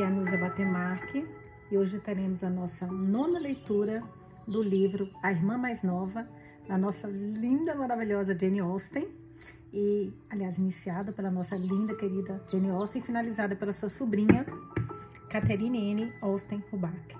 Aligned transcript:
Aqui 0.00 0.06
é 0.06 0.06
a 0.06 0.10
Nusa 0.10 0.38
Batemarque 0.38 1.26
e 1.70 1.76
hoje 1.76 1.98
teremos 1.98 2.42
a 2.42 2.48
nossa 2.48 2.86
nona 2.86 3.38
leitura 3.38 4.02
do 4.48 4.62
livro 4.62 5.10
A 5.22 5.30
Irmã 5.30 5.58
Mais 5.58 5.82
Nova, 5.82 6.26
da 6.66 6.78
nossa 6.78 7.06
linda, 7.06 7.74
maravilhosa 7.74 8.34
Jane 8.34 8.60
Austen. 8.60 9.06
E, 9.74 10.10
aliás, 10.30 10.56
iniciada 10.56 11.12
pela 11.12 11.30
nossa 11.30 11.54
linda, 11.54 11.94
querida 11.94 12.42
Jane 12.50 12.70
Austen, 12.70 13.02
finalizada 13.02 13.54
pela 13.54 13.74
sua 13.74 13.90
sobrinha, 13.90 14.46
Catherine 15.28 15.90
N. 15.90 16.10
Austen 16.22 16.64
Rubach. 16.72 17.19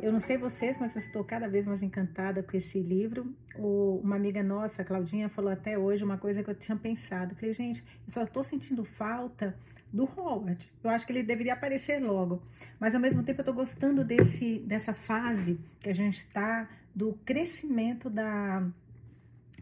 Eu 0.00 0.12
não 0.12 0.20
sei 0.20 0.36
vocês, 0.36 0.76
mas 0.78 0.94
eu 0.94 1.00
estou 1.00 1.24
cada 1.24 1.48
vez 1.48 1.66
mais 1.66 1.82
encantada 1.82 2.42
com 2.42 2.56
esse 2.56 2.78
livro. 2.78 3.34
O, 3.58 4.00
uma 4.04 4.16
amiga 4.16 4.42
nossa, 4.42 4.84
Claudinha, 4.84 5.28
falou 5.28 5.50
até 5.50 5.78
hoje 5.78 6.04
uma 6.04 6.18
coisa 6.18 6.42
que 6.42 6.50
eu 6.50 6.54
tinha 6.54 6.76
pensado. 6.76 7.32
Eu 7.32 7.36
falei, 7.36 7.54
gente, 7.54 7.82
eu 8.06 8.12
só 8.12 8.22
estou 8.22 8.44
sentindo 8.44 8.84
falta 8.84 9.56
do 9.92 10.04
Howard. 10.04 10.70
Eu 10.84 10.90
acho 10.90 11.06
que 11.06 11.12
ele 11.12 11.22
deveria 11.22 11.54
aparecer 11.54 11.98
logo. 11.98 12.42
Mas 12.78 12.94
ao 12.94 13.00
mesmo 13.00 13.22
tempo 13.22 13.40
eu 13.40 13.42
estou 13.42 13.54
gostando 13.54 14.04
desse, 14.04 14.58
dessa 14.60 14.92
fase 14.92 15.58
que 15.80 15.88
a 15.88 15.94
gente 15.94 16.18
está 16.18 16.68
do 16.94 17.14
crescimento 17.24 18.10
da, 18.10 18.68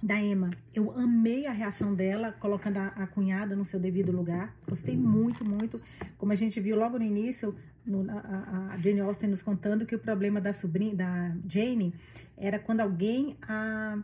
da 0.03 0.20
Emma. 0.20 0.51
Eu 0.75 0.91
amei 0.91 1.47
a 1.47 1.53
reação 1.53 1.95
dela, 1.95 2.33
colocando 2.33 2.78
a, 2.78 2.89
a, 2.89 3.06
cunhada 3.06 3.55
no 3.55 3.64
seu 3.64 3.78
devido 3.78 4.11
lugar. 4.11 4.55
Gostei 4.69 4.97
muito, 4.97 5.45
muito. 5.45 5.80
Como 6.19 6.33
a 6.33 6.37
gente 6.37 6.61
viu 6.61 6.77
logo 6.77 6.98
no 6.98 7.05
início, 7.05 7.55
a, 7.87 8.77
Jane 8.79 9.01
Austen 9.01 9.30
nos 9.30 9.43
contando 9.43 9.84
que 9.87 9.95
o 9.95 9.98
problema 9.98 10.41
da 10.41 10.52
sobrinha, 10.52 10.95
da 10.95 11.37
Jane, 11.48 11.95
era 12.37 12.59
quando 12.59 12.80
alguém 12.80 13.37
a, 13.42 13.98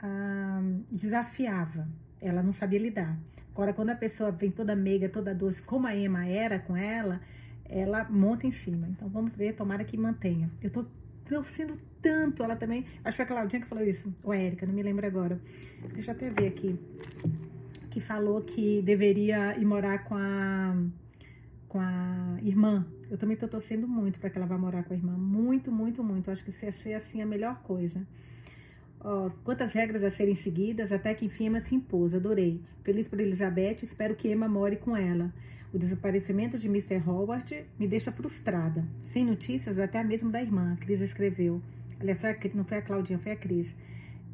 a 0.00 0.60
desafiava. 0.90 1.88
Ela 2.20 2.42
não 2.42 2.52
sabia 2.52 2.78
lidar. 2.78 3.16
Agora, 3.52 3.72
quando 3.72 3.90
a 3.90 3.94
pessoa 3.94 4.32
vem 4.32 4.50
toda 4.50 4.74
meiga, 4.74 5.08
toda 5.08 5.34
doce, 5.34 5.62
como 5.62 5.86
a 5.86 5.94
Emma 5.94 6.26
era 6.26 6.58
com 6.58 6.76
ela, 6.76 7.20
ela 7.64 8.04
monta 8.10 8.46
em 8.46 8.52
cima. 8.52 8.88
Então, 8.88 9.08
vamos 9.08 9.32
ver, 9.34 9.54
tomara 9.54 9.84
que 9.84 9.96
mantenha. 9.96 10.50
Eu 10.60 10.70
tô 10.70 10.84
torcendo 11.28 11.78
tanto, 12.02 12.42
ela 12.42 12.56
também... 12.56 12.84
Acho 13.04 13.16
que 13.16 13.16
foi 13.16 13.24
a 13.24 13.28
Claudinha 13.28 13.62
que 13.62 13.68
falou 13.68 13.84
isso, 13.84 14.12
ou 14.22 14.32
a 14.32 14.36
Érica, 14.36 14.66
não 14.66 14.74
me 14.74 14.82
lembro 14.82 15.06
agora. 15.06 15.40
Deixa 15.92 16.10
eu 16.10 16.14
até 16.16 16.30
ver 16.30 16.48
aqui. 16.48 16.78
Que 17.90 18.00
falou 18.00 18.42
que 18.42 18.82
deveria 18.82 19.56
ir 19.56 19.64
morar 19.64 20.04
com 20.04 20.16
a, 20.16 20.76
com 21.68 21.80
a 21.80 22.36
irmã. 22.42 22.84
Eu 23.10 23.18
também 23.18 23.36
tô 23.36 23.46
torcendo 23.46 23.86
muito 23.86 24.18
para 24.18 24.30
que 24.30 24.38
ela 24.38 24.46
vá 24.46 24.56
morar 24.56 24.84
com 24.84 24.94
a 24.94 24.96
irmã. 24.96 25.12
Muito, 25.12 25.70
muito, 25.70 26.02
muito. 26.02 26.30
Acho 26.30 26.42
que 26.44 26.50
isso 26.50 26.64
ia 26.64 26.72
ser, 26.72 26.94
assim, 26.94 27.22
a 27.22 27.26
melhor 27.26 27.62
coisa. 27.62 28.06
Oh, 29.00 29.30
quantas 29.44 29.72
regras 29.74 30.02
a 30.02 30.10
serem 30.10 30.34
seguidas, 30.34 30.90
até 30.90 31.12
que 31.12 31.26
enfim 31.26 31.46
Emma 31.46 31.60
se 31.60 31.74
impôs. 31.74 32.14
Adorei. 32.14 32.62
Feliz 32.82 33.06
por 33.06 33.20
Elizabeth, 33.20 33.82
espero 33.82 34.14
que 34.14 34.30
Emma 34.30 34.48
more 34.48 34.76
com 34.76 34.96
ela. 34.96 35.30
O 35.74 35.78
desaparecimento 35.78 36.58
de 36.58 36.68
Mr. 36.68 37.02
Howard 37.06 37.66
me 37.78 37.86
deixa 37.86 38.10
frustrada. 38.10 38.84
Sem 39.02 39.24
notícias, 39.24 39.78
até 39.78 40.02
mesmo 40.02 40.30
da 40.30 40.40
irmã, 40.40 40.72
a 40.72 40.76
Cris 40.76 41.00
escreveu. 41.00 41.60
Aliás, 42.00 42.22
não 42.54 42.64
foi 42.64 42.78
a 42.78 42.82
Claudinha, 42.82 43.18
foi 43.18 43.32
a 43.32 43.36
Cris. 43.36 43.74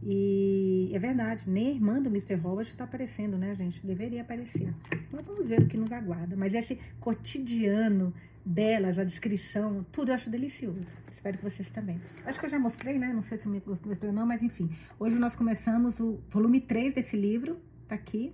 E 0.02 0.90
é 0.92 0.98
verdade, 0.98 1.48
nem 1.48 1.68
a 1.68 1.70
irmã 1.72 2.00
do 2.00 2.08
Mr. 2.08 2.34
Howard 2.34 2.70
está 2.70 2.84
aparecendo, 2.84 3.36
né, 3.36 3.54
gente? 3.54 3.84
Deveria 3.86 4.22
aparecer. 4.22 4.72
Mas 5.10 5.24
vamos 5.24 5.48
ver 5.48 5.60
o 5.60 5.66
que 5.66 5.76
nos 5.76 5.90
aguarda. 5.90 6.36
Mas 6.36 6.54
esse 6.54 6.78
cotidiano 7.00 8.14
delas, 8.44 8.98
a 8.98 9.04
descrição, 9.04 9.84
tudo 9.92 10.10
eu 10.10 10.14
acho 10.14 10.30
delicioso. 10.30 10.86
Espero 11.10 11.38
que 11.38 11.44
vocês 11.44 11.68
também. 11.70 12.00
Acho 12.24 12.38
que 12.38 12.46
eu 12.46 12.50
já 12.50 12.58
mostrei, 12.58 12.98
né? 12.98 13.12
Não 13.12 13.22
sei 13.22 13.38
se 13.38 13.48
me 13.48 13.62
mostrei 13.66 13.96
ou 14.02 14.12
não, 14.12 14.26
mas 14.26 14.42
enfim. 14.42 14.70
Hoje 14.98 15.16
nós 15.16 15.36
começamos 15.36 16.00
o 16.00 16.20
volume 16.30 16.60
3 16.60 16.94
desse 16.94 17.16
livro, 17.16 17.58
tá 17.86 17.94
aqui. 17.94 18.32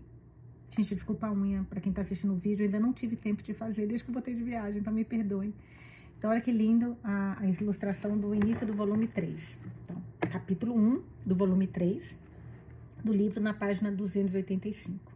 Gente, 0.77 0.95
desculpa 0.95 1.27
a 1.27 1.33
unha 1.33 1.65
para 1.69 1.81
quem 1.81 1.93
tá 1.93 2.03
assistindo 2.03 2.35
o 2.35 2.37
vídeo, 2.37 2.65
ainda 2.65 2.79
não 2.79 2.93
tive 2.93 3.17
tempo 3.17 3.43
de 3.43 3.55
fazer 3.55 3.87
desde 3.87 4.05
que 4.05 4.11
eu 4.11 4.15
voltei 4.15 4.35
de 4.35 4.43
viagem, 4.43 4.81
então 4.81 4.93
me 4.93 5.05
perdoem. 5.05 5.55
Então, 6.19 6.31
olha 6.31 6.41
que 6.41 6.53
lindo 6.53 6.97
a, 7.03 7.39
a 7.41 7.47
ilustração 7.47 8.17
do 8.17 8.35
início 8.35 8.67
do 8.67 8.75
volume 8.75 9.07
3. 9.07 9.59
Então, 9.85 10.03
capítulo 10.31 10.75
1 10.75 11.03
do 11.27 11.35
volume 11.35 11.67
3 11.67 12.17
do 13.05 13.13
livro 13.13 13.41
na 13.41 13.55
página 13.55 13.93
285. 13.93 15.13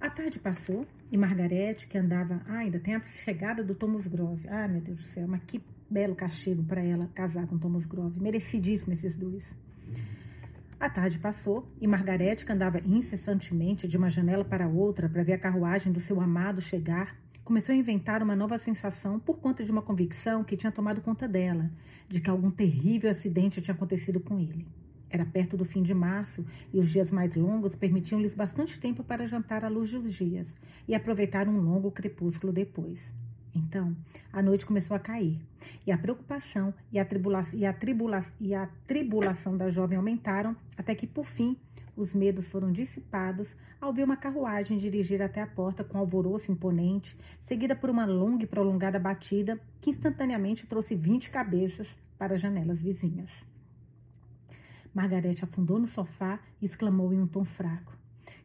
A 0.00 0.10
tarde 0.10 0.38
passou 0.38 0.86
e 1.10 1.16
Margarete, 1.16 1.86
que 1.86 1.96
andava. 1.96 2.42
Ah, 2.46 2.58
ainda 2.58 2.78
tem 2.78 2.94
a 2.94 3.00
chegada 3.00 3.62
do 3.64 3.74
Thomas 3.74 4.06
Grove. 4.06 4.46
Ah, 4.48 4.68
meu 4.68 4.80
Deus 4.80 4.98
do 4.98 5.06
céu, 5.06 5.26
mas 5.26 5.42
que 5.44 5.62
belo 5.90 6.14
castigo 6.14 6.62
para 6.64 6.82
ela 6.82 7.08
casar 7.14 7.46
com 7.46 7.58
Thomas 7.58 7.86
Grove. 7.86 8.20
Merecidíssimo 8.20 8.92
esses 8.92 9.16
dois. 9.16 9.54
A 10.78 10.88
tarde 10.88 11.18
passou 11.18 11.66
e 11.80 11.86
Margarete, 11.86 12.44
que 12.44 12.52
andava 12.52 12.78
incessantemente 12.80 13.88
de 13.88 13.96
uma 13.96 14.08
janela 14.08 14.44
para 14.44 14.68
outra 14.68 15.08
para 15.08 15.24
ver 15.24 15.32
a 15.32 15.38
carruagem 15.38 15.92
do 15.92 15.98
seu 15.98 16.20
amado 16.20 16.60
chegar, 16.60 17.16
começou 17.44 17.74
a 17.74 17.78
inventar 17.78 18.22
uma 18.22 18.36
nova 18.36 18.58
sensação 18.58 19.18
por 19.18 19.38
conta 19.38 19.64
de 19.64 19.72
uma 19.72 19.82
convicção 19.82 20.44
que 20.44 20.56
tinha 20.56 20.70
tomado 20.70 21.00
conta 21.00 21.26
dela, 21.26 21.70
de 22.08 22.20
que 22.20 22.30
algum 22.30 22.50
terrível 22.50 23.10
acidente 23.10 23.60
tinha 23.60 23.74
acontecido 23.74 24.20
com 24.20 24.38
ele. 24.38 24.66
Era 25.10 25.24
perto 25.24 25.56
do 25.56 25.64
fim 25.64 25.82
de 25.82 25.94
março 25.94 26.44
e 26.72 26.78
os 26.78 26.88
dias 26.88 27.10
mais 27.10 27.34
longos 27.34 27.74
permitiam-lhes 27.74 28.34
bastante 28.34 28.78
tempo 28.78 29.02
para 29.02 29.26
jantar 29.26 29.64
à 29.64 29.68
luz 29.68 29.90
dos 29.90 30.12
dias 30.12 30.54
e 30.86 30.94
aproveitar 30.94 31.48
um 31.48 31.60
longo 31.60 31.90
crepúsculo 31.90 32.52
depois. 32.52 33.12
Então, 33.54 33.96
a 34.32 34.42
noite 34.42 34.66
começou 34.66 34.96
a 34.96 35.00
cair 35.00 35.38
e 35.86 35.90
a 35.90 35.98
preocupação 35.98 36.72
e 36.92 36.98
a, 36.98 37.04
tribula 37.04 37.44
e, 37.52 37.64
a 37.64 37.72
tribula 37.72 38.24
e 38.40 38.54
a 38.54 38.68
tribulação 38.86 39.56
da 39.56 39.70
jovem 39.70 39.96
aumentaram 39.96 40.54
até 40.76 40.94
que, 40.94 41.06
por 41.06 41.24
fim, 41.24 41.56
os 41.96 42.14
medos 42.14 42.46
foram 42.46 42.70
dissipados 42.70 43.56
ao 43.80 43.92
ver 43.92 44.04
uma 44.04 44.16
carruagem 44.16 44.78
dirigir 44.78 45.20
até 45.20 45.42
a 45.42 45.46
porta 45.46 45.82
com 45.82 45.98
alvoroço 45.98 46.52
imponente, 46.52 47.16
seguida 47.40 47.74
por 47.74 47.90
uma 47.90 48.06
longa 48.06 48.44
e 48.44 48.46
prolongada 48.46 49.00
batida 49.00 49.58
que 49.80 49.90
instantaneamente 49.90 50.66
trouxe 50.66 50.94
vinte 50.94 51.28
cabeças 51.28 51.88
para 52.16 52.34
as 52.34 52.40
janelas 52.40 52.80
vizinhas. 52.80 53.47
Margarete 54.98 55.44
afundou 55.44 55.78
no 55.78 55.86
sofá 55.86 56.40
e 56.60 56.64
exclamou 56.64 57.12
em 57.12 57.20
um 57.20 57.26
tom 57.28 57.44
fraco. 57.44 57.96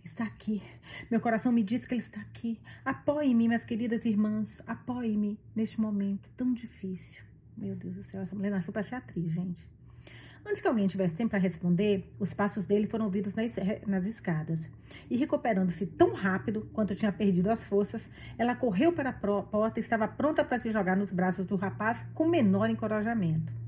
Está 0.06 0.24
aqui. 0.24 0.62
Meu 1.10 1.20
coração 1.20 1.52
me 1.52 1.64
diz 1.64 1.84
que 1.84 1.96
ele 1.96 2.02
está 2.02 2.22
aqui. 2.22 2.62
Apoie-me, 2.86 3.48
minhas 3.48 3.66
queridas 3.66 4.06
irmãs. 4.06 4.62
Apoie-me 4.68 5.40
neste 5.56 5.82
momento 5.82 6.30
tão 6.38 6.54
difícil. 6.54 7.24
Meu 7.58 7.76
Deus 7.76 7.96
do 7.96 8.04
céu, 8.04 8.22
essa 8.22 8.36
mulher 8.36 8.52
nasceu 8.52 8.72
para 8.72 8.84
ser 8.84 8.94
atriz, 8.94 9.32
gente. 9.32 9.68
Antes 10.46 10.62
que 10.62 10.68
alguém 10.68 10.86
tivesse 10.86 11.16
tempo 11.16 11.32
para 11.32 11.40
responder, 11.40 12.14
os 12.20 12.36
passos 12.36 12.68
dele 12.68 12.86
foram 12.86 13.06
ouvidos 13.06 13.34
nas, 13.34 13.56
nas 13.88 14.06
escadas. 14.06 14.70
E 15.10 15.18
recuperando-se 15.18 15.88
tão 15.88 16.14
rápido 16.14 16.70
quanto 16.72 16.94
tinha 16.94 17.12
perdido 17.12 17.50
as 17.50 17.66
forças, 17.66 18.08
ela 18.38 18.56
correu 18.56 18.94
para 18.94 19.10
a 19.10 19.14
porta 19.14 19.80
e 19.80 19.82
estava 19.82 20.08
pronta 20.08 20.46
para 20.46 20.60
se 20.60 20.70
jogar 20.70 20.96
nos 20.96 21.12
braços 21.12 21.48
do 21.48 21.56
rapaz 21.56 21.98
com 22.14 22.28
menor 22.28 22.70
encorajamento. 22.70 23.63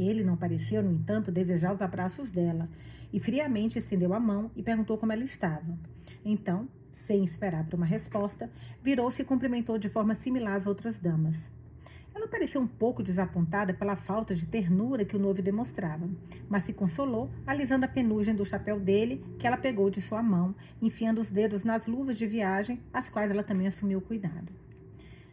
Ele 0.00 0.22
não 0.22 0.36
pareceu, 0.36 0.82
no 0.82 0.92
entanto, 0.92 1.32
desejar 1.32 1.74
os 1.74 1.82
abraços 1.82 2.30
dela 2.30 2.68
e 3.12 3.18
friamente 3.18 3.78
estendeu 3.78 4.14
a 4.14 4.20
mão 4.20 4.50
e 4.54 4.62
perguntou 4.62 4.96
como 4.96 5.12
ela 5.12 5.24
estava. 5.24 5.78
Então, 6.24 6.68
sem 6.92 7.24
esperar 7.24 7.64
por 7.64 7.74
uma 7.74 7.86
resposta, 7.86 8.50
virou-se 8.82 9.22
e 9.22 9.24
cumprimentou 9.24 9.76
de 9.78 9.88
forma 9.88 10.14
similar 10.14 10.56
às 10.56 10.66
outras 10.66 11.00
damas. 11.00 11.50
Ela 12.14 12.26
pareceu 12.26 12.60
um 12.60 12.66
pouco 12.66 13.02
desapontada 13.02 13.72
pela 13.72 13.94
falta 13.94 14.34
de 14.34 14.44
ternura 14.44 15.04
que 15.04 15.14
o 15.14 15.18
noivo 15.20 15.40
demonstrava, 15.40 16.08
mas 16.48 16.64
se 16.64 16.72
consolou 16.72 17.30
alisando 17.46 17.84
a 17.84 17.88
penugem 17.88 18.34
do 18.34 18.44
chapéu 18.44 18.80
dele, 18.80 19.24
que 19.38 19.46
ela 19.46 19.56
pegou 19.56 19.88
de 19.88 20.00
sua 20.00 20.22
mão, 20.22 20.54
enfiando 20.82 21.20
os 21.20 21.30
dedos 21.30 21.62
nas 21.62 21.86
luvas 21.86 22.18
de 22.18 22.26
viagem, 22.26 22.80
as 22.92 23.08
quais 23.08 23.30
ela 23.30 23.44
também 23.44 23.68
assumiu 23.68 24.00
cuidado. 24.00 24.52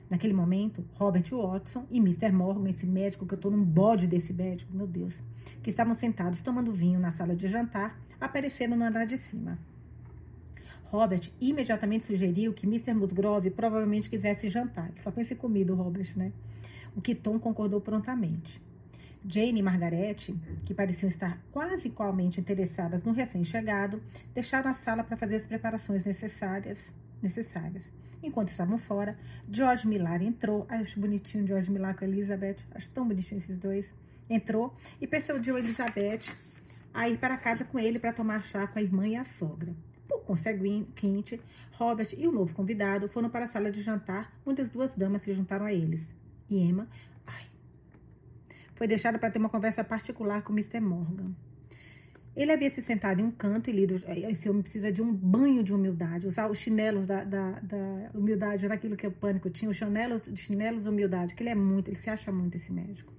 Naquele 0.10 0.34
momento, 0.34 0.86
Robert 0.94 1.26
Watson 1.32 1.86
e 1.90 1.98
Mr. 1.98 2.32
Morgan, 2.32 2.70
esse 2.70 2.86
médico 2.86 3.26
que 3.26 3.34
eu 3.34 3.40
tô 3.40 3.50
num 3.50 3.64
bode 3.64 4.08
desse 4.08 4.32
médico, 4.32 4.76
meu 4.76 4.86
Deus, 4.86 5.16
que 5.64 5.70
estavam 5.70 5.96
sentados 5.96 6.42
tomando 6.42 6.72
vinho 6.72 7.00
na 7.00 7.12
sala 7.12 7.36
de 7.36 7.48
jantar, 7.48 8.00
apareceram 8.20 8.78
no 8.78 8.86
andar 8.86 9.06
de 9.06 9.18
cima. 9.18 9.58
Robert 10.86 11.32
imediatamente 11.42 12.06
sugeriu 12.06 12.54
que 12.54 12.68
Mr. 12.68 12.94
Musgrove 12.94 13.50
provavelmente 13.50 14.10
quisesse 14.10 14.48
jantar. 14.48 14.92
Só 15.00 15.12
pensa 15.12 15.34
em 15.34 15.38
comida, 15.38 15.74
Robert, 15.74 16.08
né? 16.16 16.32
O 16.96 17.02
que 17.02 17.16
Tom 17.16 17.40
concordou 17.40 17.82
prontamente. 17.82 18.62
Jane 19.28 19.60
e 19.60 19.64
Margaret, 19.64 20.36
que 20.66 20.74
pareciam 20.74 21.10
estar 21.10 21.42
quase 21.52 21.88
igualmente 21.88 22.40
interessadas 22.40 23.04
no 23.04 23.12
recém-chegado, 23.12 24.02
deixaram 24.36 24.70
a 24.70 24.74
sala 24.74 25.04
para 25.04 25.18
fazer 25.18 25.36
as 25.36 25.44
preparações 25.44 26.06
necessárias. 26.06 26.94
necessárias. 27.22 27.92
Enquanto 28.26 28.50
estavam 28.50 28.80
fora, 28.80 29.16
George 29.48 29.88
Millar 29.88 30.22
entrou. 30.24 30.66
Ai, 30.68 30.82
acho 30.82 31.00
bonitinho 31.00 31.46
George 31.46 31.70
Millar 31.70 31.96
com 31.96 32.04
a 32.04 32.08
Elizabeth. 32.08 32.58
Acho 32.74 32.90
tão 32.90 33.08
bonitinho 33.08 33.38
esses 33.38 33.58
dois. 33.58 33.86
Entrou 34.28 34.76
e 35.00 35.06
persuadiu 35.06 35.56
a 35.56 35.60
Elizabeth 35.60 36.36
a 36.92 37.08
ir 37.08 37.20
para 37.20 37.38
casa 37.38 37.64
com 37.64 37.78
ele 37.78 38.00
para 38.00 38.12
tomar 38.12 38.42
chá 38.42 38.66
com 38.66 38.80
a 38.80 38.82
irmã 38.82 39.08
e 39.08 39.16
a 39.16 39.24
sogra. 39.24 39.76
Por 40.08 40.22
conseguinte, 40.24 41.40
Robert 41.74 42.08
e 42.18 42.28
o 42.28 42.32
novo 42.32 42.56
convidado 42.56 43.08
foram 43.08 43.30
para 43.30 43.46
a 43.46 43.48
sala 43.48 43.70
de 43.70 43.84
jantar, 43.84 44.34
onde 44.44 44.62
as 44.62 44.72
duas 44.72 44.96
damas 44.96 45.22
se 45.22 45.34
juntaram 45.34 45.66
a 45.66 45.74
eles. 45.74 46.10
E 46.50 46.58
Emma 46.58 46.88
ai, 47.28 47.46
foi 48.74 48.88
deixada 48.88 49.20
para 49.20 49.30
ter 49.30 49.38
uma 49.38 49.50
conversa 49.50 49.84
particular 49.84 50.42
com 50.42 50.52
Mr. 50.52 50.80
Morgan. 50.80 51.32
Ele 52.36 52.52
havia 52.52 52.70
se 52.70 52.82
sentado 52.82 53.22
em 53.22 53.24
um 53.24 53.32
canto 53.32 53.70
e 53.70 53.74
lido. 53.74 53.96
Esse 54.30 54.50
homem 54.50 54.62
precisa 54.62 54.92
de 54.92 55.02
um 55.02 55.14
banho 55.14 55.64
de 55.64 55.74
humildade, 55.74 56.28
usar 56.28 56.50
os 56.50 56.58
chinelos 56.58 57.06
da, 57.06 57.24
da, 57.24 57.52
da 57.62 58.12
humildade, 58.14 58.66
era 58.66 58.74
aquilo 58.74 58.98
que 58.98 59.08
o 59.08 59.12
pânico 59.12 59.50
tinha, 59.50 59.72
os 59.72 59.78
chinelos, 59.78 60.22
chinelos 60.36 60.84
da 60.84 60.90
humildade, 60.90 61.34
que 61.34 61.42
ele 61.42 61.52
é 61.52 61.56
muito, 61.56 61.88
ele 61.88 61.96
se 61.96 62.10
acha 62.10 62.32
muito 62.34 62.56
esse 62.56 62.74
médico. 62.74 63.14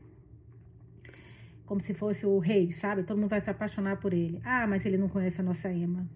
Como 1.65 1.81
se 1.81 1.95
fosse 1.95 2.27
o 2.27 2.39
rei, 2.39 2.73
sabe? 2.73 3.03
Todo 3.05 3.19
mundo 3.19 3.31
vai 3.31 3.41
se 3.41 3.49
apaixonar 3.49 3.97
por 3.97 4.13
ele. 4.13 4.41
Ah, 4.45 4.67
mas 4.67 4.85
ele 4.85 4.99
não 4.99 5.09
conhece 5.09 5.41
a 5.41 5.45
nossa 5.45 5.73
Emma. 5.73 6.07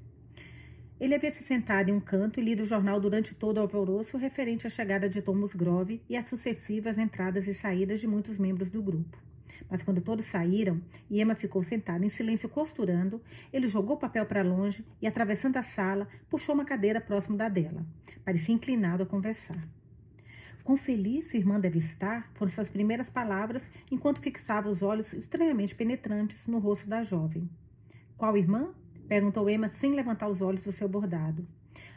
Ele 1.00 1.14
havia 1.14 1.30
se 1.30 1.42
sentado 1.42 1.88
em 1.88 1.94
um 1.94 2.00
canto 2.00 2.38
e 2.38 2.42
lido 2.42 2.62
o 2.62 2.66
jornal 2.66 3.00
durante 3.00 3.34
todo 3.34 3.56
o 3.56 3.60
alvoroço 3.60 4.18
referente 4.18 4.66
à 4.66 4.70
chegada 4.70 5.08
de 5.08 5.22
Thomas 5.22 5.54
Grove 5.54 6.02
e 6.06 6.14
às 6.14 6.28
sucessivas 6.28 6.98
entradas 6.98 7.48
e 7.48 7.54
saídas 7.54 8.00
de 8.00 8.06
muitos 8.06 8.38
membros 8.38 8.70
do 8.70 8.82
grupo. 8.82 9.29
Mas 9.70 9.82
quando 9.82 10.00
todos 10.00 10.26
saíram 10.26 10.80
e 11.08 11.20
Emma 11.20 11.34
ficou 11.34 11.62
sentada 11.62 12.04
em 12.04 12.08
silêncio 12.08 12.48
costurando, 12.48 13.22
ele 13.52 13.68
jogou 13.68 13.96
o 13.96 14.00
papel 14.00 14.26
para 14.26 14.42
longe 14.42 14.84
e, 15.00 15.06
atravessando 15.06 15.56
a 15.56 15.62
sala, 15.62 16.08
puxou 16.28 16.54
uma 16.54 16.64
cadeira 16.64 17.00
próximo 17.00 17.36
da 17.36 17.48
dela. 17.48 17.86
Parecia 18.24 18.54
inclinado 18.54 19.02
a 19.02 19.06
conversar. 19.06 19.68
Quão 20.64 20.76
feliz 20.76 21.30
sua 21.30 21.38
irmã 21.38 21.58
deve 21.58 21.78
estar, 21.78 22.30
foram 22.34 22.52
suas 22.52 22.68
primeiras 22.68 23.08
palavras 23.08 23.62
enquanto 23.90 24.20
fixava 24.20 24.68
os 24.68 24.82
olhos 24.82 25.12
estranhamente 25.12 25.74
penetrantes 25.74 26.46
no 26.46 26.58
rosto 26.58 26.88
da 26.88 27.02
jovem. 27.02 27.48
Qual 28.16 28.36
irmã? 28.36 28.74
perguntou 29.08 29.48
Emma 29.48 29.68
sem 29.68 29.94
levantar 29.94 30.28
os 30.28 30.40
olhos 30.40 30.62
do 30.62 30.70
seu 30.70 30.88
bordado. 30.88 31.46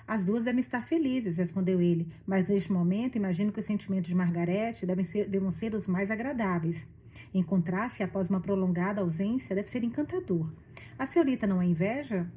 As 0.08 0.26
duas 0.26 0.44
devem 0.44 0.60
estar 0.60 0.82
felizes, 0.82 1.38
respondeu 1.38 1.80
ele, 1.82 2.12
mas 2.26 2.50
neste 2.50 2.72
momento 2.72 3.16
imagino 3.16 3.52
que 3.52 3.60
os 3.60 3.66
sentimentos 3.66 4.10
de 4.10 4.16
Margarete 4.16 4.86
devem 4.86 5.06
ser, 5.06 5.30
devem 5.30 5.52
ser 5.52 5.74
os 5.76 5.88
mais 5.88 6.12
agradáveis. 6.12 6.88
Encontrar-se 7.34 8.04
após 8.04 8.30
uma 8.30 8.40
prolongada 8.40 9.02
ausência 9.02 9.56
deve 9.56 9.70
ser 9.70 9.84
encantador. 9.84 10.50
A 10.98 11.06
senhorita 11.06 11.48
não 11.48 11.60
a 11.60 11.66
inveja? 11.66 12.28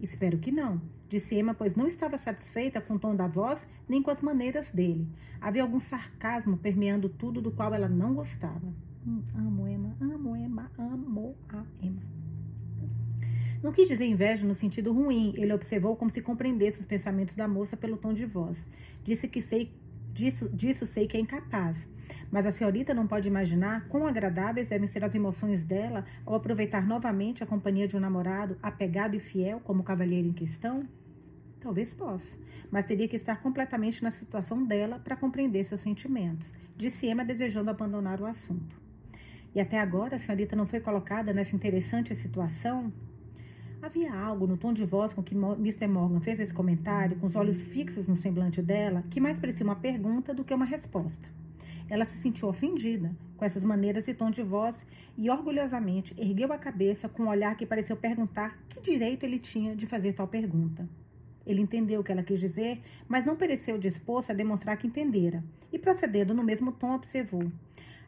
Espero 0.00 0.38
que 0.38 0.52
não, 0.52 0.80
disse 1.08 1.34
Emma, 1.34 1.54
pois 1.54 1.74
não 1.74 1.86
estava 1.86 2.18
satisfeita 2.18 2.80
com 2.80 2.94
o 2.94 2.98
tom 2.98 3.16
da 3.16 3.26
voz 3.26 3.66
nem 3.88 4.02
com 4.02 4.10
as 4.10 4.20
maneiras 4.20 4.70
dele. 4.70 5.08
Havia 5.40 5.62
algum 5.62 5.80
sarcasmo 5.80 6.58
permeando 6.58 7.08
tudo 7.08 7.40
do 7.40 7.50
qual 7.50 7.72
ela 7.72 7.88
não 7.88 8.14
gostava. 8.14 8.72
Hum, 9.06 9.22
amo 9.34 9.66
Emma, 9.66 9.96
amo 10.00 10.36
Emma, 10.36 10.70
amo 10.78 11.34
a 11.48 11.64
Emma. 11.80 12.02
Não 13.62 13.72
quis 13.72 13.88
dizer 13.88 14.04
inveja 14.04 14.46
no 14.46 14.54
sentido 14.54 14.92
ruim, 14.92 15.32
ele 15.36 15.52
observou 15.52 15.96
como 15.96 16.10
se 16.10 16.20
compreendesse 16.20 16.80
os 16.80 16.86
pensamentos 16.86 17.34
da 17.34 17.48
moça 17.48 17.76
pelo 17.76 17.96
tom 17.96 18.12
de 18.12 18.26
voz. 18.26 18.64
Disse 19.02 19.26
que 19.26 19.40
sei, 19.40 19.72
disso, 20.16 20.48
disso 20.48 20.86
sei 20.86 21.06
que 21.06 21.16
é 21.16 21.20
incapaz. 21.20 21.86
Mas 22.30 22.46
a 22.46 22.52
senhorita 22.52 22.94
não 22.94 23.06
pode 23.06 23.28
imaginar 23.28 23.86
quão 23.88 24.06
agradáveis 24.06 24.70
devem 24.70 24.88
ser 24.88 25.04
as 25.04 25.14
emoções 25.14 25.62
dela 25.64 26.04
ao 26.24 26.34
aproveitar 26.34 26.86
novamente 26.86 27.42
a 27.42 27.46
companhia 27.46 27.86
de 27.86 27.96
um 27.96 28.00
namorado 28.00 28.56
apegado 28.62 29.14
e 29.14 29.20
fiel 29.20 29.60
como 29.60 29.82
o 29.82 29.84
cavalheiro 29.84 30.26
em 30.26 30.32
questão? 30.32 30.88
Talvez 31.60 31.92
possa, 31.92 32.36
mas 32.70 32.84
teria 32.84 33.08
que 33.08 33.16
estar 33.16 33.42
completamente 33.42 34.02
na 34.02 34.10
situação 34.10 34.64
dela 34.64 34.98
para 34.98 35.16
compreender 35.16 35.64
seus 35.64 35.80
sentimentos, 35.80 36.52
disse 36.76 37.06
Emma 37.06 37.24
desejando 37.24 37.70
abandonar 37.70 38.20
o 38.20 38.26
assunto. 38.26 38.80
E 39.54 39.60
até 39.60 39.78
agora 39.78 40.16
a 40.16 40.18
senhorita 40.18 40.54
não 40.54 40.66
foi 40.66 40.80
colocada 40.80 41.32
nessa 41.32 41.56
interessante 41.56 42.14
situação? 42.14 42.92
Havia 43.86 44.12
algo 44.12 44.48
no 44.48 44.56
tom 44.56 44.72
de 44.72 44.84
voz 44.84 45.14
com 45.14 45.22
que 45.22 45.32
Mr. 45.32 45.86
Morgan 45.86 46.20
fez 46.20 46.40
esse 46.40 46.52
comentário, 46.52 47.16
com 47.18 47.28
os 47.28 47.36
olhos 47.36 47.62
fixos 47.62 48.08
no 48.08 48.16
semblante 48.16 48.60
dela, 48.60 49.04
que 49.08 49.20
mais 49.20 49.38
parecia 49.38 49.64
uma 49.64 49.76
pergunta 49.76 50.34
do 50.34 50.42
que 50.42 50.52
uma 50.52 50.64
resposta. 50.64 51.28
Ela 51.88 52.04
se 52.04 52.16
sentiu 52.16 52.48
ofendida 52.48 53.14
com 53.36 53.44
essas 53.44 53.62
maneiras 53.62 54.08
e 54.08 54.12
tom 54.12 54.28
de 54.28 54.42
voz 54.42 54.84
e 55.16 55.30
orgulhosamente 55.30 56.12
ergueu 56.18 56.52
a 56.52 56.58
cabeça 56.58 57.08
com 57.08 57.22
um 57.22 57.28
olhar 57.28 57.56
que 57.56 57.64
pareceu 57.64 57.96
perguntar 57.96 58.58
que 58.68 58.80
direito 58.80 59.22
ele 59.22 59.38
tinha 59.38 59.76
de 59.76 59.86
fazer 59.86 60.14
tal 60.14 60.26
pergunta. 60.26 60.88
Ele 61.46 61.62
entendeu 61.62 62.00
o 62.00 62.04
que 62.04 62.10
ela 62.10 62.24
quis 62.24 62.40
dizer, 62.40 62.82
mas 63.06 63.24
não 63.24 63.36
pareceu 63.36 63.78
disposto 63.78 64.30
a 64.30 64.34
demonstrar 64.34 64.76
que 64.78 64.88
entendera, 64.88 65.44
e 65.72 65.78
procedendo 65.78 66.34
no 66.34 66.42
mesmo 66.42 66.72
tom, 66.72 66.96
observou: 66.96 67.52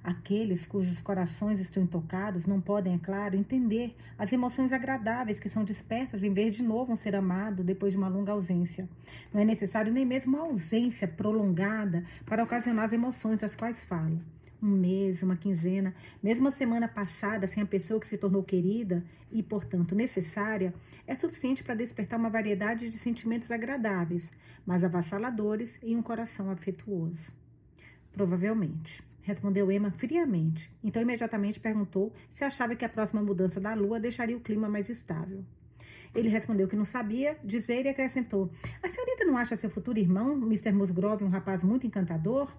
Aqueles 0.02 0.64
cujos 0.64 1.00
corações 1.00 1.60
estão 1.60 1.82
intocados 1.82 2.46
não 2.46 2.60
podem, 2.60 2.94
é 2.94 2.98
claro, 2.98 3.36
entender 3.36 3.96
as 4.16 4.32
emoções 4.32 4.72
agradáveis 4.72 5.40
que 5.40 5.48
são 5.48 5.64
dispersas 5.64 6.22
em 6.22 6.32
vez 6.32 6.56
de 6.56 6.62
novo 6.62 6.92
um 6.92 6.96
ser 6.96 7.16
amado 7.16 7.64
depois 7.64 7.92
de 7.92 7.98
uma 7.98 8.08
longa 8.08 8.32
ausência. 8.32 8.88
Não 9.32 9.40
é 9.40 9.44
necessário 9.44 9.92
nem 9.92 10.06
mesmo 10.06 10.36
uma 10.36 10.46
ausência 10.46 11.08
prolongada 11.08 12.04
para 12.24 12.44
ocasionar 12.44 12.84
as 12.84 12.92
emoções 12.92 13.38
das 13.38 13.56
quais 13.56 13.82
falo. 13.84 14.20
Um 14.62 14.70
mês, 14.70 15.22
uma 15.22 15.36
quinzena, 15.36 15.94
mesmo 16.22 16.48
a 16.48 16.50
semana 16.50 16.88
passada 16.88 17.46
sem 17.46 17.62
a 17.62 17.66
pessoa 17.66 18.00
que 18.00 18.06
se 18.08 18.18
tornou 18.18 18.42
querida 18.42 19.04
e, 19.30 19.40
portanto, 19.40 19.94
necessária, 19.94 20.74
é 21.06 21.14
suficiente 21.14 21.62
para 21.62 21.76
despertar 21.76 22.18
uma 22.18 22.30
variedade 22.30 22.88
de 22.88 22.98
sentimentos 22.98 23.50
agradáveis, 23.52 24.32
mas 24.66 24.82
avassaladores 24.82 25.78
em 25.80 25.96
um 25.96 26.02
coração 26.02 26.50
afetuoso. 26.50 27.30
Provavelmente 28.12 29.06
respondeu 29.28 29.70
Emma 29.70 29.90
friamente. 29.90 30.72
Então 30.82 31.02
imediatamente 31.02 31.60
perguntou 31.60 32.14
se 32.32 32.44
achava 32.44 32.74
que 32.74 32.84
a 32.84 32.88
próxima 32.88 33.22
mudança 33.22 33.60
da 33.60 33.74
lua 33.74 34.00
deixaria 34.00 34.34
o 34.36 34.40
clima 34.40 34.70
mais 34.70 34.88
estável. 34.88 35.44
Ele 36.14 36.30
respondeu 36.30 36.66
que 36.66 36.74
não 36.74 36.86
sabia 36.86 37.36
dizer 37.44 37.84
e 37.84 37.90
acrescentou: 37.90 38.50
A 38.82 38.88
senhorita 38.88 39.26
não 39.26 39.36
acha 39.36 39.54
seu 39.54 39.68
futuro 39.68 39.98
irmão, 39.98 40.32
Mr. 40.38 40.72
Musgrove, 40.72 41.24
um 41.24 41.28
rapaz 41.28 41.62
muito 41.62 41.86
encantador? 41.86 42.50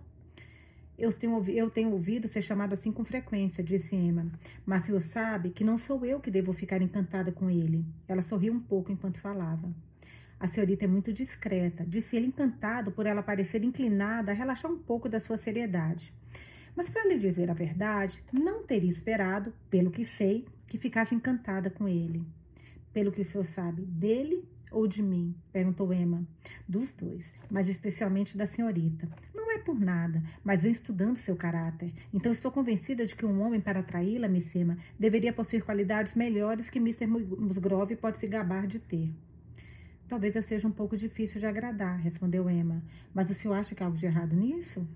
Eu 0.96 1.12
tenho, 1.12 1.44
eu 1.50 1.70
tenho 1.72 1.92
ouvido 1.92 2.28
ser 2.28 2.44
chamado 2.44 2.74
assim 2.74 2.92
com 2.92 3.04
frequência, 3.04 3.64
disse 3.64 3.96
Emma. 3.96 4.32
Mas 4.64 4.88
o 4.90 5.02
sabe 5.02 5.50
que 5.50 5.64
não 5.64 5.78
sou 5.78 6.06
eu 6.06 6.20
que 6.20 6.30
devo 6.30 6.54
ficar 6.54 6.82
encantada 6.84 7.32
com 7.32 7.50
ele. 7.50 7.84
Ela 8.08 8.22
sorriu 8.22 8.54
um 8.54 8.60
pouco 8.60 8.92
enquanto 8.92 9.18
falava. 9.18 9.74
A 10.40 10.48
senhorita 10.48 10.86
é 10.86 10.88
muito 10.88 11.12
discreta, 11.12 11.84
disse 11.86 12.16
ele 12.16 12.28
encantado 12.28 12.92
por 12.92 13.06
ela 13.06 13.24
parecer 13.24 13.64
inclinada 13.64 14.32
a 14.32 14.36
relaxar 14.36 14.72
um 14.72 14.78
pouco 14.78 15.10
da 15.10 15.20
sua 15.20 15.38
seriedade. 15.38 16.14
Mas, 16.76 16.90
para 16.90 17.08
lhe 17.08 17.18
dizer 17.18 17.50
a 17.50 17.54
verdade, 17.54 18.24
não 18.32 18.64
teria 18.64 18.90
esperado, 18.90 19.54
pelo 19.70 19.92
que 19.92 20.06
sei, 20.06 20.46
que 20.68 20.78
ficasse 20.78 21.16
encantada 21.16 21.70
com 21.70 21.88
ele. 21.88 22.24
Pelo 22.94 23.12
que 23.12 23.22
o 23.22 23.26
senhor 23.26 23.46
sabe, 23.46 23.84
dele 23.84 24.44
ou 24.72 24.88
de 24.88 25.02
mim? 25.02 25.36
perguntou 25.52 25.94
Emma. 25.94 26.24
Dos 26.68 26.94
dois, 26.94 27.34
mas 27.50 27.68
especialmente 27.68 28.38
da 28.38 28.46
senhorita. 28.46 29.10
Não 29.34 29.52
é 29.52 29.58
por 29.58 29.80
nada, 29.80 30.22
mas 30.44 30.62
venho 30.62 30.72
estudando 30.72 31.18
seu 31.18 31.36
caráter. 31.36 31.92
Então 32.14 32.32
estou 32.32 32.52
convencida 32.52 33.06
de 33.06 33.16
que 33.16 33.26
um 33.26 33.42
homem, 33.42 33.60
para 33.60 33.80
atraí-la, 33.80 34.28
Miss 34.28 34.54
Emma, 34.56 34.78
deveria 34.98 35.34
possuir 35.34 35.64
qualidades 35.64 36.16
melhores 36.16 36.70
que 36.70 36.80
Mr. 36.80 37.08
Musgrove 37.08 37.96
pode 37.96 38.20
se 38.20 38.28
gabar 38.28 38.68
de 38.68 38.80
ter. 38.80 39.12
Talvez 40.08 40.36
eu 40.36 40.42
seja 40.42 40.68
um 40.68 40.72
pouco 40.72 40.98
difícil 40.98 41.40
de 41.40 41.46
agradar, 41.46 42.00
respondeu 42.00 42.50
Emma. 42.50 42.84
Mas 43.14 43.30
o 43.30 43.34
senhor 43.34 43.54
acha 43.54 43.76
que 43.76 43.84
há 43.84 43.86
algo 43.86 43.98
de 43.98 44.06
errado 44.06 44.36
nisso? 44.36 44.88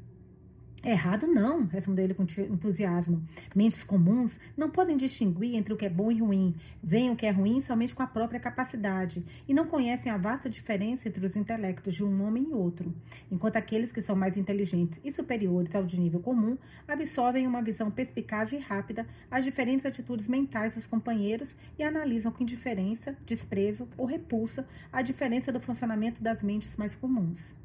Errado 0.86 1.26
não, 1.26 1.66
respondeu 1.66 2.04
ele 2.04 2.14
com 2.14 2.24
entusiasmo. 2.24 3.24
Mentes 3.56 3.86
comuns 3.86 4.38
não 4.58 4.70
podem 4.70 4.98
distinguir 4.98 5.56
entre 5.56 5.74
o 5.74 5.78
que 5.78 5.86
é 5.86 5.90
bom 5.90 6.12
e 6.12 6.20
ruim, 6.20 6.54
veem 6.84 7.10
o 7.10 7.16
que 7.16 7.26
é 7.26 7.32
ruim 7.32 7.62
somente 7.62 7.96
com 7.96 8.04
a 8.04 8.08
própria 8.08 8.38
capacidade 8.38 9.24
e 9.48 9.54
não 9.54 9.66
conhecem 9.66 10.12
a 10.12 10.18
vasta 10.18 10.50
diferença 10.50 11.08
entre 11.08 11.26
os 11.26 11.38
intelectos 11.38 11.94
de 11.94 12.04
um 12.04 12.22
homem 12.28 12.50
e 12.50 12.54
outro, 12.54 12.94
enquanto 13.32 13.56
aqueles 13.56 13.94
que 13.94 14.02
são 14.02 14.14
mais 14.14 14.36
inteligentes 14.36 15.00
e 15.06 15.10
superiores 15.10 15.74
ao 15.74 15.86
de 15.86 15.98
nível 15.98 16.20
comum 16.20 16.58
absorvem 16.86 17.48
uma 17.48 17.62
visão 17.62 17.90
perspicaz 17.90 18.52
e 18.52 18.58
rápida 18.58 19.08
as 19.32 19.46
diferentes 19.46 19.86
atitudes 19.86 20.28
mentais 20.28 20.76
dos 20.76 20.86
companheiros 20.86 21.56
e 21.80 21.84
analisam 21.84 22.30
com 22.30 22.44
indiferença, 22.44 23.16
desprezo 23.26 23.88
ou 23.98 24.06
repulsa 24.06 24.68
a 24.92 25.02
diferença 25.02 25.50
do 25.50 25.62
funcionamento 25.62 26.22
das 26.22 26.44
mentes 26.44 26.76
mais 26.76 26.94
comuns. 26.94 27.63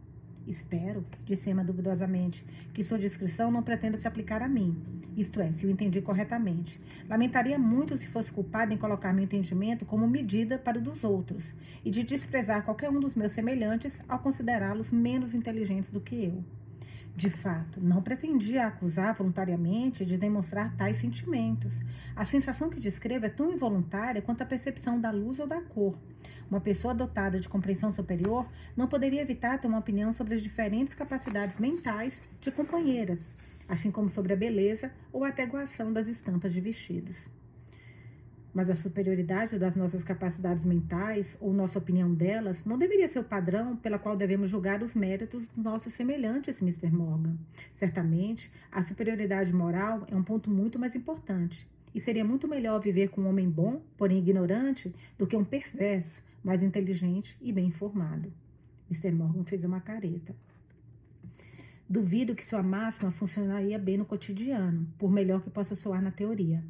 Espero, 0.48 1.04
disse 1.26 1.50
Emma 1.50 1.62
duvidosamente, 1.62 2.42
que 2.72 2.82
sua 2.82 2.98
descrição 2.98 3.50
não 3.50 3.62
pretenda 3.62 3.98
se 3.98 4.08
aplicar 4.08 4.42
a 4.42 4.48
mim. 4.48 4.74
Isto 5.14 5.42
é, 5.42 5.52
se 5.52 5.66
o 5.66 5.70
entendi 5.70 6.00
corretamente. 6.00 6.80
Lamentaria 7.06 7.58
muito 7.58 7.98
se 7.98 8.06
fosse 8.06 8.32
culpada 8.32 8.72
em 8.72 8.78
colocar 8.78 9.12
meu 9.12 9.24
entendimento 9.24 9.84
como 9.84 10.08
medida 10.08 10.58
para 10.58 10.78
o 10.78 10.82
dos 10.82 11.04
outros 11.04 11.54
e 11.84 11.90
de 11.90 12.02
desprezar 12.02 12.64
qualquer 12.64 12.88
um 12.88 12.98
dos 12.98 13.14
meus 13.14 13.32
semelhantes 13.32 14.00
ao 14.08 14.20
considerá-los 14.20 14.90
menos 14.90 15.34
inteligentes 15.34 15.90
do 15.90 16.00
que 16.00 16.24
eu. 16.24 16.42
De 17.14 17.28
fato, 17.28 17.80
não 17.80 18.00
pretendia 18.00 18.68
acusar 18.68 19.12
voluntariamente 19.12 20.06
de 20.06 20.16
demonstrar 20.16 20.76
tais 20.76 20.98
sentimentos. 20.98 21.74
A 22.14 22.24
sensação 22.24 22.70
que 22.70 22.80
descrevo 22.80 23.26
é 23.26 23.28
tão 23.28 23.52
involuntária 23.52 24.22
quanto 24.22 24.42
a 24.42 24.46
percepção 24.46 25.00
da 25.00 25.10
luz 25.10 25.40
ou 25.40 25.46
da 25.46 25.60
cor. 25.60 25.98
Uma 26.50 26.60
pessoa 26.60 26.94
dotada 26.94 27.38
de 27.38 27.48
compreensão 27.48 27.92
superior 27.92 28.46
não 28.74 28.86
poderia 28.86 29.20
evitar 29.20 29.60
ter 29.60 29.68
uma 29.68 29.78
opinião 29.78 30.12
sobre 30.14 30.34
as 30.34 30.42
diferentes 30.42 30.94
capacidades 30.94 31.58
mentais 31.58 32.22
de 32.40 32.50
companheiras, 32.50 33.28
assim 33.68 33.90
como 33.90 34.08
sobre 34.08 34.32
a 34.32 34.36
beleza 34.36 34.90
ou 35.12 35.24
a 35.24 35.28
ateguação 35.28 35.92
das 35.92 36.08
estampas 36.08 36.54
de 36.54 36.60
vestidos. 36.60 37.28
Mas 38.54 38.70
a 38.70 38.74
superioridade 38.74 39.58
das 39.58 39.76
nossas 39.76 40.02
capacidades 40.02 40.64
mentais, 40.64 41.36
ou 41.38 41.52
nossa 41.52 41.78
opinião 41.78 42.14
delas, 42.14 42.64
não 42.64 42.78
deveria 42.78 43.06
ser 43.06 43.18
o 43.18 43.24
padrão 43.24 43.76
pela 43.76 43.98
qual 43.98 44.16
devemos 44.16 44.48
julgar 44.48 44.82
os 44.82 44.94
méritos 44.94 45.46
dos 45.48 45.62
nossos 45.62 45.92
semelhantes, 45.92 46.62
Mr. 46.62 46.90
Morgan. 46.90 47.36
Certamente, 47.74 48.50
a 48.72 48.82
superioridade 48.82 49.52
moral 49.52 50.06
é 50.10 50.16
um 50.16 50.24
ponto 50.24 50.50
muito 50.50 50.78
mais 50.78 50.96
importante. 50.96 51.68
e 51.94 52.00
seria 52.00 52.24
muito 52.24 52.46
melhor 52.46 52.80
viver 52.80 53.08
com 53.08 53.22
um 53.22 53.28
homem 53.28 53.48
bom, 53.48 53.80
porém 53.96 54.18
ignorante, 54.18 54.94
do 55.18 55.26
que 55.26 55.34
um 55.34 55.44
perverso, 55.44 56.22
mais 56.42 56.62
inteligente 56.62 57.36
e 57.40 57.52
bem 57.52 57.66
informado. 57.66 58.32
Mr. 58.90 59.12
Morgan 59.12 59.44
fez 59.44 59.64
uma 59.64 59.80
careta. 59.80 60.34
Duvido 61.88 62.34
que 62.34 62.44
sua 62.44 62.62
máxima 62.62 63.10
funcionaria 63.10 63.78
bem 63.78 63.96
no 63.96 64.04
cotidiano, 64.04 64.86
por 64.98 65.10
melhor 65.10 65.42
que 65.42 65.50
possa 65.50 65.74
soar 65.74 66.02
na 66.02 66.10
teoria. 66.10 66.62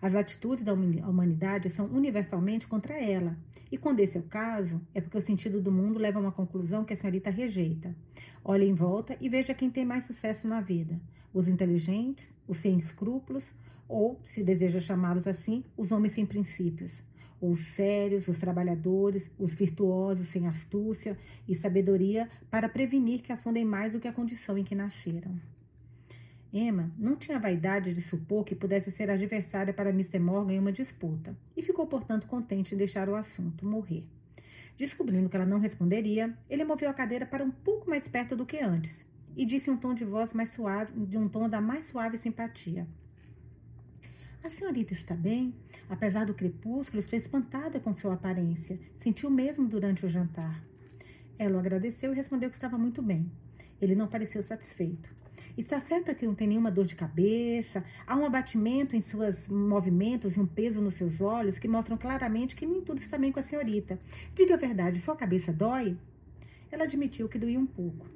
As 0.00 0.14
atitudes 0.14 0.62
da 0.62 0.74
humanidade 0.74 1.70
são 1.70 1.86
universalmente 1.86 2.66
contra 2.66 2.94
ela, 3.00 3.36
e 3.72 3.78
quando 3.78 4.00
esse 4.00 4.18
é 4.18 4.20
o 4.20 4.24
caso, 4.24 4.80
é 4.94 5.00
porque 5.00 5.16
o 5.16 5.22
sentido 5.22 5.60
do 5.60 5.72
mundo 5.72 5.98
leva 5.98 6.18
a 6.18 6.22
uma 6.22 6.32
conclusão 6.32 6.84
que 6.84 6.92
a 6.92 6.96
senhorita 6.96 7.30
rejeita. 7.30 7.96
Olhe 8.44 8.66
em 8.66 8.74
volta 8.74 9.16
e 9.20 9.28
veja 9.28 9.54
quem 9.54 9.70
tem 9.70 9.84
mais 9.84 10.04
sucesso 10.04 10.46
na 10.46 10.60
vida: 10.60 11.00
os 11.32 11.48
inteligentes, 11.48 12.34
os 12.46 12.58
sem 12.58 12.78
escrúpulos, 12.78 13.50
ou, 13.88 14.20
se 14.24 14.42
deseja 14.44 14.78
chamá-los 14.78 15.26
assim, 15.26 15.64
os 15.76 15.90
homens 15.90 16.12
sem 16.12 16.26
princípios 16.26 17.05
os 17.40 17.60
sérios, 17.60 18.28
os 18.28 18.38
trabalhadores, 18.38 19.30
os 19.38 19.54
virtuosos 19.54 20.28
sem 20.28 20.46
astúcia 20.46 21.16
e 21.46 21.54
sabedoria 21.54 22.28
para 22.50 22.68
prevenir 22.68 23.22
que 23.22 23.32
afundem 23.32 23.64
mais 23.64 23.92
do 23.92 24.00
que 24.00 24.08
a 24.08 24.12
condição 24.12 24.56
em 24.56 24.64
que 24.64 24.74
nasceram. 24.74 25.38
Emma 26.52 26.90
não 26.96 27.16
tinha 27.16 27.38
vaidade 27.38 27.92
de 27.92 28.00
supor 28.00 28.44
que 28.44 28.54
pudesse 28.54 28.90
ser 28.90 29.10
adversária 29.10 29.74
para 29.74 29.90
Mr. 29.90 30.18
Morgan 30.18 30.54
em 30.54 30.58
uma 30.58 30.72
disputa 30.72 31.36
e 31.56 31.62
ficou, 31.62 31.86
portanto, 31.86 32.26
contente 32.26 32.74
em 32.74 32.78
deixar 32.78 33.08
o 33.08 33.16
assunto 33.16 33.66
morrer. 33.66 34.04
Descobrindo 34.78 35.28
que 35.28 35.36
ela 35.36 35.46
não 35.46 35.58
responderia, 35.58 36.36
ele 36.48 36.64
moveu 36.64 36.88
a 36.88 36.94
cadeira 36.94 37.26
para 37.26 37.44
um 37.44 37.50
pouco 37.50 37.88
mais 37.88 38.06
perto 38.08 38.36
do 38.36 38.46
que 38.46 38.58
antes 38.58 39.04
e 39.36 39.44
disse 39.44 39.68
em 39.68 39.74
um 39.74 39.76
tom 39.76 39.92
de 39.92 40.04
voz 40.04 40.32
mais 40.32 40.50
suave, 40.50 40.92
de 41.06 41.18
um 41.18 41.28
tom 41.28 41.48
da 41.48 41.60
mais 41.60 41.84
suave 41.86 42.16
simpatia: 42.16 42.86
a 44.46 44.50
senhorita 44.50 44.92
está 44.92 45.14
bem? 45.14 45.52
Apesar 45.88 46.24
do 46.24 46.32
crepúsculo, 46.32 47.00
estou 47.00 47.18
espantada 47.18 47.80
com 47.80 47.94
sua 47.96 48.14
aparência. 48.14 48.78
Sentiu 48.96 49.28
mesmo 49.28 49.66
durante 49.66 50.06
o 50.06 50.08
jantar. 50.08 50.62
Ela 51.36 51.56
o 51.56 51.58
agradeceu 51.58 52.12
e 52.12 52.16
respondeu 52.16 52.48
que 52.48 52.54
estava 52.54 52.78
muito 52.78 53.02
bem. 53.02 53.30
Ele 53.80 53.96
não 53.96 54.06
pareceu 54.06 54.42
satisfeito. 54.44 55.14
Está 55.58 55.80
certa 55.80 56.14
que 56.14 56.26
não 56.26 56.34
tem 56.34 56.46
nenhuma 56.46 56.70
dor 56.70 56.86
de 56.86 56.94
cabeça? 56.94 57.84
Há 58.06 58.16
um 58.16 58.24
abatimento 58.24 58.94
em 58.94 59.00
seus 59.00 59.48
movimentos 59.48 60.36
e 60.36 60.40
um 60.40 60.46
peso 60.46 60.80
nos 60.80 60.94
seus 60.94 61.20
olhos 61.20 61.58
que 61.58 61.66
mostram 61.66 61.96
claramente 61.96 62.54
que 62.54 62.66
nem 62.66 62.82
tudo 62.82 63.00
está 63.00 63.18
bem 63.18 63.32
com 63.32 63.40
a 63.40 63.42
senhorita. 63.42 63.98
Diga 64.34 64.54
a 64.54 64.58
verdade, 64.58 65.00
sua 65.00 65.16
cabeça 65.16 65.52
dói? 65.52 65.96
Ela 66.70 66.84
admitiu 66.84 67.28
que 67.28 67.38
doía 67.38 67.58
um 67.58 67.66
pouco. 67.66 68.06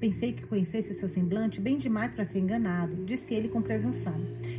Pensei 0.00 0.32
que 0.32 0.46
conhecesse 0.46 0.94
seu 0.94 1.08
semblante 1.08 1.60
bem 1.60 1.76
demais 1.76 2.14
para 2.14 2.24
ser 2.24 2.38
enganado, 2.38 3.04
disse 3.04 3.34
ele 3.34 3.48
com 3.48 3.60
presunção. 3.60 4.14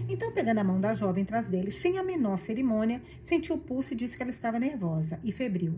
Então, 0.09 0.33
pegando 0.33 0.57
a 0.57 0.63
mão 0.65 0.81
da 0.81 0.93
jovem 0.93 1.23
atrás 1.23 1.47
dele, 1.47 1.71
sem 1.71 1.97
a 1.97 2.03
menor 2.03 2.37
cerimônia, 2.37 3.01
sentiu 3.23 3.55
o 3.55 3.59
pulso 3.59 3.93
e 3.93 3.95
disse 3.95 4.17
que 4.17 4.21
ela 4.21 4.31
estava 4.31 4.59
nervosa 4.59 5.17
e 5.23 5.31
febril. 5.31 5.75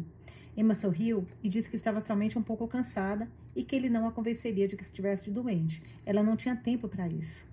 Emma 0.58 0.74
sorriu 0.74 1.28
e 1.44 1.48
disse 1.48 1.70
que 1.70 1.76
estava 1.76 2.02
somente 2.02 2.40
um 2.40 2.42
pouco 2.42 2.68
cansada 2.68 3.30
e 3.56 3.64
que 3.64 3.76
ele 3.76 3.88
não 3.88 4.08
a 4.08 4.12
convenceria 4.12 4.68
de 4.68 4.76
que 4.76 4.84
estivesse 4.84 5.30
doente. 5.30 5.84
Ela 6.06 6.24
não 6.24 6.36
tinha 6.36 6.56
tempo 6.56 6.88
para 6.88 7.08
isso. 7.08 7.46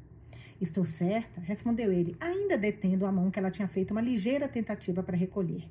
Estou 0.58 0.86
certa, 0.86 1.42
respondeu 1.42 1.92
ele, 1.92 2.16
ainda 2.18 2.56
detendo 2.56 3.04
a 3.04 3.12
mão 3.12 3.30
que 3.30 3.38
ela 3.38 3.50
tinha 3.50 3.68
feito 3.68 3.90
uma 3.90 4.00
ligeira 4.00 4.48
tentativa 4.48 5.02
para 5.02 5.16
recolher. 5.16 5.64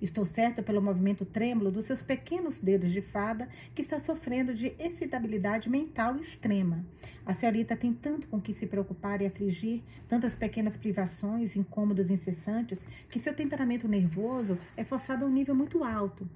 Estou 0.00 0.24
certa 0.24 0.62
pelo 0.62 0.80
movimento 0.80 1.24
trêmulo 1.24 1.72
dos 1.72 1.86
seus 1.86 2.00
pequenos 2.00 2.58
dedos 2.58 2.92
de 2.92 3.00
fada 3.00 3.48
que 3.74 3.82
está 3.82 3.98
sofrendo 3.98 4.54
de 4.54 4.72
excitabilidade 4.78 5.68
mental 5.68 6.16
extrema. 6.16 6.84
A 7.26 7.34
senhorita 7.34 7.76
tem 7.76 7.92
tanto 7.92 8.28
com 8.28 8.40
que 8.40 8.54
se 8.54 8.66
preocupar 8.66 9.20
e 9.20 9.26
afligir, 9.26 9.82
tantas 10.08 10.36
pequenas 10.36 10.76
privações, 10.76 11.56
incômodos 11.56 12.10
incessantes, 12.10 12.78
que 13.10 13.18
seu 13.18 13.34
temperamento 13.34 13.88
nervoso 13.88 14.56
é 14.76 14.84
forçado 14.84 15.24
a 15.24 15.28
um 15.28 15.32
nível 15.32 15.54
muito 15.54 15.82
alto. 15.82 16.28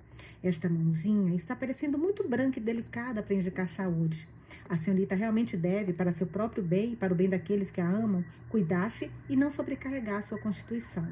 Esta 0.43 0.69
mãozinha 0.69 1.35
está 1.35 1.55
parecendo 1.55 1.97
muito 1.97 2.29
branca 2.29 2.59
e 2.59 2.63
delicada 2.63 3.23
para 3.23 3.35
indicar 3.35 3.69
saúde. 3.69 4.27
A 4.69 4.77
senhorita 4.77 5.15
realmente 5.15 5.57
deve, 5.57 5.93
para 5.93 6.13
seu 6.13 6.27
próprio 6.27 6.65
bem 6.65 6.93
e 6.93 6.97
para 6.97 7.13
o 7.13 7.17
bem 7.17 7.29
daqueles 7.29 7.71
que 7.71 7.81
a 7.81 7.89
amam, 7.89 8.25
cuidar-se 8.49 9.09
e 9.29 9.37
não 9.37 9.53
sobrecarregar 9.53 10.23
sua 10.25 10.39
constituição. 10.39 11.07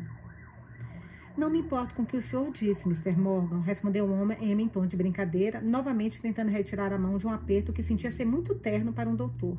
Não 1.40 1.48
me 1.48 1.58
importo 1.58 1.94
com 1.94 2.02
o 2.02 2.06
que 2.06 2.18
o 2.18 2.20
senhor 2.20 2.52
disse, 2.52 2.84
Mr. 2.84 3.18
Morgan, 3.18 3.60
respondeu 3.60 4.04
o 4.04 4.12
homem 4.12 4.36
em 4.42 4.68
tom 4.68 4.86
de 4.86 4.94
brincadeira, 4.94 5.58
novamente 5.58 6.20
tentando 6.20 6.50
retirar 6.50 6.92
a 6.92 6.98
mão 6.98 7.16
de 7.16 7.26
um 7.26 7.32
aperto 7.32 7.72
que 7.72 7.82
sentia 7.82 8.10
ser 8.10 8.26
muito 8.26 8.54
terno 8.54 8.92
para 8.92 9.08
um 9.08 9.16
doutor. 9.16 9.56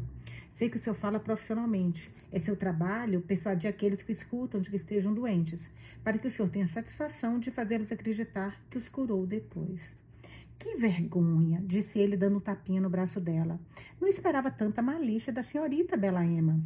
Sei 0.54 0.70
que 0.70 0.78
o 0.78 0.80
senhor 0.80 0.94
fala 0.94 1.20
profissionalmente. 1.20 2.12
É 2.32 2.38
seu 2.38 2.56
trabalho 2.56 3.22
persuadir 3.22 3.68
aqueles 3.68 4.04
que 4.04 4.12
escutam 4.12 4.62
de 4.62 4.70
que 4.70 4.76
estejam 4.76 5.12
doentes, 5.12 5.60
para 6.04 6.20
que 6.20 6.28
o 6.28 6.30
senhor 6.30 6.50
tenha 6.50 6.68
satisfação 6.68 7.40
de 7.40 7.50
fazê-los 7.50 7.92
acreditar 7.92 8.62
que 8.70 8.78
os 8.78 8.88
curou 8.88 9.26
depois. 9.26 9.96
Que 10.60 10.76
vergonha, 10.76 11.64
disse 11.66 11.98
ele, 11.98 12.16
dando 12.16 12.38
um 12.38 12.42
tapinha 12.42 12.80
no 12.80 12.92
braço 12.92 13.20
dela. 13.20 13.60
Não 14.00 14.08
esperava 14.08 14.52
tanta 14.52 14.84
malícia 14.84 15.34
da 15.34 15.42
senhorita 15.42 15.98
Bela 15.98 16.24
Emma. 16.24 16.60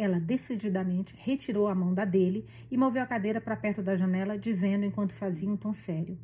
Ela 0.00 0.18
decididamente 0.18 1.14
retirou 1.14 1.68
a 1.68 1.74
mão 1.74 1.92
da 1.92 2.06
dele 2.06 2.46
e 2.70 2.76
moveu 2.78 3.02
a 3.02 3.06
cadeira 3.06 3.38
para 3.38 3.54
perto 3.54 3.82
da 3.82 3.94
janela, 3.94 4.38
dizendo 4.38 4.86
enquanto 4.86 5.12
fazia 5.12 5.46
um 5.46 5.58
tom 5.58 5.74
sério: 5.74 6.16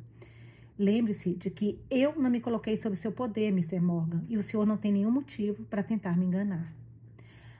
Lembre-se 0.79 1.35
de 1.35 1.51
que 1.51 1.79
eu 1.87 2.19
não 2.19 2.27
me 2.27 2.41
coloquei 2.41 2.75
sob 2.75 2.95
seu 2.95 3.11
poder, 3.11 3.49
Mr. 3.49 3.79
Morgan, 3.79 4.25
e 4.27 4.35
o 4.35 4.41
senhor 4.41 4.65
não 4.65 4.77
tem 4.77 4.91
nenhum 4.91 5.11
motivo 5.11 5.63
para 5.65 5.83
tentar 5.83 6.17
me 6.17 6.25
enganar. 6.25 6.73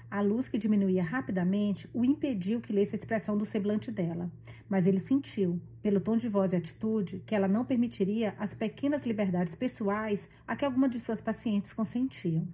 A 0.09 0.19
luz 0.19 0.49
que 0.49 0.57
diminuía 0.57 1.03
rapidamente 1.03 1.87
o 1.93 2.03
impediu 2.03 2.61
que 2.61 2.73
lesse 2.73 2.95
a 2.95 2.97
expressão 2.97 3.37
do 3.37 3.45
semblante 3.45 3.91
dela, 3.91 4.31
mas 4.67 4.87
ele 4.87 4.99
sentiu, 4.99 5.61
pelo 5.83 5.99
tom 5.99 6.17
de 6.17 6.27
voz 6.27 6.51
e 6.51 6.55
atitude, 6.55 7.21
que 7.27 7.35
ela 7.35 7.47
não 7.47 7.63
permitiria 7.63 8.33
as 8.39 8.55
pequenas 8.55 9.05
liberdades 9.05 9.53
pessoais 9.53 10.27
a 10.47 10.55
que 10.55 10.65
alguma 10.65 10.89
de 10.89 10.99
suas 10.99 11.21
pacientes 11.21 11.73
consentiam. 11.73 12.47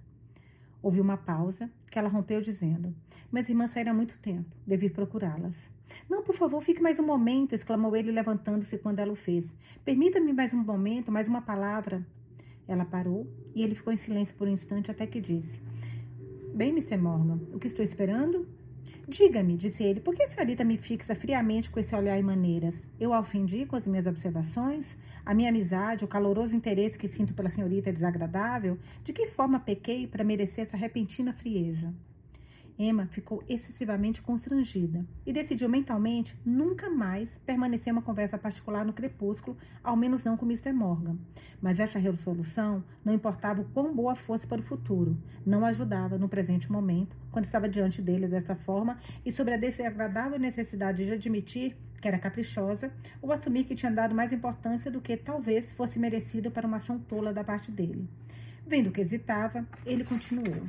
Houve 0.84 1.00
uma 1.00 1.16
pausa, 1.16 1.70
que 1.90 1.98
ela 1.98 2.10
rompeu 2.10 2.42
dizendo: 2.42 2.94
Minhas 3.32 3.48
irmãs 3.48 3.70
saíram 3.70 3.92
há 3.92 3.94
muito 3.94 4.18
tempo, 4.18 4.54
devi 4.66 4.90
procurá-las. 4.90 5.56
Não, 6.10 6.22
por 6.22 6.34
favor, 6.34 6.60
fique 6.60 6.82
mais 6.82 6.98
um 6.98 7.06
momento, 7.06 7.54
exclamou 7.54 7.96
ele, 7.96 8.12
levantando-se 8.12 8.76
quando 8.76 8.98
ela 8.98 9.10
o 9.10 9.16
fez. 9.16 9.54
Permita-me 9.82 10.34
mais 10.34 10.52
um 10.52 10.62
momento, 10.62 11.10
mais 11.10 11.26
uma 11.26 11.40
palavra. 11.40 12.06
Ela 12.68 12.84
parou 12.84 13.26
e 13.54 13.62
ele 13.62 13.74
ficou 13.74 13.94
em 13.94 13.96
silêncio 13.96 14.34
por 14.34 14.46
um 14.46 14.50
instante 14.50 14.90
até 14.90 15.06
que 15.06 15.22
disse: 15.22 15.58
Bem, 16.54 16.68
Mr. 16.68 16.98
Morgan, 16.98 17.40
o 17.54 17.58
que 17.58 17.66
estou 17.66 17.82
esperando? 17.82 18.46
Diga-me, 19.06 19.56
disse 19.58 19.84
ele, 19.84 20.00
por 20.00 20.14
que 20.14 20.22
a 20.22 20.28
senhorita 20.28 20.64
me 20.64 20.78
fixa 20.78 21.14
friamente 21.14 21.68
com 21.70 21.78
esse 21.78 21.94
olhar 21.94 22.18
e 22.18 22.22
maneiras? 22.22 22.82
Eu 22.98 23.12
a 23.12 23.20
ofendi 23.20 23.66
com 23.66 23.76
as 23.76 23.86
minhas 23.86 24.06
observações? 24.06 24.96
A 25.26 25.34
minha 25.34 25.50
amizade, 25.50 26.06
o 26.06 26.08
caloroso 26.08 26.56
interesse 26.56 26.96
que 26.96 27.06
sinto 27.06 27.34
pela 27.34 27.50
senhorita 27.50 27.90
é 27.90 27.92
desagradável? 27.92 28.78
De 29.04 29.12
que 29.12 29.26
forma 29.26 29.60
pequei 29.60 30.06
para 30.06 30.24
merecer 30.24 30.64
essa 30.64 30.76
repentina 30.76 31.34
frieza? 31.34 31.92
Emma 32.78 33.06
ficou 33.06 33.42
excessivamente 33.48 34.20
constrangida 34.20 35.04
e 35.24 35.32
decidiu 35.32 35.68
mentalmente 35.68 36.36
nunca 36.44 36.90
mais 36.90 37.38
permanecer 37.38 37.92
uma 37.92 38.02
conversa 38.02 38.36
particular 38.36 38.84
no 38.84 38.92
crepúsculo, 38.92 39.56
ao 39.82 39.96
menos 39.96 40.24
não 40.24 40.36
com 40.36 40.44
Mr. 40.44 40.72
Morgan. 40.72 41.16
Mas 41.62 41.78
essa 41.78 41.98
resolução 41.98 42.84
não 43.04 43.14
importava 43.14 43.62
o 43.62 43.64
quão 43.66 43.94
boa 43.94 44.16
fosse 44.16 44.46
para 44.46 44.60
o 44.60 44.64
futuro, 44.64 45.16
não 45.46 45.64
ajudava 45.64 46.18
no 46.18 46.28
presente 46.28 46.70
momento, 46.70 47.16
quando 47.30 47.44
estava 47.44 47.68
diante 47.68 48.02
dele 48.02 48.26
desta 48.26 48.56
forma 48.56 48.98
e 49.24 49.30
sobre 49.30 49.54
a 49.54 49.56
desagradável 49.56 50.38
necessidade 50.38 51.04
de 51.04 51.12
admitir 51.12 51.76
que 52.00 52.08
era 52.08 52.18
caprichosa 52.18 52.92
ou 53.22 53.32
assumir 53.32 53.64
que 53.64 53.74
tinha 53.74 53.90
dado 53.90 54.14
mais 54.14 54.32
importância 54.32 54.90
do 54.90 55.00
que 55.00 55.16
talvez 55.16 55.72
fosse 55.72 55.98
merecido 55.98 56.50
para 56.50 56.66
uma 56.66 56.76
ação 56.76 56.98
tola 56.98 57.32
da 57.32 57.42
parte 57.42 57.70
dele. 57.70 58.08
Vendo 58.66 58.90
que 58.90 59.00
hesitava, 59.00 59.66
ele 59.86 60.04
continuou. 60.04 60.66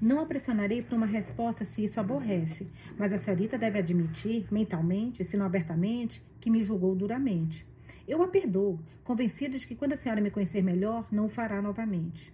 Não 0.00 0.20
a 0.20 0.26
pressionarei 0.26 0.82
por 0.82 0.94
uma 0.94 1.06
resposta 1.06 1.64
se 1.64 1.84
isso 1.84 1.98
aborrece, 1.98 2.66
mas 2.96 3.12
a 3.12 3.18
senhorita 3.18 3.58
deve 3.58 3.78
admitir, 3.78 4.46
mentalmente, 4.50 5.24
se 5.24 5.36
não 5.36 5.46
abertamente, 5.46 6.22
que 6.40 6.50
me 6.50 6.62
julgou 6.62 6.94
duramente. 6.94 7.66
Eu 8.06 8.22
a 8.22 8.28
perdoo, 8.28 8.78
convencido 9.02 9.58
de 9.58 9.66
que 9.66 9.74
quando 9.74 9.94
a 9.94 9.96
senhora 9.96 10.20
me 10.20 10.30
conhecer 10.30 10.62
melhor, 10.62 11.06
não 11.10 11.26
o 11.26 11.28
fará 11.28 11.60
novamente. 11.60 12.32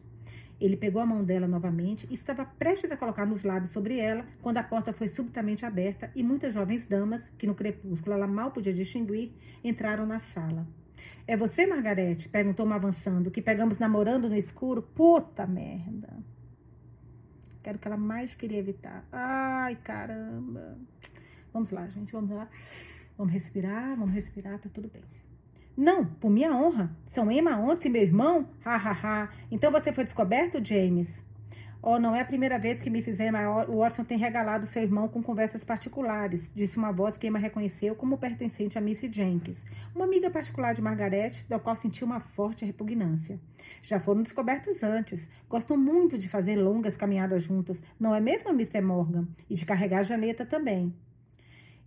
Ele 0.61 0.77
pegou 0.77 1.01
a 1.01 1.07
mão 1.07 1.25
dela 1.25 1.49
novamente 1.49 2.07
e 2.11 2.15
estava 2.15 2.45
prestes 2.45 2.93
a 2.93 2.97
colocar 2.97 3.25
nos 3.25 3.43
lábios 3.43 3.73
sobre 3.73 3.99
ela 3.99 4.27
quando 4.43 4.59
a 4.59 4.63
porta 4.63 4.93
foi 4.93 5.09
subitamente 5.09 5.65
aberta 5.65 6.11
e 6.15 6.23
muitas 6.23 6.53
jovens 6.53 6.85
damas, 6.85 7.31
que 7.39 7.47
no 7.47 7.55
crepúsculo 7.55 8.15
ela 8.15 8.27
mal 8.27 8.51
podia 8.51 8.75
distinguir, 8.75 9.33
entraram 9.65 10.05
na 10.05 10.21
sala. 10.21 10.67
É 11.27 11.37
você, 11.37 11.67
Margarete? 11.67 12.29
perguntou 12.29 12.67
uma 12.67 12.75
avançando, 12.75 13.31
que 13.31 13.41
pegamos 13.41 13.79
namorando 13.79 14.29
no 14.29 14.37
escuro? 14.37 14.83
Puta 14.83 15.47
merda! 15.47 16.19
Que 17.63 17.69
era 17.69 17.77
o 17.77 17.81
que 17.81 17.89
ela 17.89 17.97
mais 17.97 18.35
queria 18.35 18.59
evitar. 18.59 19.05
Ai, 19.13 19.77
caramba. 19.77 20.79
Vamos 21.53 21.71
lá, 21.71 21.87
gente, 21.89 22.13
vamos 22.13 22.31
lá. 22.31 22.49
Vamos 23.17 23.33
respirar, 23.33 23.97
vamos 23.97 24.15
respirar, 24.15 24.59
tá 24.59 24.69
tudo 24.73 24.89
bem. 24.89 25.03
Não, 25.77 26.05
por 26.05 26.31
minha 26.31 26.53
honra. 26.53 26.91
São 27.09 27.31
Emma 27.31 27.57
Ontes 27.57 27.85
e 27.85 27.89
meu 27.89 28.03
irmão? 28.03 28.49
Ha, 28.65 28.77
ha, 28.77 28.93
ha. 28.93 29.29
Então 29.51 29.71
você 29.71 29.93
foi 29.93 30.05
descoberto, 30.05 30.65
James? 30.65 31.23
Oh, 31.83 31.99
não 31.99 32.15
é 32.15 32.21
a 32.21 32.25
primeira 32.27 32.59
vez 32.59 32.79
que 32.79 32.91
Mrs. 32.91 33.23
Emma 33.23 33.65
Watson 33.65 34.05
tem 34.05 34.19
regalado 34.19 34.67
seu 34.67 34.83
irmão 34.83 35.09
com 35.09 35.23
conversas 35.23 35.65
particulares, 35.65 36.53
disse 36.55 36.77
uma 36.77 36.93
voz 36.93 37.17
que 37.17 37.27
Emma 37.27 37.39
reconheceu 37.39 37.95
como 37.95 38.19
pertencente 38.19 38.77
a 38.77 38.83
Miss 38.83 39.01
Jenkins, 39.01 39.65
uma 39.95 40.05
amiga 40.05 40.29
particular 40.29 40.75
de 40.75 40.83
Margaret, 40.83 41.33
da 41.49 41.59
qual 41.59 41.75
sentiu 41.75 42.07
uma 42.07 42.21
forte 42.21 42.67
repugnância. 42.67 43.41
Já 43.83 43.99
foram 43.99 44.23
descobertos 44.23 44.83
antes. 44.83 45.29
Gostam 45.49 45.77
muito 45.77 46.19
de 46.19 46.29
fazer 46.29 46.57
longas 46.57 46.97
caminhadas 46.97 47.43
juntas, 47.43 47.83
não 47.99 48.15
é 48.15 48.21
mesmo, 48.21 48.51
Mr. 48.51 48.81
Morgan? 48.81 49.27
E 49.49 49.55
de 49.55 49.65
carregar 49.65 50.01
a 50.01 50.03
janeta 50.03 50.45
também. 50.45 50.95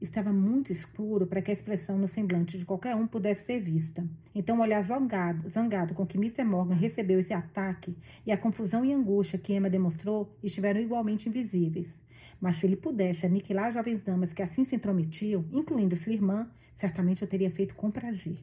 Estava 0.03 0.33
muito 0.33 0.69
escuro 0.69 1.25
para 1.25 1.41
que 1.41 1.49
a 1.49 1.53
expressão 1.53 1.97
no 1.97 2.09
semblante 2.09 2.57
de 2.57 2.65
qualquer 2.65 2.93
um 2.93 3.07
pudesse 3.07 3.45
ser 3.45 3.59
vista. 3.59 4.05
Então, 4.35 4.57
o 4.57 4.61
olhar 4.61 4.83
zangado, 4.83 5.49
zangado 5.49 5.93
com 5.93 6.05
que 6.05 6.17
Mr. 6.17 6.43
Morgan 6.43 6.75
recebeu 6.75 7.21
esse 7.21 7.33
ataque 7.33 7.95
e 8.25 8.31
a 8.31 8.37
confusão 8.37 8.83
e 8.83 8.91
angústia 8.91 9.39
que 9.39 9.53
Emma 9.53 9.69
demonstrou 9.69 10.35
estiveram 10.43 10.81
igualmente 10.81 11.29
invisíveis. 11.29 11.97
Mas 12.41 12.57
se 12.57 12.65
ele 12.65 12.75
pudesse 12.75 13.25
aniquilar 13.25 13.71
jovens 13.71 14.01
damas 14.01 14.33
que 14.33 14.41
assim 14.41 14.65
se 14.65 14.75
intrometiam, 14.75 15.45
incluindo 15.53 15.95
sua 15.95 16.11
irmã, 16.11 16.49
certamente 16.75 17.23
o 17.23 17.27
teria 17.27 17.49
feito 17.49 17.73
com 17.73 17.89
prazer. 17.89 18.37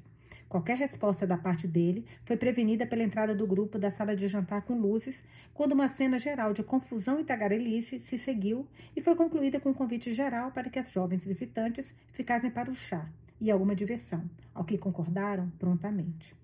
Qualquer 0.50 0.76
resposta 0.76 1.24
da 1.24 1.38
parte 1.38 1.68
dele 1.68 2.04
foi 2.24 2.36
prevenida 2.36 2.84
pela 2.84 3.04
entrada 3.04 3.32
do 3.32 3.46
grupo 3.46 3.78
da 3.78 3.88
sala 3.88 4.16
de 4.16 4.26
jantar 4.26 4.62
com 4.62 4.80
luzes, 4.80 5.22
quando 5.54 5.74
uma 5.74 5.88
cena 5.88 6.18
geral 6.18 6.52
de 6.52 6.64
confusão 6.64 7.20
e 7.20 7.24
tagarelice 7.24 8.00
se 8.00 8.18
seguiu 8.18 8.66
e 8.96 9.00
foi 9.00 9.14
concluída 9.14 9.60
com 9.60 9.70
um 9.70 9.72
convite 9.72 10.12
geral 10.12 10.50
para 10.50 10.68
que 10.68 10.80
as 10.80 10.90
jovens 10.90 11.24
visitantes 11.24 11.94
ficassem 12.10 12.50
para 12.50 12.68
o 12.68 12.74
chá 12.74 13.08
e 13.40 13.48
alguma 13.48 13.76
diversão, 13.76 14.28
ao 14.52 14.64
que 14.64 14.76
concordaram 14.76 15.48
prontamente. 15.56 16.34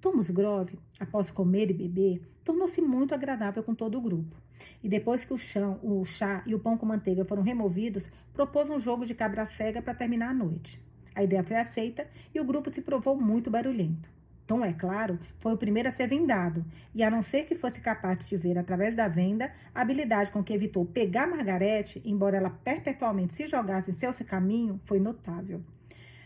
Thomas 0.00 0.28
Grove, 0.28 0.80
após 0.98 1.30
comer 1.30 1.70
e 1.70 1.74
beber, 1.74 2.28
tornou-se 2.42 2.82
muito 2.82 3.14
agradável 3.14 3.62
com 3.62 3.72
todo 3.72 3.98
o 3.98 4.00
grupo. 4.00 4.34
E 4.82 4.88
depois 4.88 5.24
que 5.24 5.32
o, 5.32 5.38
chão, 5.38 5.78
o 5.80 6.04
chá 6.04 6.42
e 6.44 6.56
o 6.56 6.58
pão 6.58 6.76
com 6.76 6.84
manteiga 6.84 7.24
foram 7.24 7.44
removidos, 7.44 8.10
propôs 8.34 8.68
um 8.68 8.80
jogo 8.80 9.06
de 9.06 9.14
cabra 9.14 9.46
cega 9.46 9.80
para 9.80 9.94
terminar 9.94 10.30
a 10.30 10.34
noite. 10.34 10.87
A 11.18 11.24
ideia 11.24 11.42
foi 11.42 11.56
aceita 11.56 12.06
e 12.32 12.38
o 12.38 12.44
grupo 12.44 12.72
se 12.72 12.80
provou 12.80 13.16
muito 13.16 13.50
barulhento. 13.50 14.08
Tom, 14.46 14.64
é 14.64 14.72
claro, 14.72 15.18
foi 15.40 15.52
o 15.52 15.56
primeiro 15.56 15.88
a 15.88 15.90
ser 15.90 16.06
vendado, 16.06 16.64
e 16.94 17.02
a 17.02 17.10
não 17.10 17.22
ser 17.22 17.42
que 17.44 17.56
fosse 17.56 17.80
capaz 17.80 18.24
de 18.28 18.36
ver 18.36 18.56
através 18.56 18.94
da 18.94 19.08
venda, 19.08 19.50
a 19.74 19.80
habilidade 19.80 20.30
com 20.30 20.44
que 20.44 20.52
evitou 20.52 20.86
pegar 20.86 21.26
Margarete, 21.26 22.00
embora 22.04 22.36
ela 22.36 22.50
perpetualmente 22.50 23.34
se 23.34 23.48
jogasse 23.48 23.90
em 23.90 23.94
seu 23.94 24.12
caminho, 24.24 24.80
foi 24.84 25.00
notável. 25.00 25.60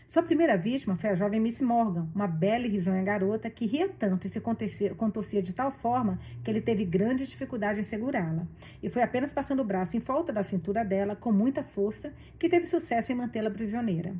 Sua 0.09 0.21
primeira 0.21 0.55
vítima 0.55 0.95
foi 0.95 1.09
a 1.09 1.15
jovem 1.15 1.39
Miss 1.39 1.59
Morgan, 1.59 2.07
uma 2.13 2.27
bela 2.27 2.67
e 2.67 2.69
risonha 2.69 3.01
garota 3.01 3.49
que 3.49 3.65
ria 3.65 3.89
tanto 3.89 4.27
e 4.27 4.29
se 4.29 4.39
contorcia 4.39 5.41
de 5.41 5.53
tal 5.53 5.71
forma 5.71 6.19
que 6.43 6.51
ele 6.51 6.61
teve 6.61 6.85
grande 6.85 7.25
dificuldade 7.25 7.79
em 7.79 7.83
segurá-la. 7.83 8.45
E 8.83 8.91
foi 8.91 9.01
apenas 9.01 9.33
passando 9.33 9.61
o 9.61 9.65
braço 9.65 9.97
em 9.97 9.99
volta 9.99 10.31
da 10.31 10.43
cintura 10.43 10.85
dela, 10.85 11.15
com 11.15 11.31
muita 11.31 11.63
força, 11.63 12.13
que 12.37 12.47
teve 12.47 12.67
sucesso 12.67 13.11
em 13.11 13.15
mantê-la 13.15 13.49
prisioneira. 13.49 14.13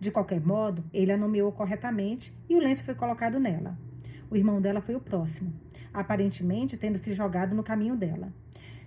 De 0.00 0.10
qualquer 0.10 0.40
modo, 0.40 0.82
ele 0.94 1.12
a 1.12 1.16
nomeou 1.16 1.52
corretamente 1.52 2.32
e 2.48 2.56
o 2.56 2.58
lenço 2.58 2.82
foi 2.82 2.94
colocado 2.94 3.38
nela. 3.38 3.78
O 4.30 4.36
irmão 4.36 4.58
dela 4.58 4.80
foi 4.80 4.94
o 4.94 5.00
próximo, 5.00 5.52
aparentemente 5.92 6.74
tendo 6.74 6.96
se 6.96 7.12
jogado 7.12 7.54
no 7.54 7.62
caminho 7.62 7.94
dela. 7.94 8.32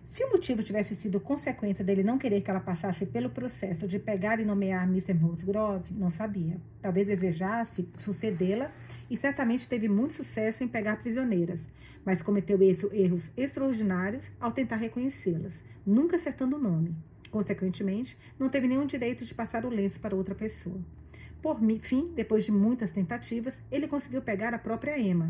Se 0.08 0.24
o 0.24 0.32
motivo 0.32 0.64
tivesse 0.64 0.96
sido 0.96 1.20
consequência 1.20 1.84
dele 1.84 2.04
não 2.04 2.18
querer 2.18 2.42
que 2.42 2.50
ela 2.50 2.60
passasse 2.60 3.06
pelo 3.06 3.30
processo 3.30 3.88
de 3.88 4.00
pegar 4.00 4.40
e 4.40 4.46
nomear 4.46 4.88
Mr. 4.88 5.14
Musgrove, 5.14 5.94
não 5.94 6.10
sabia. 6.10 6.60
Talvez 6.82 7.06
desejasse 7.06 7.88
sucedê-la 7.98 8.72
e 9.10 9.16
certamente 9.16 9.70
teve 9.70 9.88
muito 9.88 10.14
sucesso 10.14 10.64
em 10.64 10.68
pegar 10.68 10.98
prisioneiras, 10.98 11.68
mas 12.04 12.24
cometeu 12.24 12.60
erros 12.92 13.32
extraordinários 13.38 14.32
ao 14.40 14.52
tentar 14.52 14.78
reconhecê-las, 14.78 15.64
nunca 15.86 16.16
acertando 16.16 16.56
o 16.56 16.60
nome. 16.60 16.96
Consequentemente, 17.30 18.18
não 18.38 18.50
teve 18.50 18.68
nenhum 18.68 18.86
direito 18.86 19.26
de 19.26 19.34
passar 19.34 19.66
o 19.66 19.70
lenço 19.70 20.00
para 20.00 20.16
outra 20.16 20.36
pessoa. 20.36 20.80
Por 21.44 21.60
fim, 21.82 22.10
depois 22.16 22.46
de 22.46 22.54
muitas 22.54 22.94
tentativas, 22.94 23.62
ele 23.70 23.86
conseguiu 23.86 24.22
pegar 24.22 24.54
a 24.54 24.58
própria 24.58 24.98
Emma. 24.98 25.30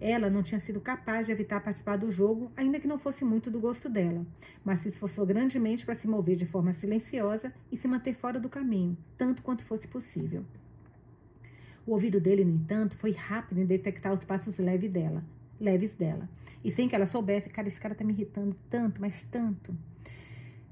Ela 0.00 0.28
não 0.28 0.42
tinha 0.42 0.58
sido 0.58 0.80
capaz 0.80 1.26
de 1.26 1.30
evitar 1.30 1.60
participar 1.60 1.96
do 1.96 2.10
jogo, 2.10 2.50
ainda 2.56 2.80
que 2.80 2.88
não 2.88 2.98
fosse 2.98 3.24
muito 3.24 3.48
do 3.48 3.60
gosto 3.60 3.88
dela, 3.88 4.26
mas 4.64 4.80
se 4.80 4.88
esforçou 4.88 5.24
grandemente 5.24 5.86
para 5.86 5.94
se 5.94 6.08
mover 6.08 6.34
de 6.34 6.44
forma 6.44 6.72
silenciosa 6.72 7.54
e 7.70 7.76
se 7.76 7.86
manter 7.86 8.12
fora 8.12 8.40
do 8.40 8.48
caminho, 8.48 8.98
tanto 9.16 9.40
quanto 9.40 9.62
fosse 9.62 9.86
possível. 9.86 10.44
O 11.86 11.92
ouvido 11.92 12.20
dele, 12.20 12.44
no 12.44 12.56
entanto, 12.56 12.96
foi 12.96 13.12
rápido 13.12 13.60
em 13.60 13.64
detectar 13.64 14.12
os 14.12 14.24
passos 14.24 14.58
leves 14.58 14.90
dela, 14.90 15.22
leves 15.60 15.94
dela. 15.94 16.28
E 16.64 16.72
sem 16.72 16.88
que 16.88 16.96
ela 16.96 17.06
soubesse, 17.06 17.48
cara, 17.48 17.68
esse 17.68 17.80
cara 17.80 17.94
tá 17.94 18.02
me 18.02 18.12
irritando 18.12 18.56
tanto, 18.68 19.00
mas 19.00 19.14
tanto 19.30 19.72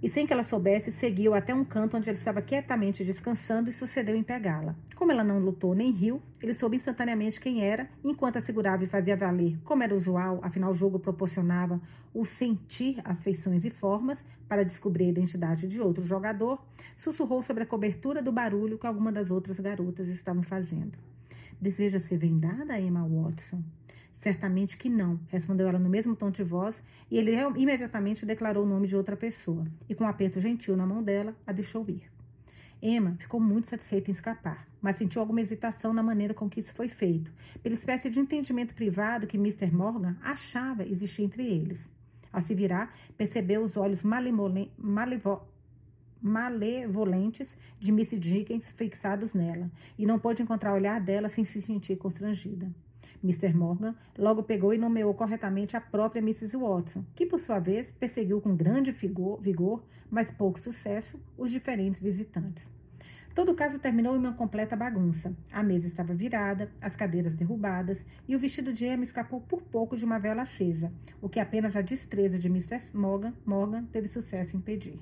e 0.03 0.09
sem 0.09 0.27
que 0.27 0.33
ela 0.33 0.43
soubesse, 0.43 0.91
seguiu 0.91 1.35
até 1.35 1.55
um 1.55 1.65
canto 1.65 1.97
onde 1.97 2.09
ele 2.09 2.17
estava 2.17 2.41
quietamente 2.41 3.05
descansando 3.05 3.69
e 3.69 3.73
sucedeu 3.73 4.17
em 4.17 4.23
pegá-la. 4.23 4.75
Como 4.97 5.13
ela 5.13 5.23
não 5.23 5.39
lutou 5.39 5.75
nem 5.75 5.91
riu, 5.91 6.23
ele 6.43 6.55
soube 6.55 6.77
instantaneamente 6.77 7.41
quem 7.41 7.65
era, 7.65 7.89
enquanto 8.03 8.37
assegurava 8.37 8.85
e 8.85 8.87
fazia 8.87 9.17
valer, 9.17 9.59
como 9.65 9.83
era 9.83 9.95
usual, 9.95 10.41
afinal 10.43 10.73
o 10.73 10.75
jogo 10.75 10.99
proporcionava 10.99 11.81
o 12.15 12.25
sentir 12.25 13.01
as 13.05 13.23
feições 13.23 13.65
e 13.65 13.71
formas 13.71 14.25
para 14.49 14.65
descobrir 14.65 15.05
a 15.05 15.09
identidade 15.09 15.69
de 15.69 15.81
outro 15.81 16.05
jogador, 16.05 16.65
sussurrou 16.97 17.43
sobre 17.43 17.63
a 17.63 17.67
cobertura 17.67 18.23
do 18.23 18.33
barulho 18.33 18.79
que 18.79 18.87
alguma 18.87 19.13
das 19.13 19.31
outras 19.31 19.61
garotas 19.61 20.09
estavam 20.09 20.43
fazendo. 20.43 20.99
Deseja 21.61 22.01
ser 22.01 22.17
vendada, 22.17 22.81
Emma 22.81 23.07
Watson? 23.07 23.63
Certamente 24.21 24.77
que 24.77 24.91
não, 24.91 25.19
respondeu 25.29 25.67
ela 25.67 25.79
no 25.79 25.89
mesmo 25.89 26.15
tom 26.15 26.31
de 26.31 26.45
voz, 26.45 26.83
e 27.11 27.17
ele 27.17 27.33
imediatamente 27.57 28.27
declarou 28.27 28.65
o 28.65 28.69
nome 28.69 28.87
de 28.87 28.95
outra 28.95 29.17
pessoa, 29.17 29.67
e 29.89 29.95
com 29.95 30.05
um 30.05 30.07
aperto 30.07 30.39
gentil 30.39 30.77
na 30.77 30.87
mão 30.87 31.03
dela, 31.03 31.35
a 31.47 31.53
deixou 31.53 31.89
ir. 31.89 32.03
Emma 32.83 33.17
ficou 33.19 33.41
muito 33.41 33.69
satisfeita 33.69 34.11
em 34.11 34.13
escapar, 34.13 34.69
mas 34.79 34.97
sentiu 34.97 35.23
alguma 35.23 35.41
hesitação 35.41 35.95
na 35.95 36.03
maneira 36.03 36.35
com 36.35 36.51
que 36.51 36.61
isso 36.61 36.75
foi 36.75 36.87
feito, 36.87 37.33
pela 37.63 37.75
espécie 37.75 38.11
de 38.11 38.21
entendimento 38.21 38.75
privado 38.75 39.27
que 39.27 39.39
Mr. 39.39 39.75
Morgan 39.75 40.15
achava 40.21 40.85
existir 40.85 41.23
entre 41.23 41.47
eles. 41.47 41.89
Ao 42.31 42.43
se 42.43 42.55
virar, 42.55 42.95
percebeu 43.17 43.65
os 43.65 43.75
olhos 43.79 44.03
malevolentes 46.23 47.57
de 47.79 47.91
Miss 47.91 48.11
Dickens 48.11 48.69
fixados 48.69 49.33
nela, 49.33 49.71
e 49.97 50.05
não 50.05 50.19
pôde 50.19 50.43
encontrar 50.43 50.73
o 50.73 50.77
olhar 50.77 51.01
dela 51.01 51.31
sem 51.31 51.43
se 51.43 51.63
sentir 51.63 51.97
constrangida. 51.97 52.71
Mr. 53.23 53.55
Morgan 53.55 53.95
logo 54.17 54.43
pegou 54.43 54.73
e 54.73 54.79
nomeou 54.79 55.15
corretamente 55.15 55.77
a 55.77 55.81
própria 55.81 56.21
Mrs. 56.21 56.57
Watson, 56.57 57.05
que, 57.15 57.27
por 57.27 57.39
sua 57.39 57.59
vez, 57.59 57.91
perseguiu 57.93 58.41
com 58.41 58.57
grande 58.57 58.91
vigor, 58.93 59.85
mas 60.11 60.31
pouco 60.31 60.61
sucesso, 60.61 61.21
os 61.37 61.51
diferentes 61.51 62.01
visitantes. 62.01 62.69
Todo 63.35 63.53
o 63.53 63.55
caso 63.55 63.79
terminou 63.79 64.17
em 64.17 64.19
uma 64.19 64.35
completa 64.35 64.75
bagunça. 64.75 65.33
A 65.53 65.63
mesa 65.63 65.87
estava 65.87 66.13
virada, 66.13 66.71
as 66.81 66.97
cadeiras 66.97 67.35
derrubadas 67.35 68.05
e 68.27 68.35
o 68.35 68.39
vestido 68.39 68.73
de 68.73 68.85
Emma 68.85 69.05
escapou 69.05 69.41
por 69.41 69.63
pouco 69.63 69.97
de 69.97 70.05
uma 70.05 70.19
vela 70.19 70.43
acesa, 70.43 70.93
o 71.23 71.29
que 71.29 71.39
apenas 71.39 71.77
a 71.77 71.81
destreza 71.81 72.39
de 72.39 72.49
Mr. 72.49 72.81
Morgan, 72.93 73.33
Morgan 73.47 73.85
teve 73.85 74.09
sucesso 74.09 74.57
em 74.57 74.59
impedir. 74.59 74.99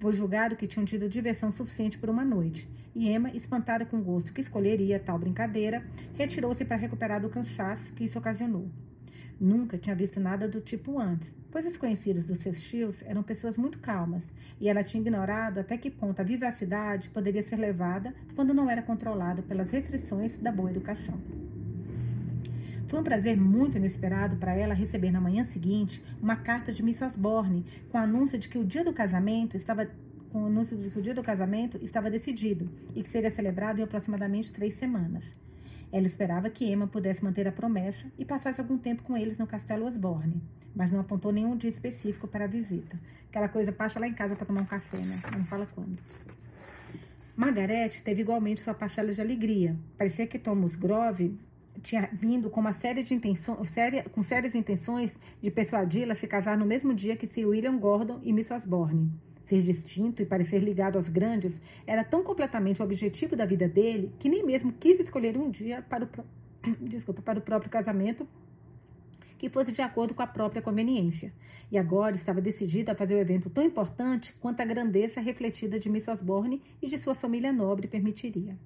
Foi 0.00 0.12
julgado 0.12 0.54
que 0.54 0.68
tinham 0.68 0.86
tido 0.86 1.08
diversão 1.08 1.50
suficiente 1.50 1.98
por 1.98 2.08
uma 2.08 2.24
noite, 2.24 2.68
e 2.94 3.08
Emma, 3.08 3.30
espantada 3.30 3.84
com 3.84 3.98
o 3.98 4.02
gosto 4.02 4.32
que 4.32 4.40
escolheria 4.40 5.00
tal 5.00 5.18
brincadeira, 5.18 5.84
retirou-se 6.14 6.64
para 6.64 6.76
recuperar 6.76 7.20
do 7.20 7.28
cansaço 7.28 7.92
que 7.94 8.04
isso 8.04 8.18
ocasionou. 8.18 8.68
Nunca 9.40 9.76
tinha 9.76 9.96
visto 9.96 10.20
nada 10.20 10.48
do 10.48 10.60
tipo 10.60 11.00
antes, 11.00 11.34
pois 11.50 11.66
os 11.66 11.76
conhecidos 11.76 12.26
dos 12.26 12.38
seus 12.38 12.62
tios 12.62 13.02
eram 13.02 13.22
pessoas 13.24 13.58
muito 13.58 13.80
calmas, 13.80 14.28
e 14.60 14.68
ela 14.68 14.84
tinha 14.84 15.00
ignorado 15.00 15.58
até 15.58 15.76
que 15.76 15.90
ponto 15.90 16.20
a 16.20 16.24
vivacidade 16.24 17.08
poderia 17.08 17.42
ser 17.42 17.56
levada 17.56 18.14
quando 18.36 18.54
não 18.54 18.70
era 18.70 18.82
controlada 18.82 19.42
pelas 19.42 19.70
restrições 19.70 20.38
da 20.38 20.52
boa 20.52 20.70
educação. 20.70 21.20
Foi 22.88 22.98
um 22.98 23.04
prazer 23.04 23.36
muito 23.36 23.76
inesperado 23.76 24.36
para 24.36 24.56
ela 24.56 24.72
receber 24.72 25.12
na 25.12 25.20
manhã 25.20 25.44
seguinte 25.44 26.02
uma 26.22 26.36
carta 26.36 26.72
de 26.72 26.82
Miss 26.82 27.02
Osborne 27.02 27.62
com 27.90 27.98
o 27.98 28.00
anúncio 28.00 28.38
de 28.38 28.48
que 28.48 28.56
o 28.56 28.64
dia 28.64 28.82
do 28.82 28.94
casamento 28.94 29.58
estava 29.58 29.86
com 30.32 30.42
o 30.42 30.46
anúncio 30.46 30.74
de 30.74 30.88
que 30.88 30.98
o 30.98 31.02
dia 31.02 31.14
do 31.14 31.22
casamento 31.22 31.78
estava 31.82 32.10
decidido 32.10 32.66
e 32.96 33.02
que 33.02 33.08
seria 33.10 33.30
celebrado 33.30 33.78
em 33.78 33.82
aproximadamente 33.82 34.50
três 34.54 34.74
semanas. 34.76 35.22
Ela 35.92 36.06
esperava 36.06 36.48
que 36.48 36.64
Emma 36.64 36.86
pudesse 36.86 37.22
manter 37.22 37.46
a 37.46 37.52
promessa 37.52 38.06
e 38.18 38.24
passasse 38.24 38.58
algum 38.58 38.78
tempo 38.78 39.02
com 39.02 39.16
eles 39.16 39.36
no 39.36 39.46
Castelo 39.46 39.86
Osborne, 39.86 40.42
mas 40.74 40.90
não 40.90 41.00
apontou 41.00 41.30
nenhum 41.30 41.58
dia 41.58 41.70
específico 41.70 42.26
para 42.26 42.44
a 42.44 42.48
visita. 42.48 42.98
Aquela 43.28 43.48
coisa 43.50 43.70
passa 43.70 44.00
lá 44.00 44.08
em 44.08 44.14
casa 44.14 44.34
para 44.34 44.46
tomar 44.46 44.62
um 44.62 44.66
café, 44.66 44.96
né? 44.96 45.20
Não 45.36 45.44
fala 45.44 45.66
quando. 45.74 45.98
Margarete 47.36 48.02
teve 48.02 48.22
igualmente 48.22 48.60
sua 48.60 48.74
parcela 48.74 49.12
de 49.12 49.20
alegria. 49.20 49.76
Parecia 49.96 50.26
que 50.26 50.38
Thomas 50.38 50.74
Grove 50.74 51.38
tinha 51.82 52.08
vindo 52.12 52.50
com 52.50 52.60
uma 52.60 52.72
série 52.72 53.02
de 53.02 53.14
intenções, 53.14 53.68
com 54.12 54.22
sérias 54.22 54.54
intenções 54.54 55.16
de 55.40 55.50
persuadi-la 55.50 56.12
a 56.12 56.16
se 56.16 56.26
casar 56.26 56.56
no 56.56 56.66
mesmo 56.66 56.94
dia 56.94 57.16
que 57.16 57.26
Sir 57.26 57.46
William 57.46 57.76
Gordon 57.78 58.20
e 58.22 58.32
Miss 58.32 58.50
Osborne. 58.50 59.10
Ser 59.42 59.62
distinto 59.62 60.20
e 60.20 60.26
parecer 60.26 60.58
ligado 60.58 60.96
aos 60.96 61.08
grandes 61.08 61.60
era 61.86 62.04
tão 62.04 62.22
completamente 62.22 62.82
o 62.82 62.84
objetivo 62.84 63.34
da 63.34 63.46
vida 63.46 63.66
dele 63.66 64.12
que 64.18 64.28
nem 64.28 64.44
mesmo 64.44 64.72
quis 64.72 65.00
escolher 65.00 65.36
um 65.36 65.50
dia 65.50 65.82
para 65.82 66.04
o, 66.04 66.08
desculpa, 66.86 67.22
para 67.22 67.38
o 67.38 67.42
próprio 67.42 67.70
casamento 67.70 68.28
que 69.38 69.48
fosse 69.48 69.70
de 69.70 69.80
acordo 69.80 70.14
com 70.14 70.22
a 70.22 70.26
própria 70.26 70.60
conveniência. 70.60 71.32
E 71.70 71.78
agora 71.78 72.16
estava 72.16 72.40
decidido 72.40 72.90
a 72.90 72.94
fazer 72.94 73.14
o 73.14 73.18
evento 73.18 73.48
tão 73.48 73.64
importante 73.64 74.34
quanto 74.40 74.60
a 74.60 74.64
grandeza 74.64 75.20
refletida 75.20 75.78
de 75.78 75.88
Miss 75.88 76.08
Osborne 76.08 76.60
e 76.82 76.88
de 76.88 76.98
sua 76.98 77.14
família 77.14 77.52
nobre 77.52 77.86
permitiria. 77.86 78.58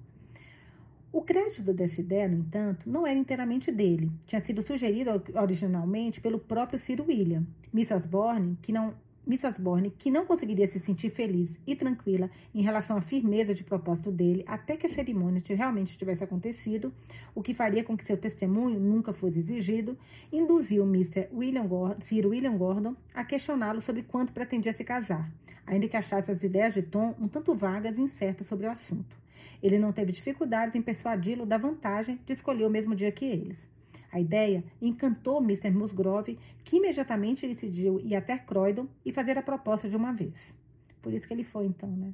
O 1.13 1.21
crédito 1.21 1.71
dessa 1.71 2.01
ideia, 2.01 2.27
no 2.27 2.39
entanto, 2.39 2.89
não 2.89 3.05
era 3.05 3.19
inteiramente 3.19 3.71
dele. 3.71 4.09
Tinha 4.25 4.41
sido 4.41 4.63
sugerido 4.63 5.11
originalmente 5.35 6.19
pelo 6.19 6.39
próprio 6.39 6.79
Ciro 6.79 7.05
William. 7.07 7.45
Miss 7.71 7.91
Osborne, 7.91 8.57
que 8.63 8.71
não 8.71 8.95
Miss 9.25 9.43
Osborne, 9.43 9.91
que 9.91 10.09
não 10.09 10.25
conseguiria 10.25 10.65
se 10.65 10.79
sentir 10.79 11.11
feliz 11.11 11.59
e 11.67 11.75
tranquila 11.75 12.31
em 12.53 12.63
relação 12.63 12.97
à 12.97 13.01
firmeza 13.01 13.53
de 13.53 13.63
propósito 13.63 14.11
dele 14.11 14.43
até 14.47 14.75
que 14.75 14.87
a 14.87 14.89
cerimônia 14.89 15.41
realmente 15.49 15.95
tivesse 15.95 16.23
acontecido, 16.23 16.91
o 17.35 17.43
que 17.43 17.53
faria 17.53 17.83
com 17.83 17.95
que 17.95 18.03
seu 18.03 18.17
testemunho 18.17 18.79
nunca 18.79 19.13
fosse 19.13 19.37
exigido, 19.37 19.95
induziu 20.31 20.83
Mr. 20.83 21.29
William 21.31 21.67
Gordon, 21.67 22.01
Sir 22.01 22.25
William 22.25 22.57
Gordon 22.57 22.95
a 23.13 23.23
questioná-lo 23.23 23.81
sobre 23.81 24.01
quanto 24.01 24.33
pretendia 24.33 24.73
se 24.73 24.83
casar, 24.83 25.31
ainda 25.65 25.87
que 25.87 25.95
achasse 25.95 26.31
as 26.31 26.43
ideias 26.43 26.73
de 26.73 26.81
Tom 26.81 27.15
um 27.21 27.27
tanto 27.27 27.53
vagas 27.53 27.99
e 27.99 28.01
incertas 28.01 28.47
sobre 28.47 28.65
o 28.65 28.71
assunto. 28.71 29.22
Ele 29.63 29.79
não 29.79 29.93
teve 29.93 30.11
dificuldades 30.11 30.75
em 30.75 30.81
persuadi-lo 30.81 31.45
da 31.45 31.57
vantagem 31.57 32.19
de 32.25 32.33
escolher 32.33 32.65
o 32.65 32.69
mesmo 32.69 32.93
dia 32.93 33.13
que 33.13 33.23
eles. 33.23 33.65
A 34.11 34.19
ideia 34.19 34.63
encantou 34.81 35.41
Mr. 35.41 35.71
Musgrove, 35.71 36.37
que 36.65 36.75
imediatamente 36.75 37.47
decidiu 37.47 37.99
ir 38.01 38.15
até 38.15 38.37
Croydon 38.37 38.87
e 39.05 39.13
fazer 39.13 39.37
a 39.37 39.41
proposta 39.41 39.89
de 39.89 39.95
uma 39.95 40.11
vez. 40.11 40.53
Por 41.01 41.13
isso 41.13 41.25
que 41.25 41.33
ele 41.33 41.45
foi, 41.45 41.65
então, 41.65 41.89
né? 41.89 42.13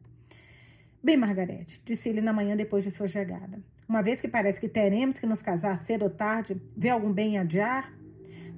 Bem, 1.01 1.17
Margaret, 1.17 1.65
disse 1.83 2.07
ele 2.07 2.21
na 2.21 2.31
manhã 2.31 2.55
depois 2.55 2.83
de 2.83 2.91
sua 2.91 3.07
chegada. 3.07 3.59
Uma 3.87 4.03
vez 4.03 4.21
que 4.21 4.27
parece 4.27 4.59
que 4.59 4.69
teremos 4.69 5.17
que 5.17 5.25
nos 5.25 5.41
casar 5.41 5.77
cedo 5.77 6.03
ou 6.03 6.09
tarde, 6.09 6.61
vê 6.77 6.89
algum 6.89 7.11
bem 7.11 7.33
em 7.33 7.39
adiar? 7.39 7.91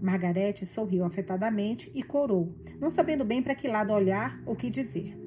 Margarete 0.01 0.65
sorriu 0.65 1.05
afetadamente 1.05 1.91
e 1.93 2.03
corou, 2.03 2.53
não 2.79 2.89
sabendo 2.89 3.23
bem 3.23 3.41
para 3.41 3.55
que 3.55 3.67
lado 3.67 3.93
olhar 3.93 4.41
ou 4.45 4.55
que 4.55 4.69
dizer. 4.69 5.20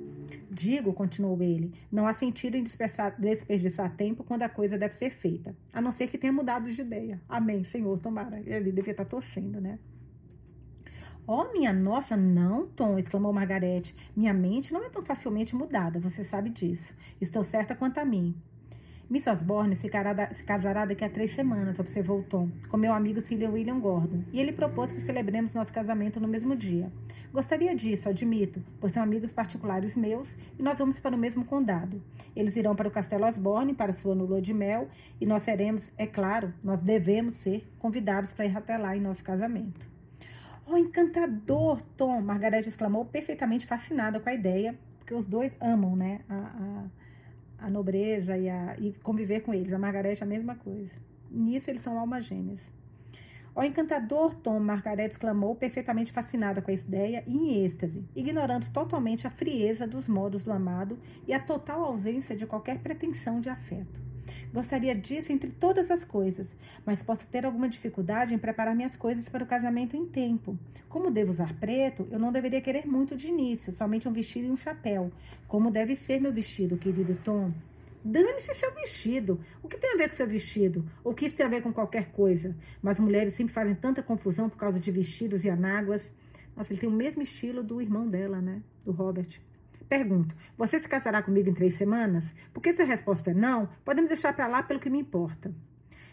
Digo, 0.54 0.92
continuou 0.92 1.42
ele, 1.42 1.74
não 1.90 2.06
há 2.06 2.12
sentido 2.12 2.56
em 2.56 2.62
desperdiçar 2.62 3.96
tempo 3.96 4.22
quando 4.22 4.44
a 4.44 4.48
coisa 4.48 4.78
deve 4.78 4.94
ser 4.94 5.10
feita, 5.10 5.52
a 5.72 5.80
não 5.80 5.90
ser 5.90 6.06
que 6.06 6.16
tenha 6.16 6.32
mudado 6.32 6.70
de 6.70 6.80
ideia. 6.80 7.20
Amém, 7.28 7.64
Senhor, 7.64 7.98
tomara. 7.98 8.38
Ele 8.38 8.70
devia 8.70 8.92
estar 8.92 9.04
torcendo, 9.04 9.60
né? 9.60 9.80
Oh, 11.26 11.50
minha 11.52 11.72
nossa, 11.72 12.16
não, 12.16 12.68
Tom, 12.68 12.96
exclamou 12.96 13.32
Margarete. 13.32 13.96
Minha 14.14 14.32
mente 14.32 14.72
não 14.72 14.84
é 14.84 14.90
tão 14.90 15.02
facilmente 15.02 15.56
mudada, 15.56 15.98
você 15.98 16.22
sabe 16.22 16.50
disso. 16.50 16.94
Estou 17.20 17.42
certa 17.42 17.74
quanto 17.74 17.98
a 17.98 18.04
mim. 18.04 18.32
Miss 19.08 19.26
Osborne 19.26 19.76
se, 19.76 19.90
se 20.34 20.44
casará 20.44 20.86
daqui 20.86 21.04
a 21.04 21.10
três 21.10 21.34
semanas, 21.34 21.78
observou 21.78 22.22
Tom, 22.22 22.48
com 22.68 22.76
meu 22.76 22.92
amigo 22.92 23.20
Sir 23.20 23.50
William 23.50 23.78
Gordon, 23.78 24.22
e 24.32 24.40
ele 24.40 24.52
propôs 24.52 24.92
que 24.92 25.00
celebremos 25.00 25.52
nosso 25.52 25.72
casamento 25.72 26.18
no 26.18 26.26
mesmo 26.26 26.56
dia. 26.56 26.90
Gostaria 27.32 27.74
disso, 27.74 28.08
admito, 28.08 28.62
pois 28.80 28.92
são 28.92 29.02
amigos 29.02 29.30
particulares 29.30 29.94
meus 29.94 30.28
e 30.58 30.62
nós 30.62 30.78
vamos 30.78 31.00
para 31.00 31.14
o 31.14 31.18
mesmo 31.18 31.44
condado. 31.44 32.00
Eles 32.34 32.56
irão 32.56 32.74
para 32.74 32.88
o 32.88 32.90
Castelo 32.90 33.26
Osborne 33.26 33.74
para 33.74 33.92
sua 33.92 34.14
lua 34.14 34.40
de 34.40 34.54
mel 34.54 34.88
e 35.20 35.26
nós 35.26 35.42
seremos, 35.42 35.90
é 35.98 36.06
claro, 36.06 36.54
nós 36.62 36.80
devemos 36.80 37.34
ser 37.34 37.68
convidados 37.78 38.32
para 38.32 38.46
ir 38.46 38.56
até 38.56 38.78
lá 38.78 38.96
em 38.96 39.00
nosso 39.00 39.22
casamento. 39.22 39.84
Oh, 40.66 40.78
encantador, 40.78 41.82
Tom! 41.96 42.22
Margareth 42.22 42.68
exclamou, 42.68 43.04
perfeitamente 43.04 43.66
fascinada 43.66 44.18
com 44.18 44.30
a 44.30 44.34
ideia, 44.34 44.78
porque 44.98 45.12
os 45.12 45.26
dois 45.26 45.54
amam, 45.60 45.94
né, 45.94 46.20
a, 46.28 46.34
a, 46.34 46.84
a 47.64 47.70
nobreza 47.70 48.36
e, 48.36 48.48
a, 48.48 48.76
e 48.78 48.92
conviver 49.02 49.40
com 49.40 49.54
eles. 49.54 49.72
A 49.72 49.78
Margareth 49.78 50.18
é 50.20 50.24
a 50.24 50.26
mesma 50.26 50.54
coisa. 50.54 50.92
Nisso 51.30 51.70
eles 51.70 51.82
são 51.82 51.98
almas 51.98 52.26
gêmeas. 52.26 52.60
Oh, 53.56 53.62
encantador 53.62 54.34
Tom, 54.34 54.58
Margaret 54.58 55.06
exclamou, 55.06 55.54
perfeitamente 55.54 56.12
fascinada 56.12 56.60
com 56.60 56.72
a 56.72 56.74
ideia 56.74 57.22
e 57.24 57.36
em 57.36 57.64
êxtase, 57.64 58.04
ignorando 58.14 58.68
totalmente 58.72 59.28
a 59.28 59.30
frieza 59.30 59.86
dos 59.86 60.08
modos 60.08 60.42
do 60.42 60.52
amado 60.52 60.98
e 61.26 61.32
a 61.32 61.38
total 61.38 61.84
ausência 61.84 62.36
de 62.36 62.46
qualquer 62.46 62.80
pretensão 62.80 63.40
de 63.40 63.48
afeto. 63.48 64.00
Gostaria 64.52 64.94
disso 64.94 65.32
entre 65.32 65.50
todas 65.50 65.90
as 65.90 66.04
coisas, 66.04 66.56
mas 66.84 67.02
posso 67.02 67.26
ter 67.26 67.44
alguma 67.44 67.68
dificuldade 67.68 68.34
em 68.34 68.38
preparar 68.38 68.74
minhas 68.74 68.96
coisas 68.96 69.28
para 69.28 69.44
o 69.44 69.46
casamento 69.46 69.96
em 69.96 70.06
tempo. 70.06 70.58
Como 70.88 71.10
devo 71.10 71.32
usar 71.32 71.54
preto, 71.58 72.06
eu 72.10 72.18
não 72.18 72.30
deveria 72.30 72.60
querer 72.60 72.86
muito 72.86 73.16
de 73.16 73.28
início, 73.28 73.72
somente 73.72 74.08
um 74.08 74.12
vestido 74.12 74.46
e 74.46 74.50
um 74.50 74.56
chapéu. 74.56 75.10
Como 75.48 75.70
deve 75.70 75.96
ser 75.96 76.20
meu 76.20 76.32
vestido, 76.32 76.76
querido 76.76 77.18
Tom? 77.24 77.52
Dane-se 78.04 78.52
seu 78.54 78.72
vestido. 78.74 79.40
O 79.62 79.68
que 79.68 79.78
tem 79.78 79.94
a 79.94 79.96
ver 79.96 80.10
com 80.10 80.14
seu 80.14 80.26
vestido? 80.26 80.84
Ou 81.02 81.14
que 81.14 81.24
isso 81.24 81.34
tem 81.34 81.46
a 81.46 81.48
ver 81.48 81.62
com 81.62 81.72
qualquer 81.72 82.12
coisa? 82.12 82.54
Mas 82.82 83.00
mulheres 83.00 83.32
sempre 83.32 83.54
fazem 83.54 83.74
tanta 83.74 84.02
confusão 84.02 84.50
por 84.50 84.58
causa 84.58 84.78
de 84.78 84.90
vestidos 84.90 85.42
e 85.42 85.48
anáguas. 85.48 86.02
Nossa, 86.54 86.72
ele 86.72 86.80
tem 86.80 86.88
o 86.88 86.92
mesmo 86.92 87.22
estilo 87.22 87.62
do 87.62 87.80
irmão 87.80 88.06
dela, 88.06 88.42
né? 88.42 88.62
Do 88.84 88.92
Robert. 88.92 89.40
Pergunto: 89.88 90.34
você 90.56 90.78
se 90.78 90.88
casará 90.88 91.22
comigo 91.22 91.48
em 91.48 91.54
três 91.54 91.74
semanas? 91.74 92.34
Porque 92.52 92.72
se 92.72 92.82
a 92.82 92.86
resposta 92.86 93.30
é 93.30 93.34
não, 93.34 93.68
podemos 93.84 94.08
deixar 94.08 94.34
para 94.34 94.46
lá 94.46 94.62
pelo 94.62 94.80
que 94.80 94.90
me 94.90 95.00
importa. 95.00 95.54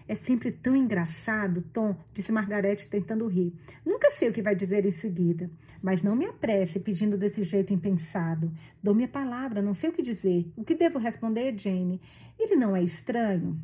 É 0.07 0.15
sempre 0.15 0.51
tão 0.51 0.75
engraçado, 0.75 1.61
Tom, 1.71 1.95
disse 2.13 2.31
Margarete 2.31 2.87
tentando 2.87 3.27
rir. 3.27 3.53
Nunca 3.85 4.11
sei 4.11 4.29
o 4.29 4.33
que 4.33 4.41
vai 4.41 4.55
dizer 4.55 4.85
em 4.85 4.91
seguida, 4.91 5.49
mas 5.81 6.01
não 6.01 6.15
me 6.15 6.25
apresse 6.25 6.79
pedindo 6.79 7.17
desse 7.17 7.43
jeito 7.43 7.73
impensado. 7.73 8.51
Dou 8.83 8.93
minha 8.93 9.07
palavra, 9.07 9.61
não 9.61 9.73
sei 9.73 9.89
o 9.89 9.93
que 9.93 10.01
dizer. 10.01 10.51
O 10.57 10.65
que 10.65 10.75
devo 10.75 10.99
responder, 10.99 11.57
Jane? 11.57 12.01
Ele 12.37 12.55
não 12.55 12.75
é 12.75 12.83
estranho? 12.83 13.57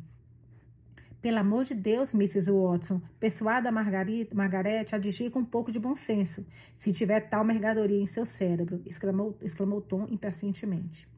Pelo 1.20 1.38
amor 1.38 1.64
de 1.64 1.74
Deus, 1.74 2.14
Mrs. 2.14 2.48
Watson, 2.52 3.02
persuada 3.18 3.68
a 3.68 3.72
Margarete 3.72 4.94
a 4.94 4.98
dirigir 4.98 5.32
com 5.32 5.40
um 5.40 5.44
pouco 5.44 5.72
de 5.72 5.80
bom 5.80 5.96
senso, 5.96 6.46
se 6.76 6.92
tiver 6.92 7.28
tal 7.28 7.42
mercadoria 7.42 8.00
em 8.00 8.06
seu 8.06 8.24
cérebro, 8.24 8.80
exclamou, 8.86 9.36
exclamou 9.42 9.80
Tom 9.80 10.06
impacientemente. 10.08 11.08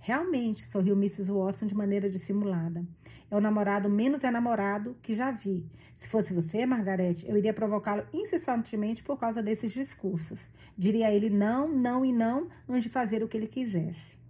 Realmente, 0.00 0.64
sorriu 0.70 0.96
Mrs. 0.96 1.30
Watson 1.30 1.66
de 1.66 1.74
maneira 1.74 2.08
dissimulada. 2.08 2.82
É 3.30 3.36
o 3.36 3.40
namorado 3.42 3.90
menos 3.90 4.24
enamorado 4.24 4.96
que 5.02 5.14
já 5.14 5.30
vi. 5.30 5.64
Se 5.98 6.08
fosse 6.08 6.32
você, 6.32 6.64
Margarete, 6.64 7.28
eu 7.28 7.36
iria 7.36 7.52
provocá-lo 7.52 8.04
incessantemente 8.12 9.02
por 9.02 9.18
causa 9.18 9.42
desses 9.42 9.70
discursos. 9.70 10.40
Diria 10.78 11.08
a 11.08 11.12
ele 11.12 11.28
não, 11.28 11.68
não 11.68 12.04
e 12.06 12.12
não 12.12 12.48
antes 12.66 12.84
de 12.84 12.88
fazer 12.88 13.22
o 13.22 13.28
que 13.28 13.36
ele 13.36 13.46
quisesse. 13.46 14.21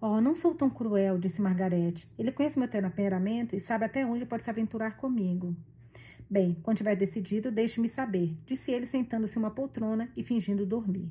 Oh, 0.00 0.20
não 0.20 0.36
sou 0.36 0.54
tão 0.54 0.70
cruel, 0.70 1.18
disse 1.18 1.42
Margarete. 1.42 2.08
Ele 2.16 2.30
conhece 2.30 2.56
meu 2.56 2.68
temperamento 2.68 3.56
e 3.56 3.60
sabe 3.60 3.84
até 3.84 4.06
onde 4.06 4.24
pode 4.24 4.44
se 4.44 4.50
aventurar 4.50 4.96
comigo. 4.96 5.56
Bem, 6.30 6.56
quando 6.62 6.76
tiver 6.76 6.94
decidido, 6.94 7.50
deixe-me 7.50 7.88
saber, 7.88 8.36
disse 8.46 8.70
ele 8.70 8.86
sentando-se 8.86 9.36
em 9.36 9.40
uma 9.40 9.50
poltrona 9.50 10.08
e 10.16 10.22
fingindo 10.22 10.64
dormir. 10.64 11.08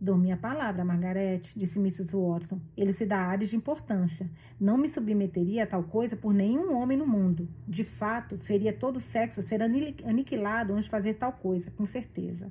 Dou 0.00 0.16
minha 0.16 0.36
palavra, 0.38 0.82
Margarete, 0.82 1.52
disse 1.54 1.78
Mrs. 1.78 2.16
Watson. 2.16 2.58
Ele 2.74 2.94
se 2.94 3.04
dá 3.04 3.18
áreas 3.18 3.50
de 3.50 3.56
importância. 3.56 4.30
Não 4.58 4.78
me 4.78 4.88
submeteria 4.88 5.64
a 5.64 5.66
tal 5.66 5.82
coisa 5.82 6.16
por 6.16 6.32
nenhum 6.32 6.74
homem 6.74 6.96
no 6.96 7.06
mundo. 7.06 7.46
De 7.68 7.84
fato, 7.84 8.38
feria 8.38 8.72
todo 8.72 8.96
o 8.96 9.00
sexo 9.00 9.42
ser 9.42 9.60
aniquilado 9.62 10.72
antes 10.72 10.84
de 10.86 10.90
fazer 10.90 11.14
tal 11.14 11.34
coisa, 11.34 11.70
com 11.72 11.84
certeza. 11.84 12.50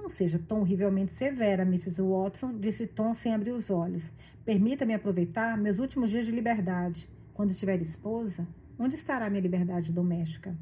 Não 0.00 0.08
seja 0.08 0.38
tão 0.38 0.60
horrivelmente 0.62 1.12
severa, 1.12 1.62
Mrs. 1.62 2.00
Watson, 2.00 2.58
disse 2.58 2.86
Tom 2.86 3.12
sem 3.12 3.34
abrir 3.34 3.52
os 3.52 3.68
olhos. 3.68 4.10
Permita-me 4.46 4.94
aproveitar 4.94 5.58
meus 5.58 5.78
últimos 5.78 6.08
dias 6.08 6.24
de 6.24 6.32
liberdade. 6.32 7.06
Quando 7.34 7.54
tiver 7.54 7.82
esposa, 7.82 8.48
onde 8.78 8.94
estará 8.94 9.28
minha 9.28 9.42
liberdade 9.42 9.92
doméstica? 9.92 10.56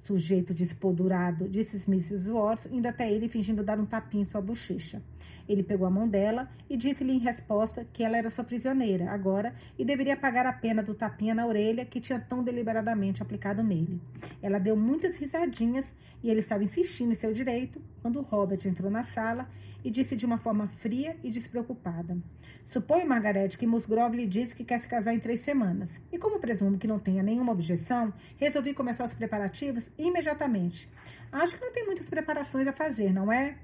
Sujeito 0.00 0.52
despodurado, 0.52 1.48
disse 1.48 1.88
Mrs. 1.88 2.28
Watson, 2.28 2.68
indo 2.72 2.88
até 2.88 3.10
ele 3.10 3.28
fingindo 3.28 3.62
dar 3.62 3.78
um 3.78 3.86
tapinha 3.86 4.22
em 4.22 4.26
sua 4.26 4.40
bochecha. 4.40 5.00
Ele 5.48 5.62
pegou 5.62 5.86
a 5.86 5.90
mão 5.90 6.08
dela 6.08 6.48
e 6.68 6.76
disse-lhe 6.76 7.12
em 7.12 7.18
resposta 7.18 7.86
que 7.92 8.02
ela 8.02 8.16
era 8.16 8.30
sua 8.30 8.44
prisioneira 8.44 9.10
agora 9.10 9.54
e 9.78 9.84
deveria 9.84 10.16
pagar 10.16 10.46
a 10.46 10.52
pena 10.52 10.82
do 10.82 10.94
tapinha 10.94 11.34
na 11.34 11.46
orelha 11.46 11.84
que 11.84 12.00
tinha 12.00 12.18
tão 12.18 12.42
deliberadamente 12.42 13.22
aplicado 13.22 13.62
nele. 13.62 14.00
Ela 14.42 14.58
deu 14.58 14.76
muitas 14.76 15.16
risadinhas 15.16 15.92
e 16.22 16.30
ele 16.30 16.40
estava 16.40 16.64
insistindo 16.64 17.12
em 17.12 17.16
seu 17.16 17.32
direito 17.32 17.80
quando 18.00 18.22
Robert 18.22 18.60
entrou 18.66 18.90
na 18.90 19.04
sala 19.04 19.48
e 19.84 19.90
disse 19.90 20.16
de 20.16 20.24
uma 20.24 20.38
forma 20.38 20.66
fria 20.66 21.16
e 21.22 21.30
despreocupada: 21.30 22.16
Suponho, 22.64 23.06
Margaret, 23.06 23.50
que 23.50 23.66
Musgrove 23.66 24.16
lhe 24.16 24.26
disse 24.26 24.54
que 24.54 24.64
quer 24.64 24.78
se 24.80 24.88
casar 24.88 25.14
em 25.14 25.20
três 25.20 25.40
semanas. 25.40 25.90
E 26.10 26.18
como 26.18 26.40
presumo 26.40 26.78
que 26.78 26.88
não 26.88 26.98
tenha 26.98 27.22
nenhuma 27.22 27.52
objeção, 27.52 28.12
resolvi 28.38 28.72
começar 28.72 29.04
os 29.04 29.14
preparativos 29.14 29.90
imediatamente. 29.98 30.88
Acho 31.30 31.56
que 31.56 31.64
não 31.64 31.72
tem 31.72 31.84
muitas 31.84 32.08
preparações 32.08 32.66
a 32.66 32.72
fazer, 32.72 33.12
não 33.12 33.30
é? 33.30 33.58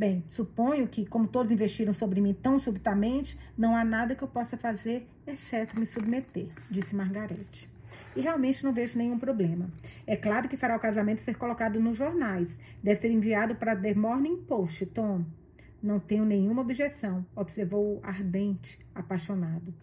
Bem, 0.00 0.24
suponho 0.30 0.88
que, 0.88 1.04
como 1.04 1.28
todos 1.28 1.52
investiram 1.52 1.92
sobre 1.92 2.22
mim 2.22 2.32
tão 2.32 2.58
subitamente, 2.58 3.38
não 3.54 3.76
há 3.76 3.84
nada 3.84 4.14
que 4.14 4.24
eu 4.24 4.28
possa 4.28 4.56
fazer 4.56 5.06
exceto 5.26 5.78
me 5.78 5.84
submeter, 5.84 6.48
disse 6.70 6.96
Margarete. 6.96 7.68
E 8.16 8.22
realmente 8.22 8.64
não 8.64 8.72
vejo 8.72 8.96
nenhum 8.96 9.18
problema. 9.18 9.68
É 10.06 10.16
claro 10.16 10.48
que 10.48 10.56
fará 10.56 10.74
o 10.74 10.80
casamento 10.80 11.20
ser 11.20 11.36
colocado 11.36 11.78
nos 11.78 11.98
jornais. 11.98 12.58
Deve 12.82 12.98
ser 12.98 13.10
enviado 13.10 13.56
para 13.56 13.76
The 13.76 13.92
Morning 13.92 14.38
Post, 14.38 14.86
Tom. 14.86 15.22
Não 15.82 16.00
tenho 16.00 16.24
nenhuma 16.24 16.62
objeção, 16.62 17.26
observou 17.36 18.00
ardente, 18.02 18.78
apaixonado. 18.94 19.74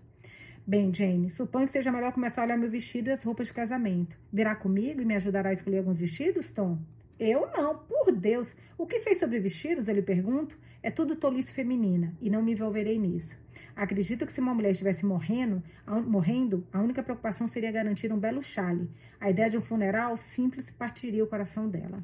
Bem, 0.65 0.91
Jane, 0.91 1.29
suponho 1.29 1.67
que 1.67 1.73
seja 1.73 1.91
melhor 1.91 2.11
começar 2.11 2.41
a 2.41 2.45
olhar 2.45 2.57
meu 2.57 2.71
vestido 2.71 3.09
e 3.09 3.11
as 3.11 3.23
roupas 3.23 3.45
de 3.45 3.53
casamento. 3.53 4.17
Virá 4.33 4.55
comigo 4.55 4.99
e 4.99 5.05
me 5.05 5.13
ajudará 5.13 5.51
a 5.51 5.53
escolher 5.53 5.77
alguns 5.77 5.99
vestidos, 5.99 6.49
Tom? 6.49 6.79
Eu 7.19 7.49
não, 7.55 7.77
por 7.77 8.11
Deus. 8.11 8.55
O 8.77 8.85
que 8.85 8.99
sei 8.99 9.15
sobre 9.15 9.39
vestidos, 9.39 9.87
eu 9.87 9.95
lhe 9.95 10.01
pergunto, 10.01 10.57
é 10.83 10.91
tudo 10.91 11.15
tolice 11.15 11.51
feminina 11.51 12.15
e 12.21 12.29
não 12.29 12.43
me 12.43 12.51
envolverei 12.51 12.99
nisso. 12.99 13.35
Acredito 13.75 14.25
que 14.25 14.33
se 14.33 14.39
uma 14.39 14.53
mulher 14.53 14.71
estivesse 14.71 15.05
morrendo, 15.05 15.61
morrendo, 16.05 16.65
a 16.71 16.81
única 16.81 17.03
preocupação 17.03 17.47
seria 17.47 17.71
garantir 17.71 18.11
um 18.11 18.19
belo 18.19 18.41
chale. 18.41 18.89
A 19.19 19.29
ideia 19.29 19.49
de 19.49 19.57
um 19.57 19.61
funeral 19.61 20.15
simples 20.17 20.69
partiria 20.71 21.23
o 21.23 21.27
coração 21.27 21.67
dela. 21.67 22.03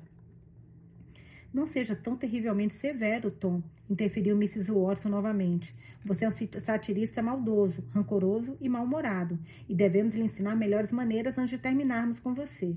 Não 1.53 1.67
seja 1.67 1.95
tão 1.95 2.15
terrivelmente 2.15 2.73
severo, 2.73 3.29
Tom, 3.29 3.61
interferiu 3.87 4.35
Mrs. 4.35 4.71
Watson 4.71 5.09
novamente. 5.09 5.75
Você 6.03 6.25
é 6.25 6.27
um 6.27 6.31
satirista 6.59 7.21
maldoso, 7.21 7.83
rancoroso 7.93 8.57
e 8.59 8.67
mal-humorado, 8.67 9.39
e 9.69 9.75
devemos 9.75 10.15
lhe 10.15 10.23
ensinar 10.23 10.55
melhores 10.55 10.91
maneiras 10.91 11.37
antes 11.37 11.51
de 11.51 11.59
terminarmos 11.59 12.19
com 12.19 12.33
você. 12.33 12.75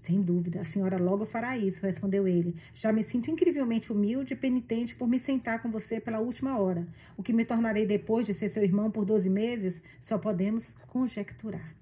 Sem 0.00 0.22
dúvida, 0.22 0.60
a 0.60 0.64
senhora 0.64 0.98
logo 0.98 1.24
fará 1.24 1.58
isso, 1.58 1.82
respondeu 1.82 2.28
ele. 2.28 2.54
Já 2.74 2.92
me 2.92 3.02
sinto 3.02 3.30
incrivelmente 3.30 3.92
humilde 3.92 4.34
e 4.34 4.36
penitente 4.36 4.94
por 4.94 5.08
me 5.08 5.18
sentar 5.18 5.60
com 5.60 5.70
você 5.70 5.98
pela 6.00 6.20
última 6.20 6.58
hora. 6.58 6.86
O 7.16 7.22
que 7.22 7.32
me 7.32 7.44
tornarei 7.44 7.86
depois 7.86 8.24
de 8.24 8.32
ser 8.32 8.48
seu 8.48 8.62
irmão 8.62 8.90
por 8.90 9.04
doze 9.04 9.28
meses, 9.28 9.82
só 10.02 10.16
podemos 10.16 10.72
conjecturar. 10.88 11.74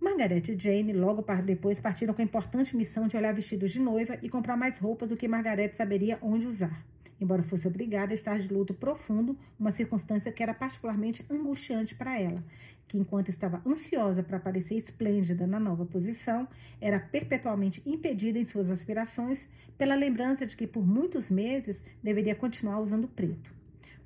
Margaret 0.00 0.42
e 0.48 0.58
Jane 0.58 0.92
logo 0.92 1.24
depois 1.44 1.80
partiram 1.80 2.14
com 2.14 2.22
a 2.22 2.24
importante 2.24 2.76
missão 2.76 3.06
de 3.06 3.16
olhar 3.16 3.32
vestidos 3.32 3.70
de 3.70 3.80
noiva 3.80 4.18
e 4.22 4.28
comprar 4.28 4.56
mais 4.56 4.78
roupas 4.78 5.08
do 5.08 5.16
que 5.16 5.28
Margaret 5.28 5.74
saberia 5.74 6.18
onde 6.22 6.46
usar. 6.46 6.84
Embora 7.20 7.42
fosse 7.42 7.66
obrigada 7.66 8.12
a 8.12 8.14
estar 8.14 8.38
de 8.38 8.52
luto 8.52 8.72
profundo, 8.72 9.36
uma 9.58 9.72
circunstância 9.72 10.30
que 10.30 10.42
era 10.42 10.54
particularmente 10.54 11.24
angustiante 11.28 11.94
para 11.94 12.18
ela, 12.18 12.44
que, 12.88 12.98
enquanto 12.98 13.28
estava 13.28 13.62
ansiosa 13.66 14.22
para 14.22 14.40
parecer 14.40 14.76
esplêndida 14.76 15.46
na 15.46 15.60
nova 15.60 15.84
posição, 15.84 16.48
era 16.80 16.98
perpetualmente 16.98 17.82
impedida 17.86 18.38
em 18.38 18.46
suas 18.46 18.70
aspirações 18.70 19.46
pela 19.76 19.94
lembrança 19.94 20.46
de 20.46 20.56
que 20.56 20.66
por 20.66 20.86
muitos 20.86 21.30
meses 21.30 21.84
deveria 22.02 22.34
continuar 22.34 22.80
usando 22.80 23.06
preto. 23.06 23.52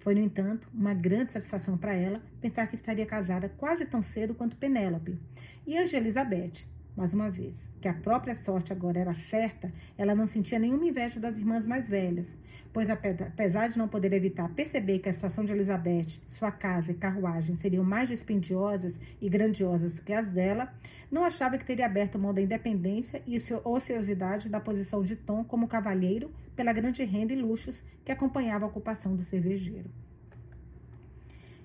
Foi, 0.01 0.15
no 0.17 0.21
entanto, 0.21 0.69
uma 0.75 0.93
grande 0.93 1.31
satisfação 1.31 1.79
para 1.79 1.95
ela 1.95 2.21
pensar 2.41 2.67
que 2.67 2.75
estaria 2.75 3.07
casada 3.07 3.49
quase 3.57 3.87
tão 3.87 4.03
cedo 4.03 4.35
quanto 4.35 4.57
Penélope 4.57 5.17
e 5.65 5.79
Angela 5.79 6.03
Elizabeth, 6.03 6.67
mais 6.97 7.15
uma 7.15 7.31
vez, 7.31 7.69
que 7.81 7.87
a 7.87 7.95
própria 7.95 8.35
sorte 8.35 8.73
agora 8.73 8.99
era 8.99 9.15
certa, 9.15 9.73
ela 9.97 10.15
não 10.15 10.27
sentia 10.27 10.59
nenhuma 10.59 10.85
inveja 10.85 11.21
das 11.21 11.39
irmãs 11.39 11.65
mais 11.65 11.89
velhas, 11.89 12.27
pois 12.73 12.89
apesar 12.89 13.69
de 13.69 13.79
não 13.79 13.87
poder 13.87 14.13
evitar 14.13 14.49
perceber 14.55 14.99
que 14.99 15.09
a 15.09 15.13
estação 15.13 15.45
de 15.45 15.53
Elizabeth, 15.53 16.21
sua 16.31 16.51
casa 16.51 16.91
e 16.91 16.95
carruagem 16.95 17.57
seriam 17.57 17.85
mais 17.85 18.09
dispendiosas 18.09 18.99
e 19.21 19.29
grandiosas 19.29 19.99
que 19.99 20.13
as 20.13 20.29
dela, 20.29 20.73
não 21.11 21.25
achava 21.25 21.59
que 21.59 21.67
teria 21.67 21.85
aberto 21.85 22.19
mão 22.19 22.33
da 22.33 22.41
independência 22.41 23.23
e 23.27 23.37
ociosidade 23.65 24.49
da 24.49 24.59
posição 24.59 25.03
de 25.03 25.15
Tom 25.15 25.45
como 25.45 25.69
cavalheiro 25.69 26.31
pela 26.57 26.73
grande 26.73 27.05
renda 27.05 27.33
e 27.33 27.41
luxos 27.41 27.83
que 28.05 28.13
acompanhava 28.13 28.65
a 28.65 28.69
ocupação 28.69 29.15
do 29.15 29.23
cervejeiro. 29.23 29.91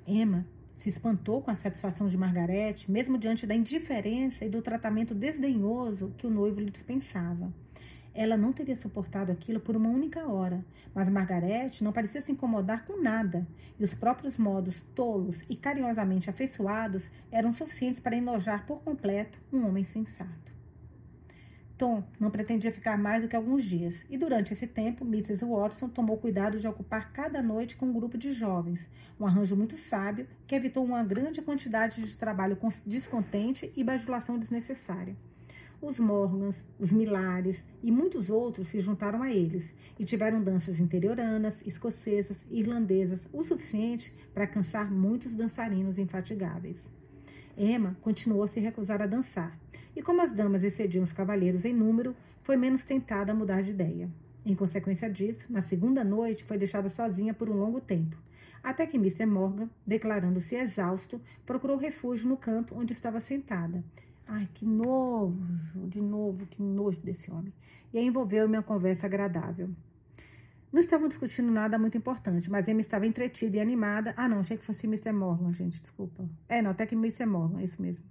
Emma 0.06 0.46
se 0.74 0.90
espantou 0.90 1.42
com 1.42 1.50
a 1.50 1.56
satisfação 1.56 2.08
de 2.08 2.18
Margarete, 2.18 2.90
mesmo 2.92 3.18
diante 3.18 3.48
da 3.48 3.56
indiferença 3.56 4.46
e 4.46 4.50
do 4.50 4.62
tratamento 4.62 5.16
desdenhoso 5.16 6.14
que 6.18 6.28
o 6.28 6.30
noivo 6.30 6.60
lhe 6.60 6.70
dispensava. 6.70 7.52
Ela 8.18 8.36
não 8.36 8.52
teria 8.52 8.76
suportado 8.76 9.32
aquilo 9.32 9.60
por 9.60 9.76
uma 9.76 9.90
única 9.90 10.28
hora, 10.28 10.66
mas 10.92 11.08
Margarete 11.08 11.84
não 11.84 11.94
parecia 11.94 12.20
se 12.20 12.32
incomodar 12.32 12.84
com 12.84 13.00
nada, 13.00 13.48
e 13.80 13.84
os 13.84 13.94
próprios 13.94 14.40
modos 14.40 14.82
tolos 14.96 15.44
e 15.48 15.56
carinhosamente 15.56 16.28
afeiçoados 16.28 17.12
eram 17.32 17.54
suficientes 17.54 18.02
para 18.02 18.16
enojar 18.16 18.66
por 18.66 18.80
completo 18.82 19.38
um 19.54 19.68
homem 19.68 19.84
sensato. 19.84 20.52
Tom 21.78 22.04
não 22.20 22.32
pretendia 22.32 22.72
ficar 22.72 22.98
mais 22.98 23.22
do 23.22 23.28
que 23.28 23.36
alguns 23.36 23.64
dias, 23.64 24.04
e 24.10 24.18
durante 24.18 24.52
esse 24.52 24.66
tempo, 24.66 25.06
Mrs. 25.06 25.46
Watson 25.46 25.88
tomou 25.88 26.18
cuidado 26.18 26.60
de 26.60 26.68
ocupar 26.68 27.14
cada 27.14 27.40
noite 27.44 27.78
com 27.78 27.86
um 27.86 27.94
grupo 27.94 28.18
de 28.18 28.34
jovens, 28.34 28.90
um 29.20 29.28
arranjo 29.28 29.56
muito 29.56 29.78
sábio 29.78 30.28
que 30.48 30.56
evitou 30.56 30.84
uma 30.84 31.04
grande 31.04 31.40
quantidade 31.40 32.02
de 32.02 32.18
trabalho 32.18 32.58
descontente 32.84 33.72
e 33.76 33.84
bajulação 33.84 34.40
desnecessária. 34.40 35.16
Os 35.80 36.00
Morgans, 36.00 36.66
os 36.80 36.92
Milares 36.92 37.64
e 37.84 37.92
muitos 37.92 38.32
outros 38.32 38.70
se 38.70 38.80
juntaram 38.80 39.22
a 39.22 39.32
eles 39.32 39.72
e 40.00 40.04
tiveram 40.04 40.42
danças 40.42 40.80
interioranas, 40.80 41.62
escocesas 41.68 42.44
irlandesas 42.50 43.30
o 43.32 43.44
suficiente 43.44 44.12
para 44.34 44.48
cansar 44.48 44.92
muitos 44.92 45.36
dançarinos 45.36 46.00
infatigáveis. 46.00 46.92
Emma 47.56 47.96
continuou 48.02 48.42
a 48.42 48.48
se 48.48 48.60
recusar 48.60 49.04
a 49.04 49.06
dançar, 49.06 49.56
e 49.96 50.02
como 50.02 50.22
as 50.22 50.34
damas 50.34 50.64
excediam 50.64 51.04
os 51.04 51.14
cavalheiros 51.14 51.64
em 51.64 51.74
número, 51.74 52.16
foi 52.42 52.58
menos 52.58 52.84
tentada 52.84 53.32
a 53.32 53.36
mudar 53.36 53.62
de 53.62 53.70
ideia. 53.70 54.10
Em 54.44 54.56
consequência 54.56 55.08
disso, 55.08 55.46
na 55.48 55.62
segunda 55.62 56.04
noite 56.04 56.44
foi 56.44 56.58
deixada 56.58 56.90
sozinha 56.90 57.36
por 57.36 57.50
um 57.50 57.60
longo 57.60 57.80
tempo, 57.80 58.18
até 58.64 58.88
que 58.88 58.98
Mr. 58.98 59.28
Morgan, 59.28 59.70
declarando-se 59.86 60.56
exausto, 60.56 61.22
procurou 61.46 61.78
refúgio 61.78 62.28
no 62.28 62.38
canto 62.38 62.74
onde 62.76 62.94
estava 62.94 63.20
sentada, 63.20 63.84
Ai, 64.28 64.48
que 64.54 64.66
nojo, 64.66 65.88
de 65.88 66.02
novo, 66.02 66.46
que 66.48 66.62
nojo 66.62 67.00
desse 67.00 67.32
homem. 67.32 67.54
E 67.94 67.98
aí 67.98 68.06
envolveu-me 68.06 68.58
uma 68.58 68.64
conversa 68.64 69.08
agradável. 69.08 69.70
Não 70.72 70.82
estavam 70.82 71.08
discutindo 71.08 71.50
nada 71.50 71.80
muito 71.80 71.98
importante, 71.98 72.52
mas 72.52 72.68
Emma 72.68 72.82
estava 72.82 73.08
entretida 73.08 73.56
e 73.56 73.60
animada. 73.60 74.14
Ah, 74.18 74.28
não, 74.28 74.40
achei 74.40 74.58
que 74.58 74.66
fosse 74.66 74.86
Mr. 74.86 75.14
Morgan, 75.14 75.54
gente, 75.54 75.82
desculpa. 75.82 76.30
É, 76.50 76.62
não, 76.62 76.72
até 76.72 76.86
que 76.86 76.94
Mr. 76.94 77.26
Morgan, 77.26 77.62
é 77.62 77.64
isso 77.64 77.82
mesmo. 77.82 78.04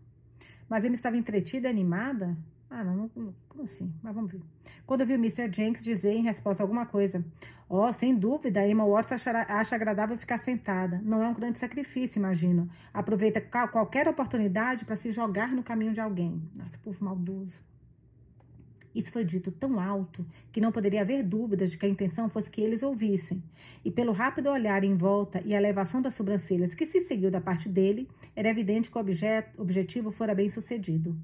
Mas 0.68 0.84
Emma 0.84 0.94
estava 0.94 1.16
entretida 1.18 1.68
e 1.68 1.70
animada? 1.70 2.36
Ah, 2.68 2.82
não, 2.82 3.08
como 3.08 3.62
assim? 3.62 3.92
Mas 4.02 4.14
vamos 4.14 4.32
ver. 4.32 4.40
Quando 4.86 5.02
eu 5.02 5.06
vi 5.06 5.14
o 5.14 5.16
Mr. 5.16 5.52
Jenks 5.52 5.82
dizer 5.82 6.12
em 6.12 6.22
resposta 6.22 6.62
alguma 6.62 6.84
coisa, 6.84 7.24
ó, 7.68 7.88
oh, 7.88 7.92
sem 7.92 8.14
dúvida, 8.14 8.66
Emma 8.66 8.84
Watson 8.84 9.14
acha, 9.14 9.30
acha 9.30 9.74
agradável 9.76 10.16
ficar 10.16 10.38
sentada. 10.38 11.00
Não 11.04 11.22
é 11.22 11.28
um 11.28 11.34
grande 11.34 11.58
sacrifício, 11.58 12.18
imagino. 12.18 12.68
Aproveita 12.92 13.40
qualquer 13.40 14.08
oportunidade 14.08 14.84
para 14.84 14.96
se 14.96 15.10
jogar 15.12 15.48
no 15.52 15.62
caminho 15.62 15.92
de 15.92 16.00
alguém. 16.00 16.42
Nossa, 16.56 16.76
povo 16.78 17.04
maldoso. 17.04 17.66
Isso 18.96 19.12
foi 19.12 19.24
dito 19.24 19.52
tão 19.52 19.78
alto 19.78 20.24
que 20.50 20.58
não 20.60 20.72
poderia 20.72 21.02
haver 21.02 21.22
dúvidas 21.22 21.70
de 21.70 21.76
que 21.76 21.84
a 21.84 21.88
intenção 21.88 22.30
fosse 22.30 22.50
que 22.50 22.62
eles 22.62 22.82
ouvissem. 22.82 23.42
E 23.84 23.90
pelo 23.90 24.10
rápido 24.10 24.48
olhar 24.48 24.82
em 24.84 24.94
volta 24.94 25.42
e 25.44 25.54
a 25.54 25.58
elevação 25.58 26.00
das 26.00 26.14
sobrancelhas 26.14 26.74
que 26.74 26.86
se 26.86 27.02
seguiu 27.02 27.30
da 27.30 27.40
parte 27.40 27.68
dele, 27.68 28.08
era 28.34 28.48
evidente 28.48 28.90
que 28.90 28.96
o 28.96 29.00
objeto, 29.00 29.60
objetivo 29.60 30.10
fora 30.10 30.34
bem 30.34 30.48
sucedido. 30.48 31.14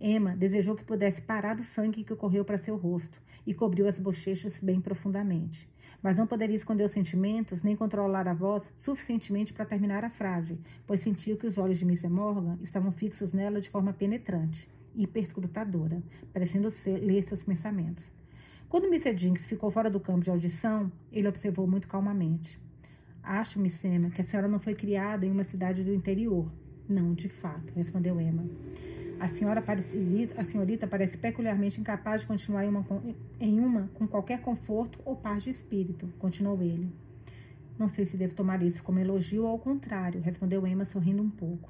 Emma 0.00 0.36
desejou 0.36 0.76
que 0.76 0.84
pudesse 0.84 1.20
parar 1.20 1.58
o 1.58 1.64
sangue 1.64 2.04
que 2.04 2.14
correu 2.14 2.44
para 2.44 2.58
seu 2.58 2.76
rosto 2.76 3.20
e 3.46 3.52
cobriu 3.52 3.88
as 3.88 3.98
bochechas 3.98 4.60
bem 4.60 4.80
profundamente. 4.80 5.68
Mas 6.00 6.16
não 6.16 6.26
poderia 6.26 6.54
esconder 6.54 6.84
os 6.84 6.92
sentimentos 6.92 7.62
nem 7.62 7.74
controlar 7.74 8.28
a 8.28 8.34
voz 8.34 8.62
suficientemente 8.78 9.52
para 9.52 9.64
terminar 9.64 10.04
a 10.04 10.10
frase, 10.10 10.60
pois 10.86 11.00
sentiu 11.00 11.36
que 11.36 11.46
os 11.46 11.58
olhos 11.58 11.78
de 11.78 11.84
Mr. 11.84 12.08
Morgan 12.08 12.58
estavam 12.62 12.92
fixos 12.92 13.32
nela 13.32 13.60
de 13.60 13.68
forma 13.68 13.92
penetrante 13.92 14.68
e 14.94 15.06
perscrutadora, 15.06 16.02
parecendo 16.32 16.70
ser, 16.70 16.98
ler 16.98 17.24
seus 17.24 17.42
pensamentos. 17.42 18.04
Quando 18.68 18.86
Mr. 18.86 19.16
Jinx 19.16 19.46
ficou 19.46 19.70
fora 19.70 19.90
do 19.90 19.98
campo 19.98 20.20
de 20.20 20.30
audição, 20.30 20.92
ele 21.10 21.26
observou 21.26 21.66
muito 21.66 21.88
calmamente. 21.88 22.60
Acho, 23.22 23.58
Miss 23.58 23.82
Emma, 23.84 24.10
que 24.10 24.20
a 24.20 24.24
senhora 24.24 24.46
não 24.46 24.58
foi 24.58 24.74
criada 24.74 25.26
em 25.26 25.30
uma 25.30 25.44
cidade 25.44 25.82
do 25.82 25.92
interior. 25.92 26.52
Não, 26.88 27.14
de 27.14 27.28
fato, 27.28 27.72
respondeu 27.74 28.20
Emma. 28.20 28.44
A 29.20 29.26
senhora 29.26 29.60
parece, 29.60 30.30
a 30.36 30.44
senhorita 30.44 30.86
parece 30.86 31.16
peculiarmente 31.18 31.80
incapaz 31.80 32.20
de 32.20 32.28
continuar 32.28 32.64
em 32.64 32.68
uma, 32.68 32.86
em 33.40 33.58
uma 33.58 33.90
com 33.94 34.06
qualquer 34.06 34.40
conforto 34.40 35.00
ou 35.04 35.16
paz 35.16 35.42
de 35.42 35.50
espírito, 35.50 36.08
continuou 36.20 36.62
ele. 36.62 36.88
Não 37.76 37.88
sei 37.88 38.04
se 38.04 38.16
devo 38.16 38.34
tomar 38.34 38.62
isso 38.62 38.82
como 38.82 39.00
elogio 39.00 39.42
ou 39.42 39.48
ao 39.48 39.58
contrário, 39.58 40.20
respondeu 40.20 40.64
Emma 40.66 40.84
sorrindo 40.84 41.20
um 41.20 41.30
pouco. 41.30 41.68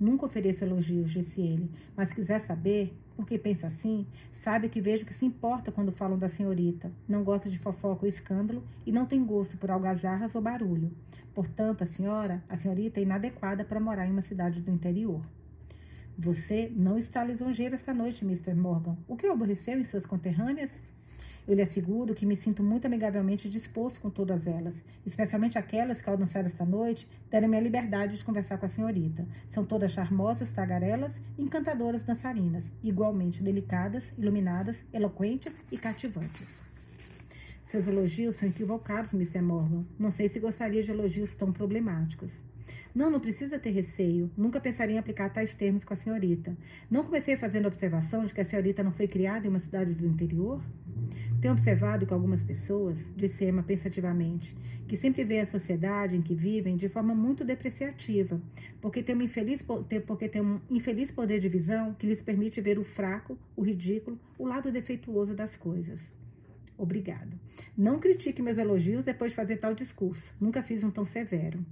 Nunca 0.00 0.24
ofereço 0.24 0.64
elogios, 0.64 1.10
disse 1.10 1.40
ele, 1.40 1.70
mas 1.94 2.12
quiser 2.12 2.38
saber 2.38 2.94
por 3.14 3.26
que 3.26 3.38
pensa 3.38 3.66
assim, 3.66 4.06
sabe 4.32 4.68
que 4.68 4.80
vejo 4.80 5.06
que 5.06 5.14
se 5.14 5.24
importa 5.24 5.72
quando 5.72 5.92
falam 5.92 6.18
da 6.18 6.28
senhorita. 6.28 6.90
Não 7.08 7.24
gosta 7.24 7.48
de 7.48 7.58
fofoca 7.58 8.04
ou 8.04 8.08
escândalo 8.08 8.62
e 8.86 8.92
não 8.92 9.06
tem 9.06 9.24
gosto 9.24 9.56
por 9.56 9.70
algazarras 9.70 10.34
ou 10.34 10.40
barulho. 10.40 10.90
Portanto, 11.34 11.82
a 11.82 11.86
senhora, 11.86 12.42
a 12.48 12.56
senhorita 12.56 13.00
é 13.00 13.02
inadequada 13.02 13.64
para 13.64 13.80
morar 13.80 14.06
em 14.06 14.10
uma 14.12 14.22
cidade 14.22 14.60
do 14.60 14.70
interior. 14.70 15.22
Você 16.18 16.72
não 16.74 16.96
está 16.96 17.22
lisonjeiro 17.22 17.74
esta 17.74 17.92
noite, 17.92 18.24
Mr. 18.24 18.54
Morgan. 18.54 18.96
O 19.06 19.16
que 19.16 19.26
o 19.26 19.32
aborreceu 19.32 19.78
em 19.78 19.84
suas 19.84 20.06
conterrâneas? 20.06 20.70
Eu 21.46 21.54
lhe 21.54 21.60
asseguro 21.60 22.14
que 22.14 22.24
me 22.24 22.34
sinto 22.34 22.62
muito 22.62 22.86
amigavelmente 22.86 23.50
disposto 23.50 24.00
com 24.00 24.08
todas 24.08 24.46
elas, 24.46 24.74
especialmente 25.04 25.58
aquelas 25.58 26.00
que, 26.00 26.08
ao 26.08 26.16
dançar 26.16 26.46
esta 26.46 26.64
noite, 26.64 27.06
deram-me 27.30 27.58
a 27.58 27.60
liberdade 27.60 28.16
de 28.16 28.24
conversar 28.24 28.56
com 28.56 28.64
a 28.64 28.68
senhorita. 28.70 29.28
São 29.50 29.62
todas 29.62 29.92
charmosas, 29.92 30.50
tagarelas 30.50 31.20
encantadoras 31.38 32.02
dançarinas, 32.02 32.72
igualmente 32.82 33.42
delicadas, 33.42 34.02
iluminadas, 34.16 34.76
eloquentes 34.94 35.60
e 35.70 35.76
cativantes. 35.76 36.48
Seus 37.62 37.86
elogios 37.86 38.36
são 38.36 38.48
equivocados, 38.48 39.12
Mr. 39.12 39.42
Morgan. 39.42 39.84
Não 39.98 40.10
sei 40.10 40.30
se 40.30 40.40
gostaria 40.40 40.82
de 40.82 40.90
elogios 40.90 41.34
tão 41.34 41.52
problemáticos. 41.52 42.32
Não, 42.96 43.10
não 43.10 43.20
precisa 43.20 43.58
ter 43.58 43.72
receio. 43.72 44.30
Nunca 44.34 44.58
pensaria 44.58 44.94
em 44.94 44.98
aplicar 44.98 45.28
tais 45.28 45.52
termos 45.52 45.84
com 45.84 45.92
a 45.92 45.96
senhorita. 45.96 46.56
Não 46.90 47.04
comecei 47.04 47.36
fazendo 47.36 47.66
a 47.66 47.68
observação 47.68 48.24
de 48.24 48.32
que 48.32 48.40
a 48.40 48.44
senhorita 48.44 48.82
não 48.82 48.90
foi 48.90 49.06
criada 49.06 49.46
em 49.46 49.50
uma 49.50 49.58
cidade 49.58 49.92
do 49.92 50.06
interior? 50.06 50.62
Tenho 51.38 51.52
observado 51.52 52.06
que 52.06 52.14
algumas 52.14 52.42
pessoas, 52.42 53.06
disse 53.14 53.44
Emma 53.44 53.62
pensativamente, 53.62 54.56
que 54.88 54.96
sempre 54.96 55.24
veem 55.24 55.42
a 55.42 55.46
sociedade 55.46 56.16
em 56.16 56.22
que 56.22 56.34
vivem 56.34 56.74
de 56.74 56.88
forma 56.88 57.14
muito 57.14 57.44
depreciativa, 57.44 58.40
porque 58.80 59.02
tem, 59.02 59.14
infeliz, 59.22 59.60
porque 59.60 60.26
tem 60.26 60.40
um 60.40 60.58
infeliz 60.70 61.10
poder 61.10 61.38
de 61.38 61.50
visão 61.50 61.92
que 61.92 62.06
lhes 62.06 62.22
permite 62.22 62.62
ver 62.62 62.78
o 62.78 62.82
fraco, 62.82 63.38
o 63.54 63.62
ridículo, 63.62 64.18
o 64.38 64.46
lado 64.46 64.72
defeituoso 64.72 65.34
das 65.34 65.54
coisas. 65.54 66.10
Obrigada. 66.78 67.38
Não 67.76 67.98
critique 67.98 68.40
meus 68.40 68.56
elogios 68.56 69.04
depois 69.04 69.32
de 69.32 69.36
fazer 69.36 69.58
tal 69.58 69.74
discurso. 69.74 70.34
Nunca 70.40 70.62
fiz 70.62 70.82
um 70.82 70.90
tão 70.90 71.04
severo. 71.04 71.62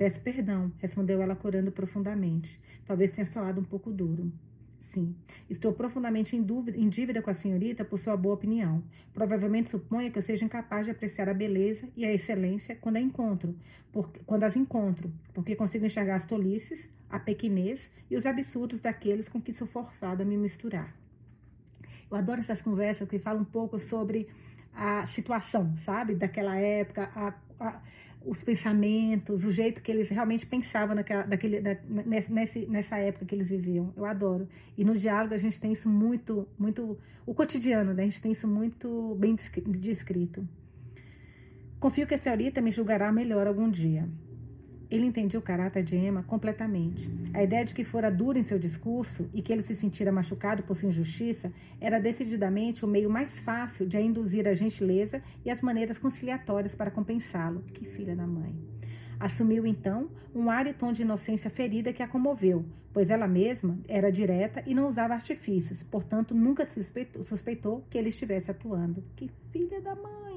Peço 0.00 0.18
perdão, 0.22 0.72
respondeu 0.78 1.20
ela 1.20 1.36
corando 1.36 1.70
profundamente. 1.70 2.58
Talvez 2.86 3.12
tenha 3.12 3.26
soado 3.26 3.60
um 3.60 3.64
pouco 3.64 3.92
duro. 3.92 4.32
Sim, 4.80 5.14
estou 5.50 5.74
profundamente 5.74 6.34
em, 6.34 6.42
dúvida, 6.42 6.78
em 6.78 6.88
dívida 6.88 7.20
com 7.20 7.28
a 7.28 7.34
senhorita 7.34 7.84
por 7.84 7.98
sua 7.98 8.16
boa 8.16 8.34
opinião. 8.34 8.82
Provavelmente 9.12 9.68
suponha 9.68 10.10
que 10.10 10.16
eu 10.16 10.22
seja 10.22 10.42
incapaz 10.42 10.86
de 10.86 10.92
apreciar 10.92 11.28
a 11.28 11.34
beleza 11.34 11.86
e 11.94 12.06
a 12.06 12.14
excelência 12.14 12.74
quando 12.76 12.96
a 12.96 13.00
encontro, 13.00 13.54
por, 13.92 14.10
quando 14.24 14.44
as 14.44 14.56
encontro, 14.56 15.12
porque 15.34 15.54
consigo 15.54 15.84
enxergar 15.84 16.14
as 16.14 16.24
tolices, 16.24 16.88
a 17.10 17.18
pequenez 17.18 17.90
e 18.10 18.16
os 18.16 18.24
absurdos 18.24 18.80
daqueles 18.80 19.28
com 19.28 19.38
que 19.38 19.52
sou 19.52 19.66
forçado 19.66 20.22
a 20.22 20.24
me 20.24 20.38
misturar. 20.38 20.96
Eu 22.10 22.16
adoro 22.16 22.40
essas 22.40 22.62
conversas 22.62 23.06
que 23.06 23.18
falam 23.18 23.42
um 23.42 23.44
pouco 23.44 23.78
sobre 23.78 24.28
a 24.72 25.06
situação, 25.08 25.76
sabe, 25.84 26.14
daquela 26.14 26.56
época, 26.56 27.10
a, 27.14 27.34
a 27.62 27.82
os 28.24 28.42
pensamentos, 28.42 29.44
o 29.44 29.50
jeito 29.50 29.80
que 29.80 29.90
eles 29.90 30.08
realmente 30.08 30.46
pensavam 30.46 30.94
naquela, 30.94 31.22
daquele, 31.22 31.60
da, 31.60 31.76
nesse, 32.28 32.66
nessa 32.66 32.98
época 32.98 33.24
que 33.24 33.34
eles 33.34 33.48
viviam. 33.48 33.92
Eu 33.96 34.04
adoro. 34.04 34.48
E 34.76 34.84
no 34.84 34.96
diálogo 34.96 35.34
a 35.34 35.38
gente 35.38 35.58
tem 35.58 35.72
isso 35.72 35.88
muito, 35.88 36.46
muito, 36.58 36.98
o 37.26 37.34
cotidiano, 37.34 37.94
né? 37.94 38.02
A 38.02 38.06
gente 38.06 38.20
tem 38.20 38.32
isso 38.32 38.46
muito 38.46 39.16
bem 39.18 39.36
descrito. 39.68 40.46
Confio 41.78 42.06
que 42.06 42.14
a 42.14 42.18
senhorita 42.18 42.60
me 42.60 42.70
julgará 42.70 43.10
melhor 43.10 43.46
algum 43.46 43.70
dia. 43.70 44.06
Ele 44.90 45.06
entendia 45.06 45.38
o 45.38 45.42
caráter 45.42 45.84
de 45.84 45.96
Emma 45.96 46.22
completamente. 46.24 47.08
A 47.32 47.42
ideia 47.42 47.64
de 47.64 47.72
que 47.72 47.84
fora 47.84 48.10
duro 48.10 48.38
em 48.38 48.42
seu 48.42 48.58
discurso 48.58 49.30
e 49.32 49.40
que 49.40 49.52
ele 49.52 49.62
se 49.62 49.76
sentira 49.76 50.10
machucado 50.10 50.62
por 50.64 50.76
sua 50.76 50.88
injustiça 50.88 51.52
era 51.80 52.00
decididamente 52.00 52.84
o 52.84 52.88
meio 52.88 53.08
mais 53.08 53.38
fácil 53.40 53.86
de 53.86 53.96
a 53.96 54.00
induzir 54.00 54.48
a 54.48 54.54
gentileza 54.54 55.22
e 55.44 55.50
as 55.50 55.62
maneiras 55.62 55.98
conciliatórias 55.98 56.74
para 56.74 56.90
compensá-lo. 56.90 57.62
Que 57.72 57.84
filha 57.84 58.16
da 58.16 58.26
mãe. 58.26 58.54
Assumiu 59.20 59.66
então 59.66 60.10
um 60.34 60.50
ar 60.50 60.66
e 60.66 60.72
tom 60.72 60.92
de 60.92 61.02
inocência 61.02 61.50
ferida 61.50 61.92
que 61.92 62.02
a 62.02 62.08
comoveu, 62.08 62.64
pois 62.92 63.10
ela 63.10 63.28
mesma 63.28 63.78
era 63.86 64.10
direta 64.10 64.62
e 64.66 64.74
não 64.74 64.88
usava 64.88 65.12
artifícios, 65.12 65.82
portanto 65.82 66.34
nunca 66.34 66.64
suspeitou 66.64 67.84
que 67.90 67.98
ele 67.98 68.08
estivesse 68.08 68.50
atuando. 68.50 69.04
Que 69.14 69.28
filha 69.52 69.80
da 69.80 69.94
mãe! 69.94 70.29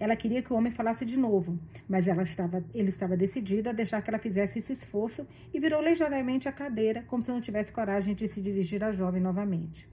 Ela 0.00 0.16
queria 0.16 0.42
que 0.42 0.50
o 0.50 0.56
homem 0.56 0.72
falasse 0.72 1.04
de 1.04 1.18
novo, 1.18 1.58
mas 1.86 2.08
ela 2.08 2.22
estava, 2.22 2.64
ele 2.74 2.88
estava 2.88 3.18
decidido 3.18 3.68
a 3.68 3.72
deixar 3.72 4.00
que 4.00 4.08
ela 4.08 4.18
fizesse 4.18 4.58
esse 4.58 4.72
esforço 4.72 5.26
e 5.52 5.60
virou 5.60 5.82
ligeiramente 5.82 6.48
a 6.48 6.52
cadeira, 6.52 7.04
como 7.06 7.22
se 7.22 7.30
não 7.30 7.38
tivesse 7.38 7.70
coragem 7.70 8.14
de 8.14 8.26
se 8.26 8.40
dirigir 8.40 8.82
à 8.82 8.92
jovem 8.92 9.20
novamente. 9.20 9.86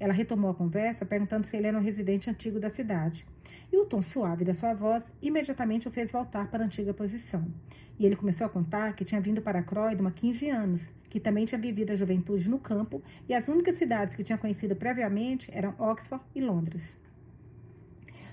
Ela 0.00 0.12
retomou 0.12 0.50
a 0.50 0.54
conversa, 0.54 1.06
perguntando 1.06 1.46
se 1.46 1.56
ele 1.56 1.68
era 1.68 1.78
um 1.78 1.82
residente 1.82 2.28
antigo 2.28 2.58
da 2.58 2.68
cidade. 2.68 3.24
E 3.72 3.76
o 3.76 3.86
tom 3.86 4.02
suave 4.02 4.44
da 4.44 4.54
sua 4.54 4.74
voz 4.74 5.08
imediatamente 5.22 5.86
o 5.86 5.90
fez 5.90 6.10
voltar 6.10 6.50
para 6.50 6.64
a 6.64 6.66
antiga 6.66 6.92
posição. 6.92 7.46
E 7.96 8.04
ele 8.04 8.16
começou 8.16 8.44
a 8.44 8.50
contar 8.50 8.94
que 8.96 9.04
tinha 9.04 9.20
vindo 9.20 9.40
para 9.40 9.62
Croydon 9.62 10.08
há 10.08 10.10
15 10.10 10.50
anos, 10.50 10.82
que 11.08 11.20
também 11.20 11.46
tinha 11.46 11.60
vivido 11.60 11.92
a 11.92 11.96
juventude 11.96 12.50
no 12.50 12.58
campo, 12.58 13.00
e 13.28 13.34
as 13.34 13.46
únicas 13.46 13.76
cidades 13.76 14.16
que 14.16 14.24
tinha 14.24 14.38
conhecido 14.38 14.74
previamente 14.74 15.48
eram 15.52 15.76
Oxford 15.78 16.24
e 16.34 16.40
Londres. 16.40 16.96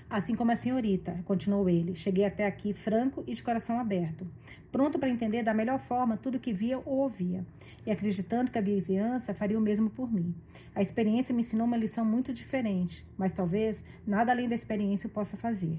Assim 0.08 0.36
como 0.36 0.52
a 0.52 0.56
senhorita, 0.56 1.20
continuou 1.24 1.68
ele, 1.68 1.96
cheguei 1.96 2.24
até 2.24 2.46
aqui 2.46 2.72
franco 2.72 3.24
e 3.26 3.34
de 3.34 3.42
coração 3.42 3.80
aberto, 3.80 4.24
pronto 4.70 5.00
para 5.00 5.10
entender 5.10 5.42
da 5.42 5.52
melhor 5.52 5.80
forma 5.80 6.16
tudo 6.16 6.38
que 6.38 6.52
via 6.52 6.78
ou 6.78 6.98
ouvia, 6.98 7.44
e 7.84 7.90
acreditando 7.90 8.50
que 8.50 8.58
a 8.58 8.62
vizinhança 8.62 9.34
faria 9.34 9.58
o 9.58 9.60
mesmo 9.60 9.90
por 9.90 10.12
mim. 10.12 10.32
A 10.76 10.80
experiência 10.80 11.34
me 11.34 11.40
ensinou 11.40 11.66
uma 11.66 11.76
lição 11.76 12.04
muito 12.04 12.32
diferente, 12.32 13.04
mas 13.18 13.32
talvez 13.32 13.84
nada 14.06 14.30
além 14.30 14.48
da 14.48 14.54
experiência 14.54 15.08
eu 15.08 15.10
possa 15.10 15.36
fazer. 15.36 15.76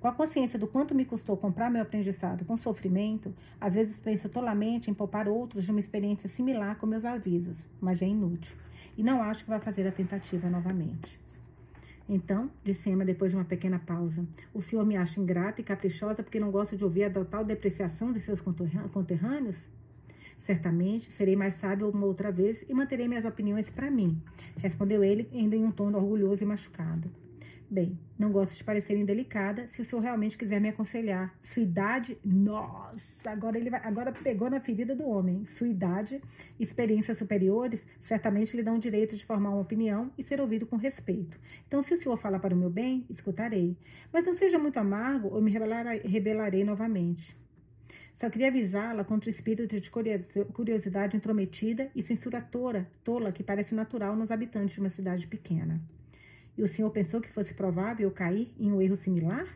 Com 0.00 0.08
a 0.08 0.12
consciência 0.12 0.58
do 0.58 0.66
quanto 0.66 0.94
me 0.94 1.04
custou 1.04 1.36
comprar 1.36 1.70
meu 1.70 1.82
aprendizado 1.82 2.44
com 2.44 2.56
sofrimento, 2.56 3.32
às 3.60 3.74
vezes 3.74 4.00
penso 4.00 4.28
tolamente 4.28 4.90
em 4.90 4.94
poupar 4.94 5.28
outros 5.28 5.64
de 5.64 5.70
uma 5.70 5.80
experiência 5.80 6.28
similar 6.28 6.76
com 6.78 6.86
meus 6.86 7.04
avisos, 7.04 7.64
mas 7.80 8.02
é 8.02 8.06
inútil. 8.06 8.56
E 8.96 9.04
não 9.04 9.22
acho 9.22 9.44
que 9.44 9.50
vai 9.50 9.60
fazer 9.60 9.86
a 9.86 9.92
tentativa 9.92 10.50
novamente. 10.50 11.27
Então, 12.08 12.50
disse 12.64 12.88
Emma 12.88 13.04
depois 13.04 13.32
de 13.32 13.36
uma 13.36 13.44
pequena 13.44 13.78
pausa, 13.78 14.26
o 14.54 14.62
senhor 14.62 14.86
me 14.86 14.96
acha 14.96 15.20
ingrata 15.20 15.60
e 15.60 15.64
caprichosa 15.64 16.22
porque 16.22 16.40
não 16.40 16.50
gosta 16.50 16.74
de 16.74 16.82
ouvir 16.82 17.04
a 17.04 17.10
total 17.10 17.44
depreciação 17.44 18.12
de 18.12 18.20
seus 18.20 18.40
conterrâneos? 18.40 19.68
Certamente 20.38 21.12
serei 21.12 21.36
mais 21.36 21.56
sábio 21.56 21.90
uma 21.90 22.06
outra 22.06 22.32
vez 22.32 22.64
e 22.68 22.72
manterei 22.72 23.08
minhas 23.08 23.26
opiniões 23.26 23.68
para 23.68 23.90
mim, 23.90 24.22
respondeu 24.56 25.04
ele, 25.04 25.28
ainda 25.32 25.54
em 25.54 25.64
um 25.64 25.70
tom 25.70 25.92
orgulhoso 25.92 26.42
e 26.42 26.46
machucado. 26.46 27.10
Bem, 27.70 27.98
não 28.18 28.32
gosto 28.32 28.56
de 28.56 28.64
parecer 28.64 28.96
indelicada. 28.96 29.68
Se 29.68 29.82
o 29.82 29.84
senhor 29.84 30.00
realmente 30.00 30.38
quiser 30.38 30.58
me 30.58 30.70
aconselhar, 30.70 31.38
sua 31.42 31.62
idade. 31.62 32.16
Nossa, 32.24 33.30
agora 33.30 33.58
ele 33.58 33.68
vai, 33.68 33.82
agora 33.84 34.10
pegou 34.10 34.48
na 34.48 34.58
ferida 34.58 34.96
do 34.96 35.06
homem. 35.06 35.44
Sua 35.44 35.68
idade, 35.68 36.18
experiências 36.58 37.18
superiores, 37.18 37.86
certamente 38.02 38.56
lhe 38.56 38.62
dão 38.62 38.76
o 38.76 38.80
direito 38.80 39.14
de 39.14 39.26
formar 39.26 39.50
uma 39.50 39.60
opinião 39.60 40.10
e 40.16 40.22
ser 40.22 40.40
ouvido 40.40 40.66
com 40.66 40.76
respeito. 40.76 41.38
Então, 41.66 41.82
se 41.82 41.92
o 41.92 41.98
senhor 41.98 42.16
falar 42.16 42.38
para 42.38 42.54
o 42.54 42.58
meu 42.58 42.70
bem, 42.70 43.04
escutarei. 43.10 43.76
Mas 44.10 44.24
não 44.24 44.34
seja 44.34 44.58
muito 44.58 44.78
amargo 44.78 45.28
ou 45.28 45.42
me 45.42 45.50
rebelarei, 45.50 46.00
rebelarei 46.00 46.64
novamente. 46.64 47.36
Só 48.16 48.30
queria 48.30 48.48
avisá-la 48.48 49.04
contra 49.04 49.28
o 49.28 49.30
espírito 49.30 49.78
de 49.78 49.90
curiosidade 49.90 51.18
intrometida 51.18 51.90
e 51.94 52.02
censura 52.02 52.40
tola, 52.40 52.88
tola 53.04 53.30
que 53.30 53.44
parece 53.44 53.74
natural 53.74 54.16
nos 54.16 54.30
habitantes 54.30 54.74
de 54.74 54.80
uma 54.80 54.90
cidade 54.90 55.26
pequena. 55.26 55.78
E 56.58 56.62
o 56.62 56.66
senhor 56.66 56.90
pensou 56.90 57.20
que 57.20 57.30
fosse 57.30 57.54
provável 57.54 58.08
eu 58.08 58.10
cair 58.10 58.52
em 58.58 58.72
um 58.72 58.82
erro 58.82 58.96
similar? 58.96 59.46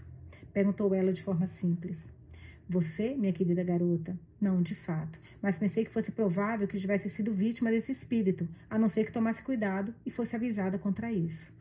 Perguntou 0.52 0.94
ela 0.94 1.12
de 1.12 1.20
forma 1.20 1.48
simples. 1.48 1.98
Você, 2.68 3.16
minha 3.16 3.32
querida 3.32 3.64
garota? 3.64 4.16
Não, 4.40 4.62
de 4.62 4.76
fato. 4.76 5.18
Mas 5.42 5.58
pensei 5.58 5.84
que 5.84 5.90
fosse 5.90 6.12
provável 6.12 6.68
que 6.68 6.78
tivesse 6.78 7.08
sido 7.10 7.32
vítima 7.32 7.72
desse 7.72 7.90
espírito, 7.90 8.48
a 8.70 8.78
não 8.78 8.88
ser 8.88 9.04
que 9.04 9.10
tomasse 9.10 9.42
cuidado 9.42 9.92
e 10.06 10.12
fosse 10.12 10.36
avisada 10.36 10.78
contra 10.78 11.10
isso. 11.10 11.52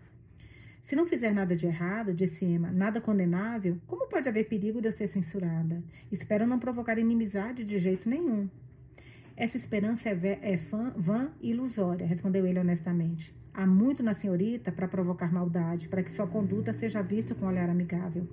Se 0.84 0.96
não 0.96 1.08
fizer 1.08 1.34
nada 1.34 1.56
de 1.56 1.66
errado, 1.66 2.14
disse 2.14 2.46
Emma, 2.46 2.72
nada 2.72 3.02
condenável, 3.02 3.80
como 3.88 4.08
pode 4.08 4.30
haver 4.30 4.48
perigo 4.48 4.80
de 4.80 4.90
eu 4.90 4.92
ser 4.92 5.08
censurada? 5.08 5.82
Espero 6.12 6.46
não 6.46 6.60
provocar 6.60 7.00
inimizade 7.00 7.64
de 7.66 7.80
jeito 7.80 8.08
nenhum. 8.08 8.48
Essa 9.36 9.58
esperança 9.58 10.08
é, 10.08 10.40
é 10.44 10.56
vã 10.96 11.32
e 11.42 11.50
ilusória, 11.50 12.06
respondeu 12.06 12.46
ele 12.46 12.60
honestamente. 12.60 13.41
Há 13.54 13.68
muito 13.68 14.02
na 14.02 14.14
senhorita 14.14 14.72
para 14.72 14.88
provocar 14.88 15.32
maldade, 15.32 15.90
para 15.90 16.02
que 16.02 16.12
sua 16.12 16.26
conduta 16.26 16.72
seja 16.72 17.02
vista 17.02 17.36
com 17.36 17.46
um 17.46 17.50
olhar 17.50 17.70
amigável. 17.70 18.26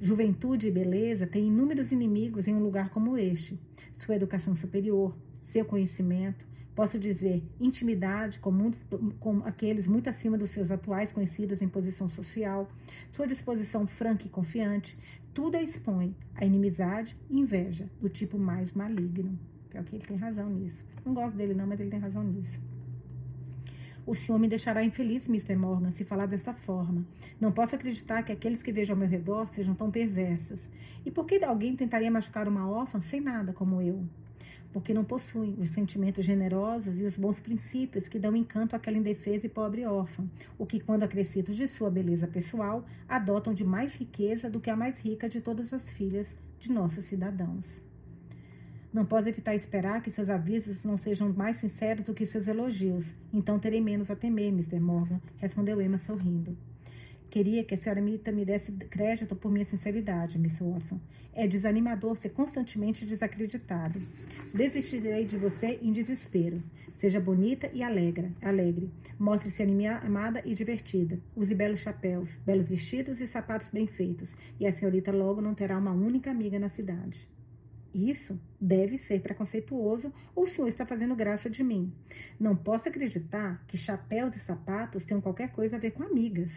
Juventude 0.00 0.68
e 0.68 0.70
beleza 0.70 1.26
têm 1.26 1.48
inúmeros 1.48 1.92
inimigos 1.92 2.48
em 2.48 2.54
um 2.54 2.62
lugar 2.62 2.88
como 2.88 3.18
este. 3.18 3.58
Sua 3.98 4.16
educação 4.16 4.54
superior, 4.54 5.14
seu 5.42 5.66
conhecimento, 5.66 6.46
posso 6.74 6.98
dizer, 6.98 7.42
intimidade 7.60 8.38
com, 8.38 8.50
muitos, 8.50 8.84
com 9.20 9.38
aqueles 9.44 9.86
muito 9.86 10.08
acima 10.08 10.38
dos 10.38 10.50
seus 10.50 10.70
atuais 10.70 11.12
conhecidos 11.12 11.60
em 11.60 11.68
posição 11.68 12.08
social, 12.08 12.68
sua 13.12 13.26
disposição 13.26 13.86
franca 13.86 14.26
e 14.26 14.30
confiante, 14.30 14.98
tudo 15.34 15.56
a 15.56 15.62
expõe 15.62 16.16
à 16.34 16.44
inimizade 16.44 17.16
e 17.28 17.38
inveja 17.38 17.88
do 18.00 18.08
tipo 18.08 18.38
mais 18.38 18.72
maligno. 18.72 19.38
Pior 19.68 19.84
que 19.84 19.96
ele 19.96 20.06
tem 20.06 20.16
razão 20.16 20.48
nisso. 20.48 20.82
Não 21.04 21.12
gosto 21.12 21.36
dele 21.36 21.52
não, 21.52 21.66
mas 21.66 21.78
ele 21.78 21.90
tem 21.90 22.00
razão 22.00 22.24
nisso. 22.24 22.58
O 24.06 24.14
senhor 24.14 24.38
me 24.38 24.46
deixará 24.46 24.84
infeliz, 24.84 25.26
Mr. 25.26 25.56
Morgan, 25.56 25.90
se 25.90 26.04
falar 26.04 26.26
desta 26.26 26.52
forma. 26.52 27.06
Não 27.40 27.50
posso 27.50 27.74
acreditar 27.74 28.22
que 28.22 28.32
aqueles 28.32 28.62
que 28.62 28.70
vejo 28.70 28.92
ao 28.92 28.98
meu 28.98 29.08
redor 29.08 29.48
sejam 29.48 29.74
tão 29.74 29.90
perversos. 29.90 30.68
E 31.06 31.10
por 31.10 31.24
que 31.24 31.42
alguém 31.42 31.74
tentaria 31.74 32.10
machucar 32.10 32.46
uma 32.46 32.68
órfã 32.68 33.00
sem 33.00 33.18
nada 33.18 33.54
como 33.54 33.80
eu? 33.80 34.04
Porque 34.74 34.92
não 34.92 35.04
possuem 35.04 35.56
os 35.58 35.70
sentimentos 35.70 36.26
generosos 36.26 36.98
e 36.98 37.04
os 37.04 37.16
bons 37.16 37.40
princípios 37.40 38.06
que 38.06 38.18
dão 38.18 38.36
encanto 38.36 38.76
àquela 38.76 38.98
indefesa 38.98 39.46
e 39.46 39.48
pobre 39.48 39.86
órfã, 39.86 40.28
o 40.58 40.66
que, 40.66 40.80
quando 40.80 41.04
acrescidos 41.04 41.56
de 41.56 41.66
sua 41.66 41.90
beleza 41.90 42.26
pessoal, 42.26 42.84
adotam 43.08 43.54
de 43.54 43.64
mais 43.64 43.94
riqueza 43.94 44.50
do 44.50 44.60
que 44.60 44.68
a 44.68 44.76
mais 44.76 44.98
rica 44.98 45.30
de 45.30 45.40
todas 45.40 45.72
as 45.72 45.88
filhas 45.88 46.28
de 46.58 46.70
nossos 46.70 47.06
cidadãos. 47.06 47.64
Não 48.94 49.04
posso 49.04 49.28
evitar 49.28 49.56
esperar 49.56 50.00
que 50.00 50.08
seus 50.08 50.30
avisos 50.30 50.84
não 50.84 50.96
sejam 50.96 51.32
mais 51.32 51.56
sinceros 51.56 52.04
do 52.04 52.14
que 52.14 52.24
seus 52.24 52.46
elogios. 52.46 53.12
Então 53.32 53.58
terei 53.58 53.80
menos 53.80 54.08
a 54.08 54.14
temer, 54.14 54.52
Mr. 54.52 54.78
Morgan, 54.78 55.20
respondeu 55.38 55.82
Emma 55.82 55.98
sorrindo. 55.98 56.56
Queria 57.28 57.64
que 57.64 57.74
a 57.74 57.76
senhora 57.76 58.00
Mita 58.00 58.30
me 58.30 58.44
desse 58.44 58.70
crédito 58.70 59.34
por 59.34 59.50
minha 59.50 59.64
sinceridade, 59.64 60.38
Miss 60.38 60.60
Watson. 60.60 61.00
É 61.34 61.48
desanimador 61.48 62.16
ser 62.16 62.28
constantemente 62.28 63.04
desacreditado. 63.04 63.98
Desistirei 64.54 65.26
de 65.26 65.36
você 65.36 65.76
em 65.82 65.92
desespero. 65.92 66.62
Seja 66.94 67.18
bonita 67.18 67.68
e 67.74 67.82
alegre. 67.82 68.30
alegre. 68.40 68.88
Mostre-se 69.18 69.60
animada 69.60 70.40
e 70.44 70.54
divertida. 70.54 71.18
Use 71.34 71.52
belos 71.52 71.80
chapéus, 71.80 72.30
belos 72.46 72.68
vestidos 72.68 73.20
e 73.20 73.26
sapatos 73.26 73.66
bem 73.72 73.88
feitos. 73.88 74.36
E 74.60 74.68
a 74.68 74.72
senhorita 74.72 75.10
logo 75.10 75.40
não 75.40 75.52
terá 75.52 75.76
uma 75.76 75.90
única 75.90 76.30
amiga 76.30 76.60
na 76.60 76.68
cidade. 76.68 77.26
Isso 77.94 78.40
deve 78.60 78.98
ser 78.98 79.20
preconceituoso 79.20 80.12
ou 80.34 80.42
o 80.42 80.46
senhor 80.48 80.66
está 80.66 80.84
fazendo 80.84 81.14
graça 81.14 81.48
de 81.48 81.62
mim. 81.62 81.92
Não 82.40 82.56
posso 82.56 82.88
acreditar 82.88 83.64
que 83.68 83.76
chapéus 83.76 84.34
e 84.34 84.40
sapatos 84.40 85.04
tenham 85.04 85.20
qualquer 85.20 85.52
coisa 85.52 85.76
a 85.76 85.78
ver 85.78 85.92
com 85.92 86.02
amigas. 86.02 86.50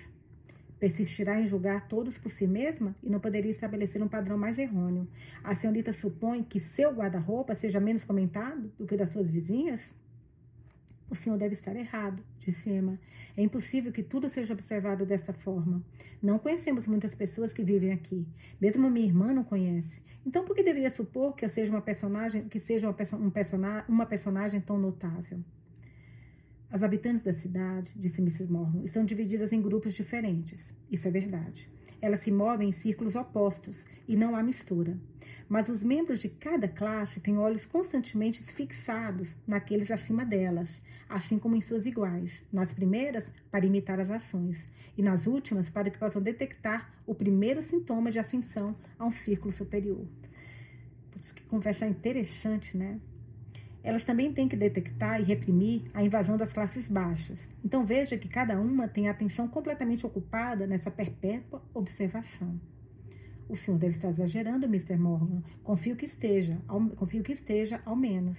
Persistirá 0.80 1.40
em 1.40 1.46
julgar 1.46 1.88
todos 1.88 2.18
por 2.18 2.32
si 2.32 2.48
mesma 2.48 2.96
e 3.04 3.10
não 3.10 3.20
poderia 3.20 3.52
estabelecer 3.52 4.02
um 4.02 4.08
padrão 4.08 4.38
mais 4.38 4.58
errôneo. 4.58 5.08
A 5.44 5.54
senhorita 5.54 5.94
supõe 5.94 6.44
que 6.44 6.60
seu 6.60 6.92
guarda-roupa 6.92 7.54
seja 7.54 7.80
menos 7.80 8.04
comentado 8.04 8.72
do 8.78 8.88
que 8.88 8.96
o 8.96 8.98
das 8.98 9.12
suas 9.12 9.30
vizinhas? 9.30 9.94
O 11.10 11.16
senhor 11.16 11.38
deve 11.38 11.54
estar 11.54 11.76
errado, 11.76 12.24
disse 12.40 12.70
Emma. 12.70 13.00
É 13.38 13.44
impossível 13.44 13.92
que 13.92 14.02
tudo 14.02 14.28
seja 14.28 14.56
observado 14.56 15.06
desta 15.06 15.32
forma. 15.32 15.86
Não 16.22 16.40
conhecemos 16.40 16.88
muitas 16.88 17.14
pessoas 17.14 17.54
que 17.54 17.64
vivem 17.64 17.92
aqui. 17.92 18.28
Mesmo 18.60 18.90
minha 18.90 19.06
irmã 19.06 19.32
não 19.32 19.44
conhece. 19.44 20.02
Então, 20.26 20.44
por 20.44 20.56
que 20.56 20.64
deveria 20.64 20.90
supor 20.90 21.36
que 21.36 21.46
eu 21.46 21.50
seja 21.50 21.72
uma 21.72 21.82
personagem, 21.82 22.50
que 22.50 22.60
seja 22.60 22.90
uma, 22.90 22.96
um 23.24 23.30
personagem, 23.30 23.86
uma 23.88 24.06
personagem 24.08 24.60
tão 24.60 24.80
notável? 24.80 25.40
As 26.72 26.82
habitantes 26.82 27.24
da 27.24 27.32
cidade, 27.32 27.92
disse 27.96 28.20
Mrs. 28.20 28.52
Morgan, 28.52 28.84
estão 28.84 29.06
divididas 29.06 29.54
em 29.54 29.62
grupos 29.62 29.94
diferentes. 29.94 30.74
Isso 30.92 31.08
é 31.08 31.12
verdade. 31.12 31.70
Elas 32.02 32.20
se 32.20 32.32
movem 32.32 32.70
em 32.70 32.72
círculos 32.72 33.16
opostos 33.16 33.84
e 34.08 34.16
não 34.16 34.36
há 34.36 34.44
mistura. 34.44 34.98
Mas 35.50 35.70
os 35.70 35.82
membros 35.82 36.20
de 36.20 36.30
cada 36.30 36.68
classe 36.68 37.20
têm 37.20 37.38
olhos 37.38 37.66
constantemente 37.66 38.44
fixados 38.44 39.36
naqueles 39.48 39.90
acima 39.90 40.26
delas, 40.26 40.70
assim 41.08 41.40
como 41.40 41.56
em 41.56 41.62
suas 41.62 41.86
iguais. 41.86 42.44
Nas 42.52 42.74
primeiras, 42.74 43.32
para 43.50 43.66
imitar 43.66 44.00
as 44.00 44.12
ações, 44.12 44.68
e 44.98 45.02
nas 45.02 45.28
últimas, 45.28 45.70
para 45.70 45.90
que 45.90 45.98
possam 45.98 46.22
detectar 46.22 46.92
o 47.06 47.14
primeiro 47.14 47.62
sintoma 47.62 48.12
de 48.12 48.20
ascensão 48.20 48.76
a 48.98 49.06
um 49.06 49.12
círculo 49.12 49.54
superior. 49.54 50.06
Isso 51.22 51.34
que 51.34 51.44
conversa 51.44 51.86
interessante, 51.86 52.76
né? 52.76 53.00
Elas 53.88 54.04
também 54.04 54.34
têm 54.34 54.50
que 54.50 54.58
detectar 54.58 55.22
e 55.22 55.24
reprimir 55.24 55.84
a 55.94 56.04
invasão 56.04 56.36
das 56.36 56.52
classes 56.52 56.90
baixas. 56.90 57.50
Então 57.64 57.84
veja 57.84 58.18
que 58.18 58.28
cada 58.28 58.60
uma 58.60 58.86
tem 58.86 59.08
a 59.08 59.12
atenção 59.12 59.48
completamente 59.48 60.06
ocupada 60.06 60.68
nessa 60.68 60.92
perpétua 60.92 61.62
observação. 61.74 62.60
O 63.48 63.56
senhor 63.56 63.78
deve 63.78 63.94
estar 63.94 64.10
exagerando, 64.10 64.66
Mr. 64.66 64.98
Morgan. 64.98 65.42
Confio 65.64 65.96
que 65.96 66.04
esteja, 66.04 66.58
ao, 66.68 66.82
confio 66.90 67.24
que 67.24 67.32
esteja, 67.32 67.80
ao 67.86 67.96
menos. 67.96 68.38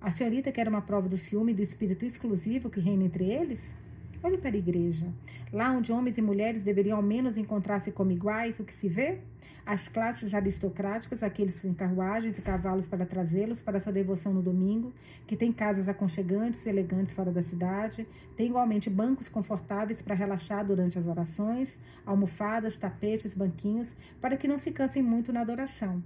A 0.00 0.12
senhorita 0.12 0.52
quer 0.52 0.68
uma 0.68 0.80
prova 0.80 1.08
do 1.08 1.16
ciúme 1.16 1.50
e 1.50 1.56
do 1.56 1.62
espírito 1.62 2.04
exclusivo 2.04 2.70
que 2.70 2.78
reina 2.78 3.02
entre 3.02 3.24
eles? 3.24 3.74
Olhe 4.22 4.38
para 4.38 4.50
a 4.50 4.56
igreja. 4.56 5.12
Lá 5.52 5.72
onde 5.72 5.90
homens 5.90 6.18
e 6.18 6.22
mulheres 6.22 6.62
deveriam 6.62 6.98
ao 6.98 7.02
menos 7.02 7.36
encontrar-se 7.36 7.90
como 7.90 8.12
iguais, 8.12 8.60
o 8.60 8.64
que 8.64 8.72
se 8.72 8.88
vê? 8.88 9.18
As 9.64 9.86
classes 9.88 10.34
aristocráticas, 10.34 11.22
aqueles 11.22 11.60
com 11.60 11.72
carruagens 11.72 12.36
e 12.36 12.42
cavalos 12.42 12.84
para 12.84 13.06
trazê-los 13.06 13.62
para 13.62 13.78
sua 13.78 13.92
devoção 13.92 14.34
no 14.34 14.42
domingo, 14.42 14.92
que 15.24 15.36
têm 15.36 15.52
casas 15.52 15.88
aconchegantes 15.88 16.66
e 16.66 16.68
elegantes 16.68 17.14
fora 17.14 17.30
da 17.30 17.42
cidade, 17.42 18.04
tem 18.36 18.48
igualmente 18.48 18.90
bancos 18.90 19.28
confortáveis 19.28 20.02
para 20.02 20.16
relaxar 20.16 20.66
durante 20.66 20.98
as 20.98 21.06
orações, 21.06 21.78
almofadas, 22.04 22.76
tapetes, 22.76 23.34
banquinhos, 23.34 23.94
para 24.20 24.36
que 24.36 24.48
não 24.48 24.58
se 24.58 24.72
cansem 24.72 25.00
muito 25.00 25.32
na 25.32 25.42
adoração. 25.42 26.02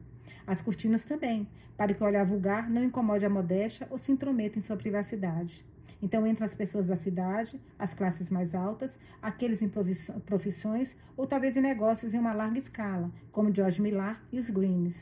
As 0.46 0.60
cortinas 0.60 1.02
também, 1.02 1.48
para 1.78 1.94
que 1.94 2.02
o 2.02 2.06
olhar 2.06 2.26
vulgar 2.26 2.68
não 2.68 2.84
incomode 2.84 3.24
a 3.24 3.30
modéstia 3.30 3.86
ou 3.90 3.96
se 3.96 4.12
intrometa 4.12 4.58
em 4.58 4.62
sua 4.62 4.76
privacidade. 4.76 5.64
Então, 6.02 6.26
entre 6.26 6.44
as 6.44 6.54
pessoas 6.54 6.86
da 6.86 6.96
cidade, 6.96 7.60
as 7.78 7.94
classes 7.94 8.28
mais 8.28 8.54
altas, 8.54 8.98
aqueles 9.22 9.62
em 9.62 9.70
profissões 10.24 10.94
ou 11.16 11.26
talvez 11.26 11.56
em 11.56 11.60
negócios 11.60 12.12
em 12.12 12.18
uma 12.18 12.34
larga 12.34 12.58
escala, 12.58 13.10
como 13.32 13.54
George 13.54 13.80
Millar 13.80 14.22
e 14.30 14.38
os 14.38 14.50
Greens. 14.50 14.94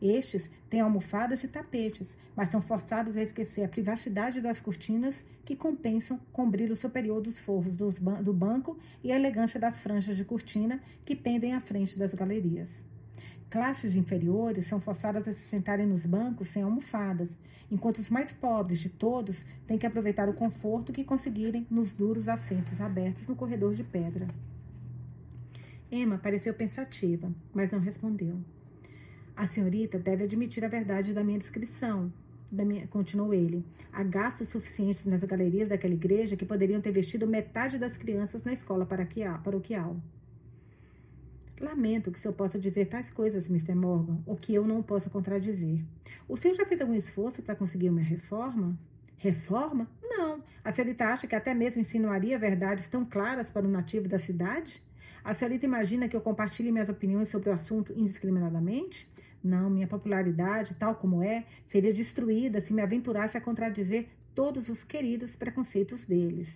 Estes 0.00 0.50
têm 0.68 0.80
almofadas 0.80 1.44
e 1.44 1.48
tapetes, 1.48 2.16
mas 2.34 2.50
são 2.50 2.60
forçados 2.60 3.16
a 3.16 3.22
esquecer 3.22 3.62
a 3.62 3.68
privacidade 3.68 4.40
das 4.40 4.60
cortinas 4.60 5.24
que 5.44 5.54
compensam 5.54 6.18
com 6.32 6.42
o 6.42 6.50
brilho 6.50 6.74
superior 6.74 7.20
dos 7.20 7.38
forros 7.38 7.76
do 7.76 8.32
banco 8.32 8.76
e 9.04 9.12
a 9.12 9.16
elegância 9.16 9.60
das 9.60 9.78
franjas 9.78 10.16
de 10.16 10.24
cortina 10.24 10.80
que 11.04 11.14
pendem 11.14 11.54
à 11.54 11.60
frente 11.60 11.96
das 11.96 12.14
galerias. 12.14 12.68
Classes 13.52 13.94
inferiores 13.94 14.66
são 14.66 14.80
forçadas 14.80 15.28
a 15.28 15.32
se 15.34 15.46
sentarem 15.46 15.84
nos 15.84 16.06
bancos 16.06 16.48
sem 16.48 16.62
almofadas, 16.62 17.28
enquanto 17.70 17.98
os 17.98 18.08
mais 18.08 18.32
pobres 18.32 18.78
de 18.78 18.88
todos 18.88 19.44
têm 19.66 19.76
que 19.76 19.86
aproveitar 19.86 20.26
o 20.26 20.32
conforto 20.32 20.90
que 20.90 21.04
conseguirem 21.04 21.66
nos 21.70 21.92
duros 21.92 22.30
assentos 22.30 22.80
abertos 22.80 23.28
no 23.28 23.36
corredor 23.36 23.74
de 23.74 23.84
pedra. 23.84 24.26
Emma 25.90 26.16
pareceu 26.16 26.54
pensativa, 26.54 27.30
mas 27.52 27.70
não 27.70 27.78
respondeu. 27.78 28.40
A 29.36 29.46
senhorita 29.46 29.98
deve 29.98 30.24
admitir 30.24 30.64
a 30.64 30.68
verdade 30.68 31.12
da 31.12 31.22
minha 31.22 31.38
descrição, 31.38 32.10
da 32.50 32.64
minha, 32.64 32.86
continuou 32.86 33.34
ele. 33.34 33.62
Há 33.92 34.02
gastos 34.02 34.48
suficientes 34.48 35.04
nas 35.04 35.22
galerias 35.24 35.68
daquela 35.68 35.92
igreja 35.92 36.38
que 36.38 36.46
poderiam 36.46 36.80
ter 36.80 36.90
vestido 36.90 37.26
metade 37.26 37.76
das 37.76 37.98
crianças 37.98 38.44
na 38.44 38.54
escola 38.54 38.86
paroquial. 38.86 40.00
Lamento 41.62 42.10
que 42.10 42.18
o 42.18 42.20
senhor 42.20 42.34
possa 42.34 42.58
dizer 42.58 42.86
tais 42.86 43.08
coisas, 43.08 43.48
Mr. 43.48 43.74
Morgan, 43.74 44.18
ou 44.26 44.36
que 44.36 44.52
eu 44.52 44.66
não 44.66 44.82
possa 44.82 45.08
contradizer. 45.08 45.78
O 46.28 46.36
senhor 46.36 46.54
já 46.54 46.66
fez 46.66 46.80
algum 46.80 46.94
esforço 46.94 47.40
para 47.40 47.54
conseguir 47.54 47.88
uma 47.88 48.00
reforma? 48.00 48.76
Reforma? 49.16 49.88
Não. 50.02 50.42
A 50.64 50.72
senhorita 50.72 51.04
acha 51.04 51.28
que 51.28 51.36
até 51.36 51.54
mesmo 51.54 51.80
insinuaria 51.80 52.36
verdades 52.36 52.88
tão 52.88 53.04
claras 53.04 53.48
para 53.48 53.64
o 53.64 53.70
nativo 53.70 54.08
da 54.08 54.18
cidade? 54.18 54.82
A 55.22 55.32
senhorita 55.32 55.64
imagina 55.64 56.08
que 56.08 56.16
eu 56.16 56.20
compartilhe 56.20 56.72
minhas 56.72 56.88
opiniões 56.88 57.28
sobre 57.28 57.48
o 57.48 57.52
assunto 57.52 57.92
indiscriminadamente? 57.96 59.08
Não, 59.42 59.70
minha 59.70 59.86
popularidade, 59.86 60.74
tal 60.74 60.96
como 60.96 61.22
é, 61.22 61.44
seria 61.64 61.92
destruída 61.92 62.60
se 62.60 62.72
me 62.72 62.82
aventurasse 62.82 63.38
a 63.38 63.40
contradizer 63.40 64.08
todos 64.34 64.68
os 64.68 64.82
queridos 64.82 65.36
preconceitos 65.36 66.04
deles. 66.04 66.48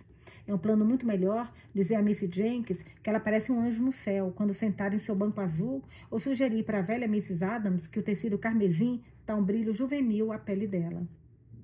É 0.47 0.55
um 0.55 0.59
plano 0.59 0.85
muito 0.85 1.05
melhor 1.05 1.53
dizer 1.75 1.97
a 1.97 2.03
Miss 2.03 2.21
Jenkins 2.21 2.85
que 3.03 3.11
ela 3.11 3.19
parece 3.19 3.51
um 3.51 3.61
anjo 3.61 3.83
no 3.83 3.93
céu 3.93 4.33
quando 4.37 4.55
sentada 4.55 4.95
em 4.95 5.01
seu 5.01 5.15
banco 5.15 5.41
azul, 5.41 5.83
ou 6.11 6.21
sugerir 6.21 6.63
para 6.63 6.79
a 6.79 6.83
velha 6.83 7.07
Mrs. 7.07 7.45
Adams 7.45 7.87
que 7.87 7.99
o 7.99 8.03
tecido 8.03 8.39
carmesim 8.39 9.03
dá 9.27 9.35
um 9.35 9.43
brilho 9.43 9.73
juvenil 9.73 10.33
à 10.33 10.39
pele 10.39 10.67
dela. 10.67 11.03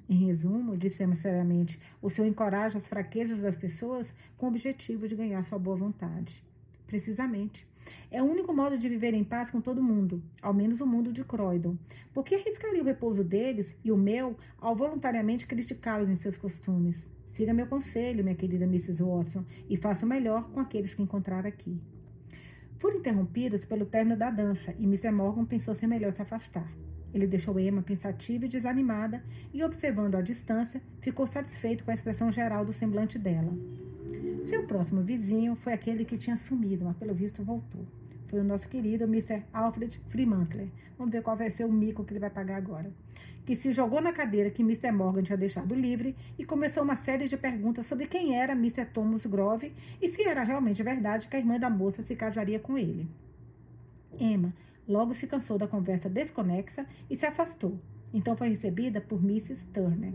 Em 0.09 0.27
resumo, 0.27 0.77
disse 0.77 1.03
Emma 1.03 1.15
seriamente, 1.15 1.79
o 2.03 2.11
senhor 2.11 2.27
encoraja 2.27 2.77
as 2.77 2.87
fraquezas 2.87 3.41
das 3.41 3.57
pessoas 3.57 4.13
com 4.37 4.47
o 4.47 4.49
objetivo 4.49 5.07
de 5.07 5.15
ganhar 5.15 5.43
sua 5.45 5.59
boa 5.59 5.77
vontade. 5.77 6.45
Precisamente. 6.87 7.67
É 8.11 8.23
o 8.23 8.27
único 8.27 8.53
modo 8.53 8.77
de 8.77 8.89
viver 8.89 9.15
em 9.15 9.25
paz 9.25 9.51
com 9.51 9.61
todo 9.61 9.83
mundo, 9.83 10.23
ao 10.43 10.53
menos 10.53 10.81
o 10.81 10.87
mundo 10.87 11.13
de 11.13 11.25
Croydon. 11.25 11.77
Por 12.13 12.25
que 12.25 12.35
arriscaria 12.35 12.83
o 12.83 12.85
repouso 12.85 13.25
deles 13.25 13.75
e 13.83 13.91
o 13.91 13.97
meu 13.97 14.37
ao 14.61 14.77
voluntariamente 14.77 15.47
criticá-los 15.47 16.09
em 16.09 16.17
seus 16.17 16.37
costumes? 16.37 17.09
Siga 17.33 17.55
meu 17.55 17.67
conselho, 17.67 18.23
minha 18.23 18.37
querida 18.37 18.67
Mrs. 18.67 19.03
Watson, 19.03 19.43
e 19.69 19.75
faça 19.75 20.05
o 20.05 20.09
melhor 20.09 20.51
com 20.51 20.61
aqueles 20.61 20.93
que 20.93 21.01
encontrar 21.01 21.47
aqui. 21.47 21.81
Foram 22.79 22.99
interrompidos 22.99 23.65
pelo 23.65 23.87
término 23.87 24.19
da 24.19 24.31
dança 24.31 24.75
e 24.79 24.85
Mr. 24.85 25.11
Morgan 25.11 25.47
pensou 25.47 25.75
ser 25.75 25.87
melhor 25.87 26.13
se 26.13 26.21
afastar. 26.21 26.71
Ele 27.15 27.27
deixou 27.27 27.59
Emma 27.59 27.81
pensativa 27.81 28.45
e 28.45 28.49
desanimada 28.51 29.25
e, 29.51 29.65
observando 29.65 30.17
à 30.17 30.21
distância, 30.21 30.83
ficou 31.01 31.27
satisfeito 31.27 31.85
com 31.85 31.91
a 31.91 31.95
expressão 31.95 32.31
geral 32.31 32.67
do 32.67 32.73
semblante 32.73 33.19
dela. 33.19 33.57
Seu 34.45 34.67
próximo 34.67 35.01
vizinho 35.01 35.57
foi 35.57 35.73
aquele 35.73 36.05
que 36.05 36.19
tinha 36.19 36.37
sumido, 36.37 36.85
mas 36.85 36.99
pelo 36.99 37.15
visto 37.15 37.43
voltou. 37.43 37.87
Foi 38.27 38.41
o 38.41 38.45
nosso 38.45 38.69
querido 38.69 39.05
Mr. 39.05 39.43
Alfred 39.55 39.99
Freemantler. 40.07 40.69
Vamos 40.99 41.13
ver 41.13 41.23
qual 41.23 41.35
vai 41.37 41.51
ser 41.51 41.65
o 41.65 41.73
mico 41.73 42.05
que 42.05 42.13
ele 42.13 42.21
vai 42.21 42.31
pagar 42.31 42.57
agora 42.57 42.93
que 43.45 43.57
se 43.57 43.73
jogou 43.73 44.01
na 44.01 44.13
cadeira 44.13 44.51
que 44.51 44.63
Mr. 44.63 44.93
Morgan 44.93 45.23
tinha 45.23 45.37
deixado 45.37 45.75
livre 45.75 46.17
e 46.39 46.45
começou 46.45 46.83
uma 46.83 46.97
série 46.97 47.29
de 47.29 47.37
perguntas 47.37 47.87
sobre 47.87 48.07
quem 48.07 48.37
era 48.37 48.53
Mr. 48.53 48.87
Thomas 48.87 49.27
Grove 49.27 49.73
e 50.01 50.09
se 50.09 50.23
era 50.23 50.43
realmente 50.45 50.83
verdade 50.83 51.27
que 51.27 51.37
a 51.37 51.39
irmã 51.39 51.59
da 51.59 51.71
moça 51.71 52.03
se 52.03 52.15
casaria 52.15 52.59
com 52.59 52.79
ele. 52.79 53.09
Emma 54.19 54.55
logo 54.87 55.15
se 55.15 55.27
cansou 55.27 55.59
da 55.59 55.67
conversa 55.67 56.09
desconexa 56.09 56.87
e 57.09 57.17
se 57.17 57.27
afastou. 57.27 57.79
Então 58.13 58.37
foi 58.37 58.49
recebida 58.49 59.01
por 59.01 59.23
Mrs. 59.23 59.67
Turner. 59.69 60.13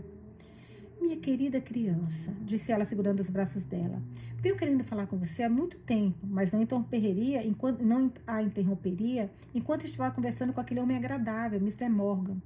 Minha 1.00 1.16
querida 1.16 1.60
criança, 1.60 2.34
disse 2.42 2.72
ela 2.72 2.84
segurando 2.84 3.20
os 3.20 3.30
braços 3.30 3.62
dela, 3.64 4.02
venho 4.36 4.56
querendo 4.56 4.82
falar 4.82 5.06
com 5.06 5.16
você 5.16 5.44
há 5.44 5.48
muito 5.48 5.78
tempo, 5.78 6.18
mas 6.22 6.50
não 6.50 6.60
interromperia 6.60 7.46
enquanto 7.46 7.82
não 7.82 8.12
a 8.26 8.42
interromperia 8.42 9.30
enquanto 9.54 9.84
estiver 9.84 10.12
conversando 10.12 10.52
com 10.52 10.60
aquele 10.60 10.80
homem 10.80 10.96
agradável, 10.96 11.58
Mr. 11.60 11.88
Morgan. 11.88 12.36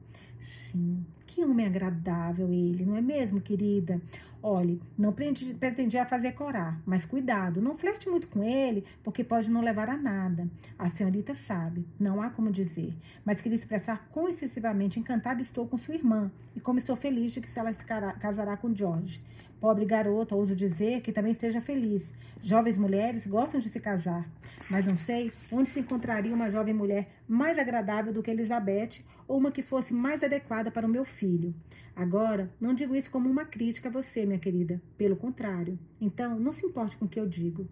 Sim, 0.43 1.05
que 1.27 1.45
homem 1.45 1.67
agradável 1.67 2.53
ele, 2.53 2.85
não 2.85 2.97
é 2.97 3.01
mesmo, 3.01 3.41
querida? 3.41 4.01
Olhe, 4.43 4.81
não 4.99 5.13
pretendia 5.13 6.05
fazer 6.05 6.33
corar, 6.33 6.81
mas 6.85 7.05
cuidado, 7.05 7.61
não 7.61 7.77
flerte 7.77 8.09
muito 8.09 8.27
com 8.27 8.43
ele, 8.43 8.85
porque 9.05 9.23
pode 9.23 9.49
não 9.49 9.63
levar 9.63 9.89
a 9.89 9.97
nada. 9.97 10.49
A 10.77 10.89
senhorita 10.89 11.33
sabe, 11.33 11.87
não 12.01 12.21
há 12.21 12.29
como 12.29 12.51
dizer, 12.51 12.93
mas 13.25 13.41
queria 13.41 13.55
expressar 13.55 14.09
quão 14.11 14.29
excessivamente 14.29 14.99
encantada 14.99 15.41
estou 15.41 15.69
com 15.69 15.79
sua 15.79 15.95
irmã 15.95 16.29
e 16.57 16.61
como 16.61 16.81
estou 16.81 16.97
feliz 16.97 17.31
de 17.31 17.41
que 17.41 17.59
ela 17.59 17.73
se 17.73 17.85
casará 17.85 18.57
com 18.57 18.75
George. 18.75 19.23
Pobre 19.61 19.85
garota, 19.85 20.35
ouso 20.35 20.57
dizer 20.57 21.03
que 21.03 21.13
também 21.13 21.31
esteja 21.31 21.61
feliz. 21.61 22.13
Jovens 22.43 22.77
mulheres 22.77 23.25
gostam 23.25 23.61
de 23.61 23.69
se 23.69 23.79
casar, 23.79 24.29
mas 24.69 24.85
não 24.85 24.97
sei 24.97 25.33
onde 25.53 25.69
se 25.69 25.79
encontraria 25.79 26.35
uma 26.35 26.51
jovem 26.51 26.75
mulher 26.75 27.09
mais 27.29 27.57
agradável 27.57 28.13
do 28.13 28.25
que 28.25 28.33
Elizabeth 28.33 29.05
ou 29.33 29.39
uma 29.39 29.51
que 29.51 29.63
fosse 29.63 29.95
mais 29.95 30.23
adequada 30.23 30.71
para 30.71 30.87
o 30.87 30.91
meu 30.91 31.07
filho. 31.07 31.55
Agora, 31.97 32.53
não 32.61 32.75
digo 32.75 32.95
isso 32.95 33.11
como 33.11 33.31
uma 33.31 33.47
crítica 33.47 33.89
a 33.89 33.93
você, 33.93 34.27
minha 34.27 34.39
querida. 34.39 34.79
Pelo 34.99 35.17
contrário. 35.17 35.79
Então, 35.99 36.39
não 36.39 36.53
se 36.53 36.67
importe 36.67 36.99
com 36.99 37.07
o 37.07 37.09
que 37.09 37.19
eu 37.19 37.27
digo. 37.27 37.67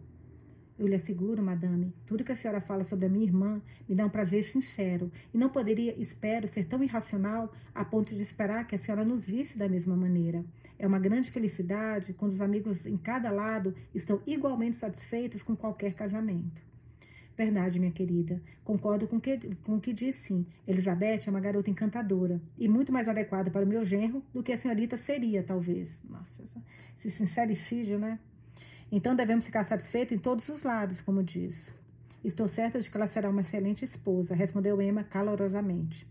Eu 0.79 0.87
lhe 0.87 0.95
asseguro, 0.95 1.43
madame, 1.43 1.93
tudo 2.07 2.25
que 2.25 2.33
a 2.33 2.35
senhora 2.35 2.63
fala 2.63 2.83
sobre 2.83 3.05
a 3.05 3.09
minha 3.11 3.27
irmã 3.27 3.61
me 3.87 3.95
dá 3.95 4.07
um 4.07 4.09
prazer 4.09 4.43
sincero 4.45 5.13
e 5.35 5.37
não 5.37 5.51
poderia, 5.51 5.95
espero, 6.01 6.49
ser 6.49 6.65
tão 6.65 6.83
irracional 6.83 7.53
a 7.75 7.85
ponto 7.85 8.15
de 8.15 8.23
esperar 8.23 8.67
que 8.67 8.75
a 8.75 8.79
senhora 8.79 9.05
nos 9.05 9.27
visse 9.27 9.59
da 9.59 9.69
mesma 9.69 9.95
maneira. 9.95 10.43
É 10.79 10.87
uma 10.87 10.99
grande 10.99 11.31
felicidade 11.31 12.15
quando 12.15 12.33
os 12.33 12.41
amigos 12.41 12.87
em 12.87 12.97
cada 12.97 13.31
lado 13.31 13.75
estão 13.95 14.23
igualmente 14.27 14.79
satisfeitos 14.79 15.43
com 15.43 15.55
qualquer 15.55 15.93
casamento. 15.93 16.70
Verdade, 17.41 17.81
minha 17.81 17.91
querida. 17.91 18.39
Concordo 18.63 19.09
com 19.09 19.19
que, 19.19 19.33
o 19.33 19.57
com 19.65 19.81
que 19.81 19.95
diz 19.95 20.17
sim. 20.17 20.45
Elizabeth 20.69 21.23
é 21.27 21.31
uma 21.31 21.41
garota 21.41 21.71
encantadora 21.71 22.39
e 22.59 22.69
muito 22.69 22.93
mais 22.93 23.09
adequada 23.09 23.51
para 23.51 23.65
o 23.65 23.67
meu 23.67 23.83
genro 23.83 24.23
do 24.31 24.43
que 24.43 24.53
a 24.53 24.59
senhorita 24.59 24.99
seria, 24.99 25.43
talvez. 25.43 25.89
Nossa, 26.05 26.45
esse 26.99 27.11
sincericídio, 27.11 27.99
né? 27.99 28.19
Então 28.93 29.17
devemos 29.17 29.47
ficar 29.47 29.65
satisfeitos 29.65 30.15
em 30.15 30.19
todos 30.19 30.51
os 30.51 30.63
lados, 30.63 31.01
como 31.01 31.23
diz. 31.23 31.73
Estou 32.23 32.47
certa 32.47 32.79
de 32.79 32.91
que 32.91 32.97
ela 32.99 33.07
será 33.07 33.31
uma 33.31 33.41
excelente 33.41 33.87
esposa, 33.87 34.35
respondeu 34.35 34.83
Emma 34.83 35.03
calorosamente. 35.03 36.07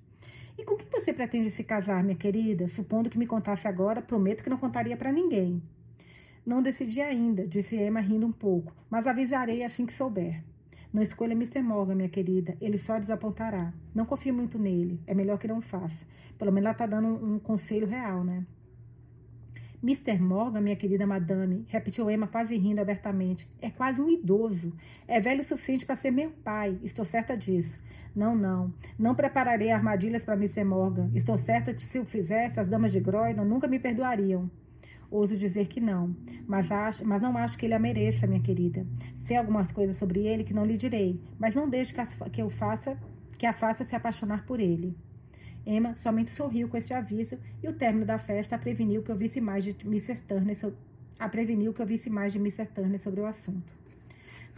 E 0.57 0.65
com 0.65 0.75
quem 0.77 0.87
você 0.89 1.13
pretende 1.13 1.51
se 1.51 1.63
casar, 1.63 2.03
minha 2.03 2.17
querida? 2.17 2.67
Supondo 2.67 3.07
que 3.07 3.19
me 3.19 3.27
contasse 3.27 3.67
agora, 3.67 4.01
prometo 4.01 4.43
que 4.43 4.49
não 4.49 4.57
contaria 4.57 4.97
para 4.97 5.11
ninguém. 5.11 5.61
Não 6.43 6.63
decidi 6.63 7.01
ainda, 7.01 7.45
disse 7.45 7.75
Emma 7.75 7.99
rindo 7.99 8.25
um 8.25 8.31
pouco, 8.31 8.73
mas 8.89 9.05
avisarei 9.05 9.63
assim 9.63 9.85
que 9.85 9.93
souber. 9.93 10.41
Não 10.91 11.03
escolha 11.03 11.33
Mr. 11.33 11.61
Morgan, 11.61 11.95
minha 11.95 12.09
querida. 12.09 12.57
Ele 12.59 12.77
só 12.77 12.97
desapontará. 12.97 13.71
Não 13.93 14.05
confio 14.05 14.33
muito 14.33 14.57
nele. 14.57 14.99
É 15.05 15.13
melhor 15.13 15.37
que 15.37 15.47
não 15.47 15.61
faça. 15.61 16.05
Pelo 16.37 16.51
menos 16.51 16.65
ela 16.65 16.71
está 16.71 16.85
dando 16.87 17.07
um, 17.07 17.35
um 17.35 17.39
conselho 17.39 17.85
real, 17.85 18.23
né? 18.23 18.45
Mr. 19.81 20.19
Morgan, 20.19 20.59
minha 20.59 20.75
querida 20.75 21.07
madame, 21.07 21.65
repetiu 21.69 22.09
Emma 22.11 22.27
quase 22.27 22.57
rindo 22.57 22.81
abertamente. 22.81 23.47
É 23.61 23.69
quase 23.69 24.01
um 24.01 24.09
idoso. 24.09 24.73
É 25.07 25.21
velho 25.21 25.41
o 25.41 25.43
suficiente 25.43 25.85
para 25.85 25.95
ser 25.95 26.11
meu 26.11 26.31
pai. 26.31 26.77
Estou 26.83 27.05
certa 27.05 27.37
disso. 27.37 27.77
Não, 28.15 28.35
não. 28.35 28.73
Não 28.97 29.15
prepararei 29.15 29.71
armadilhas 29.71 30.23
para 30.23 30.33
Mr. 30.33 30.63
Morgan. 30.63 31.09
Estou 31.13 31.37
certa 31.37 31.73
que 31.73 31.83
se 31.83 31.99
o 31.99 32.05
fizesse, 32.05 32.59
as 32.59 32.67
damas 32.67 32.91
de 32.91 32.99
Croydon 32.99 33.45
nunca 33.45 33.67
me 33.67 33.79
perdoariam. 33.79 34.49
Ouso 35.11 35.35
dizer 35.35 35.67
que 35.67 35.79
não, 35.79 36.15
mas, 36.47 36.71
acho, 36.71 37.03
mas 37.03 37.19
não 37.19 37.35
acho 37.35 37.57
que 37.57 37.65
ele 37.65 37.73
a 37.73 37.79
mereça, 37.79 38.27
minha 38.27 38.39
querida. 38.39 38.85
Sei 39.23 39.35
algumas 39.35 39.71
coisas 39.71 39.97
sobre 39.97 40.27
ele 40.27 40.43
que 40.43 40.53
não 40.53 40.65
lhe 40.65 40.77
direi, 40.77 41.19
mas 41.39 41.55
não 41.55 41.67
deixe 41.67 41.93
que, 41.93 42.29
que 42.29 42.41
eu 42.41 42.49
faça, 42.49 42.95
que 43.37 43.45
a 43.45 43.53
faça 43.53 43.83
se 43.83 43.95
apaixonar 43.95 44.45
por 44.45 44.59
ele. 44.59 44.95
Emma 45.65 45.95
somente 45.95 46.29
sorriu 46.29 46.69
com 46.69 46.77
este 46.77 46.93
aviso 46.93 47.39
e 47.61 47.67
o 47.67 47.73
término 47.73 48.05
da 48.05 48.19
festa 48.19 48.57
preveniu 48.57 49.01
que 49.01 49.11
eu 49.11 49.15
visse 49.15 49.41
mais 49.41 49.63
de 49.63 49.75
Mr. 49.85 50.15
Turner, 50.27 50.55
so, 50.55 50.73
a 51.19 51.27
preveniu 51.27 51.73
que 51.73 51.81
eu 51.81 51.87
visse 51.87 52.09
mais 52.09 52.31
de 52.31 52.37
Mr. 52.37 52.67
Turner 52.67 52.99
sobre 52.99 53.21
o 53.21 53.25
assunto. 53.25 53.79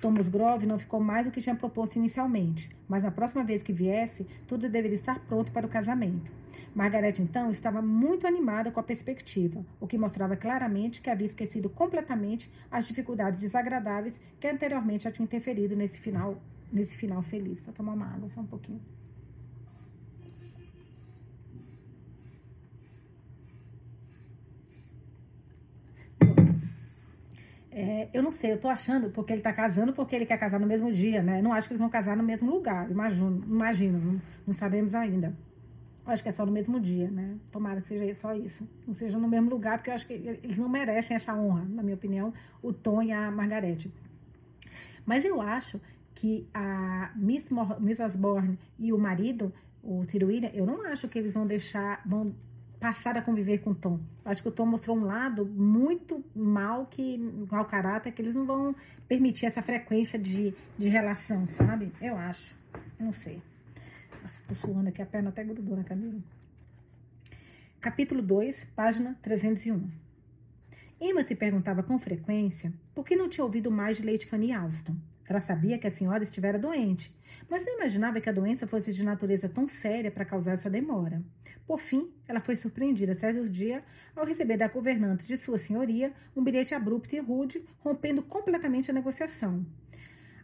Thomas 0.01 0.27
Grove 0.27 0.65
não 0.65 0.79
ficou 0.79 0.99
mais 0.99 1.25
do 1.25 1.31
que 1.31 1.41
tinha 1.41 1.55
proposto 1.55 1.95
inicialmente, 1.95 2.69
mas 2.89 3.03
na 3.03 3.11
próxima 3.11 3.43
vez 3.43 3.63
que 3.63 3.71
viesse, 3.71 4.25
tudo 4.47 4.67
deveria 4.67 4.95
estar 4.95 5.19
pronto 5.21 5.51
para 5.51 5.65
o 5.65 5.69
casamento. 5.69 6.40
Margaret, 6.73 7.15
então, 7.19 7.51
estava 7.51 7.81
muito 7.81 8.25
animada 8.25 8.71
com 8.71 8.79
a 8.79 8.83
perspectiva, 8.83 9.65
o 9.79 9.87
que 9.87 9.97
mostrava 9.97 10.37
claramente 10.37 11.01
que 11.01 11.09
havia 11.09 11.25
esquecido 11.25 11.69
completamente 11.69 12.49
as 12.71 12.87
dificuldades 12.87 13.41
desagradáveis 13.41 14.19
que 14.39 14.47
anteriormente 14.47 15.03
já 15.03 15.11
tinham 15.11 15.25
interferido 15.25 15.75
nesse 15.75 15.99
final, 15.99 16.41
nesse 16.71 16.95
final 16.95 17.21
feliz. 17.21 17.59
Só 17.63 17.71
tomar 17.73 17.93
uma 17.93 18.05
água, 18.05 18.29
só 18.29 18.39
um 18.39 18.45
pouquinho. 18.45 18.81
É, 27.73 28.09
eu 28.13 28.21
não 28.21 28.31
sei, 28.31 28.51
eu 28.51 28.59
tô 28.59 28.67
achando 28.67 29.09
porque 29.11 29.31
ele 29.31 29.41
tá 29.41 29.53
casando 29.53 29.93
porque 29.93 30.15
ele 30.15 30.25
quer 30.25 30.37
casar 30.37 30.59
no 30.59 30.67
mesmo 30.67 30.91
dia, 30.91 31.21
né? 31.23 31.39
Eu 31.39 31.43
não 31.43 31.53
acho 31.53 31.67
que 31.67 31.73
eles 31.73 31.79
vão 31.79 31.89
casar 31.89 32.17
no 32.17 32.23
mesmo 32.23 32.51
lugar, 32.51 32.89
imagino, 32.91 33.43
imagino, 33.47 33.99
não, 33.99 34.21
não 34.47 34.53
sabemos 34.53 34.93
ainda. 34.93 35.33
Acho 36.11 36.23
que 36.23 36.29
é 36.29 36.31
só 36.31 36.45
no 36.45 36.51
mesmo 36.51 36.79
dia, 36.79 37.09
né? 37.09 37.37
Tomara 37.51 37.81
que 37.81 37.87
seja 37.87 38.13
só 38.15 38.33
isso. 38.35 38.67
Não 38.85 38.93
seja 38.93 39.17
no 39.17 39.27
mesmo 39.27 39.49
lugar, 39.49 39.77
porque 39.77 39.89
eu 39.89 39.95
acho 39.95 40.05
que 40.05 40.13
eles 40.13 40.57
não 40.57 40.67
merecem 40.67 41.15
essa 41.15 41.33
honra, 41.33 41.63
na 41.69 41.81
minha 41.81 41.95
opinião, 41.95 42.33
o 42.61 42.73
Tom 42.73 43.01
e 43.01 43.11
a 43.11 43.31
Margarete. 43.31 43.91
Mas 45.05 45.25
eu 45.25 45.41
acho 45.41 45.79
que 46.13 46.47
a 46.53 47.11
Miss, 47.15 47.49
Miss 47.79 47.99
Osborne 47.99 48.57
e 48.77 48.93
o 48.93 48.97
marido, 48.97 49.53
o 49.83 50.03
Ciro 50.05 50.27
William, 50.27 50.51
eu 50.53 50.65
não 50.65 50.85
acho 50.85 51.07
que 51.07 51.17
eles 51.17 51.33
vão 51.33 51.47
deixar, 51.47 52.01
vão 52.05 52.35
passar 52.79 53.15
a 53.15 53.21
conviver 53.21 53.59
com 53.59 53.71
o 53.71 53.75
Tom. 53.75 53.99
Eu 54.25 54.31
acho 54.31 54.41
que 54.41 54.49
o 54.49 54.51
Tom 54.51 54.65
mostrou 54.65 54.97
um 54.97 55.05
lado 55.05 55.45
muito 55.45 56.23
mal, 56.35 56.87
que 56.87 57.17
mau 57.49 57.65
caráter, 57.65 58.11
que 58.11 58.21
eles 58.21 58.35
não 58.35 58.45
vão 58.45 58.75
permitir 59.07 59.45
essa 59.45 59.61
frequência 59.61 60.17
de, 60.17 60.53
de 60.77 60.89
relação, 60.89 61.47
sabe? 61.47 61.91
Eu 62.01 62.17
acho. 62.17 62.55
Não 62.99 63.13
sei. 63.13 63.41
Tô 64.47 64.53
suando 64.53 64.89
aqui, 64.89 65.01
a 65.01 65.05
perna 65.05 65.29
até 65.29 65.43
grudou 65.43 65.75
na 65.75 65.83
cadeira. 65.83 66.17
Capítulo 67.79 68.21
2, 68.21 68.65
página 68.75 69.17
301. 69.23 69.89
Emma 70.99 71.23
se 71.23 71.35
perguntava 71.35 71.81
com 71.81 71.97
frequência 71.97 72.71
por 72.93 73.03
que 73.03 73.15
não 73.15 73.27
tinha 73.27 73.43
ouvido 73.43 73.71
mais 73.71 73.97
de 73.97 74.05
Lady 74.05 74.25
Fanny 74.27 74.53
Alston. 74.53 74.95
Ela 75.27 75.39
sabia 75.39 75.79
que 75.79 75.87
a 75.87 75.91
senhora 75.91 76.23
estivera 76.23 76.59
doente, 76.59 77.11
mas 77.49 77.65
não 77.65 77.75
imaginava 77.75 78.21
que 78.21 78.29
a 78.29 78.33
doença 78.33 78.67
fosse 78.67 78.93
de 78.93 79.03
natureza 79.03 79.49
tão 79.49 79.67
séria 79.67 80.11
para 80.11 80.25
causar 80.25 80.51
essa 80.51 80.69
demora. 80.69 81.23
Por 81.65 81.79
fim, 81.79 82.11
ela 82.27 82.41
foi 82.41 82.55
surpreendida 82.55 83.15
certo 83.15 83.49
dia 83.49 83.83
ao 84.15 84.25
receber 84.25 84.57
da 84.57 84.67
governante 84.67 85.25
de 85.25 85.37
sua 85.37 85.57
senhoria 85.57 86.13
um 86.35 86.43
bilhete 86.43 86.75
abrupto 86.75 87.15
e 87.15 87.19
rude, 87.19 87.63
rompendo 87.79 88.21
completamente 88.21 88.91
a 88.91 88.93
negociação. 88.93 89.65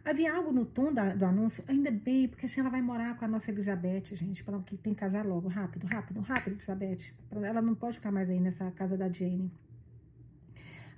Havia 0.08 0.34
algo 0.34 0.50
no 0.50 0.64
tom 0.64 0.90
da, 0.90 1.14
do 1.14 1.26
anúncio, 1.26 1.62
ainda 1.68 1.90
bem, 1.90 2.28
porque 2.28 2.46
assim 2.46 2.60
ela 2.60 2.70
vai 2.70 2.80
morar 2.80 3.14
com 3.18 3.26
a 3.26 3.28
nossa 3.28 3.50
Elizabeth, 3.50 4.04
gente, 4.14 4.42
para 4.42 4.58
que 4.60 4.74
tem 4.74 4.94
que 4.94 5.00
casar 5.00 5.22
logo, 5.26 5.48
rápido, 5.48 5.86
rápido, 5.86 6.22
rápido, 6.22 6.54
Elizabeth. 6.54 7.12
Ela 7.30 7.60
não 7.60 7.74
pode 7.74 7.96
ficar 7.96 8.10
mais 8.10 8.30
aí 8.30 8.40
nessa 8.40 8.70
casa 8.70 8.96
da 8.96 9.10
Jane. 9.10 9.52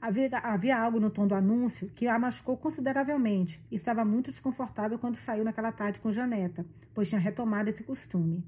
Havia, 0.01 0.39
havia 0.39 0.79
algo 0.79 1.01
no 1.01 1.11
tom 1.11 1.27
do 1.27 1.35
anúncio 1.35 1.91
que 1.91 2.07
a 2.07 2.17
machucou 2.21 2.57
consideravelmente 2.57 3.61
e 3.69 3.75
estava 3.75 4.05
muito 4.05 4.31
desconfortável 4.31 4.97
quando 4.97 5.17
saiu 5.17 5.43
naquela 5.43 5.73
tarde 5.73 5.99
com 5.99 6.13
Janeta, 6.13 6.65
pois 6.95 7.09
tinha 7.09 7.21
retomado 7.21 7.69
esse 7.69 7.83
costume. 7.83 8.45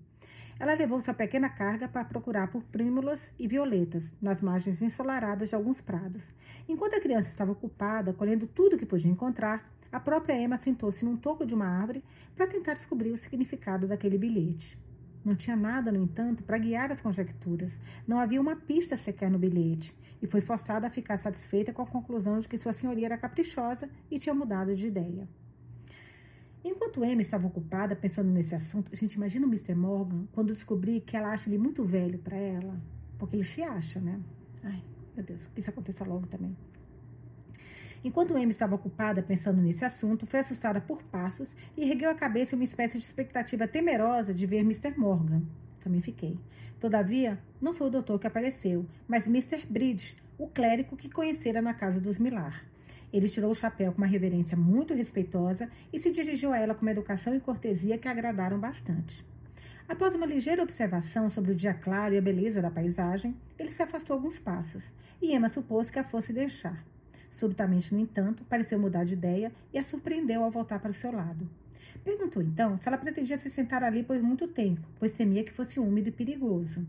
Ela 0.61 0.75
levou 0.75 1.01
sua 1.01 1.13
pequena 1.13 1.49
carga 1.49 1.89
para 1.89 2.05
procurar 2.05 2.47
por 2.53 2.63
prímulas 2.63 3.33
e 3.37 3.49
violetas 3.49 4.15
nas 4.23 4.41
margens 4.41 4.81
ensolaradas 4.81 5.49
de 5.49 5.57
alguns 5.57 5.81
prados. 5.81 6.23
Enquanto 6.69 6.95
a 6.95 7.01
criança 7.01 7.31
estava 7.31 7.51
ocupada 7.51 8.13
colhendo 8.13 8.47
tudo 8.47 8.79
que 8.79 8.87
podia 8.87 9.11
encontrar, 9.11 9.69
a 9.93 10.01
própria 10.01 10.43
Emma 10.43 10.57
sentou-se 10.57 11.05
num 11.05 11.19
toco 11.19 11.45
de 11.45 11.55
uma 11.55 11.67
árvore 11.67 12.03
para 12.35 12.47
tentar 12.47 12.73
descobrir 12.73 13.11
o 13.11 13.17
significado 13.19 13.87
daquele 13.87 14.17
bilhete. 14.17 14.79
Não 15.23 15.37
tinha 15.37 15.55
nada, 15.55 15.93
no 15.93 16.03
entanto, 16.03 16.43
para 16.43 16.59
guiar 16.59 16.91
as 16.91 17.01
conjecturas. 17.01 17.79
Não 18.09 18.19
havia 18.19 18.41
uma 18.41 18.57
pista 18.57 18.97
sequer 18.97 19.31
no 19.31 19.39
bilhete, 19.39 19.95
e 20.21 20.27
foi 20.27 20.41
forçada 20.41 20.87
a 20.87 20.91
ficar 20.91 21.19
satisfeita 21.19 21.73
com 21.73 21.83
a 21.83 21.87
conclusão 21.87 22.41
de 22.41 22.49
que 22.49 22.57
sua 22.57 22.73
senhoria 22.73 23.07
era 23.07 23.19
caprichosa 23.19 23.89
e 24.11 24.19
tinha 24.19 24.35
mudado 24.35 24.75
de 24.75 24.87
ideia. 24.87 25.29
Enquanto 26.65 27.05
Emma 27.05 27.21
estava 27.21 27.47
ocupada 27.47 27.95
pensando 27.95 28.31
nesse 28.31 28.55
assunto, 28.55 28.91
a 28.93 28.97
gente 28.97 29.15
imagina 29.15 29.47
o 29.47 29.49
Mr. 29.49 29.75
Morgan 29.75 30.27
quando 30.33 30.55
descobrir 30.55 31.01
que 31.01 31.17
ela 31.17 31.33
acha 31.33 31.51
ele 31.51 31.59
muito 31.59 31.85
velho 31.85 32.19
para 32.19 32.37
ela, 32.37 32.81
porque 33.19 33.37
ele 33.37 33.45
se 33.45 33.63
acha, 33.63 34.01
né? 34.01 34.21
Ai, 34.63 34.83
meu 35.15 35.25
Deus, 35.25 35.47
que 35.49 35.61
isso 35.61 35.71
aconteça 35.71 36.05
logo 36.05 36.27
também. 36.29 36.57
Enquanto 38.05 38.37
Emma 38.37 38.51
estava 38.51 38.75
ocupada 38.75 39.23
pensando 39.23 39.63
nesse 39.63 39.85
assunto, 39.85 40.27
foi 40.27 40.41
assustada 40.41 40.81
por 40.81 41.03
passos 41.05 41.55
e 41.77 41.89
ergueu 41.89 42.11
a 42.11 42.15
cabeça 42.15 42.55
em 42.55 42.59
uma 42.59 42.65
espécie 42.65 42.99
de 42.99 43.05
expectativa 43.05 43.69
temerosa 43.69 44.35
de 44.35 44.45
ver 44.45 44.61
Mr. 44.61 44.99
Morgan. 44.99 45.43
Também 45.79 46.01
fiquei. 46.01 46.37
Todavia, 46.81 47.39
não 47.61 47.73
foi 47.73 47.87
o 47.87 47.91
doutor 47.91 48.19
que 48.19 48.27
apareceu, 48.27 48.85
mas 49.07 49.29
Mr. 49.29 49.65
Bridge, 49.71 50.17
o 50.37 50.49
clérigo 50.49 50.97
que 50.97 51.09
conhecera 51.09 51.63
na 51.63 51.73
casa 51.73 52.01
dos 52.01 52.19
Millar. 52.19 52.65
Ele 53.13 53.29
tirou 53.29 53.53
o 53.53 53.55
chapéu 53.55 53.93
com 53.93 53.99
uma 53.99 54.07
reverência 54.07 54.57
muito 54.57 54.95
respeitosa 54.95 55.71
e 55.93 55.99
se 55.99 56.11
dirigiu 56.11 56.53
a 56.53 56.59
ela 56.59 56.75
com 56.75 56.83
uma 56.83 56.91
educação 56.91 57.35
e 57.37 57.41
cortesia 57.41 57.99
que 57.99 58.09
agradaram 58.09 58.59
bastante. 58.59 59.25
Após 59.89 60.15
uma 60.15 60.27
ligeira 60.27 60.63
observação 60.63 61.31
sobre 61.31 61.53
o 61.53 61.55
dia 61.55 61.75
claro 61.75 62.15
e 62.15 62.19
a 62.19 62.23
beleza 62.23 62.63
da 62.63 62.71
paisagem, 62.71 63.37
ele 63.59 63.71
se 63.71 63.83
afastou 63.83 64.15
alguns 64.15 64.39
passos, 64.39 64.91
e 65.21 65.35
Emma 65.35 65.49
supôs 65.49 65.91
que 65.91 65.99
a 65.99 66.05
fosse 66.05 66.33
deixar. 66.33 66.83
Subitamente, 67.43 67.93
no 67.93 67.99
entanto, 67.99 68.45
pareceu 68.45 68.79
mudar 68.79 69.03
de 69.03 69.15
ideia 69.15 69.51
e 69.73 69.77
a 69.77 69.83
surpreendeu 69.83 70.45
ao 70.45 70.51
voltar 70.53 70.79
para 70.79 70.93
o 70.93 70.95
seu 70.95 71.11
lado. 71.11 71.51
Perguntou 72.05 72.41
então 72.41 72.79
se 72.79 72.87
ela 72.87 72.97
pretendia 72.97 73.37
se 73.37 73.51
sentar 73.51 73.83
ali 73.83 74.05
por 74.05 74.17
muito 74.23 74.47
tempo, 74.47 74.81
pois 74.97 75.13
temia 75.13 75.43
que 75.43 75.53
fosse 75.53 75.81
úmido 75.81 76.09
e 76.09 76.13
perigoso. 76.13 76.87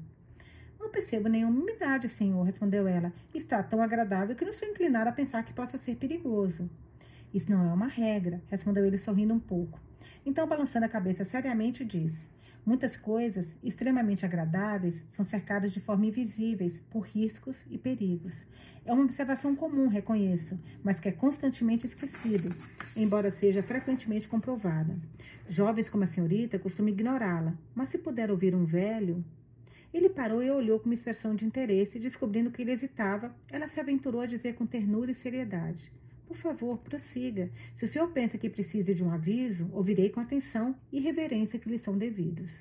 Não 0.79 0.91
percebo 0.91 1.27
nenhuma 1.27 1.59
umidade, 1.59 2.07
senhor, 2.07 2.43
respondeu 2.43 2.87
ela. 2.87 3.11
Está 3.33 3.63
tão 3.63 3.81
agradável 3.81 4.35
que 4.35 4.45
não 4.45 4.53
sou 4.53 4.67
inclinada 4.67 5.09
a 5.09 5.13
pensar 5.13 5.43
que 5.43 5.53
possa 5.53 5.79
ser 5.79 5.95
perigoso. 5.95 6.69
Isso 7.33 7.49
não 7.49 7.67
é 7.67 7.73
uma 7.73 7.87
regra, 7.87 8.39
respondeu 8.51 8.85
ele 8.85 8.99
sorrindo 8.99 9.33
um 9.33 9.39
pouco. 9.39 9.79
Então, 10.23 10.47
balançando 10.47 10.85
a 10.85 10.89
cabeça 10.89 11.25
seriamente, 11.25 11.83
disse: 11.83 12.29
Muitas 12.65 12.95
coisas 12.95 13.53
extremamente 13.61 14.25
agradáveis 14.25 15.03
são 15.09 15.25
cercadas 15.25 15.73
de 15.73 15.81
forma 15.81 16.05
invisíveis 16.05 16.79
por 16.89 17.01
riscos 17.01 17.57
e 17.69 17.77
perigos. 17.77 18.41
É 18.85 18.93
uma 18.93 19.03
observação 19.03 19.53
comum, 19.53 19.87
reconheço, 19.87 20.57
mas 20.81 20.97
que 20.97 21.09
é 21.09 21.11
constantemente 21.11 21.85
esquecida, 21.85 22.49
embora 22.95 23.29
seja 23.29 23.61
frequentemente 23.61 24.29
comprovada. 24.29 24.97
Jovens 25.49 25.89
como 25.89 26.05
a 26.05 26.07
senhorita 26.07 26.57
costumam 26.57 26.93
ignorá-la, 26.93 27.53
mas 27.75 27.89
se 27.89 27.97
puder 27.97 28.31
ouvir 28.31 28.55
um 28.55 28.63
velho. 28.63 29.23
Ele 29.93 30.09
parou 30.09 30.41
e 30.41 30.49
olhou 30.49 30.79
com 30.79 30.85
uma 30.85 30.95
expressão 30.95 31.35
de 31.35 31.45
interesse, 31.45 31.99
descobrindo 31.99 32.49
que 32.49 32.61
ele 32.61 32.71
hesitava, 32.71 33.35
ela 33.51 33.67
se 33.67 33.79
aventurou 33.79 34.21
a 34.21 34.25
dizer 34.25 34.55
com 34.55 34.65
ternura 34.65 35.11
e 35.11 35.15
seriedade. 35.15 35.91
Por 36.33 36.39
favor, 36.39 36.79
prossiga. 36.79 37.51
Se 37.77 37.85
o 37.85 37.87
senhor 37.87 38.09
pensa 38.09 38.39
que 38.39 38.49
precise 38.49 38.91
de 38.95 39.03
um 39.03 39.11
aviso, 39.11 39.69
ouvirei 39.71 40.09
com 40.09 40.19
atenção 40.19 40.75
e 40.91 40.99
reverência 40.99 41.59
que 41.59 41.69
lhe 41.69 41.77
são 41.77 41.95
devidos. 41.95 42.51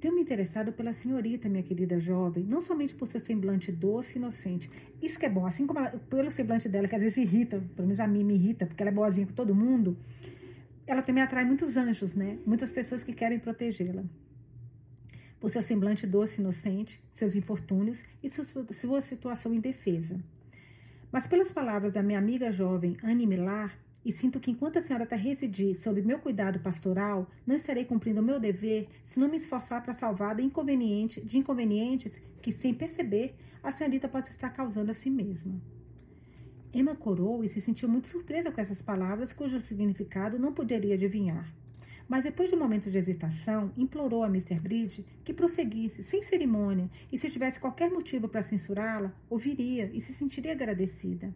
Tenho-me 0.00 0.22
interessado 0.22 0.72
pela 0.72 0.92
senhorita, 0.92 1.48
minha 1.48 1.64
querida 1.64 1.98
jovem, 1.98 2.44
não 2.44 2.60
somente 2.60 2.94
por 2.94 3.08
seu 3.08 3.18
semblante 3.18 3.72
doce 3.72 4.14
e 4.14 4.18
inocente. 4.18 4.70
Isso 5.02 5.18
que 5.18 5.26
é 5.26 5.28
bom, 5.28 5.46
assim 5.46 5.66
como 5.66 5.80
ela, 5.80 5.98
pelo 5.98 6.30
semblante 6.30 6.68
dela, 6.68 6.86
que 6.86 6.94
às 6.94 7.02
vezes 7.02 7.18
irrita, 7.18 7.60
pelo 7.74 7.88
menos 7.88 7.98
a 7.98 8.06
mim 8.06 8.22
me 8.22 8.34
irrita, 8.34 8.64
porque 8.66 8.84
ela 8.84 8.90
é 8.92 8.94
boazinha 8.94 9.26
com 9.26 9.32
todo 9.32 9.52
mundo, 9.52 9.98
ela 10.86 11.02
também 11.02 11.24
atrai 11.24 11.44
muitos 11.44 11.76
anjos, 11.76 12.14
né? 12.14 12.38
Muitas 12.46 12.70
pessoas 12.70 13.02
que 13.02 13.12
querem 13.12 13.40
protegê-la. 13.40 14.04
Por 15.40 15.50
seu 15.50 15.60
semblante 15.60 16.06
doce 16.06 16.40
e 16.40 16.40
inocente, 16.40 17.02
seus 17.12 17.34
infortúnios 17.34 18.04
e 18.22 18.30
sua 18.30 19.00
situação 19.00 19.52
indefesa. 19.52 20.20
Mas 21.10 21.26
pelas 21.26 21.50
palavras 21.50 21.92
da 21.92 22.02
minha 22.02 22.18
amiga 22.18 22.52
jovem 22.52 22.96
Anne 23.02 23.26
Millar, 23.26 23.78
e 24.04 24.12
sinto 24.12 24.38
que 24.38 24.50
enquanto 24.50 24.78
a 24.78 24.82
senhora 24.82 25.04
está 25.04 25.16
residir 25.16 25.74
sob 25.74 26.00
meu 26.02 26.18
cuidado 26.18 26.60
pastoral, 26.60 27.26
não 27.46 27.56
estarei 27.56 27.84
cumprindo 27.84 28.20
o 28.20 28.24
meu 28.24 28.38
dever 28.38 28.88
se 29.04 29.18
não 29.18 29.28
me 29.28 29.36
esforçar 29.38 29.82
para 29.82 29.94
salvar 29.94 30.36
de, 30.36 30.42
inconveniente, 30.42 31.20
de 31.20 31.38
inconvenientes 31.38 32.20
que, 32.40 32.52
sem 32.52 32.72
perceber, 32.72 33.34
a 33.62 33.72
senhorita 33.72 34.08
pode 34.08 34.28
estar 34.28 34.50
causando 34.50 34.90
a 34.90 34.94
si 34.94 35.10
mesma. 35.10 35.60
Emma 36.72 36.94
corou 36.94 37.42
e 37.42 37.48
se 37.48 37.60
sentiu 37.60 37.88
muito 37.88 38.08
surpresa 38.08 38.52
com 38.52 38.60
essas 38.60 38.80
palavras, 38.82 39.32
cujo 39.32 39.58
significado 39.60 40.38
não 40.38 40.52
poderia 40.52 40.94
adivinhar 40.94 41.52
mas 42.08 42.24
depois 42.24 42.48
de 42.48 42.56
um 42.56 42.58
momento 42.58 42.90
de 42.90 42.96
hesitação, 42.96 43.70
implorou 43.76 44.24
a 44.24 44.28
Mr. 44.28 44.58
Bridge 44.58 45.04
que 45.22 45.34
prosseguisse, 45.34 46.02
sem 46.02 46.22
cerimônia, 46.22 46.90
e 47.12 47.18
se 47.18 47.30
tivesse 47.30 47.60
qualquer 47.60 47.90
motivo 47.90 48.28
para 48.28 48.42
censurá-la, 48.42 49.12
ouviria 49.28 49.90
e 49.92 50.00
se 50.00 50.14
sentiria 50.14 50.52
agradecida. 50.52 51.32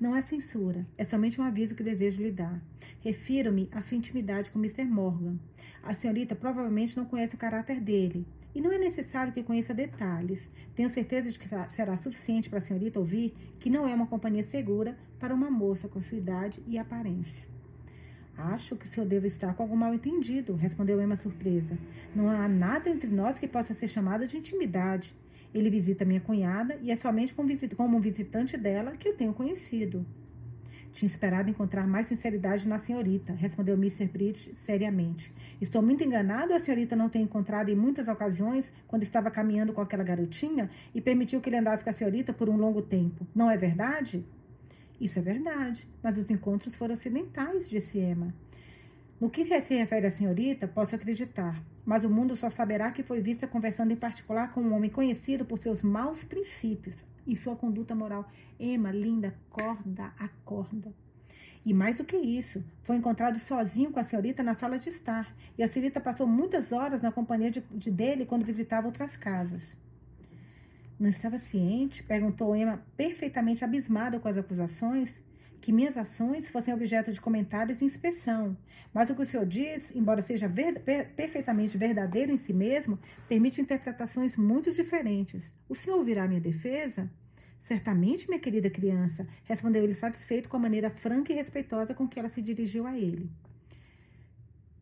Não 0.00 0.16
é 0.16 0.22
censura, 0.22 0.86
é 0.96 1.04
somente 1.04 1.38
um 1.38 1.44
aviso 1.44 1.74
que 1.74 1.82
desejo 1.82 2.22
lhe 2.22 2.32
dar. 2.32 2.62
Refiro-me 3.02 3.68
à 3.70 3.82
sua 3.82 3.98
intimidade 3.98 4.50
com 4.50 4.58
Mr. 4.58 4.84
Morgan. 4.84 5.38
A 5.82 5.92
senhorita 5.92 6.34
provavelmente 6.34 6.96
não 6.96 7.04
conhece 7.04 7.34
o 7.34 7.38
caráter 7.38 7.78
dele, 7.78 8.26
e 8.54 8.60
não 8.62 8.72
é 8.72 8.78
necessário 8.78 9.32
que 9.32 9.42
conheça 9.42 9.74
detalhes. 9.74 10.40
Tenho 10.74 10.88
certeza 10.88 11.30
de 11.30 11.38
que 11.38 11.46
será 11.68 11.96
suficiente 11.98 12.48
para 12.48 12.58
a 12.58 12.62
senhorita 12.62 12.98
ouvir 12.98 13.34
que 13.58 13.68
não 13.68 13.86
é 13.86 13.94
uma 13.94 14.06
companhia 14.06 14.42
segura 14.42 14.98
para 15.18 15.34
uma 15.34 15.50
moça 15.50 15.86
com 15.86 16.00
sua 16.00 16.16
idade 16.16 16.62
e 16.66 16.78
aparência. 16.78 17.49
Acho 18.40 18.74
que 18.74 18.86
o 18.86 18.88
senhor 18.88 19.06
deve 19.06 19.28
estar 19.28 19.54
com 19.54 19.62
algum 19.62 19.76
mal 19.76 19.92
entendido, 19.92 20.54
respondeu 20.54 21.00
Emma 21.00 21.16
surpresa. 21.16 21.76
Não 22.14 22.30
há 22.30 22.48
nada 22.48 22.88
entre 22.88 23.10
nós 23.10 23.38
que 23.38 23.46
possa 23.46 23.74
ser 23.74 23.86
chamado 23.86 24.26
de 24.26 24.38
intimidade. 24.38 25.14
Ele 25.52 25.68
visita 25.68 26.04
minha 26.04 26.20
cunhada 26.20 26.78
e 26.80 26.90
é 26.90 26.96
somente 26.96 27.34
como 27.76 27.96
um 27.96 28.00
visitante 28.00 28.56
dela 28.56 28.92
que 28.92 29.08
eu 29.08 29.16
tenho 29.16 29.34
conhecido. 29.34 30.06
Tinha 30.92 31.06
esperado 31.06 31.48
encontrar 31.48 31.86
mais 31.86 32.06
sinceridade 32.06 32.66
na 32.66 32.78
senhorita, 32.78 33.32
respondeu 33.32 33.74
Mr. 33.74 34.06
Bridge 34.06 34.52
seriamente. 34.56 35.32
Estou 35.60 35.82
muito 35.82 36.02
enganado 36.02 36.52
a 36.52 36.58
senhorita 36.58 36.96
não 36.96 37.08
tem 37.08 37.22
encontrado 37.22 37.68
em 37.68 37.76
muitas 37.76 38.08
ocasiões 38.08 38.72
quando 38.88 39.02
estava 39.02 39.30
caminhando 39.30 39.72
com 39.72 39.80
aquela 39.80 40.02
garotinha 40.02 40.68
e 40.94 41.00
permitiu 41.00 41.40
que 41.40 41.48
ele 41.48 41.58
andasse 41.58 41.84
com 41.84 41.90
a 41.90 41.92
senhorita 41.92 42.32
por 42.32 42.48
um 42.48 42.56
longo 42.56 42.82
tempo. 42.82 43.26
Não 43.34 43.50
é 43.50 43.56
verdade? 43.56 44.24
Isso 45.00 45.18
é 45.18 45.22
verdade, 45.22 45.88
mas 46.02 46.18
os 46.18 46.30
encontros 46.30 46.76
foram 46.76 46.92
acidentais, 46.92 47.70
disse 47.70 47.98
Emma. 47.98 48.34
No 49.18 49.30
que 49.30 49.44
se 49.62 49.74
refere 49.74 50.06
à 50.06 50.10
senhorita, 50.10 50.68
posso 50.68 50.94
acreditar, 50.94 51.62
mas 51.84 52.04
o 52.04 52.10
mundo 52.10 52.36
só 52.36 52.50
saberá 52.50 52.90
que 52.90 53.02
foi 53.02 53.20
vista 53.20 53.46
conversando 53.46 53.92
em 53.92 53.96
particular 53.96 54.52
com 54.52 54.60
um 54.60 54.74
homem 54.74 54.90
conhecido 54.90 55.44
por 55.44 55.58
seus 55.58 55.82
maus 55.82 56.22
princípios 56.24 56.96
e 57.26 57.34
sua 57.36 57.56
conduta 57.56 57.94
moral. 57.94 58.30
Emma, 58.58 58.90
linda, 58.90 59.34
corda, 59.50 60.12
acorda. 60.18 60.92
E 61.64 61.74
mais 61.74 61.98
do 61.98 62.04
que 62.04 62.16
isso, 62.16 62.62
foi 62.82 62.96
encontrado 62.96 63.38
sozinho 63.38 63.90
com 63.90 64.00
a 64.00 64.04
senhorita 64.04 64.42
na 64.42 64.54
sala 64.54 64.78
de 64.78 64.88
estar, 64.88 65.34
e 65.56 65.62
a 65.62 65.68
senhorita 65.68 66.00
passou 66.00 66.26
muitas 66.26 66.72
horas 66.72 67.02
na 67.02 67.12
companhia 67.12 67.50
de, 67.50 67.60
de 67.72 67.90
dele 67.90 68.24
quando 68.24 68.44
visitava 68.44 68.86
outras 68.86 69.16
casas. 69.16 69.62
Não 71.00 71.08
estava 71.08 71.38
ciente? 71.38 72.02
Perguntou 72.02 72.54
Emma, 72.54 72.84
perfeitamente 72.94 73.64
abismada 73.64 74.20
com 74.20 74.28
as 74.28 74.36
acusações, 74.36 75.18
que 75.58 75.72
minhas 75.72 75.96
ações 75.96 76.46
fossem 76.50 76.74
objeto 76.74 77.10
de 77.10 77.18
comentários 77.18 77.80
e 77.80 77.86
inspeção. 77.86 78.54
Mas 78.92 79.08
o 79.08 79.14
que 79.14 79.22
o 79.22 79.26
senhor 79.26 79.46
diz, 79.46 79.96
embora 79.96 80.20
seja 80.20 80.46
ver, 80.46 80.80
per, 80.80 81.08
perfeitamente 81.14 81.78
verdadeiro 81.78 82.30
em 82.30 82.36
si 82.36 82.52
mesmo, 82.52 82.98
permite 83.26 83.62
interpretações 83.62 84.36
muito 84.36 84.72
diferentes. 84.72 85.50
O 85.70 85.74
senhor 85.74 85.96
ouvirá 85.96 86.28
minha 86.28 86.38
defesa? 86.38 87.10
Certamente, 87.58 88.28
minha 88.28 88.38
querida 88.38 88.68
criança, 88.68 89.26
respondeu 89.44 89.82
ele 89.82 89.94
satisfeito 89.94 90.50
com 90.50 90.58
a 90.58 90.60
maneira 90.60 90.90
franca 90.90 91.32
e 91.32 91.36
respeitosa 91.36 91.94
com 91.94 92.06
que 92.06 92.18
ela 92.18 92.28
se 92.28 92.42
dirigiu 92.42 92.86
a 92.86 92.98
ele. 92.98 93.30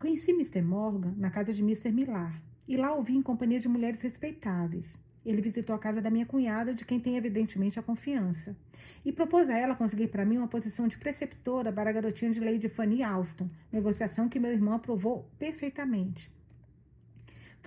Conheci 0.00 0.32
Mr. 0.32 0.62
Morgan 0.62 1.14
na 1.16 1.30
casa 1.30 1.52
de 1.52 1.62
Mr. 1.62 1.92
Millar, 1.92 2.42
e 2.66 2.76
lá 2.76 2.92
o 2.92 3.02
vi 3.02 3.14
em 3.14 3.22
companhia 3.22 3.60
de 3.60 3.68
mulheres 3.68 4.02
respeitáveis. 4.02 4.98
Ele 5.28 5.42
visitou 5.42 5.76
a 5.76 5.78
casa 5.78 6.00
da 6.00 6.08
minha 6.08 6.24
cunhada, 6.24 6.72
de 6.72 6.86
quem 6.86 6.98
tem 6.98 7.18
evidentemente 7.18 7.78
a 7.78 7.82
confiança, 7.82 8.56
e 9.04 9.12
propôs 9.12 9.50
a 9.50 9.58
ela 9.58 9.74
conseguir 9.74 10.08
para 10.08 10.24
mim 10.24 10.38
uma 10.38 10.48
posição 10.48 10.88
de 10.88 10.96
preceptora 10.96 11.70
para 11.70 11.90
a 11.90 11.92
garotinha 11.92 12.30
de 12.30 12.40
Lady 12.40 12.66
Fanny 12.66 13.02
Alston, 13.02 13.50
negociação 13.70 14.26
que 14.26 14.40
meu 14.40 14.50
irmão 14.50 14.72
aprovou 14.72 15.30
perfeitamente. 15.38 16.32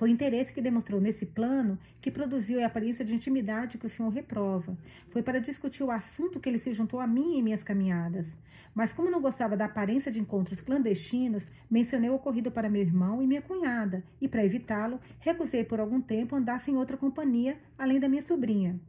Foi 0.02 0.10
o 0.10 0.14
interesse 0.14 0.52
que 0.52 0.64
demonstrou 0.64 1.00
nesse 1.00 1.28
plano 1.28 1.78
que 2.02 2.10
produziu 2.10 2.60
a 2.60 2.66
aparência 2.66 3.06
de 3.06 3.14
intimidade 3.14 3.78
que 3.78 3.86
o 3.86 3.90
senhor 3.90 4.10
reprova. 4.10 4.76
Foi 5.10 5.22
para 5.22 5.40
discutir 5.40 5.84
o 5.84 5.92
assunto 5.92 6.40
que 6.40 6.50
ele 6.50 6.58
se 6.58 6.74
juntou 6.74 7.00
a 7.00 7.06
mim 7.06 7.38
em 7.38 7.44
minhas 7.44 7.62
caminhadas. 7.62 8.36
Mas 8.74 8.94
como 8.94 9.12
não 9.12 9.22
gostava 9.22 9.56
da 9.56 9.66
aparência 9.66 10.12
de 10.12 10.20
encontros 10.20 10.60
clandestinos, 10.60 11.48
mencionei 11.70 12.10
o 12.10 12.16
ocorrido 12.16 12.50
para 12.50 12.68
meu 12.68 12.82
irmão 12.82 13.22
e 13.22 13.28
minha 13.28 13.44
cunhada, 13.44 14.04
e 14.20 14.28
para 14.28 14.44
evitá-lo, 14.44 15.00
recusei 15.20 15.64
por 15.64 15.80
algum 15.80 16.02
tempo 16.02 16.36
andar 16.36 16.60
sem 16.62 16.76
outra 16.76 16.98
companhia, 16.98 17.60
além 17.78 18.00
da 18.00 18.10
minha 18.10 18.24
sobrinha. 18.24 18.80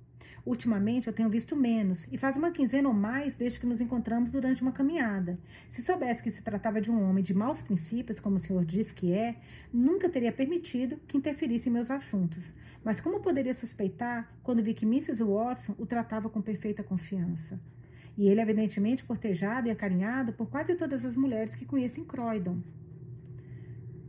Ultimamente 0.44 1.06
eu 1.06 1.12
tenho 1.12 1.28
visto 1.28 1.54
menos, 1.54 2.04
e 2.10 2.18
faz 2.18 2.34
uma 2.34 2.50
quinzena 2.50 2.88
ou 2.88 2.94
mais 2.94 3.36
desde 3.36 3.60
que 3.60 3.66
nos 3.66 3.80
encontramos 3.80 4.30
durante 4.30 4.60
uma 4.60 4.72
caminhada. 4.72 5.38
Se 5.70 5.80
soubesse 5.82 6.22
que 6.22 6.32
se 6.32 6.42
tratava 6.42 6.80
de 6.80 6.90
um 6.90 7.08
homem 7.08 7.22
de 7.22 7.32
maus 7.32 7.62
princípios, 7.62 8.18
como 8.18 8.36
o 8.36 8.40
senhor 8.40 8.64
diz 8.64 8.90
que 8.90 9.12
é, 9.12 9.36
nunca 9.72 10.08
teria 10.08 10.32
permitido 10.32 10.98
que 11.06 11.16
interferisse 11.16 11.68
em 11.68 11.72
meus 11.72 11.92
assuntos. 11.92 12.52
Mas 12.84 13.00
como 13.00 13.20
poderia 13.20 13.54
suspeitar 13.54 14.28
quando 14.42 14.62
vi 14.62 14.74
que 14.74 14.84
Mrs. 14.84 15.22
Watson 15.22 15.76
o 15.78 15.86
tratava 15.86 16.28
com 16.28 16.42
perfeita 16.42 16.82
confiança? 16.82 17.60
E 18.18 18.28
ele, 18.28 18.40
evidentemente, 18.40 19.04
cortejado 19.04 19.68
e 19.68 19.70
acarinhado 19.70 20.32
por 20.32 20.48
quase 20.50 20.74
todas 20.74 21.04
as 21.04 21.16
mulheres 21.16 21.54
que 21.54 21.64
conhecem 21.64 22.04
Croydon. 22.04 22.60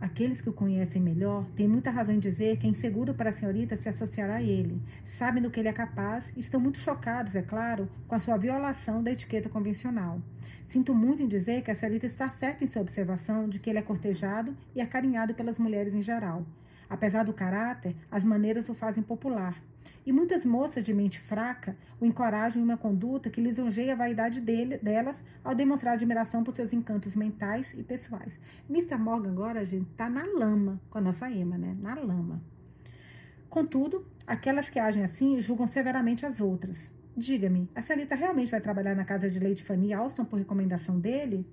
Aqueles 0.04 0.42
que 0.42 0.50
o 0.50 0.54
conhecem 0.54 1.02
melhor 1.02 1.46
têm 1.56 1.66
muita 1.66 1.90
razão 1.90 2.14
em 2.14 2.20
dizer 2.20 2.58
que 2.58 2.68
é 2.68 2.70
inseguro 2.70 3.14
para 3.14 3.30
a 3.30 3.32
senhorita 3.32 3.78
se 3.78 3.88
associar 3.88 4.30
a 4.30 4.44
ele. 4.44 4.82
Sabem 5.18 5.42
do 5.42 5.50
que 5.50 5.62
ele 5.62 5.70
é 5.70 5.72
capaz 5.72 6.26
e 6.36 6.42
estão 6.42 6.60
muito 6.60 6.78
chocados, 6.78 7.36
é 7.36 7.42
claro, 7.42 7.88
com 8.06 8.14
a 8.14 8.20
sua 8.20 8.36
violação 8.36 9.02
da 9.02 9.14
etiqueta 9.14 9.48
convencional. 9.48 10.22
Sinto 10.68 10.94
muito 10.94 11.24
em 11.24 11.28
dizer 11.30 11.62
que 11.62 11.72
a 11.72 11.76
senhorita 11.76 12.06
está 12.06 12.28
certa 12.28 12.66
em 12.66 12.68
sua 12.68 12.82
observação 12.82 13.48
de 13.48 13.60
que 13.60 13.70
ele 13.70 13.80
é 13.80 13.82
cortejado 13.82 14.54
e 14.76 14.82
acarinhado 14.82 15.34
pelas 15.36 15.58
mulheres 15.58 15.94
em 15.94 16.02
geral. 16.02 16.46
Apesar 16.90 17.24
do 17.24 17.32
caráter, 17.32 17.96
as 18.12 18.26
maneiras 18.26 18.68
o 18.68 18.74
fazem 18.74 19.02
popular. 19.02 19.56
E 20.06 20.12
muitas 20.12 20.46
moças 20.46 20.84
de 20.84 20.94
mente 20.94 21.20
fraca 21.20 21.76
o 22.00 22.06
encorajam 22.06 22.62
em 22.62 22.66
uma 22.66 22.78
conduta 22.78 23.30
que 23.30 23.42
lisonjeia 23.42 23.94
a 23.94 23.96
vaidade 23.96 24.42
dele, 24.42 24.78
delas 24.78 25.24
ao 25.44 25.56
demonstrar 25.56 25.94
admiração 25.94 26.44
por 26.44 26.54
seus 26.56 26.74
encantos 26.74 27.16
mentais 27.16 27.72
e 27.74 27.84
pessoais. 27.84 28.38
Mr. 28.70 28.98
Morgan 28.98 29.32
agora, 29.32 29.66
gente, 29.66 29.90
tá 29.92 30.10
na 30.10 30.26
lama 30.26 30.82
com 30.90 30.98
a 30.98 31.02
nossa 31.02 31.30
Emma, 31.30 31.58
né? 31.58 31.76
Na 31.82 31.96
lama. 31.96 32.42
Contudo, 33.50 34.06
aquelas 34.26 34.70
que 34.70 34.80
agem 34.80 35.04
assim 35.04 35.40
julgam 35.40 35.68
severamente 35.68 36.26
as 36.26 36.42
outras. 36.42 36.92
Diga-me, 37.16 37.70
a 37.76 37.82
senhorita 37.82 38.16
realmente 38.16 38.50
vai 38.50 38.60
trabalhar 38.60 38.96
na 38.96 39.06
casa 39.06 39.30
de 39.30 39.40
Lady 39.40 39.62
Fanny 39.64 39.94
Alston 39.94 40.26
por 40.26 40.40
recomendação 40.40 41.00
dele? 41.00 41.46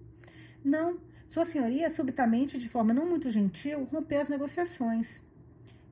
Não. 0.65 0.99
Sua 1.29 1.45
senhoria, 1.45 1.91
subitamente, 1.91 2.59
de 2.59 2.69
forma 2.69 2.93
não 2.93 3.07
muito 3.07 3.31
gentil, 3.31 3.85
rompeu 3.93 4.21
as 4.21 4.29
negociações. 4.29 5.21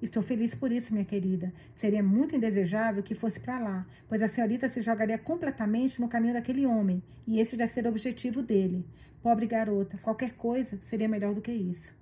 Estou 0.00 0.22
feliz 0.22 0.54
por 0.54 0.70
isso, 0.70 0.92
minha 0.92 1.04
querida. 1.04 1.52
Seria 1.74 2.02
muito 2.02 2.36
indesejável 2.36 3.02
que 3.02 3.14
fosse 3.14 3.40
para 3.40 3.58
lá, 3.58 3.86
pois 4.08 4.22
a 4.22 4.28
senhorita 4.28 4.68
se 4.68 4.80
jogaria 4.80 5.18
completamente 5.18 6.00
no 6.00 6.08
caminho 6.08 6.34
daquele 6.34 6.64
homem, 6.64 7.02
e 7.26 7.40
esse 7.40 7.56
deve 7.56 7.72
ser 7.72 7.84
o 7.84 7.88
objetivo 7.88 8.40
dele. 8.40 8.84
Pobre 9.22 9.46
garota, 9.46 9.98
qualquer 9.98 10.32
coisa 10.34 10.78
seria 10.80 11.08
melhor 11.08 11.34
do 11.34 11.40
que 11.40 11.52
isso. 11.52 11.92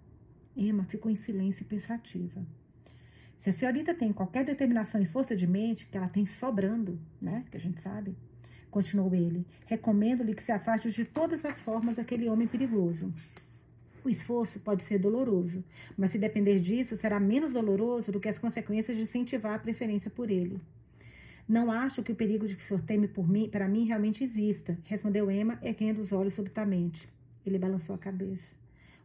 Emma 0.55 0.85
ficou 0.85 1.11
em 1.11 1.17
silêncio 1.17 1.63
e 1.63 1.67
pensativa. 1.67 2.47
Se 3.39 3.51
a 3.51 3.53
senhorita 3.53 3.95
tem 3.95 4.13
qualquer 4.13 4.45
determinação 4.45 5.01
e 5.01 5.07
força 5.07 5.35
de 5.35 5.47
mente, 5.47 5.87
que 5.87 5.97
ela 5.97 6.09
tem 6.09 6.27
sobrando, 6.27 6.99
né, 7.21 7.45
que 7.51 7.57
a 7.57 7.61
gente 7.61 7.81
sabe, 7.81 8.17
continuou 8.71 9.15
ele, 9.15 9.47
recomendo-lhe 9.67 10.35
que 10.35 10.43
se 10.43 10.53
afaste 10.53 10.91
de 10.91 11.05
todas 11.05 11.45
as 11.45 11.61
formas 11.61 11.95
daquele 11.95 12.29
homem 12.29 12.47
perigoso. 12.47 13.13
O 14.07 14.09
esforço 14.09 14.61
pode 14.61 14.85
ser 14.85 15.01
doloroso, 15.01 15.65
mas 15.99 16.13
se 16.13 16.19
depender 16.19 16.61
disso, 16.61 16.97
será 16.97 17.19
menos 17.19 17.53
doloroso 17.53 18.13
do 18.13 18.21
que 18.21 18.29
as 18.29 18.39
consequências 18.39 18.97
de 18.97 19.03
incentivar 19.03 19.55
a 19.55 19.59
preferência 19.59 20.09
por 20.09 20.31
ele. 20.31 20.61
Não 21.49 21.73
acho 21.73 22.05
que 22.05 22.13
o 22.13 22.15
perigo 22.15 22.47
de 22.47 22.55
que 22.55 22.63
o 22.63 22.65
senhor 22.65 22.85
teme 22.85 23.09
por 23.09 23.29
mim, 23.29 23.49
para 23.51 23.67
mim 23.67 23.85
realmente 23.85 24.23
exista, 24.23 24.79
respondeu 24.85 25.29
Emma, 25.29 25.59
erguendo 25.61 26.01
os 26.01 26.13
olhos 26.13 26.35
subitamente. 26.35 27.09
Ele 27.45 27.59
balançou 27.59 27.97
a 27.97 27.99
cabeça. 27.99 28.55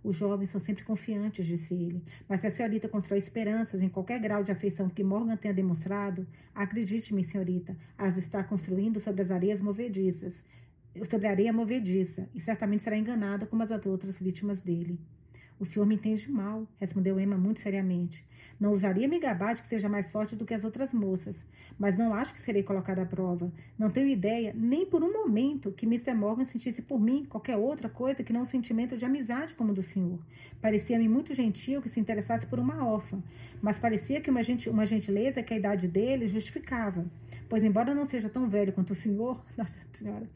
Os 0.04 0.18
jovens 0.18 0.52
são 0.52 0.62
sempre 0.62 0.84
confiantes, 0.84 1.48
disse 1.48 1.74
ele. 1.74 2.04
Mas 2.30 2.42
se 2.42 2.46
a 2.46 2.52
senhorita 2.52 2.88
constrói 2.88 3.18
esperanças 3.18 3.82
em 3.82 3.90
qualquer 3.90 4.20
grau 4.20 4.44
de 4.44 4.52
afeição 4.52 4.88
que 4.88 5.04
Morgan 5.04 5.36
tenha 5.36 5.54
demonstrado, 5.54 6.28
acredite-me, 6.54 7.24
senhorita, 7.24 7.76
as 7.98 8.18
está 8.18 8.44
construindo 8.44 9.00
sobre 9.00 9.24
as 9.24 9.32
areias 9.32 9.60
movediças 9.60 10.44
sobre 11.10 11.28
a 11.28 11.32
areia 11.32 11.54
movediça, 11.54 12.30
e 12.34 12.40
certamente 12.40 12.84
será 12.84 12.98
enganada 12.98 13.46
como 13.46 13.64
as 13.64 13.72
outras 13.72 14.20
vítimas 14.20 14.60
dele. 14.60 15.00
O 15.60 15.66
senhor 15.66 15.86
me 15.86 15.94
entende 15.94 16.30
mal, 16.32 16.68
respondeu 16.80 17.20
Emma 17.20 17.38
muito 17.38 17.62
seriamente. 17.62 18.26
Não 18.60 18.72
usaria 18.74 19.08
me 19.08 19.20
gabar 19.20 19.54
de 19.54 19.62
que 19.62 19.68
seja 19.68 19.88
mais 19.88 20.08
forte 20.12 20.36
do 20.36 20.46
que 20.46 20.54
as 20.54 20.64
outras 20.64 20.92
moças, 20.92 21.46
mas 21.80 21.98
não 21.98 22.14
acho 22.14 22.34
que 22.34 22.42
serei 22.42 22.64
colocada 22.64 23.04
à 23.04 23.06
prova. 23.06 23.52
Não 23.78 23.90
tenho 23.90 24.08
ideia, 24.08 24.54
nem 24.56 24.86
por 24.86 25.04
um 25.04 25.14
momento, 25.14 25.72
que 25.72 25.86
Mr. 25.86 26.14
Morgan 26.14 26.46
sentisse 26.46 26.82
por 26.82 27.00
mim 27.00 27.26
qualquer 27.26 27.58
outra 27.58 27.90
coisa 27.90 28.24
que 28.24 28.34
não 28.34 28.42
um 28.42 28.46
sentimento 28.46 28.98
de 28.98 29.06
amizade 29.06 29.54
como 29.54 29.72
o 29.72 29.76
do 29.76 29.84
senhor. 29.84 30.20
Parecia-me 30.60 31.08
muito 31.08 31.34
gentil 31.36 31.82
que 31.82 31.90
se 31.90 32.00
interessasse 32.00 32.46
por 32.46 32.60
uma 32.60 32.86
órfã, 32.86 33.22
mas 33.62 33.80
parecia 33.80 34.20
que 34.20 34.30
uma, 34.30 34.42
uma 34.68 34.86
gentileza 34.86 35.44
que 35.44 35.54
a 35.54 35.58
idade 35.58 35.88
dele 35.88 36.28
justificava. 36.28 37.06
Pois, 37.48 37.64
embora 37.64 37.94
não 37.94 38.06
seja 38.06 38.30
tão 38.30 38.48
velho 38.48 38.74
quanto 38.74 38.94
o 38.94 38.96
senhor, 38.96 39.44
Nossa 39.58 39.74
Senhora, 39.94 40.28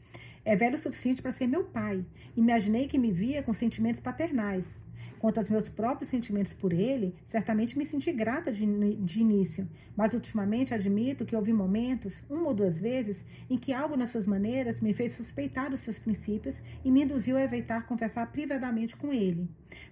é 0.45 0.55
velho 0.55 0.75
o 0.75 0.79
suficiente 0.79 1.21
para 1.21 1.31
ser 1.31 1.47
meu 1.47 1.63
pai. 1.63 2.05
Imaginei 2.37 2.87
que 2.87 2.99
me 2.99 3.11
via 3.11 3.41
com 3.41 3.51
sentimentos 3.51 3.99
paternais. 3.99 4.79
Quanto 5.17 5.39
aos 5.39 5.49
meus 5.49 5.67
próprios 5.67 6.09
sentimentos 6.09 6.53
por 6.53 6.71
ele, 6.71 7.15
certamente 7.25 7.75
me 7.75 7.83
senti 7.83 8.11
grata 8.11 8.51
de, 8.51 8.63
de, 8.97 9.21
início, 9.21 9.67
mas 9.97 10.13
ultimamente 10.13 10.73
admito 10.73 11.25
que 11.25 11.35
houve 11.35 11.51
momentos, 11.51 12.13
uma 12.29 12.49
ou 12.49 12.53
duas 12.53 12.77
vezes, 12.77 13.25
em 13.49 13.57
que 13.57 13.73
algo 13.73 13.97
nas 13.97 14.09
suas 14.09 14.27
maneiras 14.27 14.79
me 14.79 14.93
fez 14.93 15.13
suspeitar 15.13 15.71
dos 15.71 15.79
seus 15.79 15.97
princípios 15.97 16.61
e 16.83 16.91
me 16.91 17.01
induziu 17.01 17.37
a 17.37 17.43
evitar 17.43 17.87
conversar 17.87 18.31
privadamente 18.31 18.95
com 18.95 19.11
ele. 19.11 19.49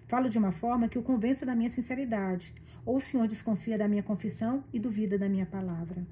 Falo 0.07 0.29
de 0.29 0.37
uma 0.37 0.51
forma 0.51 0.87
que 0.87 0.99
o 0.99 1.03
convença 1.03 1.45
da 1.45 1.55
minha 1.55 1.69
sinceridade, 1.69 2.53
ou 2.85 2.97
o 2.97 3.01
senhor 3.01 3.27
desconfia 3.27 3.77
da 3.77 3.87
minha 3.87 4.03
confissão 4.03 4.63
e 4.71 4.79
duvida 4.79 5.17
da 5.17 5.27
minha 5.27 5.47
palavra. 5.47 6.05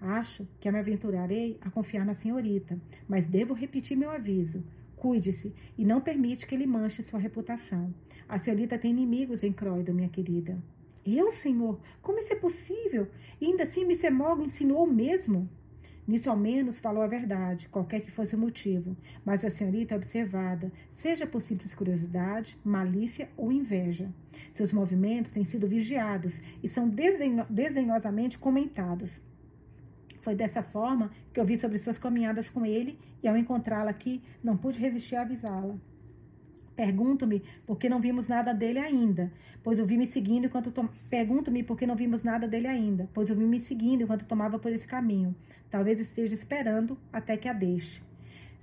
Acho 0.00 0.46
que 0.60 0.70
me 0.70 0.78
aventurarei 0.78 1.58
a 1.60 1.70
confiar 1.70 2.04
na 2.04 2.14
senhorita, 2.14 2.78
mas 3.08 3.26
devo 3.26 3.52
repetir 3.52 3.96
meu 3.96 4.10
aviso. 4.10 4.62
Cuide-se 4.96 5.52
e 5.76 5.84
não 5.84 6.00
permite 6.00 6.46
que 6.46 6.54
ele 6.54 6.66
manche 6.66 7.02
sua 7.02 7.18
reputação. 7.18 7.92
A 8.28 8.38
senhorita 8.38 8.78
tem 8.78 8.90
inimigos 8.90 9.42
em 9.42 9.52
Croydon, 9.52 9.92
minha 9.92 10.08
querida. 10.08 10.58
Eu, 11.04 11.32
senhor? 11.32 11.80
Como 12.02 12.18
isso 12.18 12.32
é 12.32 12.36
possível? 12.36 13.08
E 13.40 13.46
ainda 13.46 13.62
assim 13.62 13.82
Mr. 13.82 14.10
Morgan 14.10 14.44
insinuou 14.44 14.86
mesmo? 14.86 15.48
Nisso, 16.06 16.30
ao 16.30 16.36
menos, 16.36 16.78
falou 16.78 17.02
a 17.02 17.06
verdade, 17.06 17.68
qualquer 17.68 18.00
que 18.00 18.10
fosse 18.10 18.34
o 18.34 18.38
motivo. 18.38 18.96
Mas 19.24 19.44
a 19.44 19.50
senhorita 19.50 19.94
é 19.94 19.96
observada, 19.96 20.72
seja 20.94 21.26
por 21.26 21.42
simples 21.42 21.74
curiosidade, 21.74 22.58
malícia 22.64 23.28
ou 23.36 23.52
inveja. 23.52 24.10
Seus 24.54 24.72
movimentos 24.72 25.32
têm 25.32 25.44
sido 25.44 25.66
vigiados 25.66 26.40
e 26.62 26.68
são 26.68 26.88
desdenhosamente 26.88 28.38
comentados. 28.38 29.20
Foi 30.28 30.34
dessa 30.34 30.62
forma 30.62 31.10
que 31.32 31.40
eu 31.40 31.44
vi 31.46 31.56
sobre 31.56 31.78
suas 31.78 31.96
caminhadas 31.96 32.50
com 32.50 32.66
ele 32.66 32.98
e 33.22 33.26
ao 33.26 33.34
encontrá-la 33.34 33.88
aqui, 33.88 34.20
não 34.44 34.58
pude 34.58 34.78
resistir 34.78 35.16
a 35.16 35.22
avisá-la. 35.22 35.74
Pergunto-me 36.76 37.42
por 37.66 37.78
que 37.78 37.88
não 37.88 37.98
vimos 37.98 38.28
nada 38.28 38.52
dele 38.52 38.78
ainda, 38.78 39.32
pois 39.64 39.80
o 39.80 39.86
vi 39.86 39.96
me 39.96 40.04
seguindo 40.04 40.44
enquanto 40.44 40.70
to... 40.70 40.86
pergunto-me 41.08 41.62
por 41.62 41.78
que 41.78 41.86
não 41.86 41.96
vimos 41.96 42.22
nada 42.22 42.46
dele 42.46 42.66
ainda, 42.66 43.08
pois 43.14 43.30
o 43.30 43.34
vi 43.34 43.46
me 43.46 43.58
seguindo 43.58 44.02
enquanto 44.02 44.26
tomava 44.26 44.58
por 44.58 44.70
esse 44.70 44.86
caminho. 44.86 45.34
Talvez 45.70 45.98
esteja 45.98 46.34
esperando 46.34 46.98
até 47.10 47.34
que 47.38 47.48
a 47.48 47.54
deixe. 47.54 48.02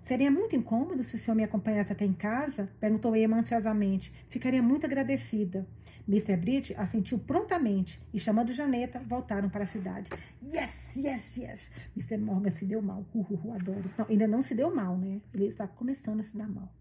Seria 0.06 0.30
muito 0.30 0.56
incômodo 0.56 1.04
se 1.04 1.16
o 1.16 1.18
senhor 1.18 1.36
me 1.36 1.44
acompanhasse 1.44 1.92
até 1.92 2.06
em 2.06 2.14
casa? 2.14 2.70
Perguntou 2.80 3.16
Emma 3.16 3.40
ansiosamente. 3.40 4.14
Ficaria 4.30 4.62
muito 4.62 4.86
agradecida. 4.86 5.66
Mr. 6.08 6.38
Britt 6.38 6.76
assentiu 6.78 7.18
prontamente 7.18 8.00
e, 8.14 8.20
chamando 8.20 8.54
Janeta, 8.54 9.00
voltaram 9.00 9.50
para 9.50 9.64
a 9.64 9.66
cidade. 9.66 10.12
Yes, 10.44 10.96
yes, 10.96 11.36
yes. 11.36 11.60
Mr. 11.98 12.20
Morgan 12.20 12.52
se 12.52 12.66
deu 12.66 12.84
mal. 12.84 13.04
Uh, 13.16 13.26
uh, 13.28 13.48
uh, 13.48 13.54
adoro. 13.56 13.90
Não, 13.98 14.06
ainda 14.08 14.28
não 14.28 14.44
se 14.44 14.54
deu 14.54 14.74
mal, 14.76 14.96
né? 14.96 15.20
Ele 15.34 15.48
está 15.48 15.68
começando 15.68 16.20
a 16.20 16.24
se 16.24 16.38
dar 16.38 16.48
mal. 16.48 16.72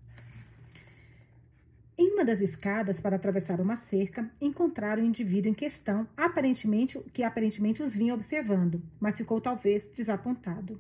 Em 1.97 2.13
uma 2.13 2.27
das 2.27 2.43
escadas 2.43 3.01
para 3.01 3.17
atravessar 3.17 3.59
uma 3.59 3.77
cerca, 3.77 4.31
encontraram 4.39 5.03
o 5.03 5.07
indivíduo 5.07 5.51
em 5.51 5.55
questão, 5.55 6.07
aparentemente 6.15 7.01
que 7.15 7.23
aparentemente 7.23 7.83
os 7.83 7.95
vinha 7.95 8.13
observando, 8.13 8.83
mas 9.01 9.17
ficou 9.17 9.41
talvez 9.41 9.87
desapontado. 9.97 10.79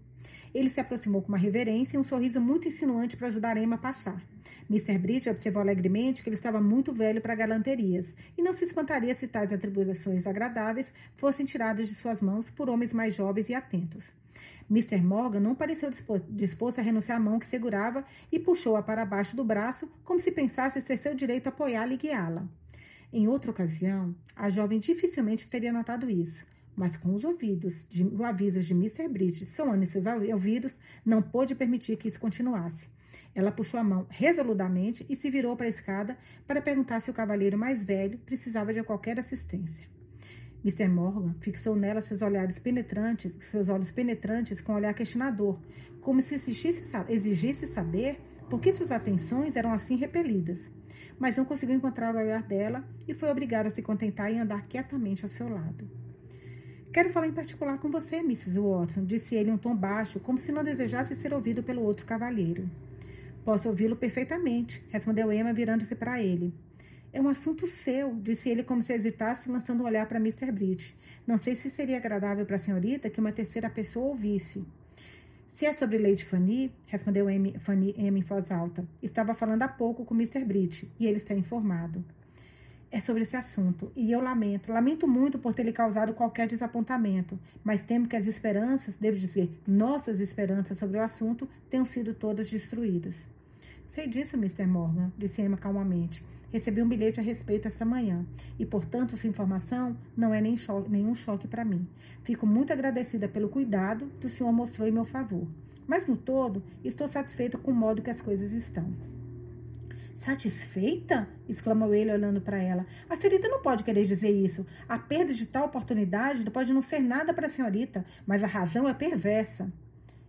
Ele 0.54 0.70
se 0.70 0.80
aproximou 0.80 1.20
com 1.20 1.28
uma 1.28 1.38
reverência 1.38 1.96
e 1.96 2.00
um 2.00 2.04
sorriso 2.04 2.40
muito 2.40 2.68
insinuante 2.68 3.16
para 3.16 3.26
ajudar 3.26 3.56
Emma 3.56 3.74
a 3.74 3.78
passar. 3.78 4.22
Mr. 4.70 4.96
Bridge 4.96 5.28
observou 5.28 5.60
alegremente 5.60 6.22
que 6.22 6.28
ele 6.28 6.36
estava 6.36 6.60
muito 6.60 6.92
velho 6.92 7.20
para 7.20 7.34
galanterias 7.34 8.14
e 8.38 8.42
não 8.42 8.52
se 8.52 8.64
espantaria 8.64 9.14
se 9.14 9.26
tais 9.26 9.52
atribuições 9.52 10.26
agradáveis 10.26 10.92
fossem 11.14 11.44
tiradas 11.44 11.88
de 11.88 11.94
suas 11.94 12.22
mãos 12.22 12.50
por 12.50 12.70
homens 12.70 12.92
mais 12.92 13.14
jovens 13.14 13.48
e 13.48 13.54
atentos. 13.54 14.12
Mr. 14.70 15.02
Morgan 15.02 15.40
não 15.40 15.54
pareceu 15.54 15.90
disposto 16.30 16.78
a 16.78 16.82
renunciar 16.82 17.18
à 17.18 17.20
mão 17.20 17.38
que 17.38 17.46
segurava 17.46 18.04
e 18.32 18.38
puxou-a 18.38 18.82
para 18.82 19.04
baixo 19.04 19.36
do 19.36 19.44
braço, 19.44 19.90
como 20.04 20.20
se 20.20 20.30
pensasse 20.30 20.80
ser 20.80 20.96
seu 20.96 21.14
direito 21.14 21.48
apoiá-la 21.48 21.92
e 21.92 21.98
guiá-la. 21.98 22.46
Em 23.12 23.28
outra 23.28 23.50
ocasião, 23.50 24.14
a 24.34 24.48
jovem 24.48 24.80
dificilmente 24.80 25.48
teria 25.48 25.72
notado 25.72 26.10
isso, 26.10 26.44
mas 26.76 26.96
com 26.96 27.14
os 27.14 27.24
ouvidos, 27.24 27.86
de, 27.88 28.04
o 28.04 28.24
aviso 28.24 28.60
de 28.60 28.72
Mr. 28.72 29.08
Bridge 29.08 29.46
soando 29.46 29.82
em 29.82 29.86
seus 29.86 30.04
ouvidos, 30.06 30.78
não 31.04 31.22
pôde 31.22 31.54
permitir 31.54 31.96
que 31.96 32.08
isso 32.08 32.20
continuasse. 32.20 32.88
Ela 33.34 33.50
puxou 33.50 33.80
a 33.80 33.84
mão 33.84 34.06
resoludamente 34.10 35.04
e 35.08 35.16
se 35.16 35.28
virou 35.28 35.56
para 35.56 35.66
a 35.66 35.68
escada 35.68 36.16
para 36.46 36.62
perguntar 36.62 37.00
se 37.00 37.10
o 37.10 37.14
cavalheiro 37.14 37.58
mais 37.58 37.82
velho 37.82 38.18
precisava 38.18 38.72
de 38.72 38.82
qualquer 38.82 39.18
assistência. 39.18 39.86
Mr. 40.64 40.88
Morgan 40.88 41.34
fixou 41.40 41.76
nela 41.76 42.00
seus 42.00 42.22
olhares 42.22 42.58
penetrantes, 42.58 43.32
seus 43.50 43.68
olhos 43.68 43.90
penetrantes 43.90 44.62
com 44.62 44.72
um 44.72 44.76
olhar 44.76 44.94
questionador, 44.94 45.58
como 46.00 46.22
se 46.22 46.36
exigisse, 46.36 47.66
saber 47.66 48.18
por 48.48 48.60
que 48.60 48.72
suas 48.72 48.90
atenções 48.90 49.56
eram 49.56 49.72
assim 49.72 49.96
repelidas. 49.96 50.70
Mas 51.18 51.36
não 51.36 51.44
conseguiu 51.44 51.76
encontrar 51.76 52.14
o 52.14 52.18
olhar 52.18 52.42
dela 52.42 52.84
e 53.06 53.12
foi 53.12 53.30
obrigado 53.30 53.66
a 53.66 53.70
se 53.70 53.82
contentar 53.82 54.30
em 54.32 54.40
andar 54.40 54.66
quietamente 54.66 55.24
ao 55.24 55.30
seu 55.30 55.48
lado. 55.48 56.03
Quero 56.94 57.10
falar 57.10 57.26
em 57.26 57.32
particular 57.32 57.76
com 57.78 57.90
você, 57.90 58.18
Mrs. 58.18 58.56
Watson, 58.56 59.04
disse 59.04 59.34
ele 59.34 59.50
em 59.50 59.54
um 59.54 59.58
tom 59.58 59.74
baixo, 59.74 60.20
como 60.20 60.38
se 60.38 60.52
não 60.52 60.62
desejasse 60.62 61.16
ser 61.16 61.34
ouvido 61.34 61.60
pelo 61.60 61.82
outro 61.82 62.06
cavalheiro. 62.06 62.70
Posso 63.44 63.68
ouvi-lo 63.68 63.96
perfeitamente, 63.96 64.80
respondeu 64.90 65.32
Emma, 65.32 65.52
virando-se 65.52 65.96
para 65.96 66.22
ele. 66.22 66.54
É 67.12 67.20
um 67.20 67.28
assunto 67.28 67.66
seu, 67.66 68.14
disse 68.14 68.48
ele 68.48 68.62
como 68.62 68.80
se 68.80 68.92
hesitasse, 68.92 69.50
lançando 69.50 69.82
um 69.82 69.86
olhar 69.86 70.06
para 70.06 70.20
Mr. 70.20 70.52
Bridge. 70.52 70.94
Não 71.26 71.36
sei 71.36 71.56
se 71.56 71.68
seria 71.68 71.96
agradável 71.96 72.46
para 72.46 72.54
a 72.54 72.60
senhorita 72.60 73.10
que 73.10 73.18
uma 73.18 73.32
terceira 73.32 73.68
pessoa 73.68 74.06
ouvisse. 74.06 74.64
Se 75.48 75.66
é 75.66 75.72
sobre 75.72 75.98
Lady 75.98 76.24
Fanny, 76.24 76.72
respondeu 76.86 77.26
Amy, 77.26 77.58
Fanny, 77.58 77.92
Amy 77.98 78.20
em 78.20 78.22
voz 78.22 78.52
alta. 78.52 78.86
Estava 79.02 79.34
falando 79.34 79.62
há 79.62 79.68
pouco 79.68 80.04
com 80.04 80.14
Mr. 80.14 80.44
Bridge 80.44 80.88
e 81.00 81.08
ele 81.08 81.16
está 81.16 81.34
informado. 81.34 82.04
É 82.94 83.00
sobre 83.00 83.22
esse 83.22 83.36
assunto. 83.36 83.90
E 83.96 84.12
eu 84.12 84.20
lamento, 84.20 84.70
lamento 84.70 85.08
muito 85.08 85.36
por 85.36 85.52
ter 85.52 85.64
lhe 85.64 85.72
causado 85.72 86.14
qualquer 86.14 86.46
desapontamento, 86.46 87.36
mas 87.64 87.82
temo 87.82 88.06
que 88.06 88.14
as 88.14 88.28
esperanças, 88.28 88.96
devo 88.96 89.18
dizer, 89.18 89.50
nossas 89.66 90.20
esperanças 90.20 90.78
sobre 90.78 90.98
o 90.98 91.02
assunto, 91.02 91.48
tenham 91.68 91.84
sido 91.84 92.14
todas 92.14 92.48
destruídas. 92.48 93.16
Sei 93.88 94.06
disso, 94.06 94.36
Mr. 94.36 94.64
Morgan, 94.66 95.12
disse 95.18 95.42
Emma 95.42 95.56
calmamente. 95.56 96.24
Recebi 96.52 96.80
um 96.82 96.88
bilhete 96.88 97.18
a 97.18 97.22
respeito 97.22 97.66
esta 97.66 97.84
manhã 97.84 98.24
e, 98.60 98.64
portanto, 98.64 99.16
sua 99.16 99.28
informação 99.28 99.96
não 100.16 100.32
é 100.32 100.40
nem 100.40 100.54
nenhum 100.88 101.16
choque 101.16 101.48
para 101.48 101.64
mim. 101.64 101.88
Fico 102.22 102.46
muito 102.46 102.72
agradecida 102.72 103.26
pelo 103.26 103.48
cuidado 103.48 104.08
que 104.20 104.28
o 104.28 104.30
senhor 104.30 104.52
mostrou 104.52 104.86
em 104.86 104.92
meu 104.92 105.04
favor. 105.04 105.48
Mas, 105.84 106.06
no 106.06 106.16
todo, 106.16 106.62
estou 106.84 107.08
satisfeita 107.08 107.58
com 107.58 107.72
o 107.72 107.74
modo 107.74 108.02
que 108.02 108.10
as 108.10 108.22
coisas 108.22 108.52
estão. 108.52 108.86
Satisfeita? 110.16 111.28
exclamou 111.48 111.94
ele, 111.94 112.12
olhando 112.12 112.40
para 112.40 112.62
ela. 112.62 112.86
A 113.08 113.16
senhorita 113.16 113.48
não 113.48 113.60
pode 113.60 113.84
querer 113.84 114.06
dizer 114.06 114.30
isso. 114.30 114.66
A 114.88 114.98
perda 114.98 115.34
de 115.34 115.46
tal 115.46 115.66
oportunidade 115.66 116.48
pode 116.50 116.72
não 116.72 116.80
ser 116.80 117.00
nada 117.00 117.34
para 117.34 117.46
a 117.46 117.50
senhorita, 117.50 118.04
mas 118.26 118.42
a 118.42 118.46
razão 118.46 118.88
é 118.88 118.94
perversa. 118.94 119.72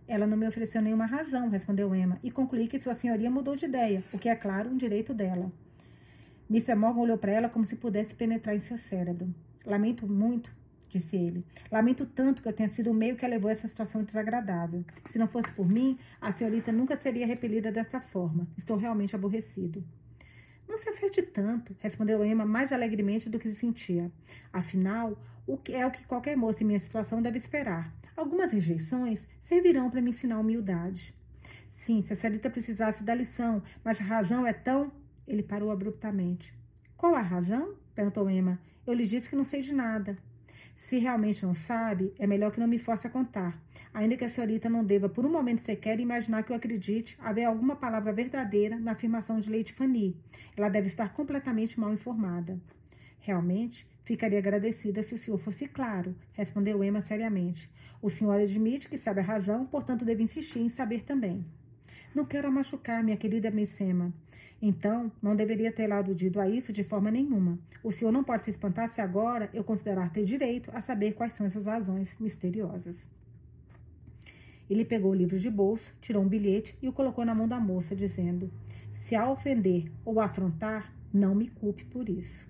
Ela 0.08 0.26
não 0.26 0.36
me 0.36 0.46
ofereceu 0.46 0.80
nenhuma 0.80 1.06
razão, 1.06 1.48
respondeu 1.48 1.94
Emma, 1.94 2.18
e 2.22 2.30
concluí 2.30 2.68
que 2.68 2.78
sua 2.78 2.94
senhoria 2.94 3.30
mudou 3.30 3.56
de 3.56 3.64
ideia, 3.64 4.02
o 4.12 4.18
que 4.18 4.28
é, 4.28 4.36
claro, 4.36 4.70
um 4.70 4.76
direito 4.76 5.12
dela. 5.12 5.50
Mr. 6.48 6.76
Morgan 6.76 7.00
olhou 7.00 7.18
para 7.18 7.32
ela 7.32 7.48
como 7.48 7.66
se 7.66 7.74
pudesse 7.74 8.14
penetrar 8.14 8.54
em 8.54 8.60
seu 8.60 8.78
cérebro. 8.78 9.34
Lamento 9.64 10.06
muito, 10.06 10.48
disse 10.98 11.16
ele. 11.16 11.44
Lamento 11.70 12.06
tanto 12.06 12.42
que 12.42 12.48
eu 12.48 12.52
tenha 12.52 12.68
sido 12.68 12.90
o 12.90 12.94
meio 12.94 13.16
que 13.16 13.24
a 13.24 13.28
levou 13.28 13.48
a 13.48 13.52
essa 13.52 13.68
situação 13.68 14.02
desagradável. 14.02 14.84
Se 15.06 15.18
não 15.18 15.26
fosse 15.26 15.50
por 15.52 15.68
mim, 15.68 15.98
a 16.20 16.32
senhorita 16.32 16.72
nunca 16.72 16.96
seria 16.96 17.26
repelida 17.26 17.70
desta 17.70 18.00
forma. 18.00 18.46
Estou 18.56 18.76
realmente 18.76 19.14
aborrecido. 19.14 19.84
Não 20.68 20.78
se 20.78 20.88
afete 20.88 21.22
tanto, 21.22 21.76
respondeu 21.78 22.24
Emma 22.24 22.44
mais 22.44 22.72
alegremente 22.72 23.30
do 23.30 23.38
que 23.38 23.48
se 23.48 23.56
sentia. 23.56 24.10
Afinal, 24.52 25.16
o 25.46 25.56
que 25.56 25.72
é 25.72 25.86
o 25.86 25.90
que 25.90 26.04
qualquer 26.04 26.36
moça 26.36 26.62
em 26.62 26.66
minha 26.66 26.80
situação 26.80 27.22
deve 27.22 27.38
esperar. 27.38 27.94
Algumas 28.16 28.52
rejeições 28.52 29.26
servirão 29.40 29.90
para 29.90 30.00
me 30.00 30.10
ensinar 30.10 30.40
humildade. 30.40 31.14
Sim, 31.70 32.02
se 32.02 32.12
a 32.12 32.16
senhorita 32.16 32.50
precisasse 32.50 33.04
da 33.04 33.14
lição, 33.14 33.62
mas 33.84 34.00
a 34.00 34.04
razão 34.04 34.46
é 34.46 34.52
tão. 34.52 34.90
Ele 35.28 35.42
parou 35.42 35.70
abruptamente. 35.70 36.52
Qual 36.96 37.14
a 37.14 37.20
razão? 37.20 37.74
perguntou 37.94 38.28
Emma. 38.28 38.58
Eu 38.86 38.94
lhe 38.94 39.06
disse 39.06 39.28
que 39.28 39.36
não 39.36 39.44
sei 39.44 39.60
de 39.60 39.72
nada. 39.72 40.16
Se 40.76 40.98
realmente 40.98 41.44
não 41.44 41.54
sabe, 41.54 42.12
é 42.18 42.26
melhor 42.26 42.52
que 42.52 42.60
não 42.60 42.68
me 42.68 42.78
force 42.78 43.06
a 43.06 43.10
contar, 43.10 43.60
ainda 43.92 44.16
que 44.16 44.24
a 44.24 44.28
senhorita 44.28 44.68
não 44.68 44.84
deva 44.84 45.08
por 45.08 45.24
um 45.24 45.30
momento 45.30 45.62
sequer 45.62 45.98
imaginar 45.98 46.42
que 46.42 46.52
eu 46.52 46.56
acredite 46.56 47.16
haver 47.20 47.44
alguma 47.44 47.74
palavra 47.74 48.12
verdadeira 48.12 48.78
na 48.78 48.92
afirmação 48.92 49.40
de 49.40 49.50
Lady 49.50 49.72
Fanny. 49.72 50.16
Ela 50.56 50.68
deve 50.68 50.88
estar 50.88 51.12
completamente 51.12 51.80
mal 51.80 51.92
informada. 51.92 52.60
Realmente, 53.18 53.88
ficaria 54.04 54.38
agradecida 54.38 55.02
se 55.02 55.14
o 55.14 55.18
senhor 55.18 55.38
fosse 55.38 55.66
claro, 55.66 56.14
respondeu 56.32 56.84
Emma 56.84 57.00
seriamente. 57.02 57.68
O 58.00 58.08
senhor 58.08 58.40
admite 58.40 58.88
que 58.88 58.98
sabe 58.98 59.20
a 59.20 59.24
razão, 59.24 59.66
portanto 59.66 60.04
deve 60.04 60.22
insistir 60.22 60.60
em 60.60 60.68
saber 60.68 61.02
também. 61.02 61.44
Não 62.14 62.24
quero 62.24 62.52
machucar, 62.52 63.02
minha 63.02 63.16
querida 63.16 63.50
Miss 63.50 63.80
Emma. 63.80 64.12
Então, 64.60 65.12
não 65.22 65.36
deveria 65.36 65.70
ter 65.70 65.92
aludido 65.92 66.40
a 66.40 66.48
isso 66.48 66.72
de 66.72 66.82
forma 66.82 67.10
nenhuma. 67.10 67.58
O 67.84 67.92
senhor 67.92 68.10
não 68.10 68.24
pode 68.24 68.44
se 68.44 68.50
espantar 68.50 68.88
se 68.88 69.00
agora 69.00 69.50
eu 69.52 69.62
considerar 69.62 70.10
ter 70.10 70.24
direito 70.24 70.70
a 70.72 70.80
saber 70.80 71.12
quais 71.12 71.34
são 71.34 71.46
essas 71.46 71.66
razões 71.66 72.16
misteriosas. 72.18 73.06
Ele 74.68 74.84
pegou 74.84 75.12
o 75.12 75.14
livro 75.14 75.38
de 75.38 75.50
bolso, 75.50 75.92
tirou 76.00 76.22
um 76.22 76.28
bilhete 76.28 76.76
e 76.82 76.88
o 76.88 76.92
colocou 76.92 77.24
na 77.24 77.34
mão 77.34 77.46
da 77.46 77.60
moça, 77.60 77.94
dizendo: 77.94 78.50
Se 78.92 79.14
a 79.14 79.30
ofender 79.30 79.92
ou 80.04 80.20
afrontar, 80.20 80.92
não 81.12 81.34
me 81.34 81.48
culpe 81.48 81.84
por 81.84 82.08
isso. 82.08 82.46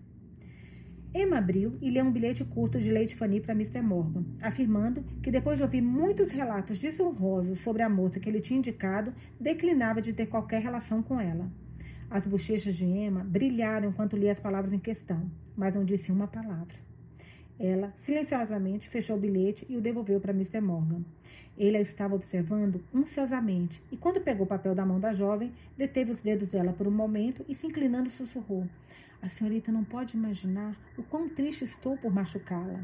Emma 1.15 1.39
abriu 1.39 1.77
e 1.81 1.91
leu 1.91 2.05
um 2.05 2.13
bilhete 2.13 2.45
curto 2.45 2.79
de 2.79 2.93
Lady 2.93 3.15
Fanny 3.15 3.41
para 3.41 3.55
Mr. 3.55 3.81
Morgan, 3.81 4.25
afirmando 4.41 5.03
que 5.23 5.31
depois 5.31 5.57
de 5.57 5.63
ouvir 5.63 5.81
muitos 5.81 6.31
relatos 6.31 6.79
desonrosos 6.79 7.61
sobre 7.61 7.83
a 7.83 7.89
moça 7.89 8.21
que 8.21 8.29
ele 8.29 8.41
tinha 8.41 8.59
indicado, 8.59 9.15
declinava 9.41 10.03
de 10.03 10.13
ter 10.13 10.27
qualquer 10.27 10.61
relação 10.61 11.03
com 11.03 11.19
ela. 11.21 11.51
As 12.09 12.25
bochechas 12.25 12.77
de 12.77 12.85
Emma 12.85 13.25
brilharam 13.25 13.89
enquanto 13.89 14.17
lia 14.17 14.31
as 14.31 14.39
palavras 14.39 14.73
em 14.73 14.79
questão, 14.79 15.29
mas 15.57 15.75
não 15.75 15.85
disse 15.85 16.13
uma 16.13 16.29
palavra. 16.29 16.77
Ela, 17.59 17.93
silenciosamente, 17.97 18.89
fechou 18.89 19.17
o 19.17 19.21
bilhete 19.21 19.67
e 19.69 19.77
o 19.77 19.81
devolveu 19.81 20.21
para 20.21 20.33
Mr. 20.33 20.61
Morgan. 20.61 21.03
Ele 21.59 21.79
a 21.79 21.81
estava 21.81 22.15
observando 22.15 22.85
ansiosamente 22.95 23.83
e, 23.91 23.97
quando 23.97 24.21
pegou 24.21 24.45
o 24.45 24.49
papel 24.49 24.75
da 24.75 24.85
mão 24.85 25.01
da 25.01 25.15
jovem, 25.15 25.53
deteve 25.77 26.13
os 26.13 26.21
dedos 26.21 26.49
dela 26.49 26.73
por 26.73 26.87
um 26.87 26.91
momento 26.91 27.45
e, 27.49 27.55
se 27.55 27.67
inclinando, 27.67 28.11
sussurrou: 28.11 28.69
A 29.21 29.29
senhorita 29.29 29.73
não 29.73 29.83
pode 29.83 30.17
imaginar 30.17 30.77
o 30.97 31.03
quão 31.03 31.29
triste 31.29 31.65
estou 31.65 31.97
por 31.97 32.13
machucá-la. 32.13 32.81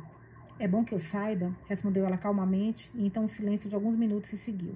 É 0.58 0.66
bom 0.66 0.84
que 0.84 0.94
eu 0.94 0.98
saiba, 0.98 1.54
respondeu 1.68 2.06
ela 2.06 2.16
calmamente, 2.16 2.90
e 2.94 3.06
então 3.06 3.24
um 3.24 3.28
silêncio 3.28 3.68
de 3.68 3.74
alguns 3.74 3.96
minutos 3.96 4.30
se 4.30 4.38
seguiu. 4.38 4.74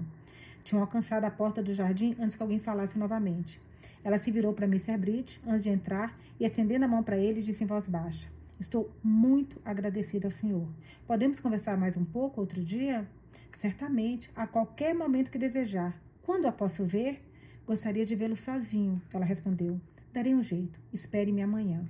Tinham 0.62 0.82
alcançado 0.82 1.24
a 1.24 1.30
porta 1.30 1.62
do 1.62 1.72
jardim 1.74 2.14
antes 2.20 2.36
que 2.36 2.42
alguém 2.42 2.58
falasse 2.58 2.98
novamente. 2.98 3.60
Ela 4.04 4.18
se 4.18 4.30
virou 4.30 4.52
para 4.52 4.66
Mr. 4.66 4.96
Bridge 4.96 5.40
antes 5.46 5.64
de 5.64 5.70
entrar 5.70 6.18
e, 6.38 6.44
estendendo 6.44 6.84
a 6.84 6.88
mão 6.88 7.02
para 7.02 7.16
ele, 7.16 7.42
disse 7.42 7.64
em 7.64 7.66
voz 7.66 7.86
baixa: 7.86 8.28
Estou 8.60 8.90
muito 9.02 9.60
agradecida 9.64 10.28
ao 10.28 10.32
senhor. 10.32 10.66
Podemos 11.06 11.40
conversar 11.40 11.76
mais 11.76 11.96
um 11.96 12.04
pouco 12.04 12.40
outro 12.40 12.62
dia? 12.64 13.06
Certamente, 13.56 14.30
a 14.34 14.46
qualquer 14.46 14.94
momento 14.94 15.30
que 15.30 15.38
desejar. 15.38 15.94
Quando 16.22 16.46
a 16.46 16.52
posso 16.52 16.84
ver? 16.84 17.22
Gostaria 17.66 18.06
de 18.06 18.14
vê-lo 18.14 18.36
sozinho, 18.36 19.00
ela 19.12 19.24
respondeu. 19.24 19.80
Darei 20.12 20.34
um 20.34 20.42
jeito. 20.42 20.78
Espere-me 20.92 21.42
amanhã. 21.42 21.84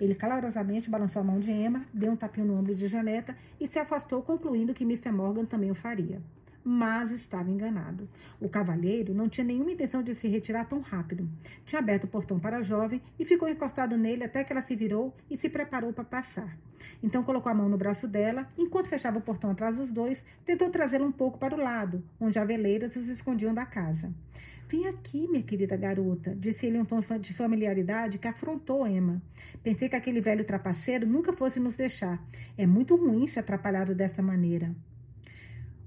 Ele 0.00 0.14
calorosamente 0.14 0.90
balançou 0.90 1.20
a 1.20 1.24
mão 1.24 1.38
de 1.38 1.50
Emma, 1.50 1.84
deu 1.92 2.12
um 2.12 2.16
tapinho 2.16 2.46
no 2.46 2.58
ombro 2.58 2.74
de 2.74 2.88
Janeta 2.88 3.36
e 3.60 3.66
se 3.66 3.78
afastou, 3.78 4.22
concluindo 4.22 4.74
que 4.74 4.84
Mr. 4.84 5.12
Morgan 5.12 5.44
também 5.44 5.70
o 5.70 5.74
faria 5.74 6.20
mas 6.64 7.10
estava 7.10 7.50
enganado. 7.50 8.08
O 8.40 8.48
cavalheiro 8.48 9.14
não 9.14 9.28
tinha 9.28 9.44
nenhuma 9.44 9.72
intenção 9.72 10.02
de 10.02 10.14
se 10.14 10.28
retirar 10.28 10.64
tão 10.66 10.80
rápido. 10.80 11.28
Tinha 11.64 11.80
aberto 11.80 12.04
o 12.04 12.08
portão 12.08 12.38
para 12.38 12.58
a 12.58 12.62
jovem 12.62 13.00
e 13.18 13.24
ficou 13.24 13.48
encostado 13.48 13.96
nele 13.96 14.24
até 14.24 14.44
que 14.44 14.52
ela 14.52 14.62
se 14.62 14.76
virou 14.76 15.14
e 15.30 15.36
se 15.36 15.48
preparou 15.48 15.92
para 15.92 16.04
passar. 16.04 16.56
Então 17.02 17.22
colocou 17.22 17.50
a 17.50 17.54
mão 17.54 17.68
no 17.68 17.78
braço 17.78 18.06
dela, 18.06 18.46
enquanto 18.56 18.88
fechava 18.88 19.18
o 19.18 19.22
portão 19.22 19.50
atrás 19.50 19.76
dos 19.76 19.90
dois, 19.90 20.24
tentou 20.44 20.70
trazê-la 20.70 21.06
um 21.06 21.12
pouco 21.12 21.38
para 21.38 21.54
o 21.54 21.60
lado, 21.60 22.02
onde 22.20 22.38
aveleiras 22.38 22.96
os 22.96 23.08
escondiam 23.08 23.54
da 23.54 23.64
casa. 23.64 24.12
Vem 24.70 24.86
aqui, 24.86 25.26
minha 25.26 25.42
querida 25.42 25.76
garota, 25.76 26.32
disse 26.36 26.66
ele 26.66 26.78
em 26.78 26.82
um 26.82 26.84
tom 26.84 27.00
de 27.18 27.34
familiaridade 27.34 28.18
que 28.18 28.28
afrontou 28.28 28.86
Emma. 28.86 29.20
Pensei 29.64 29.88
que 29.88 29.96
aquele 29.96 30.20
velho 30.20 30.44
trapaceiro 30.44 31.04
nunca 31.08 31.32
fosse 31.32 31.58
nos 31.58 31.74
deixar. 31.74 32.22
É 32.56 32.64
muito 32.68 32.94
ruim 32.94 33.26
se 33.26 33.40
atrapalhado 33.40 33.96
dessa 33.96 34.22
maneira. 34.22 34.72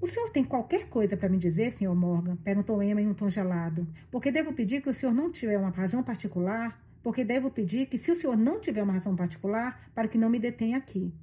O 0.03 0.05
senhor 0.05 0.29
tem 0.31 0.43
qualquer 0.43 0.89
coisa 0.89 1.15
para 1.15 1.29
me 1.29 1.37
dizer, 1.37 1.71
senhor 1.71 1.95
Morgan? 1.95 2.35
Perguntou 2.35 2.83
Emma 2.83 2.99
em 2.99 3.07
um 3.07 3.13
tom 3.13 3.29
gelado. 3.29 3.87
Porque 4.11 4.33
devo 4.33 4.51
pedir 4.51 4.81
que 4.81 4.89
o 4.89 4.93
senhor 4.93 5.13
não 5.13 5.31
tiver 5.31 5.57
uma 5.57 5.69
razão 5.69 6.03
particular? 6.03 6.77
Porque 7.01 7.23
devo 7.23 7.49
pedir 7.49 7.85
que, 7.85 7.97
se 7.97 8.11
o 8.11 8.15
senhor 8.19 8.35
não 8.35 8.59
tiver 8.59 8.83
uma 8.83 8.91
razão 8.91 9.15
particular, 9.15 9.89
para 9.95 10.09
que 10.09 10.17
não 10.17 10.29
me 10.29 10.39
detenha 10.39 10.77
aqui. 10.77 11.13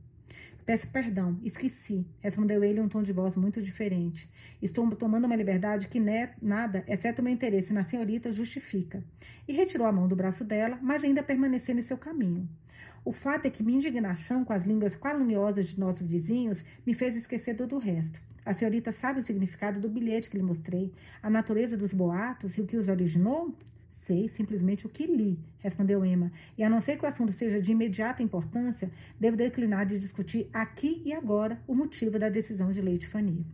Peço 0.64 0.88
perdão, 0.88 1.38
esqueci, 1.44 2.06
respondeu 2.20 2.64
ele 2.64 2.80
em 2.80 2.82
um 2.82 2.88
tom 2.88 3.02
de 3.02 3.12
voz 3.12 3.36
muito 3.36 3.60
diferente. 3.60 4.26
Estou 4.62 4.90
tomando 4.96 5.26
uma 5.26 5.36
liberdade 5.36 5.86
que 5.86 6.00
ne, 6.00 6.30
nada, 6.40 6.82
exceto 6.88 7.22
meu 7.22 7.34
interesse 7.34 7.74
na 7.74 7.84
senhorita, 7.84 8.32
justifica. 8.32 9.04
E 9.46 9.52
retirou 9.52 9.86
a 9.86 9.92
mão 9.92 10.08
do 10.08 10.16
braço 10.16 10.42
dela, 10.42 10.78
mas 10.80 11.04
ainda 11.04 11.22
permanecendo 11.22 11.80
em 11.80 11.82
seu 11.82 11.98
caminho. 11.98 12.48
O 13.04 13.12
fato 13.12 13.44
é 13.44 13.50
que 13.50 13.62
minha 13.62 13.76
indignação 13.76 14.42
com 14.42 14.54
as 14.54 14.64
línguas 14.64 14.96
caluniosas 14.96 15.66
de 15.66 15.78
nossos 15.78 16.08
vizinhos 16.08 16.64
me 16.86 16.94
fez 16.94 17.14
esquecer 17.14 17.54
todo 17.54 17.76
o 17.76 17.78
resto. 17.78 18.29
A 18.50 18.52
senhorita 18.52 18.90
sabe 18.90 19.20
o 19.20 19.22
significado 19.22 19.78
do 19.78 19.88
bilhete 19.88 20.28
que 20.28 20.36
lhe 20.36 20.42
mostrei, 20.42 20.92
a 21.22 21.30
natureza 21.30 21.76
dos 21.76 21.92
boatos 21.92 22.58
e 22.58 22.60
o 22.60 22.66
que 22.66 22.76
os 22.76 22.88
originou? 22.88 23.54
Sei 23.92 24.26
simplesmente 24.26 24.84
o 24.84 24.88
que 24.88 25.06
li, 25.06 25.38
respondeu 25.60 26.04
Emma, 26.04 26.32
e 26.58 26.64
a 26.64 26.68
não 26.68 26.80
ser 26.80 26.98
que 26.98 27.04
o 27.04 27.08
assunto 27.08 27.30
seja 27.30 27.62
de 27.62 27.70
imediata 27.70 28.24
importância, 28.24 28.90
devo 29.20 29.36
declinar 29.36 29.86
de 29.86 30.00
discutir 30.00 30.50
aqui 30.52 31.00
e 31.04 31.12
agora 31.12 31.62
o 31.64 31.76
motivo 31.76 32.18
da 32.18 32.28
decisão 32.28 32.72
de 32.72 32.80
Leite 32.80 33.06
Fanny. 33.06 33.46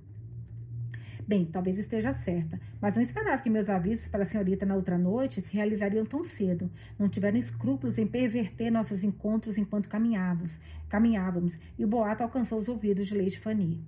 Bem, 1.28 1.44
talvez 1.44 1.76
esteja 1.76 2.14
certa, 2.14 2.59
mas 2.80 2.97
não 2.97 3.03
esperava 3.03 3.42
que 3.42 3.51
meus 3.51 3.68
avisos 3.68 4.09
para 4.09 4.22
a 4.22 4.26
senhorita 4.26 4.64
na 4.64 4.76
outra 4.76 4.97
noite 4.97 5.42
se 5.42 5.53
realizariam 5.53 6.07
tão 6.07 6.24
cedo. 6.24 6.70
Não 6.99 7.07
tiveram 7.07 7.36
escrúpulos 7.36 7.99
em 7.99 8.07
perverter 8.07 8.72
nossos 8.72 9.05
encontros 9.05 9.59
enquanto 9.59 9.90
caminhávamos, 9.90 10.59
caminhávamos 10.88 11.59
e 11.78 11.84
o 11.84 11.88
boato 11.88 12.22
alcançou 12.22 12.59
os 12.59 12.68
ouvidos 12.68 13.09
de 13.09 13.14
Leite 13.14 13.38
Fanny. 13.38 13.84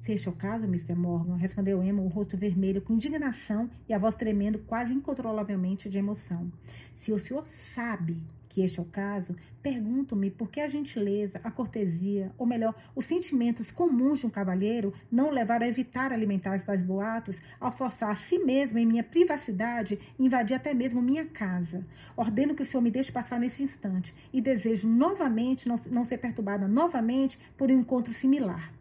Se 0.00 0.12
este 0.12 0.28
é 0.28 0.30
o 0.30 0.34
caso, 0.34 0.64
Mr. 0.64 0.94
Morgan, 0.94 1.36
respondeu 1.36 1.82
Emma, 1.82 2.02
o 2.02 2.08
rosto 2.08 2.36
vermelho 2.36 2.80
com 2.80 2.94
indignação 2.94 3.68
e 3.88 3.92
a 3.92 3.98
voz 3.98 4.14
tremendo 4.14 4.58
quase 4.60 4.92
incontrolavelmente 4.92 5.90
de 5.90 5.98
emoção. 5.98 6.50
Se 6.94 7.12
o 7.12 7.18
senhor 7.18 7.46
sabe 7.74 8.16
que 8.48 8.62
este 8.62 8.78
é 8.78 8.82
o 8.82 8.86
caso, 8.86 9.36
pergunto-me 9.62 10.30
por 10.30 10.50
que 10.50 10.60
a 10.60 10.68
gentileza, 10.68 11.40
a 11.44 11.50
cortesia, 11.50 12.32
ou 12.38 12.46
melhor, 12.46 12.74
os 12.94 13.04
sentimentos 13.04 13.70
comuns 13.70 14.20
de 14.20 14.26
um 14.26 14.30
cavalheiro 14.30 14.94
não 15.10 15.30
levaram 15.30 15.66
a 15.66 15.68
evitar 15.68 16.12
alimentar 16.12 16.58
tais 16.64 16.82
boatos, 16.82 17.40
ao 17.60 17.70
forçar 17.70 18.10
a 18.10 18.14
si 18.14 18.38
mesmo 18.38 18.78
em 18.78 18.86
minha 18.86 19.04
privacidade 19.04 19.98
invadir 20.18 20.54
até 20.54 20.72
mesmo 20.72 21.02
minha 21.02 21.26
casa. 21.26 21.84
Ordeno 22.16 22.54
que 22.54 22.62
o 22.62 22.66
senhor 22.66 22.82
me 22.82 22.90
deixe 22.90 23.12
passar 23.12 23.38
nesse 23.38 23.62
instante 23.62 24.14
e 24.32 24.40
desejo 24.40 24.88
novamente 24.88 25.68
não, 25.68 25.78
não 25.90 26.04
ser 26.04 26.18
perturbada 26.18 26.66
novamente 26.66 27.38
por 27.56 27.70
um 27.70 27.80
encontro 27.80 28.12
similar. 28.12 28.77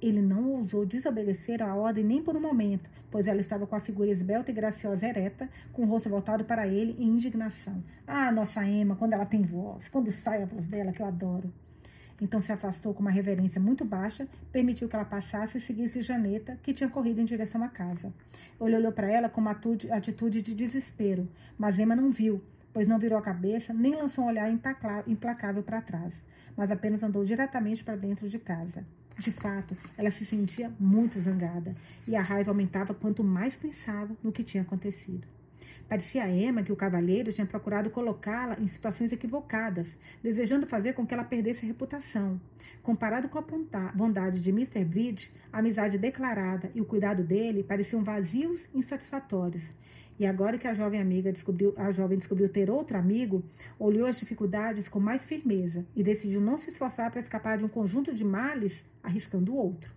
Ele 0.00 0.20
não 0.20 0.50
ousou 0.52 0.84
desobedecer 0.84 1.62
a 1.62 1.74
ordem 1.74 2.04
nem 2.04 2.22
por 2.22 2.36
um 2.36 2.40
momento, 2.40 2.88
pois 3.10 3.26
ela 3.26 3.40
estava 3.40 3.66
com 3.66 3.74
a 3.74 3.80
figura 3.80 4.10
esbelta 4.10 4.50
e 4.50 4.54
graciosa 4.54 5.06
ereta, 5.06 5.48
com 5.72 5.82
o 5.82 5.86
rosto 5.86 6.08
voltado 6.08 6.44
para 6.44 6.66
ele 6.66 6.94
em 6.98 7.08
indignação. 7.08 7.82
Ah, 8.06 8.30
nossa 8.30 8.64
Emma, 8.64 8.96
quando 8.96 9.14
ela 9.14 9.24
tem 9.24 9.42
voz, 9.42 9.88
quando 9.88 10.10
sai 10.10 10.42
a 10.42 10.46
voz 10.46 10.66
dela, 10.66 10.92
que 10.92 11.00
eu 11.00 11.06
adoro. 11.06 11.52
Então 12.20 12.40
se 12.40 12.50
afastou 12.50 12.94
com 12.94 13.00
uma 13.00 13.10
reverência 13.10 13.60
muito 13.60 13.84
baixa, 13.84 14.26
permitiu 14.50 14.88
que 14.88 14.96
ela 14.96 15.04
passasse 15.04 15.58
e 15.58 15.60
seguisse 15.60 16.00
Janeta, 16.00 16.58
que 16.62 16.72
tinha 16.72 16.88
corrido 16.88 17.20
em 17.20 17.24
direção 17.24 17.62
à 17.62 17.68
casa. 17.68 18.12
Ele 18.60 18.76
olhou 18.76 18.92
para 18.92 19.10
ela 19.10 19.28
com 19.28 19.40
uma 19.40 19.58
atitude 19.90 20.40
de 20.40 20.54
desespero, 20.54 21.28
mas 21.58 21.78
Emma 21.78 21.94
não 21.94 22.10
viu, 22.10 22.42
pois 22.72 22.88
não 22.88 22.98
virou 22.98 23.18
a 23.18 23.22
cabeça 23.22 23.72
nem 23.72 23.94
lançou 23.94 24.24
um 24.24 24.28
olhar 24.28 24.50
implacável 25.06 25.62
para 25.62 25.82
trás, 25.82 26.14
mas 26.56 26.70
apenas 26.70 27.02
andou 27.02 27.24
diretamente 27.24 27.84
para 27.84 27.96
dentro 27.96 28.28
de 28.28 28.38
casa. 28.38 28.84
De 29.18 29.32
fato, 29.32 29.76
ela 29.96 30.10
se 30.10 30.24
sentia 30.26 30.70
muito 30.78 31.18
zangada 31.20 31.74
e 32.06 32.14
a 32.14 32.20
raiva 32.20 32.50
aumentava 32.50 32.92
quanto 32.92 33.24
mais 33.24 33.56
pensava 33.56 34.14
no 34.22 34.30
que 34.30 34.44
tinha 34.44 34.62
acontecido. 34.62 35.26
Parecia 35.88 36.24
a 36.24 36.28
Emma 36.28 36.62
que 36.62 36.72
o 36.72 36.76
cavalheiro 36.76 37.32
tinha 37.32 37.46
procurado 37.46 37.90
colocá-la 37.90 38.58
em 38.60 38.66
situações 38.66 39.12
equivocadas, 39.12 39.86
desejando 40.22 40.66
fazer 40.66 40.92
com 40.92 41.06
que 41.06 41.14
ela 41.14 41.24
perdesse 41.24 41.64
a 41.64 41.68
reputação. 41.68 42.40
Comparado 42.82 43.28
com 43.28 43.38
a 43.38 43.92
bondade 43.94 44.40
de 44.40 44.50
Mr. 44.50 44.84
Bridge, 44.84 45.30
a 45.52 45.60
amizade 45.60 45.96
declarada 45.96 46.70
e 46.74 46.80
o 46.80 46.84
cuidado 46.84 47.22
dele 47.22 47.62
pareciam 47.62 48.02
vazios 48.02 48.68
e 48.74 48.78
insatisfatórios, 48.78 49.64
e 50.18 50.24
agora 50.24 50.56
que 50.56 50.66
a 50.66 50.72
jovem 50.72 51.00
amiga 51.00 51.30
descobriu, 51.30 51.74
a 51.76 51.92
jovem 51.92 52.16
descobriu 52.16 52.48
ter 52.48 52.70
outro 52.70 52.96
amigo, 52.96 53.44
olhou 53.78 54.06
as 54.06 54.18
dificuldades 54.18 54.88
com 54.88 54.98
mais 54.98 55.24
firmeza 55.24 55.84
e 55.94 56.02
decidiu 56.02 56.40
não 56.40 56.56
se 56.56 56.70
esforçar 56.70 57.10
para 57.10 57.20
escapar 57.20 57.58
de 57.58 57.64
um 57.64 57.68
conjunto 57.68 58.14
de 58.14 58.24
males, 58.24 58.82
arriscando 59.02 59.52
o 59.52 59.56
outro. 59.56 59.94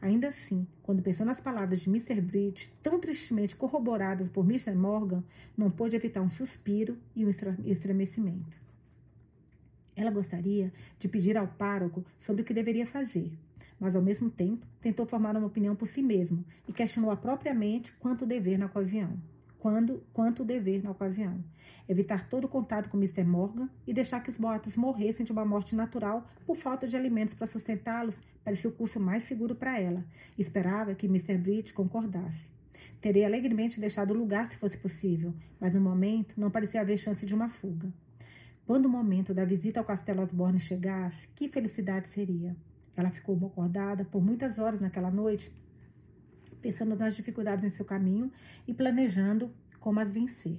Ainda 0.00 0.28
assim, 0.28 0.64
quando 0.84 1.02
pensou 1.02 1.26
nas 1.26 1.40
palavras 1.40 1.80
de 1.80 1.88
Mr. 1.88 2.20
Bridge, 2.20 2.72
tão 2.84 3.00
tristemente 3.00 3.56
corroboradas 3.56 4.28
por 4.28 4.44
Mr. 4.44 4.76
Morgan, 4.76 5.24
não 5.56 5.72
pôde 5.72 5.96
evitar 5.96 6.22
um 6.22 6.30
suspiro 6.30 6.96
e 7.16 7.26
um 7.26 7.30
estremecimento. 7.64 8.56
Ela 9.96 10.12
gostaria 10.12 10.72
de 11.00 11.08
pedir 11.08 11.36
ao 11.36 11.48
pároco 11.48 12.04
sobre 12.20 12.42
o 12.42 12.44
que 12.44 12.54
deveria 12.54 12.86
fazer, 12.86 13.32
mas 13.80 13.96
ao 13.96 14.02
mesmo 14.02 14.30
tempo 14.30 14.64
tentou 14.80 15.04
formar 15.04 15.36
uma 15.36 15.48
opinião 15.48 15.74
por 15.74 15.88
si 15.88 16.00
mesmo 16.00 16.44
e 16.68 16.72
questionou 16.72 17.10
a 17.10 17.16
própria 17.16 17.52
mente 17.52 17.92
quanto 17.94 18.24
dever 18.24 18.56
na 18.56 18.66
ocasião 18.66 19.18
quando, 19.58 20.02
quanto 20.12 20.42
o 20.42 20.44
dever 20.44 20.82
na 20.82 20.90
ocasião. 20.90 21.42
Evitar 21.88 22.28
todo 22.28 22.48
contato 22.48 22.88
com 22.88 22.96
Mr. 22.96 23.24
Morgan 23.24 23.68
e 23.86 23.92
deixar 23.92 24.22
que 24.22 24.30
os 24.30 24.36
boatos 24.36 24.76
morressem 24.76 25.24
de 25.24 25.32
uma 25.32 25.44
morte 25.44 25.74
natural 25.74 26.26
por 26.46 26.56
falta 26.56 26.86
de 26.86 26.96
alimentos 26.96 27.34
para 27.34 27.46
sustentá-los 27.46 28.20
parecia 28.44 28.70
o 28.70 28.72
curso 28.72 28.98
mais 28.98 29.24
seguro 29.24 29.54
para 29.54 29.78
ela. 29.78 30.04
Esperava 30.38 30.94
que 30.94 31.06
Mr. 31.06 31.36
Bridge 31.36 31.72
concordasse. 31.72 32.48
Teria 33.00 33.26
alegremente 33.26 33.78
deixado 33.78 34.12
o 34.12 34.16
lugar 34.16 34.46
se 34.48 34.56
fosse 34.56 34.76
possível, 34.76 35.34
mas 35.60 35.72
no 35.72 35.80
momento 35.80 36.34
não 36.40 36.50
parecia 36.50 36.80
haver 36.80 36.98
chance 36.98 37.24
de 37.24 37.34
uma 37.34 37.48
fuga. 37.48 37.92
Quando 38.66 38.86
o 38.86 38.88
momento 38.88 39.32
da 39.32 39.44
visita 39.44 39.80
ao 39.80 39.86
Castelo 39.86 40.22
Osborne 40.22 40.60
chegasse, 40.60 41.28
que 41.34 41.48
felicidade 41.48 42.08
seria! 42.08 42.56
Ela 42.96 43.10
ficou 43.10 43.36
acordada 43.46 44.04
por 44.04 44.20
muitas 44.20 44.58
horas 44.58 44.80
naquela 44.80 45.10
noite, 45.10 45.52
pensando 46.60 46.96
nas 46.96 47.14
dificuldades 47.14 47.64
em 47.64 47.70
seu 47.70 47.84
caminho 47.84 48.30
e 48.66 48.74
planejando 48.74 49.50
como 49.80 50.00
as 50.00 50.10
vencer. 50.10 50.58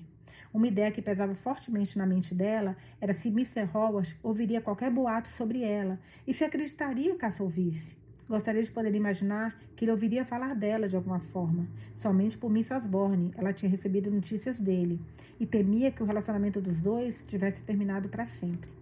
Uma 0.53 0.67
ideia 0.67 0.91
que 0.91 1.01
pesava 1.01 1.35
fortemente 1.35 1.97
na 1.97 2.07
mente 2.07 2.33
dela 2.33 2.75
era 2.99 3.13
se 3.13 3.27
Mr. 3.27 3.69
Howard 3.73 4.17
ouviria 4.23 4.61
qualquer 4.61 4.89
boato 4.89 5.27
sobre 5.29 5.61
ela 5.61 5.99
e 6.25 6.33
se 6.33 6.43
acreditaria 6.43 7.15
caso 7.15 7.43
ouvisse. 7.43 7.95
Gostaria 8.27 8.61
de 8.61 8.71
poder 8.71 8.93
imaginar 8.93 9.59
que 9.75 9.85
ele 9.85 9.91
ouviria 9.91 10.23
falar 10.23 10.55
dela 10.55 10.87
de 10.87 10.95
alguma 10.95 11.19
forma. 11.19 11.67
Somente 11.95 12.37
por 12.37 12.49
Miss 12.49 12.71
Osborne 12.71 13.31
ela 13.35 13.53
tinha 13.53 13.69
recebido 13.69 14.11
notícias 14.11 14.59
dele 14.59 14.99
e 15.39 15.45
temia 15.45 15.91
que 15.91 16.01
o 16.01 16.05
relacionamento 16.05 16.61
dos 16.61 16.81
dois 16.81 17.23
tivesse 17.27 17.61
terminado 17.61 18.09
para 18.09 18.25
sempre. 18.25 18.78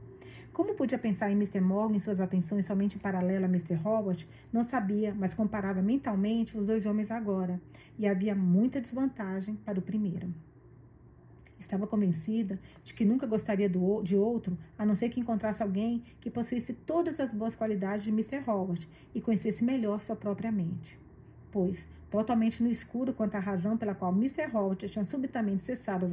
Como 0.57 0.73
podia 0.73 0.97
pensar 0.97 1.29
em 1.29 1.35
Mr. 1.35 1.61
Morgan 1.61 1.97
e 1.97 1.99
suas 1.99 2.19
atenções 2.19 2.65
somente 2.65 2.95
em 2.95 2.99
paralelo 2.99 3.45
a 3.45 3.47
Mr. 3.47 3.79
Howard, 3.85 4.27
não 4.51 4.63
sabia, 4.63 5.13
mas 5.13 5.35
comparava 5.35 5.83
mentalmente 5.83 6.57
os 6.57 6.65
dois 6.65 6.83
homens 6.87 7.11
agora, 7.11 7.61
e 7.95 8.07
havia 8.07 8.33
muita 8.33 8.81
desvantagem 8.81 9.55
para 9.57 9.77
o 9.77 9.83
primeiro. 9.83 10.33
Estava 11.59 11.85
convencida 11.85 12.59
de 12.83 12.95
que 12.95 13.05
nunca 13.05 13.27
gostaria 13.27 13.69
do, 13.69 14.01
de 14.01 14.15
outro, 14.15 14.57
a 14.79 14.83
não 14.83 14.95
ser 14.95 15.09
que 15.09 15.19
encontrasse 15.19 15.61
alguém 15.61 16.03
que 16.19 16.31
possuísse 16.31 16.73
todas 16.73 17.19
as 17.19 17.31
boas 17.31 17.55
qualidades 17.55 18.03
de 18.03 18.09
Mr. 18.09 18.41
Howard 18.49 18.89
e 19.13 19.21
conhecesse 19.21 19.63
melhor 19.63 20.01
sua 20.01 20.15
própria 20.15 20.51
mente. 20.51 20.97
Pois, 21.51 21.87
totalmente 22.09 22.63
no 22.63 22.69
escuro 22.69 23.13
quanto 23.13 23.35
à 23.35 23.39
razão 23.39 23.77
pela 23.77 23.93
qual 23.93 24.11
Mr. 24.13 24.47
Holt 24.51 24.87
tinha 24.87 25.03
subitamente 25.03 25.63
cessado 25.63 26.05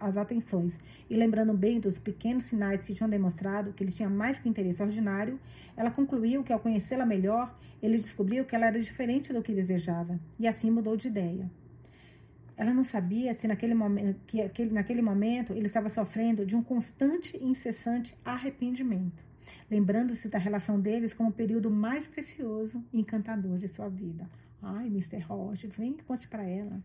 as 0.00 0.16
atenções 0.16 0.78
e 1.10 1.16
lembrando 1.16 1.52
bem 1.52 1.80
dos 1.80 1.98
pequenos 1.98 2.44
sinais 2.44 2.82
que 2.82 2.94
tinham 2.94 3.10
demonstrado 3.10 3.72
que 3.72 3.82
ele 3.82 3.92
tinha 3.92 4.08
mais 4.08 4.38
que 4.38 4.48
interesse 4.48 4.82
ordinário, 4.82 5.38
ela 5.76 5.90
concluiu 5.90 6.44
que 6.44 6.52
ao 6.52 6.60
conhecê-la 6.60 7.04
melhor, 7.04 7.54
ele 7.82 7.98
descobriu 7.98 8.44
que 8.44 8.54
ela 8.54 8.66
era 8.66 8.80
diferente 8.80 9.32
do 9.32 9.42
que 9.42 9.52
desejava 9.52 10.18
e 10.38 10.46
assim 10.46 10.70
mudou 10.70 10.96
de 10.96 11.08
ideia. 11.08 11.50
Ela 12.56 12.72
não 12.72 12.84
sabia 12.84 13.34
se 13.34 13.48
naquele 13.48 13.74
momento, 13.74 14.20
que 14.28 14.40
aquele, 14.40 14.72
naquele 14.72 15.02
momento 15.02 15.52
ele 15.52 15.66
estava 15.66 15.88
sofrendo 15.88 16.46
de 16.46 16.54
um 16.54 16.62
constante 16.62 17.36
e 17.36 17.44
incessante 17.44 18.16
arrependimento, 18.24 19.24
lembrando-se 19.68 20.28
da 20.28 20.38
relação 20.38 20.78
deles 20.78 21.12
como 21.12 21.30
o 21.30 21.32
período 21.32 21.68
mais 21.68 22.06
precioso 22.06 22.80
e 22.92 23.00
encantador 23.00 23.58
de 23.58 23.66
sua 23.66 23.88
vida. 23.88 24.30
Ai, 24.66 24.86
Mr. 24.86 25.18
Roger, 25.18 25.70
vem 25.70 25.92
que 25.92 26.04
conte 26.04 26.26
para 26.26 26.42
ela. 26.42 26.82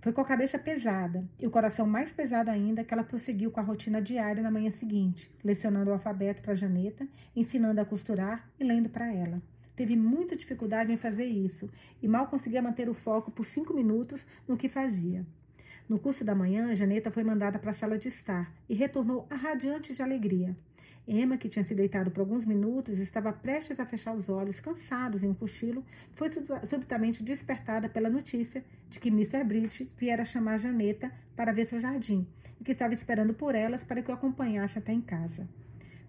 Foi 0.00 0.14
com 0.14 0.22
a 0.22 0.24
cabeça 0.24 0.58
pesada 0.58 1.28
e 1.38 1.46
o 1.46 1.50
coração 1.50 1.86
mais 1.86 2.10
pesado 2.10 2.50
ainda 2.50 2.82
que 2.82 2.94
ela 2.94 3.04
prosseguiu 3.04 3.50
com 3.50 3.60
a 3.60 3.62
rotina 3.62 4.00
diária 4.00 4.42
na 4.42 4.50
manhã 4.50 4.70
seguinte, 4.70 5.30
lecionando 5.44 5.90
o 5.90 5.92
alfabeto 5.92 6.40
para 6.40 6.54
Janeta, 6.54 7.06
ensinando 7.36 7.82
a 7.82 7.84
costurar 7.84 8.48
e 8.58 8.64
lendo 8.64 8.88
para 8.88 9.12
ela. 9.12 9.42
Teve 9.76 9.94
muita 9.94 10.34
dificuldade 10.34 10.90
em 10.90 10.96
fazer 10.96 11.26
isso 11.26 11.70
e 12.00 12.08
mal 12.08 12.28
conseguia 12.28 12.62
manter 12.62 12.88
o 12.88 12.94
foco 12.94 13.30
por 13.30 13.44
cinco 13.44 13.74
minutos 13.74 14.24
no 14.46 14.56
que 14.56 14.70
fazia. 14.70 15.26
No 15.86 15.98
curso 15.98 16.24
da 16.24 16.34
manhã, 16.34 16.74
Janeta 16.74 17.10
foi 17.10 17.24
mandada 17.24 17.58
para 17.58 17.72
a 17.72 17.74
sala 17.74 17.98
de 17.98 18.08
estar 18.08 18.54
e 18.68 18.74
retornou 18.74 19.26
radiante 19.30 19.92
de 19.92 20.00
alegria. 20.00 20.56
Emma, 21.08 21.38
que 21.38 21.48
tinha 21.48 21.64
se 21.64 21.74
deitado 21.74 22.10
por 22.10 22.20
alguns 22.20 22.44
minutos, 22.44 22.98
estava 22.98 23.32
prestes 23.32 23.80
a 23.80 23.86
fechar 23.86 24.14
os 24.14 24.28
olhos, 24.28 24.60
cansados 24.60 25.22
em 25.22 25.28
um 25.30 25.34
cochilo, 25.34 25.82
foi 26.12 26.30
subitamente 26.66 27.22
despertada 27.22 27.88
pela 27.88 28.10
notícia 28.10 28.62
de 28.90 29.00
que 29.00 29.08
Mr. 29.08 29.42
Bridge 29.42 29.90
viera 29.96 30.22
chamar 30.24 30.58
Janeta 30.58 31.10
para 31.34 31.52
ver 31.52 31.66
seu 31.66 31.80
jardim 31.80 32.26
e 32.60 32.64
que 32.64 32.72
estava 32.72 32.92
esperando 32.92 33.32
por 33.32 33.54
elas 33.54 33.82
para 33.82 34.02
que 34.02 34.10
o 34.10 34.14
acompanhasse 34.14 34.78
até 34.78 34.92
em 34.92 35.00
casa. 35.00 35.48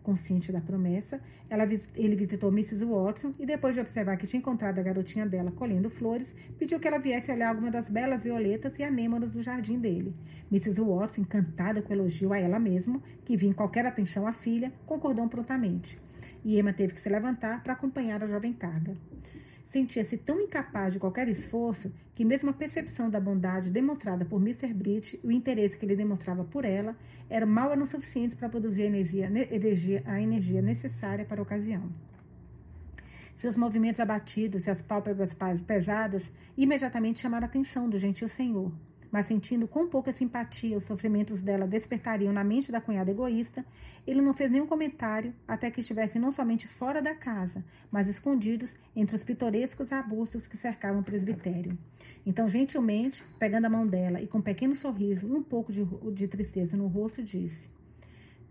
Consciente 0.10 0.52
da 0.52 0.60
promessa, 0.60 1.22
ela, 1.48 1.68
ele 1.96 2.16
visitou 2.16 2.50
Mrs. 2.50 2.84
Watson 2.84 3.32
e, 3.38 3.46
depois 3.46 3.76
de 3.76 3.82
observar 3.82 4.18
que 4.18 4.26
tinha 4.26 4.40
encontrado 4.40 4.80
a 4.80 4.82
garotinha 4.82 5.24
dela 5.24 5.52
colhendo 5.52 5.88
flores, 5.88 6.34
pediu 6.58 6.80
que 6.80 6.88
ela 6.88 6.98
viesse 6.98 7.32
olhar 7.32 7.50
alguma 7.50 7.70
das 7.70 7.88
belas 7.92 8.24
violetas 8.24 8.80
e 8.80 8.84
anêmonas 8.84 9.32
do 9.32 9.44
jardim 9.44 9.78
dele. 9.78 10.16
Mrs. 10.52 10.82
Watson, 10.82 11.22
encantada 11.22 11.84
com 11.84 11.94
o 11.94 11.96
elogio 11.96 12.34
a 12.34 12.40
ela 12.40 12.58
mesma, 12.58 13.00
que 13.24 13.38
vinha 13.38 13.54
qualquer 13.54 13.86
atenção 13.86 14.26
à 14.26 14.34
filha, 14.34 14.74
concordou 14.88 15.28
prontamente. 15.30 16.02
E 16.44 16.58
Emma 16.58 16.74
teve 16.74 16.94
que 16.94 17.02
se 17.02 17.08
levantar 17.08 17.62
para 17.62 17.74
acompanhar 17.74 18.24
a 18.24 18.28
jovem 18.28 18.52
carga 18.52 18.98
sentia-se 19.70 20.18
tão 20.18 20.42
incapaz 20.42 20.94
de 20.94 21.00
qualquer 21.00 21.30
esforço 21.30 21.92
que 22.16 22.26
mesmo 22.26 22.50
a 22.50 22.54
percepção 22.54 23.08
da 23.08 23.20
bondade 23.20 23.70
demonstrada 23.70 24.26
por 24.26 24.42
Mr. 24.42 24.74
Britt 24.74 25.20
e 25.24 25.28
o 25.28 25.32
interesse 25.32 25.78
que 25.78 25.86
ele 25.86 25.96
demonstrava 25.96 26.44
por 26.44 26.66
ela 26.66 26.98
eram 27.30 27.46
mal 27.46 27.72
eram 27.72 27.86
suficientes 27.86 28.36
para 28.36 28.50
produzir 28.50 28.82
a 28.82 28.88
energia, 28.88 29.26
energia, 29.52 30.04
a 30.08 30.20
energia 30.20 30.62
necessária 30.62 31.24
para 31.24 31.40
a 31.40 31.44
ocasião. 31.44 31.84
Seus 33.36 33.56
movimentos 33.56 34.02
abatidos 34.02 34.66
e 34.66 34.72
as 34.72 34.82
pálpebras 34.82 35.36
pesadas 35.66 36.24
imediatamente 36.58 37.20
chamaram 37.20 37.46
a 37.46 37.50
atenção 37.50 37.88
do 37.88 38.00
gentil 38.00 38.28
senhor. 38.28 38.72
Mas 39.12 39.26
sentindo 39.26 39.68
com 39.68 39.88
pouca 39.88 40.12
simpatia 40.12 40.78
os 40.78 40.84
sofrimentos 40.84 41.42
dela 41.42 41.68
despertariam 41.68 42.32
na 42.32 42.44
mente 42.44 42.72
da 42.72 42.82
cunhada 42.82 43.12
egoísta, 43.12 43.66
ele 44.06 44.22
não 44.22 44.34
fez 44.34 44.52
nenhum 44.52 44.68
comentário 44.68 45.34
até 45.48 45.70
que 45.72 45.82
estivessem 45.82 46.22
não 46.22 46.32
somente 46.32 46.68
fora 46.68 47.02
da 47.02 47.16
casa, 47.16 47.64
mas 47.92 48.08
escondidos 48.08 48.76
entre 48.96 49.16
os 49.16 49.24
pitorescos 49.24 49.92
arbustos 49.92 50.48
que 50.48 50.58
cercavam 50.58 51.02
o 51.02 51.04
presbitério. 51.04 51.78
Então, 52.26 52.48
gentilmente, 52.48 53.24
pegando 53.40 53.66
a 53.66 53.70
mão 53.70 53.88
dela 53.88 54.22
e 54.22 54.28
com 54.28 54.40
um 54.40 54.42
pequeno 54.42 54.76
sorriso 54.76 55.28
e 55.28 55.32
um 55.32 55.44
pouco 55.44 55.72
de, 55.72 55.84
de 56.14 56.28
tristeza 56.28 56.78
no 56.78 56.88
rosto, 56.88 57.24
disse: 57.24 57.70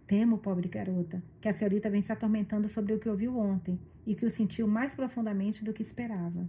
Temo, 0.06 0.38
pobre 0.38 0.68
garota, 0.68 1.22
que 1.40 1.48
a 1.48 1.52
senhorita 1.52 1.90
vem 1.90 2.02
se 2.02 2.10
atormentando 2.10 2.68
sobre 2.68 2.94
o 2.94 2.98
que 2.98 3.08
ouviu 3.08 3.38
ontem 3.38 3.78
e 4.06 4.14
que 4.14 4.24
o 4.24 4.30
sentiu 4.30 4.66
mais 4.66 4.94
profundamente 4.94 5.62
do 5.62 5.72
que 5.72 5.82
esperava. 5.82 6.48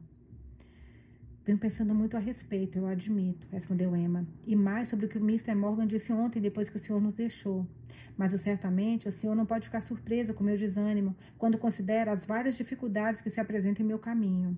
Venho 1.50 1.58
pensando 1.58 1.96
muito 1.96 2.16
a 2.16 2.20
respeito, 2.20 2.78
eu 2.78 2.86
admito, 2.86 3.48
respondeu 3.52 3.96
Emma, 3.96 4.24
e 4.46 4.56
mais 4.56 4.88
sobre 4.88 5.08
o 5.08 5.10
que 5.10 5.18
o 5.18 5.24
Mr. 5.24 5.56
Morgan 5.56 5.88
disse 5.88 6.14
ontem 6.14 6.40
depois 6.40 6.70
que 6.70 6.78
o 6.78 6.80
senhor 6.80 7.02
nos 7.02 7.16
deixou. 7.16 7.66
Mas 8.16 8.40
certamente 8.40 9.08
o 9.08 9.12
senhor 9.12 9.34
não 9.34 9.48
pode 9.48 9.66
ficar 9.66 9.82
surpresa 9.82 10.32
com 10.32 10.44
meu 10.44 10.56
desânimo 10.56 11.16
quando 11.40 11.58
considera 11.58 12.12
as 12.12 12.24
várias 12.24 12.56
dificuldades 12.56 13.20
que 13.20 13.32
se 13.32 13.40
apresentam 13.42 13.84
em 13.84 13.88
meu 13.88 13.98
caminho. 13.98 14.56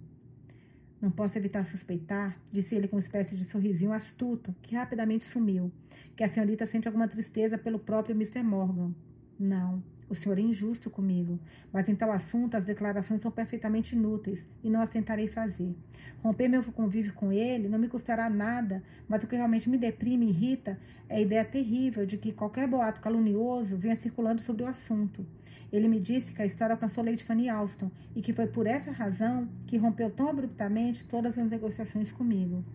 Não 1.01 1.09
posso 1.09 1.37
evitar 1.37 1.63
suspeitar, 1.63 2.37
disse 2.51 2.75
ele 2.75 2.89
com 2.89 2.97
uma 2.97 3.01
espécie 3.01 3.37
de 3.37 3.45
sorrisinho 3.45 3.93
astuto, 3.93 4.53
que 4.61 4.75
rapidamente 4.75 5.25
sumiu, 5.25 5.71
que 6.13 6.25
a 6.25 6.27
senhorita 6.27 6.65
sente 6.65 6.89
alguma 6.89 7.07
tristeza 7.07 7.57
pelo 7.57 7.79
próprio 7.79 8.13
Mr. 8.13 8.43
Morgan. 8.43 8.93
Não, 9.39 9.81
o 10.11 10.15
senhor 10.15 10.37
é 10.37 10.41
injusto 10.41 10.89
comigo, 10.89 11.39
mas 11.71 11.87
em 11.87 11.95
tal 11.95 12.11
assunto 12.11 12.55
as 12.55 12.65
declarações 12.65 13.21
são 13.21 13.31
perfeitamente 13.31 13.95
inúteis 13.95 14.45
e 14.61 14.69
não 14.69 14.81
as 14.81 14.89
tentarei 14.89 15.25
fazer. 15.25 15.73
Romper 16.21 16.49
meu 16.49 16.61
convívio 16.63 17.13
com 17.13 17.31
ele 17.31 17.69
não 17.69 17.79
me 17.79 17.87
custará 17.87 18.29
nada, 18.29 18.83
mas 19.07 19.23
o 19.23 19.27
que 19.27 19.37
realmente 19.37 19.69
me 19.69 19.77
deprime 19.77 20.25
e 20.25 20.29
irrita 20.29 20.77
é 21.07 21.15
a 21.15 21.21
ideia 21.21 21.45
terrível 21.45 22.05
de 22.05 22.17
que 22.17 22.33
qualquer 22.33 22.67
boato 22.67 22.99
calunioso 22.99 23.77
venha 23.77 23.95
circulando 23.95 24.41
sobre 24.41 24.63
o 24.63 24.67
assunto. 24.67 25.25
Ele 25.71 25.87
me 25.87 26.01
disse 26.01 26.33
que 26.33 26.41
a 26.41 26.45
história 26.45 26.73
alcançou 26.73 27.05
Lady 27.05 27.23
Fanny 27.23 27.47
Alston 27.47 27.89
e 28.13 28.21
que 28.21 28.33
foi 28.33 28.47
por 28.47 28.67
essa 28.67 28.91
razão 28.91 29.47
que 29.65 29.77
rompeu 29.77 30.11
tão 30.11 30.27
abruptamente 30.27 31.05
todas 31.05 31.37
as 31.37 31.49
negociações 31.49 32.11
comigo. 32.11 32.65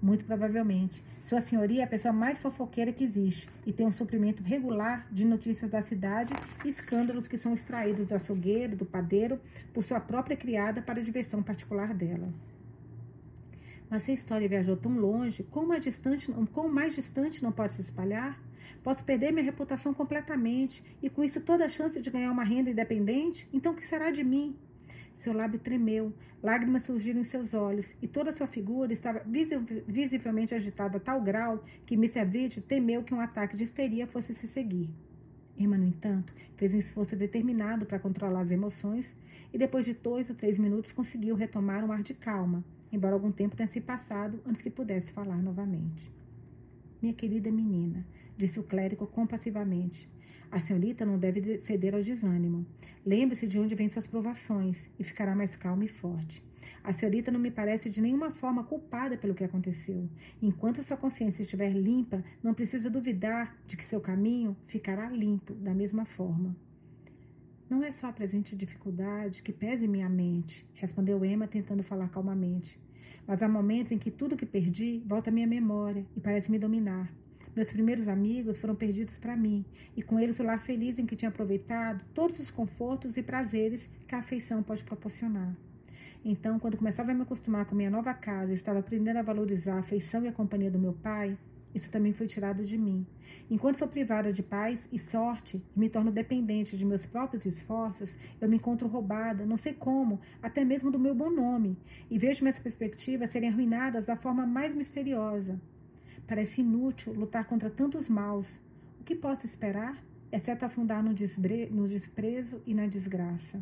Muito 0.00 0.24
provavelmente. 0.24 1.02
Sua 1.28 1.40
senhoria 1.40 1.82
é 1.82 1.84
a 1.84 1.88
pessoa 1.88 2.12
mais 2.12 2.40
fofoqueira 2.40 2.90
que 2.90 3.04
existe 3.04 3.48
e 3.66 3.72
tem 3.72 3.86
um 3.86 3.92
suprimento 3.92 4.42
regular 4.42 5.06
de 5.12 5.26
notícias 5.26 5.70
da 5.70 5.82
cidade 5.82 6.32
e 6.64 6.68
escândalos 6.68 7.28
que 7.28 7.36
são 7.36 7.52
extraídos 7.52 8.06
do 8.06 8.14
açougueiro, 8.14 8.76
do 8.76 8.86
padeiro, 8.86 9.38
por 9.74 9.84
sua 9.84 10.00
própria 10.00 10.36
criada 10.36 10.80
para 10.80 11.00
a 11.00 11.02
diversão 11.02 11.42
particular 11.42 11.92
dela. 11.92 12.32
Mas 13.90 14.04
se 14.04 14.10
a 14.10 14.14
história 14.14 14.48
viajou 14.48 14.76
tão 14.76 14.96
longe, 14.98 15.42
como 15.44 15.68
mais 15.68 15.82
distante, 15.82 16.32
como 16.52 16.68
mais 16.68 16.94
distante 16.94 17.42
não 17.42 17.52
pode 17.52 17.74
se 17.74 17.80
espalhar? 17.80 18.40
Posso 18.82 19.04
perder 19.04 19.32
minha 19.32 19.44
reputação 19.44 19.92
completamente 19.92 20.82
e 21.02 21.10
com 21.10 21.24
isso 21.24 21.40
toda 21.40 21.64
a 21.64 21.68
chance 21.68 22.00
de 22.00 22.10
ganhar 22.10 22.30
uma 22.30 22.44
renda 22.44 22.70
independente? 22.70 23.48
Então 23.52 23.72
o 23.72 23.76
que 23.76 23.84
será 23.84 24.10
de 24.10 24.22
mim? 24.24 24.56
Seu 25.18 25.32
lábio 25.32 25.58
tremeu, 25.58 26.14
lágrimas 26.40 26.84
surgiram 26.84 27.20
em 27.20 27.24
seus 27.24 27.52
olhos 27.52 27.92
e 28.00 28.06
toda 28.06 28.30
sua 28.30 28.46
figura 28.46 28.92
estava 28.92 29.20
visivelmente 29.88 30.54
agitada 30.54 30.96
a 30.96 31.00
tal 31.00 31.20
grau 31.20 31.64
que 31.84 31.96
Mr. 31.96 32.24
Bridge 32.24 32.60
temeu 32.60 33.02
que 33.02 33.12
um 33.12 33.20
ataque 33.20 33.56
de 33.56 33.64
histeria 33.64 34.06
fosse 34.06 34.32
se 34.32 34.46
seguir. 34.46 34.88
Emma, 35.56 35.76
no 35.76 35.84
entanto, 35.84 36.32
fez 36.56 36.72
um 36.72 36.78
esforço 36.78 37.16
determinado 37.16 37.84
para 37.84 37.98
controlar 37.98 38.42
as 38.42 38.52
emoções 38.52 39.12
e 39.52 39.58
depois 39.58 39.84
de 39.84 39.92
dois 39.92 40.30
ou 40.30 40.36
três 40.36 40.56
minutos 40.56 40.92
conseguiu 40.92 41.34
retomar 41.34 41.84
um 41.84 41.90
ar 41.90 42.04
de 42.04 42.14
calma, 42.14 42.64
embora 42.92 43.14
algum 43.14 43.32
tempo 43.32 43.56
tenha 43.56 43.68
se 43.68 43.80
passado 43.80 44.40
antes 44.46 44.62
que 44.62 44.70
pudesse 44.70 45.10
falar 45.10 45.42
novamente. 45.42 46.12
Minha 47.02 47.14
querida 47.14 47.50
menina, 47.50 48.06
disse 48.36 48.60
o 48.60 48.62
clérigo 48.62 49.04
compassivamente, 49.04 50.08
a 50.48 50.60
senhorita 50.60 51.04
não 51.04 51.18
deve 51.18 51.58
ceder 51.62 51.94
ao 51.94 52.02
desânimo. 52.02 52.64
Lembre-se 53.04 53.46
de 53.46 53.58
onde 53.58 53.74
vêm 53.74 53.88
suas 53.88 54.06
provações 54.06 54.88
e 54.98 55.04
ficará 55.04 55.34
mais 55.34 55.56
calma 55.56 55.84
e 55.84 55.88
forte. 55.88 56.42
A 56.82 56.92
senhorita 56.92 57.30
não 57.30 57.40
me 57.40 57.50
parece 57.50 57.90
de 57.90 58.00
nenhuma 58.00 58.30
forma 58.30 58.64
culpada 58.64 59.16
pelo 59.16 59.34
que 59.34 59.44
aconteceu. 59.44 60.08
Enquanto 60.40 60.82
sua 60.82 60.96
consciência 60.96 61.42
estiver 61.42 61.72
limpa, 61.72 62.24
não 62.42 62.54
precisa 62.54 62.88
duvidar 62.88 63.56
de 63.66 63.76
que 63.76 63.86
seu 63.86 64.00
caminho 64.00 64.56
ficará 64.66 65.08
limpo 65.10 65.54
da 65.54 65.74
mesma 65.74 66.04
forma. 66.04 66.56
Não 67.68 67.84
é 67.84 67.92
só 67.92 68.06
a 68.06 68.12
presente 68.12 68.56
dificuldade 68.56 69.42
que 69.42 69.52
pesa 69.52 69.84
em 69.84 69.88
minha 69.88 70.08
mente, 70.08 70.66
respondeu 70.74 71.22
Emma, 71.22 71.46
tentando 71.46 71.82
falar 71.82 72.08
calmamente. 72.08 72.80
Mas 73.26 73.42
há 73.42 73.48
momentos 73.48 73.92
em 73.92 73.98
que 73.98 74.10
tudo 74.10 74.38
que 74.38 74.46
perdi 74.46 75.02
volta 75.06 75.28
à 75.28 75.32
minha 75.32 75.46
memória 75.46 76.06
e 76.16 76.20
parece 76.20 76.50
me 76.50 76.58
dominar. 76.58 77.12
Meus 77.58 77.72
primeiros 77.72 78.06
amigos 78.06 78.60
foram 78.60 78.76
perdidos 78.76 79.18
para 79.18 79.36
mim, 79.36 79.64
e 79.96 80.00
com 80.00 80.20
eles 80.20 80.38
o 80.38 80.44
lar 80.44 80.60
feliz 80.60 80.96
em 80.96 81.04
que 81.04 81.16
tinha 81.16 81.28
aproveitado 81.28 82.04
todos 82.14 82.38
os 82.38 82.52
confortos 82.52 83.16
e 83.16 83.20
prazeres 83.20 83.80
que 84.06 84.14
a 84.14 84.18
afeição 84.18 84.62
pode 84.62 84.84
proporcionar. 84.84 85.56
Então, 86.24 86.60
quando 86.60 86.76
começava 86.76 87.10
a 87.10 87.14
me 87.14 87.22
acostumar 87.22 87.64
com 87.64 87.74
minha 87.74 87.90
nova 87.90 88.14
casa 88.14 88.52
e 88.52 88.54
estava 88.54 88.78
aprendendo 88.78 89.16
a 89.16 89.22
valorizar 89.22 89.74
a 89.74 89.80
afeição 89.80 90.24
e 90.24 90.28
a 90.28 90.32
companhia 90.32 90.70
do 90.70 90.78
meu 90.78 90.92
pai, 90.92 91.36
isso 91.74 91.90
também 91.90 92.12
foi 92.12 92.28
tirado 92.28 92.64
de 92.64 92.78
mim. 92.78 93.04
Enquanto 93.50 93.78
sou 93.78 93.88
privada 93.88 94.32
de 94.32 94.40
paz 94.40 94.88
e 94.92 94.98
sorte 95.00 95.60
e 95.74 95.80
me 95.80 95.90
torno 95.90 96.12
dependente 96.12 96.78
de 96.78 96.86
meus 96.86 97.06
próprios 97.06 97.44
esforços, 97.44 98.16
eu 98.40 98.48
me 98.48 98.54
encontro 98.54 98.86
roubada, 98.86 99.44
não 99.44 99.56
sei 99.56 99.74
como, 99.74 100.20
até 100.40 100.64
mesmo 100.64 100.92
do 100.92 100.98
meu 100.98 101.12
bom 101.12 101.28
nome, 101.28 101.76
e 102.08 102.20
vejo 102.20 102.44
minhas 102.44 102.60
perspectivas 102.60 103.30
serem 103.30 103.48
arruinadas 103.48 104.06
da 104.06 104.14
forma 104.14 104.46
mais 104.46 104.72
misteriosa. 104.76 105.60
Parece 106.28 106.60
inútil 106.60 107.14
lutar 107.14 107.46
contra 107.46 107.70
tantos 107.70 108.06
maus. 108.06 108.46
O 109.00 109.04
que 109.04 109.14
posso 109.14 109.46
esperar, 109.46 109.96
exceto 110.30 110.62
afundar 110.62 111.02
no, 111.02 111.08
no 111.70 111.88
desprezo 111.88 112.60
e 112.66 112.74
na 112.74 112.86
desgraça? 112.86 113.58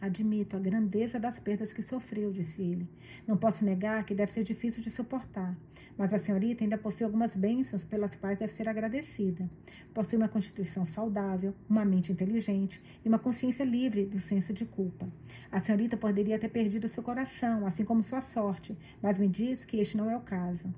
Admito 0.00 0.56
a 0.56 0.60
grandeza 0.60 1.20
das 1.20 1.38
perdas 1.38 1.74
que 1.74 1.82
sofreu, 1.82 2.32
disse 2.32 2.62
ele. 2.62 2.88
Não 3.26 3.36
posso 3.36 3.66
negar 3.66 4.04
que 4.04 4.14
deve 4.14 4.32
ser 4.32 4.44
difícil 4.44 4.82
de 4.82 4.90
suportar, 4.90 5.54
mas 5.96 6.14
a 6.14 6.18
senhorita 6.18 6.64
ainda 6.64 6.78
possui 6.78 7.04
algumas 7.04 7.36
bênçãos 7.36 7.84
pelas 7.84 8.14
quais 8.14 8.38
deve 8.38 8.54
ser 8.54 8.66
agradecida. 8.66 9.48
Possui 9.92 10.16
uma 10.16 10.28
constituição 10.28 10.86
saudável, 10.86 11.54
uma 11.68 11.84
mente 11.84 12.12
inteligente 12.12 12.82
e 13.04 13.08
uma 13.08 13.18
consciência 13.18 13.64
livre 13.64 14.06
do 14.06 14.18
senso 14.18 14.54
de 14.54 14.64
culpa. 14.64 15.06
A 15.52 15.60
senhorita 15.60 15.98
poderia 15.98 16.38
ter 16.38 16.48
perdido 16.48 16.88
seu 16.88 17.02
coração, 17.02 17.66
assim 17.66 17.84
como 17.84 18.02
sua 18.02 18.22
sorte, 18.22 18.74
mas 19.02 19.18
me 19.18 19.28
diz 19.28 19.66
que 19.66 19.78
este 19.78 19.98
não 19.98 20.10
é 20.10 20.16
o 20.16 20.20
caso. 20.20 20.72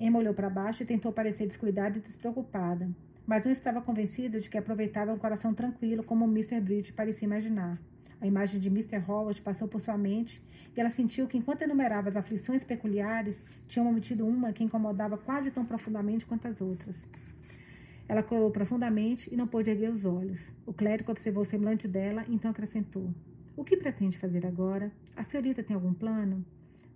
Emma 0.00 0.18
olhou 0.18 0.32
para 0.32 0.48
baixo 0.48 0.82
e 0.82 0.86
tentou 0.86 1.12
parecer 1.12 1.46
descuidada 1.46 1.98
e 1.98 2.00
despreocupada, 2.00 2.88
mas 3.26 3.44
não 3.44 3.52
estava 3.52 3.82
convencida 3.82 4.40
de 4.40 4.48
que 4.48 4.56
aproveitava 4.56 5.12
um 5.12 5.18
coração 5.18 5.52
tranquilo 5.52 6.02
como 6.02 6.24
Mr. 6.24 6.58
Bridge 6.58 6.90
parecia 6.90 7.26
imaginar. 7.26 7.78
A 8.18 8.26
imagem 8.26 8.58
de 8.58 8.68
Mr. 8.68 8.96
Howard 9.06 9.42
passou 9.42 9.68
por 9.68 9.78
sua 9.82 9.98
mente 9.98 10.42
e 10.74 10.80
ela 10.80 10.88
sentiu 10.88 11.26
que, 11.26 11.36
enquanto 11.36 11.62
enumerava 11.62 12.08
as 12.08 12.16
aflições 12.16 12.64
peculiares, 12.64 13.42
tinha 13.68 13.84
omitido 13.84 14.26
uma 14.26 14.54
que 14.54 14.64
incomodava 14.64 15.18
quase 15.18 15.50
tão 15.50 15.66
profundamente 15.66 16.24
quanto 16.24 16.48
as 16.48 16.62
outras. 16.62 16.96
Ela 18.08 18.22
corou 18.22 18.50
profundamente 18.50 19.28
e 19.30 19.36
não 19.36 19.46
pôde 19.46 19.68
erguer 19.68 19.90
os 19.90 20.06
olhos. 20.06 20.50
O 20.64 20.72
clérigo 20.72 21.12
observou 21.12 21.42
o 21.42 21.46
semblante 21.46 21.86
dela 21.86 22.24
e 22.26 22.34
então 22.34 22.50
acrescentou: 22.50 23.14
O 23.54 23.64
que 23.64 23.76
pretende 23.76 24.16
fazer 24.16 24.46
agora? 24.46 24.90
A 25.14 25.22
senhorita 25.24 25.62
tem 25.62 25.74
algum 25.74 25.92
plano? 25.92 26.42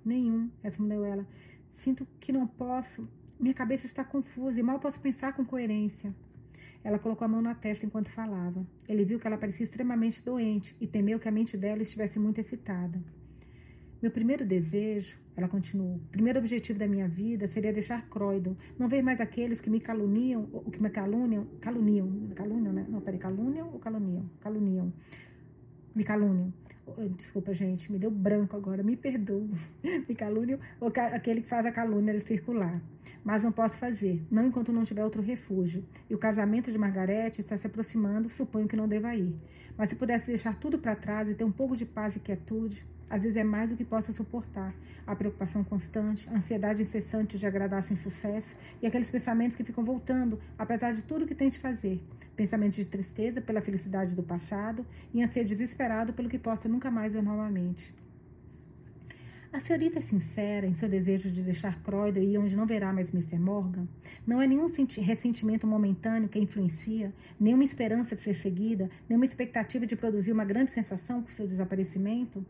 Nenhum, 0.05 0.51
respondeu 0.63 1.05
ela. 1.05 1.27
Sinto 1.75 2.07
que 2.21 2.33
não 2.33 2.47
posso. 2.47 3.07
Minha 3.39 3.53
cabeça 3.53 3.85
está 3.85 4.05
confusa 4.05 4.59
e 4.59 4.63
mal 4.63 4.79
posso 4.79 4.99
pensar 5.01 5.35
com 5.35 5.45
coerência. 5.45 6.15
Ela 6.83 6.99
colocou 6.99 7.25
a 7.25 7.29
mão 7.29 7.43
na 7.43 7.55
testa 7.55 7.85
enquanto 7.85 8.09
falava. 8.09 8.65
Ele 8.89 9.05
viu 9.05 9.19
que 9.19 9.27
ela 9.27 9.37
parecia 9.37 9.65
extremamente 9.65 10.23
doente 10.23 10.75
e 10.81 10.87
temeu 10.87 11.19
que 11.19 11.29
a 11.29 11.33
mente 11.33 11.57
dela 11.57 11.83
estivesse 11.83 12.19
muito 12.19 12.41
excitada. 12.41 13.03
Meu 14.01 14.11
primeiro 14.11 14.47
desejo, 14.47 15.19
ela 15.37 15.49
continuou, 15.49 15.99
primeiro 16.13 16.39
objetivo 16.39 16.79
da 16.79 16.87
minha 16.87 17.09
vida 17.09 17.47
seria 17.47 17.73
deixar 17.73 18.07
Croydon, 18.09 18.55
não 18.79 18.87
ver 18.87 19.03
mais 19.03 19.21
aqueles 19.21 19.61
que 19.61 19.71
me 19.71 19.81
caluniam, 19.81 20.49
ou 20.53 20.71
que 20.71 20.81
me 20.81 20.91
caluniam, 20.91 21.47
caluniam, 21.61 22.29
caluniam, 22.35 22.73
né? 22.73 22.87
Não, 22.89 23.01
peraí, 23.01 23.19
caluniam 23.19 23.71
ou 23.73 23.79
caluniam? 23.79 24.31
Caluniam. 24.41 24.93
Me 25.95 26.05
caluniam. 26.05 26.53
Desculpa, 27.17 27.55
gente, 27.55 27.91
me 27.91 27.99
deu 27.99 28.11
branco 28.11 28.57
agora, 28.57 28.83
me 28.83 28.97
perdoa. 28.97 29.49
Me 30.09 30.15
calúnia, 30.15 30.59
ou 30.81 30.93
aquele 30.97 31.41
que 31.41 31.49
faz 31.49 31.65
a 31.65 31.73
calúnia 31.73 32.21
circular. 32.21 32.81
Mas 33.25 33.43
não 33.43 33.51
posso 33.51 33.79
fazer, 33.79 34.23
não 34.31 34.47
enquanto 34.47 34.71
não 34.71 34.85
tiver 34.85 35.03
outro 35.03 35.23
refúgio. 35.23 35.83
E 36.11 36.15
o 36.15 36.19
casamento 36.19 36.71
de 36.71 36.77
Margarete 36.77 37.41
está 37.41 37.57
se 37.57 37.67
aproximando, 37.67 38.29
suponho 38.29 38.69
que 38.69 38.77
não 38.77 38.87
deva 38.87 39.15
ir. 39.15 39.35
Mas 39.79 39.91
se 39.91 39.97
pudesse 39.97 40.27
deixar 40.27 40.59
tudo 40.61 40.79
para 40.79 40.95
trás 40.95 41.29
e 41.29 41.35
ter 41.35 41.45
um 41.45 41.51
pouco 41.51 41.75
de 41.77 41.87
paz 41.87 42.15
e 42.17 42.21
quietude, 42.21 42.87
às 43.09 43.23
vezes 43.23 43.37
é 43.37 43.45
mais 43.45 43.71
do 43.71 43.77
que 43.77 43.85
possa 43.85 44.13
suportar. 44.13 44.75
A 45.07 45.15
preocupação 45.15 45.63
constante, 45.63 46.29
a 46.29 46.37
ansiedade 46.37 46.83
incessante 46.83 47.39
de 47.39 47.47
agradar 47.47 47.83
sem 47.83 47.97
sucesso 47.97 48.57
e 48.81 48.87
aqueles 48.87 49.11
pensamentos 49.11 49.57
que 49.57 49.65
ficam 49.65 49.85
voltando, 49.85 50.41
apesar 50.59 50.93
de 50.93 51.03
tudo 51.03 51.27
que 51.27 51.35
tente 51.35 51.59
fazer. 51.59 52.01
Pensamentos 52.35 52.77
de 52.77 52.87
tristeza 52.87 53.41
pela 53.41 53.61
felicidade 53.61 54.15
do 54.15 54.23
passado 54.23 54.85
e 55.13 55.23
anseio 55.23 55.47
desesperado 55.47 56.13
pelo 56.13 56.29
que 56.29 56.39
possa 56.39 56.69
nunca 56.69 56.91
mais 56.91 57.13
ver 57.13 57.23
novamente. 57.23 57.95
A 59.55 59.61
senhorita 59.61 59.99
é 59.99 60.03
sincera 60.03 60.67
em 60.67 60.75
seu 60.75 60.89
desejo 60.89 61.31
de 61.31 61.41
deixar 61.41 61.81
Croydon 61.85 62.23
e 62.23 62.37
onde 62.37 62.57
não 62.57 62.67
verá 62.67 62.93
mais 62.93 63.15
Mr. 63.15 63.39
Morgan? 63.39 63.87
Não 64.27 64.43
é 64.43 64.49
nenhum 64.49 64.67
ressentimento 64.99 65.65
momentâneo 65.65 66.29
que 66.29 66.37
a 66.37 66.43
influencia, 66.43 67.13
nenhuma 67.39 67.63
esperança 67.63 68.17
de 68.17 68.23
ser 68.23 68.35
seguida, 68.35 68.91
nenhuma 69.09 69.25
expectativa 69.25 69.87
de 69.87 69.95
produzir 69.95 70.33
uma 70.33 70.45
grande 70.45 70.73
sensação 70.73 71.23
com 71.23 71.31
seu 71.31 71.47
desaparecimento? 71.47 72.45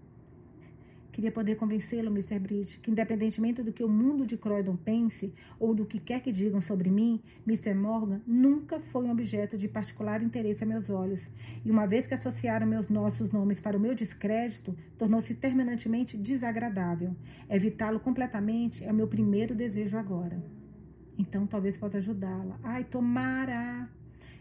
Queria 1.15 1.31
poder 1.31 1.55
convencê-lo, 1.55 2.11
Mr. 2.11 2.41
Bridge, 2.41 2.81
que 2.81 2.91
independentemente 2.91 3.63
do 3.63 3.73
que 3.73 3.85
o 3.85 3.89
mundo 3.89 4.27
de 4.27 4.37
Croydon 4.37 4.75
pense 4.75 5.33
ou 5.61 5.73
do 5.73 5.87
que 5.87 6.01
quer 6.01 6.21
que 6.21 6.33
digam 6.33 6.61
sobre 6.61 6.91
mim, 6.91 7.23
Mr. 7.47 7.73
Morgan 7.73 8.21
nunca 8.27 8.81
foi 8.81 9.05
um 9.05 9.13
objeto 9.13 9.57
de 9.57 9.69
particular 9.69 10.25
interesse 10.25 10.65
a 10.65 10.67
meus 10.67 10.91
olhos. 10.91 11.25
E 11.65 11.71
uma 11.71 11.87
vez 11.87 12.05
que 12.05 12.15
associaram 12.15 12.67
meus 12.67 12.89
nossos 12.89 13.31
nomes 13.31 13.61
para 13.61 13.77
o 13.77 13.81
meu 13.81 13.95
descrédito, 13.95 14.77
tornou-se 14.99 15.33
terminantemente 15.37 16.17
desagradável. 16.17 17.15
Evitá-lo 17.49 18.01
completamente 18.01 18.83
é 18.83 18.91
o 18.91 18.95
meu 18.95 19.07
primeiro 19.07 19.55
desejo 19.55 19.97
agora. 19.97 20.43
Então 21.17 21.47
talvez 21.47 21.77
possa 21.77 21.99
ajudá-la. 21.99 22.59
Ai, 22.61 22.83
tomara! 22.83 23.89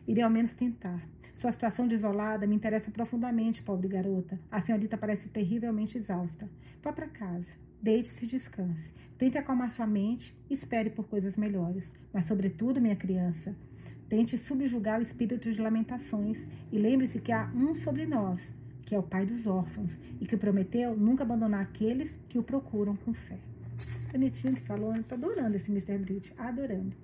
Irei 0.07 0.23
ao 0.23 0.29
menos 0.31 0.53
tentar. 0.53 1.12
Sua 1.43 1.51
situação 1.51 1.89
de 1.89 1.95
isolada 1.95 2.47
me 2.47 2.55
interessa 2.55 2.89
profundamente, 2.89 3.61
pobre 3.61 3.89
garota. 3.89 4.39
A 4.49 4.61
senhorita 4.61 4.97
parece 4.97 5.27
terrivelmente 5.27 5.97
exausta. 5.97 6.47
Vá 6.81 6.93
para 6.93 7.05
casa. 7.05 7.51
Deite-se 7.81 8.23
e 8.23 8.27
descanse. 8.29 8.93
Tente 9.17 9.37
acalmar 9.37 9.69
sua 9.69 9.85
mente 9.85 10.33
e 10.49 10.53
espere 10.53 10.89
por 10.89 11.05
coisas 11.05 11.35
melhores. 11.35 11.91
Mas, 12.13 12.23
sobretudo, 12.23 12.79
minha 12.79 12.95
criança, 12.95 13.53
tente 14.07 14.37
subjugar 14.37 14.99
o 14.99 15.01
espírito 15.01 15.51
de 15.51 15.61
lamentações 15.61 16.47
e 16.71 16.77
lembre-se 16.77 17.19
que 17.19 17.33
há 17.33 17.51
um 17.53 17.75
sobre 17.75 18.05
nós, 18.05 18.53
que 18.85 18.95
é 18.95 18.97
o 18.97 19.03
pai 19.03 19.25
dos 19.25 19.45
órfãos, 19.45 19.99
e 20.21 20.25
que 20.25 20.37
prometeu 20.37 20.95
nunca 20.95 21.23
abandonar 21.23 21.63
aqueles 21.63 22.17
que 22.29 22.39
o 22.39 22.43
procuram 22.43 22.95
com 22.95 23.13
fé. 23.13 23.37
Bonitinho 24.13 24.55
que 24.55 24.61
falou, 24.61 24.95
estou 24.95 25.17
adorando 25.17 25.57
esse 25.57 25.69
Mr. 25.69 25.97
Bridge, 25.97 26.31
adorando. 26.37 26.95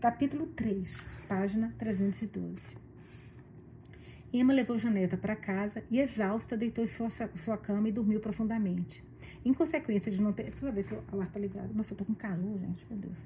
Capítulo 0.00 0.46
3, 0.46 0.88
página 1.28 1.74
312. 1.78 2.88
Emma 4.32 4.52
levou 4.52 4.78
Janeta 4.78 5.16
para 5.16 5.34
casa 5.34 5.82
e, 5.90 5.98
exausta, 5.98 6.56
deitou 6.56 6.84
em 6.84 6.86
sua, 6.86 7.10
sua 7.44 7.58
cama 7.58 7.88
e 7.88 7.92
dormiu 7.92 8.20
profundamente. 8.20 9.02
Em 9.44 9.52
consequência 9.52 10.10
de 10.10 10.20
não 10.20 10.32
ter. 10.32 10.44
Deixa 10.44 10.66
eu 10.66 10.72
ver 10.72 10.84
se 10.84 10.94
o 10.94 11.20
ar 11.20 11.30
tá 11.30 11.38
ligado. 11.40 11.74
Nossa, 11.74 11.92
eu 11.92 11.96
tô 11.96 12.04
com 12.04 12.14
calor, 12.14 12.58
gente, 12.58 12.86
meu 12.88 12.98
Deus. 12.98 13.16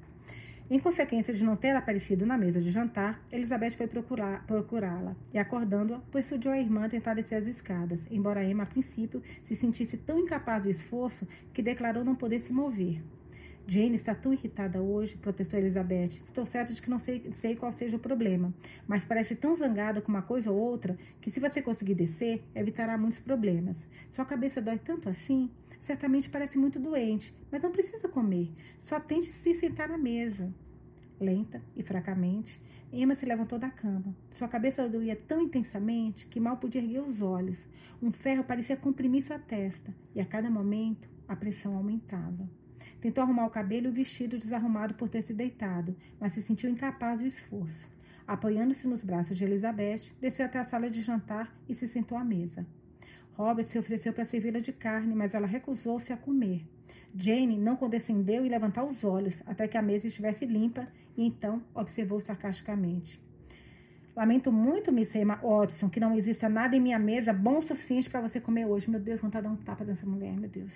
Em 0.70 0.78
consequência 0.78 1.34
de 1.34 1.44
não 1.44 1.56
ter 1.56 1.76
aparecido 1.76 2.24
na 2.24 2.38
mesa 2.38 2.58
de 2.58 2.70
jantar, 2.70 3.22
Elizabeth 3.30 3.72
foi 3.72 3.86
procurá-la 3.86 5.14
e, 5.30 5.38
acordando-a, 5.38 5.98
persuadiu 6.10 6.52
a 6.52 6.58
irmã 6.58 6.86
a 6.86 6.88
tentar 6.88 7.12
descer 7.12 7.34
as 7.34 7.46
escadas, 7.46 8.06
embora 8.10 8.42
Emma, 8.42 8.62
a 8.62 8.66
princípio, 8.66 9.22
se 9.44 9.54
sentisse 9.54 9.98
tão 9.98 10.18
incapaz 10.18 10.62
do 10.62 10.70
esforço 10.70 11.28
que 11.52 11.60
declarou 11.60 12.02
não 12.02 12.14
poder 12.14 12.40
se 12.40 12.50
mover. 12.50 13.02
Jane 13.66 13.94
está 13.94 14.14
tão 14.14 14.32
irritada 14.32 14.80
hoje, 14.80 15.16
protestou 15.16 15.58
Elizabeth. 15.58 16.20
Estou 16.26 16.44
certa 16.44 16.74
de 16.74 16.82
que 16.82 16.90
não 16.90 16.98
sei, 16.98 17.32
sei 17.34 17.56
qual 17.56 17.72
seja 17.72 17.96
o 17.96 18.00
problema, 18.00 18.52
mas 18.86 19.04
parece 19.04 19.34
tão 19.34 19.54
zangada 19.56 20.02
com 20.02 20.12
uma 20.12 20.20
coisa 20.20 20.50
ou 20.50 20.58
outra 20.58 20.98
que, 21.20 21.30
se 21.30 21.40
você 21.40 21.62
conseguir 21.62 21.94
descer, 21.94 22.42
evitará 22.54 22.98
muitos 22.98 23.20
problemas. 23.20 23.88
Sua 24.12 24.24
cabeça 24.24 24.60
dói 24.60 24.78
tanto 24.78 25.08
assim? 25.08 25.50
Certamente 25.80 26.28
parece 26.28 26.58
muito 26.58 26.78
doente, 26.78 27.34
mas 27.50 27.62
não 27.62 27.72
precisa 27.72 28.08
comer. 28.08 28.50
Só 28.82 29.00
tente 29.00 29.28
se 29.28 29.54
sentar 29.54 29.90
à 29.90 29.96
mesa. 29.96 30.52
Lenta 31.18 31.62
e 31.76 31.82
fracamente, 31.82 32.60
Emma 32.92 33.14
se 33.14 33.24
levantou 33.24 33.58
da 33.58 33.70
cama. 33.70 34.14
Sua 34.32 34.46
cabeça 34.46 34.88
doía 34.88 35.16
tão 35.16 35.40
intensamente 35.40 36.26
que 36.26 36.38
mal 36.38 36.58
podia 36.58 36.82
erguer 36.82 37.00
os 37.00 37.22
olhos. 37.22 37.58
Um 38.02 38.12
ferro 38.12 38.44
parecia 38.44 38.76
comprimir 38.76 39.22
sua 39.22 39.38
testa, 39.38 39.94
e 40.14 40.20
a 40.20 40.26
cada 40.26 40.50
momento 40.50 41.08
a 41.26 41.34
pressão 41.34 41.76
aumentava. 41.76 42.48
Tentou 43.04 43.22
arrumar 43.22 43.44
o 43.44 43.50
cabelo 43.50 43.88
e 43.88 43.90
o 43.90 43.92
vestido 43.92 44.38
desarrumado 44.38 44.94
por 44.94 45.10
ter 45.10 45.20
se 45.20 45.34
deitado, 45.34 45.94
mas 46.18 46.32
se 46.32 46.40
sentiu 46.40 46.70
incapaz 46.70 47.20
de 47.20 47.26
esforço. 47.26 47.86
Apoiando-se 48.26 48.88
nos 48.88 49.04
braços 49.04 49.36
de 49.36 49.44
Elizabeth, 49.44 50.10
desceu 50.22 50.46
até 50.46 50.58
a 50.58 50.64
sala 50.64 50.88
de 50.88 51.02
jantar 51.02 51.54
e 51.68 51.74
se 51.74 51.86
sentou 51.86 52.16
à 52.16 52.24
mesa. 52.24 52.66
Robert 53.34 53.66
se 53.66 53.78
ofereceu 53.78 54.10
para 54.14 54.24
servi-la 54.24 54.58
de 54.58 54.72
carne, 54.72 55.14
mas 55.14 55.34
ela 55.34 55.46
recusou-se 55.46 56.10
a 56.14 56.16
comer. 56.16 56.66
Jane 57.14 57.58
não 57.58 57.76
condescendeu 57.76 58.46
e 58.46 58.48
levantou 58.48 58.88
os 58.88 59.04
olhos 59.04 59.42
até 59.44 59.68
que 59.68 59.76
a 59.76 59.82
mesa 59.82 60.06
estivesse 60.06 60.46
limpa 60.46 60.88
e 61.14 61.26
então 61.26 61.62
observou 61.74 62.20
sarcasticamente. 62.20 63.20
Lamento 64.16 64.50
muito, 64.50 64.90
Miss 64.90 65.14
Emma 65.14 65.38
Watson, 65.42 65.90
que 65.90 66.00
não 66.00 66.16
exista 66.16 66.48
nada 66.48 66.74
em 66.74 66.80
minha 66.80 66.98
mesa 66.98 67.34
bom 67.34 67.58
o 67.58 67.62
suficiente 67.62 68.08
para 68.08 68.22
você 68.22 68.40
comer 68.40 68.64
hoje. 68.64 68.88
Meu 68.88 68.98
Deus, 68.98 69.20
vontade 69.20 69.46
de 69.46 69.52
dar 69.52 69.60
um 69.60 69.62
tapa 69.62 69.84
dessa 69.84 70.06
mulher, 70.06 70.34
meu 70.40 70.48
Deus. 70.48 70.72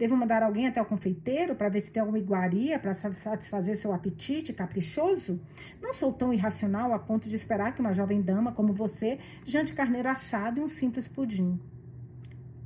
Devo 0.00 0.16
mandar 0.16 0.42
alguém 0.42 0.66
até 0.66 0.80
o 0.80 0.86
confeiteiro 0.86 1.54
para 1.54 1.68
ver 1.68 1.82
se 1.82 1.90
tem 1.90 2.00
alguma 2.00 2.18
iguaria 2.18 2.78
para 2.78 2.94
satisfazer 2.94 3.76
seu 3.76 3.92
apetite 3.92 4.50
caprichoso? 4.50 5.38
Não 5.78 5.92
sou 5.92 6.10
tão 6.10 6.32
irracional 6.32 6.94
a 6.94 6.98
ponto 6.98 7.28
de 7.28 7.36
esperar 7.36 7.74
que 7.74 7.82
uma 7.82 7.92
jovem 7.92 8.22
dama 8.22 8.50
como 8.50 8.72
você 8.72 9.18
jante 9.44 9.74
carneiro 9.74 10.08
assado 10.08 10.58
e 10.58 10.62
um 10.62 10.68
simples 10.68 11.06
pudim. 11.06 11.60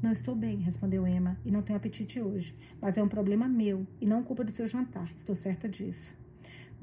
Não 0.01 0.13
estou 0.13 0.37
bem, 0.37 0.59
respondeu 0.59 1.09
Emma, 1.09 1.37
e 1.45 1.51
não 1.51 1.61
tenho 1.61 1.77
apetite 1.77 2.21
hoje. 2.21 2.55
Mas 2.81 2.97
é 2.97 3.03
um 3.03 3.09
problema 3.09 3.49
meu 3.49 3.85
e 4.01 4.07
não 4.07 4.23
culpa 4.23 4.45
do 4.45 4.53
seu 4.53 4.69
jantar. 4.69 5.11
Estou 5.17 5.35
certa 5.35 5.69
disso. 5.69 6.15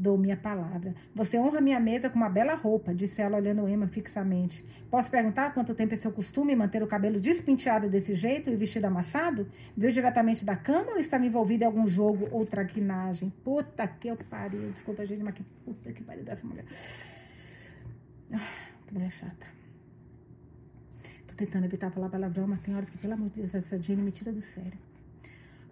Dou 0.02 0.18
minha 0.18 0.36
palavra. 0.36 0.96
Você 1.14 1.38
honra 1.38 1.62
minha 1.62 1.80
mesa 1.80 2.10
com 2.10 2.16
uma 2.16 2.28
bela 2.28 2.56
roupa, 2.56 2.92
disse 2.92 3.22
ela 3.22 3.38
olhando 3.38 3.70
Emma 3.70 3.88
fixamente. 3.88 4.66
Posso 4.90 5.12
perguntar 5.12 5.54
quanto 5.54 5.76
tempo 5.76 5.94
é 5.94 5.98
seu 5.98 6.12
costume 6.12 6.56
manter 6.56 6.82
o 6.82 6.88
cabelo 6.88 7.20
despenteado 7.20 7.88
desse 7.88 8.16
jeito 8.16 8.50
e 8.50 8.56
o 8.56 8.58
vestido 8.58 8.86
amassado? 8.86 9.48
Veio 9.78 9.94
diretamente 9.94 10.44
da 10.44 10.56
cama 10.56 10.94
ou 10.94 10.98
estava 10.98 11.24
envolvido 11.24 11.64
em 11.64 11.68
algum 11.68 11.88
jogo 11.88 12.28
ou 12.32 12.44
traquinagem? 12.48 13.32
Puta 13.44 13.88
que 13.88 14.08
eu 14.08 14.18
pariu. 14.28 14.72
Desculpa, 14.72 15.06
gente, 15.06 15.22
mas 15.22 15.36
que 15.36 15.44
puta 15.64 15.94
que 15.94 16.04
pariu 16.04 16.24
dessa 16.24 16.48
mulher. 16.48 16.66
Ah, 18.34 18.50
que 18.88 18.94
mulher 18.96 19.12
chata. 19.12 19.46
Tô 21.28 21.36
tentando 21.36 21.66
evitar 21.66 21.92
falar 21.92 22.10
palavrão, 22.10 22.48
mas 22.48 22.60
tem 22.62 22.74
horas 22.76 22.90
que, 22.90 22.98
pelo 22.98 23.14
amor 23.14 23.30
de 23.30 23.36
Deus, 23.36 23.54
essa 23.54 23.78
Jane 23.78 24.02
me 24.02 24.12
tira 24.12 24.32
do 24.32 24.42
sério. 24.42 24.80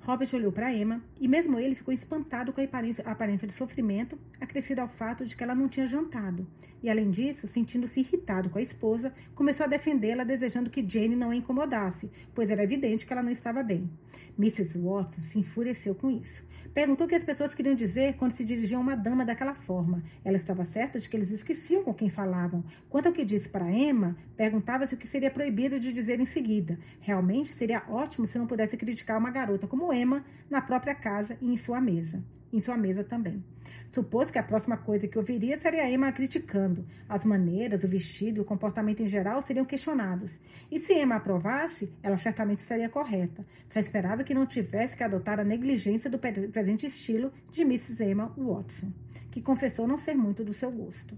Robert 0.09 0.33
olhou 0.33 0.51
para 0.51 0.73
Emma 0.73 1.03
e 1.21 1.27
mesmo 1.27 1.59
ele 1.59 1.75
ficou 1.75 1.93
espantado 1.93 2.51
com 2.51 2.59
a 2.59 2.63
aparência, 2.63 3.03
a 3.05 3.11
aparência 3.11 3.47
de 3.47 3.53
sofrimento 3.53 4.17
acrescida 4.41 4.81
ao 4.81 4.89
fato 4.89 5.23
de 5.23 5.35
que 5.37 5.43
ela 5.43 5.53
não 5.53 5.69
tinha 5.69 5.85
jantado. 5.85 6.47
E 6.81 6.89
além 6.89 7.11
disso, 7.11 7.47
sentindo-se 7.47 7.99
irritado 7.99 8.49
com 8.49 8.57
a 8.57 8.61
esposa, 8.61 9.13
começou 9.35 9.67
a 9.67 9.69
defendê-la, 9.69 10.23
desejando 10.23 10.71
que 10.71 10.83
Jane 10.83 11.15
não 11.15 11.29
a 11.29 11.35
incomodasse, 11.35 12.09
pois 12.33 12.49
era 12.49 12.63
evidente 12.63 13.05
que 13.05 13.13
ela 13.13 13.21
não 13.21 13.29
estava 13.29 13.61
bem. 13.61 13.87
Mrs. 14.35 14.79
Watson 14.79 15.21
se 15.21 15.37
enfureceu 15.37 15.93
com 15.93 16.09
isso. 16.09 16.43
Perguntou 16.73 17.05
o 17.05 17.09
que 17.09 17.15
as 17.15 17.23
pessoas 17.23 17.55
queriam 17.55 17.75
dizer 17.75 18.15
quando 18.15 18.33
se 18.33 18.43
dirigiam 18.45 18.79
a 18.79 18.83
uma 18.83 18.95
dama 18.95 19.25
daquela 19.25 19.53
forma. 19.53 20.03
Ela 20.23 20.37
estava 20.37 20.63
certa 20.65 20.99
de 20.99 21.09
que 21.09 21.17
eles 21.17 21.31
esqueciam 21.31 21.83
com 21.83 21.93
quem 21.93 22.09
falavam. 22.09 22.63
Quanto 22.89 23.07
ao 23.07 23.13
que 23.13 23.25
disse 23.25 23.49
para 23.49 23.71
Emma, 23.71 24.15
perguntava-se 24.37 24.93
o 24.93 24.97
que 24.97 25.07
seria 25.07 25.31
proibido 25.31 25.79
de 25.79 25.91
dizer 25.91 26.19
em 26.19 26.25
seguida. 26.25 26.77
Realmente 27.01 27.49
seria 27.49 27.83
ótimo 27.89 28.27
se 28.27 28.37
não 28.37 28.47
pudesse 28.47 28.77
criticar 28.77 29.17
uma 29.17 29.31
garota 29.31 29.67
como 29.67 29.93
Emma 29.93 30.23
na 30.49 30.61
própria 30.61 30.93
casa 30.93 31.37
e 31.41 31.51
em 31.51 31.57
sua 31.57 31.81
mesa. 31.81 32.23
Em 32.53 32.61
sua 32.61 32.77
mesa 32.77 33.03
também. 33.03 33.43
Supôs 33.89 34.29
que 34.29 34.37
a 34.37 34.43
próxima 34.43 34.77
coisa 34.77 35.07
que 35.07 35.17
ouviria 35.17 35.57
seria 35.57 35.89
Emma 35.89 36.11
criticando. 36.11 36.85
As 37.07 37.25
maneiras, 37.25 37.83
o 37.83 37.87
vestido 37.87 38.37
e 38.37 38.41
o 38.41 38.45
comportamento 38.45 39.01
em 39.01 39.07
geral 39.07 39.41
seriam 39.41 39.65
questionados. 39.65 40.39
E 40.71 40.79
se 40.79 40.93
Emma 40.93 41.15
aprovasse, 41.15 41.91
ela 42.03 42.17
certamente 42.17 42.59
estaria 42.59 42.87
correta. 42.87 43.43
Só 43.71 43.79
esperava 43.79 44.23
que 44.23 44.33
não 44.33 44.45
tivesse 44.45 44.95
que 44.95 45.03
adotar 45.03 45.39
a 45.39 45.43
negligência 45.43 46.09
do 46.09 46.19
presente 46.19 46.85
estilo 46.85 47.31
de 47.51 47.63
Mrs. 47.63 48.03
Emma 48.03 48.31
Watson, 48.37 48.91
que 49.31 49.41
confessou 49.41 49.87
não 49.87 49.97
ser 49.97 50.13
muito 50.13 50.43
do 50.43 50.53
seu 50.53 50.71
gosto. 50.71 51.17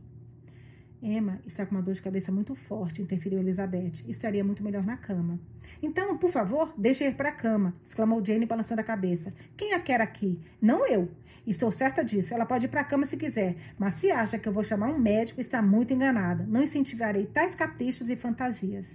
Emma 1.02 1.42
está 1.48 1.66
com 1.66 1.74
uma 1.74 1.82
dor 1.82 1.96
de 1.96 2.02
cabeça 2.02 2.32
muito 2.32 2.54
forte, 2.54 3.02
interferiu 3.02 3.40
Elizabeth. 3.40 4.04
Estaria 4.08 4.44
muito 4.44 4.64
melhor 4.64 4.86
na 4.86 4.96
cama. 4.96 5.40
Então, 5.82 6.16
por 6.18 6.30
favor, 6.30 6.72
deixe 6.78 7.04
ir 7.04 7.16
para 7.16 7.30
a 7.30 7.34
cama, 7.34 7.74
exclamou 7.88 8.24
Jane 8.24 8.46
balançando 8.46 8.82
a 8.82 8.84
cabeça. 8.84 9.34
Quem 9.58 9.74
a 9.74 9.80
quer 9.80 10.00
aqui? 10.00 10.40
Não 10.62 10.86
eu. 10.88 11.10
Estou 11.46 11.72
certa 11.72 12.04
disso. 12.04 12.34
Ela 12.34 12.46
pode 12.46 12.66
ir 12.66 12.70
para 12.70 12.82
a 12.82 12.86
cama 12.86 13.06
se 13.06 13.18
quiser, 13.18 13.56
mas 13.78 13.96
se 13.96 14.12
acha 14.12 14.38
que 14.38 14.48
eu 14.48 14.54
vou 14.54 14.64
chamar 14.64 14.90
um 14.90 15.00
médico, 15.00 15.42
está 15.42 15.62
muito 15.62 15.94
enganada. 15.94 16.46
Não 16.48 16.62
incentivarei 16.62 17.26
tais 17.26 17.56
caprichos 17.56 18.10
e 18.10 18.16
fantasias. 18.16 18.86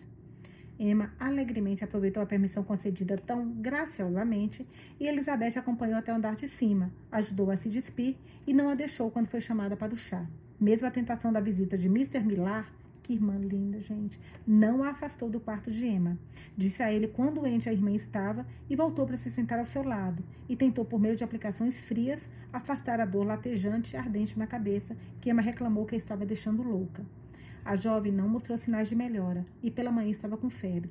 Emma 0.78 1.12
alegremente 1.18 1.82
aproveitou 1.82 2.23
a 2.23 2.27
permissão 2.27 2.62
concedida 2.62 3.16
tão 3.16 3.48
graciosamente 3.51 4.66
e 5.01 5.06
Elizabeth 5.06 5.59
acompanhou 5.59 5.98
até 5.98 6.12
o 6.12 6.16
andar 6.16 6.36
de 6.36 6.47
cima, 6.47 6.93
ajudou 7.10 7.51
a 7.51 7.56
se 7.56 7.68
despir 7.70 8.16
e 8.47 8.52
não 8.52 8.68
a 8.68 8.74
deixou 8.74 9.10
quando 9.10 9.27
foi 9.27 9.40
chamada 9.40 9.74
para 9.74 9.94
o 9.94 9.97
chá. 9.97 10.27
Mesmo 10.60 10.86
a 10.86 10.90
tentação 10.90 11.32
da 11.32 11.40
visita 11.40 11.78
de 11.78 11.86
Mr. 11.86 12.20
Millar, 12.20 12.70
que 13.07 13.12
irmã 13.12 13.39
linda, 13.39 13.81
gente, 13.81 14.19
não 14.45 14.83
a 14.83 14.91
afastou 14.91 15.31
do 15.31 15.39
quarto 15.39 15.70
de 15.70 15.87
Emma. 15.87 16.19
Disse 16.57 16.83
a 16.83 16.93
ele 16.93 17.07
quão 17.07 17.33
doente 17.33 17.69
a 17.69 17.73
irmã 17.73 17.93
estava 17.93 18.45
e 18.69 18.74
voltou 18.74 19.07
para 19.07 19.16
se 19.16 19.31
sentar 19.31 19.61
ao 19.61 19.65
seu 19.65 19.85
lado 19.85 20.24
e 20.49 20.57
tentou, 20.57 20.85
por 20.85 20.99
meio 20.99 21.15
de 21.15 21.23
aplicações 21.23 21.81
frias, 21.81 22.28
afastar 22.53 23.01
a 23.01 23.05
dor 23.05 23.24
latejante 23.24 23.95
e 23.95 23.97
ardente 23.97 24.37
na 24.37 24.47
cabeça 24.47 24.97
que 25.20 25.31
Emma 25.31 25.41
reclamou 25.41 25.87
que 25.87 25.95
a 25.95 25.99
estava 25.99 26.27
deixando 26.27 26.65
louca. 26.65 27.07
A 27.65 27.77
jovem 27.77 28.11
não 28.11 28.28
mostrou 28.28 28.59
sinais 28.59 28.89
de 28.89 28.97
melhora 28.97 29.47
e 29.62 29.70
pela 29.70 29.93
manhã 29.93 30.11
estava 30.11 30.37
com 30.37 30.51
febre. 30.51 30.91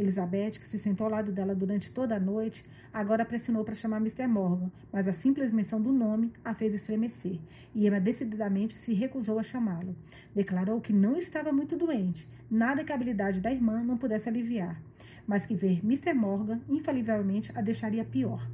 Elizabeth, 0.00 0.52
que 0.52 0.68
se 0.68 0.78
sentou 0.78 1.06
ao 1.06 1.12
lado 1.12 1.30
dela 1.30 1.54
durante 1.54 1.92
toda 1.92 2.16
a 2.16 2.20
noite, 2.20 2.64
agora 2.92 3.24
pressionou 3.24 3.64
para 3.64 3.74
chamar 3.74 3.98
Mr. 3.98 4.26
Morgan, 4.26 4.70
mas 4.92 5.06
a 5.06 5.12
simples 5.12 5.52
menção 5.52 5.80
do 5.80 5.92
nome 5.92 6.32
a 6.44 6.54
fez 6.54 6.74
estremecer, 6.74 7.38
e 7.74 7.86
Emma 7.86 8.00
decididamente 8.00 8.78
se 8.78 8.92
recusou 8.92 9.38
a 9.38 9.42
chamá-lo. 9.42 9.94
Declarou 10.34 10.80
que 10.80 10.92
não 10.92 11.16
estava 11.16 11.52
muito 11.52 11.76
doente, 11.76 12.28
nada 12.50 12.84
que 12.84 12.92
a 12.92 12.94
habilidade 12.94 13.40
da 13.40 13.52
irmã 13.52 13.82
não 13.82 13.98
pudesse 13.98 14.28
aliviar, 14.28 14.82
mas 15.26 15.46
que 15.46 15.54
ver 15.54 15.80
Mr. 15.84 16.14
Morgan 16.14 16.60
infalivelmente 16.68 17.52
a 17.54 17.60
deixaria 17.60 18.04
pior. 18.04 18.48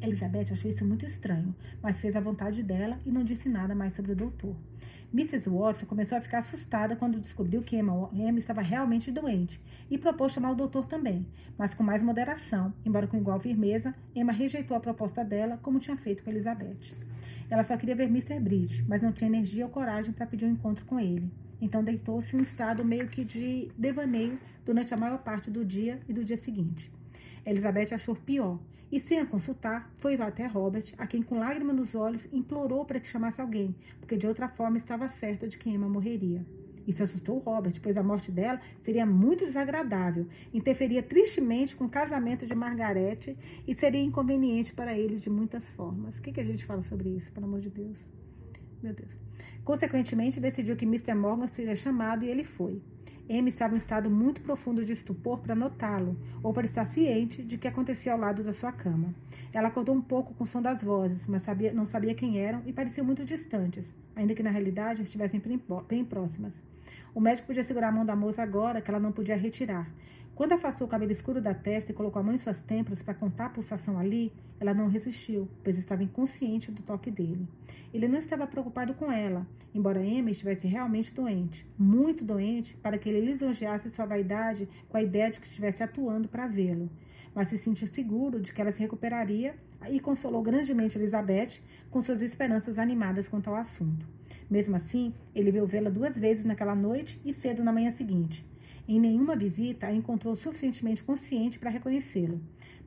Elizabeth 0.00 0.52
achou 0.52 0.70
isso 0.70 0.84
muito 0.84 1.04
estranho, 1.04 1.54
mas 1.82 2.00
fez 2.00 2.14
a 2.14 2.20
vontade 2.20 2.62
dela 2.62 2.98
e 3.04 3.10
não 3.10 3.24
disse 3.24 3.48
nada 3.48 3.74
mais 3.74 3.94
sobre 3.94 4.12
o 4.12 4.16
doutor. 4.16 4.54
Mrs. 5.12 5.48
Watson 5.48 5.86
começou 5.86 6.18
a 6.18 6.20
ficar 6.20 6.38
assustada 6.38 6.94
quando 6.94 7.18
descobriu 7.18 7.62
que 7.62 7.76
Emma, 7.76 8.10
Emma, 8.12 8.38
estava 8.38 8.60
realmente 8.60 9.10
doente 9.10 9.58
e 9.90 9.96
propôs 9.96 10.32
chamar 10.32 10.50
o 10.50 10.54
doutor 10.54 10.86
também, 10.86 11.26
mas 11.56 11.72
com 11.72 11.82
mais 11.82 12.02
moderação, 12.02 12.74
embora 12.84 13.06
com 13.06 13.16
igual 13.16 13.40
firmeza, 13.40 13.94
Emma 14.14 14.32
rejeitou 14.32 14.76
a 14.76 14.80
proposta 14.80 15.24
dela, 15.24 15.58
como 15.62 15.80
tinha 15.80 15.96
feito 15.96 16.22
com 16.22 16.30
Elizabeth. 16.30 16.94
Ela 17.48 17.62
só 17.62 17.74
queria 17.78 17.96
ver 17.96 18.04
Mr. 18.04 18.38
Bridge, 18.38 18.84
mas 18.86 19.00
não 19.00 19.10
tinha 19.10 19.30
energia 19.30 19.64
ou 19.64 19.70
coragem 19.70 20.12
para 20.12 20.26
pedir 20.26 20.44
um 20.44 20.50
encontro 20.50 20.84
com 20.84 21.00
ele. 21.00 21.32
Então 21.58 21.82
deitou-se 21.82 22.36
em 22.36 22.40
um 22.40 22.42
estado 22.42 22.84
meio 22.84 23.08
que 23.08 23.24
de 23.24 23.70
devaneio 23.78 24.38
durante 24.66 24.92
a 24.92 24.96
maior 24.96 25.18
parte 25.20 25.50
do 25.50 25.64
dia 25.64 26.00
e 26.06 26.12
do 26.12 26.22
dia 26.22 26.36
seguinte. 26.36 26.92
Elizabeth 27.46 27.94
achou 27.94 28.14
pior 28.14 28.58
e, 28.90 28.98
sem 28.98 29.18
a 29.20 29.26
consultar, 29.26 29.90
foi 29.96 30.14
até 30.14 30.46
Robert, 30.46 30.84
a 30.96 31.06
quem, 31.06 31.22
com 31.22 31.38
lágrimas 31.38 31.76
nos 31.76 31.94
olhos, 31.94 32.26
implorou 32.32 32.84
para 32.84 33.00
que 33.00 33.08
chamasse 33.08 33.40
alguém, 33.40 33.74
porque 34.00 34.16
de 34.16 34.26
outra 34.26 34.48
forma 34.48 34.76
estava 34.76 35.08
certa 35.08 35.46
de 35.46 35.58
que 35.58 35.68
Emma 35.68 35.88
morreria. 35.88 36.44
Isso 36.88 37.02
assustou 37.02 37.38
Robert, 37.40 37.78
pois 37.82 37.98
a 37.98 38.02
morte 38.02 38.32
dela 38.32 38.58
seria 38.80 39.04
muito 39.04 39.44
desagradável, 39.44 40.26
interferia 40.54 41.02
tristemente 41.02 41.76
com 41.76 41.84
o 41.84 41.88
casamento 41.88 42.46
de 42.46 42.54
Margarete 42.54 43.36
e 43.66 43.74
seria 43.74 44.00
inconveniente 44.00 44.72
para 44.72 44.96
ele 44.96 45.16
de 45.16 45.28
muitas 45.28 45.68
formas. 45.68 46.16
O 46.16 46.22
que, 46.22 46.32
que 46.32 46.40
a 46.40 46.44
gente 46.44 46.64
fala 46.64 46.82
sobre 46.84 47.10
isso, 47.10 47.30
pelo 47.30 47.44
amor 47.44 47.60
de 47.60 47.68
Deus? 47.68 47.98
Meu 48.82 48.94
Deus. 48.94 49.10
Consequentemente, 49.64 50.40
decidiu 50.40 50.76
que 50.76 50.86
Mr. 50.86 51.14
Morgan 51.14 51.46
seria 51.48 51.76
chamado 51.76 52.24
e 52.24 52.28
ele 52.30 52.42
foi. 52.42 52.80
Amy 53.30 53.50
estava 53.50 53.74
em 53.74 53.76
estado 53.76 54.08
muito 54.08 54.40
profundo 54.40 54.82
de 54.82 54.94
estupor 54.94 55.38
para 55.38 55.54
notá-lo, 55.54 56.16
ou 56.42 56.50
para 56.54 56.64
estar 56.64 56.86
ciente 56.86 57.42
de 57.42 57.58
que 57.58 57.68
acontecia 57.68 58.12
ao 58.12 58.18
lado 58.18 58.42
da 58.42 58.54
sua 58.54 58.72
cama. 58.72 59.14
Ela 59.52 59.68
acordou 59.68 59.94
um 59.94 60.00
pouco 60.00 60.32
com 60.32 60.44
o 60.44 60.46
som 60.46 60.62
das 60.62 60.82
vozes, 60.82 61.26
mas 61.26 61.42
sabia, 61.42 61.70
não 61.72 61.84
sabia 61.84 62.14
quem 62.14 62.38
eram 62.38 62.62
e 62.64 62.72
pareciam 62.72 63.04
muito 63.04 63.26
distantes, 63.26 63.92
ainda 64.16 64.34
que 64.34 64.42
na 64.42 64.50
realidade 64.50 65.02
estivessem 65.02 65.42
bem 65.86 66.04
próximas. 66.04 66.54
O 67.14 67.20
médico 67.20 67.48
podia 67.48 67.64
segurar 67.64 67.88
a 67.88 67.92
mão 67.92 68.06
da 68.06 68.16
moça 68.16 68.42
agora 68.42 68.80
que 68.80 68.90
ela 68.90 69.00
não 69.00 69.12
podia 69.12 69.36
retirar. 69.36 69.90
Quando 70.38 70.52
afastou 70.52 70.86
o 70.86 70.88
cabelo 70.88 71.10
escuro 71.10 71.40
da 71.40 71.52
testa 71.52 71.90
e 71.90 71.94
colocou 71.96 72.20
a 72.20 72.22
mão 72.22 72.32
em 72.32 72.38
suas 72.38 72.60
têmporas 72.60 73.02
para 73.02 73.12
contar 73.12 73.46
a 73.46 73.50
pulsação 73.50 73.98
ali, 73.98 74.32
ela 74.60 74.72
não 74.72 74.86
resistiu, 74.86 75.48
pois 75.64 75.76
estava 75.76 76.04
inconsciente 76.04 76.70
do 76.70 76.80
toque 76.80 77.10
dele. 77.10 77.44
Ele 77.92 78.06
não 78.06 78.20
estava 78.20 78.46
preocupado 78.46 78.94
com 78.94 79.10
ela, 79.10 79.44
embora 79.74 80.00
Emma 80.00 80.30
estivesse 80.30 80.68
realmente 80.68 81.12
doente, 81.12 81.66
muito 81.76 82.24
doente, 82.24 82.76
para 82.76 82.96
que 82.96 83.08
ele 83.08 83.32
lisonjeasse 83.32 83.90
sua 83.90 84.06
vaidade 84.06 84.68
com 84.88 84.96
a 84.96 85.02
ideia 85.02 85.28
de 85.28 85.40
que 85.40 85.48
estivesse 85.48 85.82
atuando 85.82 86.28
para 86.28 86.46
vê-lo. 86.46 86.88
Mas 87.34 87.48
se 87.48 87.58
sentiu 87.58 87.88
seguro 87.88 88.40
de 88.40 88.52
que 88.52 88.60
ela 88.60 88.70
se 88.70 88.78
recuperaria 88.78 89.56
e 89.90 89.98
consolou 89.98 90.40
grandemente 90.40 90.96
Elizabeth 90.96 91.60
com 91.90 92.00
suas 92.00 92.22
esperanças 92.22 92.78
animadas 92.78 93.28
quanto 93.28 93.50
ao 93.50 93.56
assunto. 93.56 94.06
Mesmo 94.48 94.76
assim, 94.76 95.12
ele 95.34 95.50
veio 95.50 95.66
vê-la 95.66 95.90
duas 95.90 96.16
vezes 96.16 96.44
naquela 96.44 96.76
noite 96.76 97.20
e 97.24 97.32
cedo 97.32 97.64
na 97.64 97.72
manhã 97.72 97.90
seguinte. 97.90 98.46
Em 98.88 98.98
nenhuma 98.98 99.36
visita 99.36 99.86
a 99.86 99.92
encontrou 99.92 100.34
suficientemente 100.34 101.04
consciente 101.04 101.58
para 101.58 101.68
reconhecê-lo. 101.68 102.40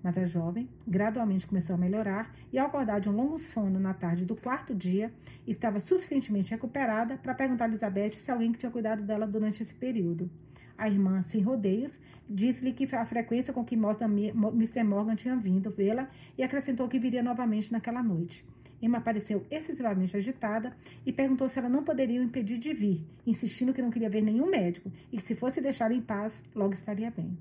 Mas 0.04 0.18
a 0.18 0.26
jovem 0.26 0.68
gradualmente 0.88 1.46
começou 1.46 1.76
a 1.76 1.78
melhorar 1.78 2.34
e, 2.52 2.58
ao 2.58 2.66
acordar 2.66 3.00
de 3.00 3.08
um 3.08 3.16
longo 3.16 3.38
sono 3.38 3.80
na 3.80 3.94
tarde 3.94 4.26
do 4.26 4.36
quarto 4.36 4.74
dia, 4.74 5.14
estava 5.46 5.80
suficientemente 5.80 6.50
recuperada 6.50 7.18
para 7.18 7.36
perguntar 7.36 7.66
a 7.66 7.68
Elizabeth 7.68 8.14
se 8.14 8.32
alguém 8.32 8.52
tinha 8.52 8.72
cuidado 8.72 9.04
dela 9.04 9.28
durante 9.28 9.62
esse 9.62 9.76
período. 9.76 10.28
A 10.76 10.88
irmã, 10.88 11.22
sem 11.22 11.44
rodeios, 11.44 12.00
disse-lhe 12.28 12.74
que 12.74 12.96
a 12.96 13.06
frequência 13.06 13.54
com 13.54 13.64
que 13.64 13.76
Mr. 13.76 14.84
Morgan 14.84 15.16
tinha 15.16 15.36
vindo 15.36 15.70
vê-la 15.70 16.10
e 16.36 16.42
acrescentou 16.42 16.88
que 16.88 16.98
viria 16.98 17.22
novamente 17.22 17.72
naquela 17.72 18.02
noite. 18.02 18.44
Emma 18.82 19.00
pareceu 19.00 19.46
excessivamente 19.52 20.18
agitada 20.18 20.76
e 21.06 21.14
perguntou 21.14 21.48
se 21.48 21.60
ela 21.60 21.70
não 21.70 21.84
poderia 21.84 22.20
o 22.20 22.24
impedir 22.24 22.58
de 22.58 22.74
vir, 22.74 23.06
insistindo 23.26 23.74
que 23.74 23.82
não 23.82 23.92
queria 23.92 24.10
ver 24.10 24.22
nenhum 24.22 24.50
médico 24.50 24.92
e 25.12 25.18
que 25.18 25.24
se 25.24 25.36
fosse 25.36 25.62
deixá-la 25.62 25.94
em 25.94 26.02
paz, 26.02 26.42
logo 26.56 26.74
estaria 26.74 27.12
bem. 27.12 27.38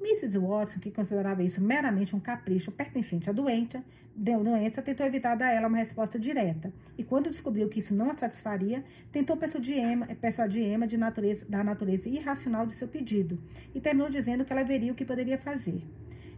Mrs. 0.00 0.36
Watson, 0.36 0.80
que 0.80 0.90
considerava 0.90 1.42
isso 1.42 1.60
meramente 1.60 2.16
um 2.16 2.20
capricho 2.20 2.72
pertencente 2.72 3.30
à 3.30 3.32
doente, 3.32 3.80
deu 4.14 4.42
doença, 4.42 4.82
tentou 4.82 5.06
evitar 5.06 5.36
dar 5.36 5.46
a 5.46 5.52
ela 5.52 5.68
uma 5.68 5.78
resposta 5.78 6.18
direta. 6.18 6.72
E 6.98 7.04
quando 7.04 7.30
descobriu 7.30 7.68
que 7.68 7.78
isso 7.78 7.94
não 7.94 8.10
a 8.10 8.14
satisfaria, 8.14 8.84
tentou 9.12 9.36
persuadir 9.36 9.78
Emma, 9.78 10.06
persuadir 10.20 10.66
Emma 10.66 10.86
de 10.86 10.96
natureza, 10.96 11.46
da 11.48 11.62
natureza 11.62 12.08
irracional 12.08 12.66
de 12.66 12.74
seu 12.74 12.88
pedido 12.88 13.38
e 13.74 13.80
terminou 13.80 14.10
dizendo 14.10 14.44
que 14.44 14.52
ela 14.52 14.64
veria 14.64 14.92
o 14.92 14.94
que 14.94 15.04
poderia 15.04 15.38
fazer. 15.38 15.82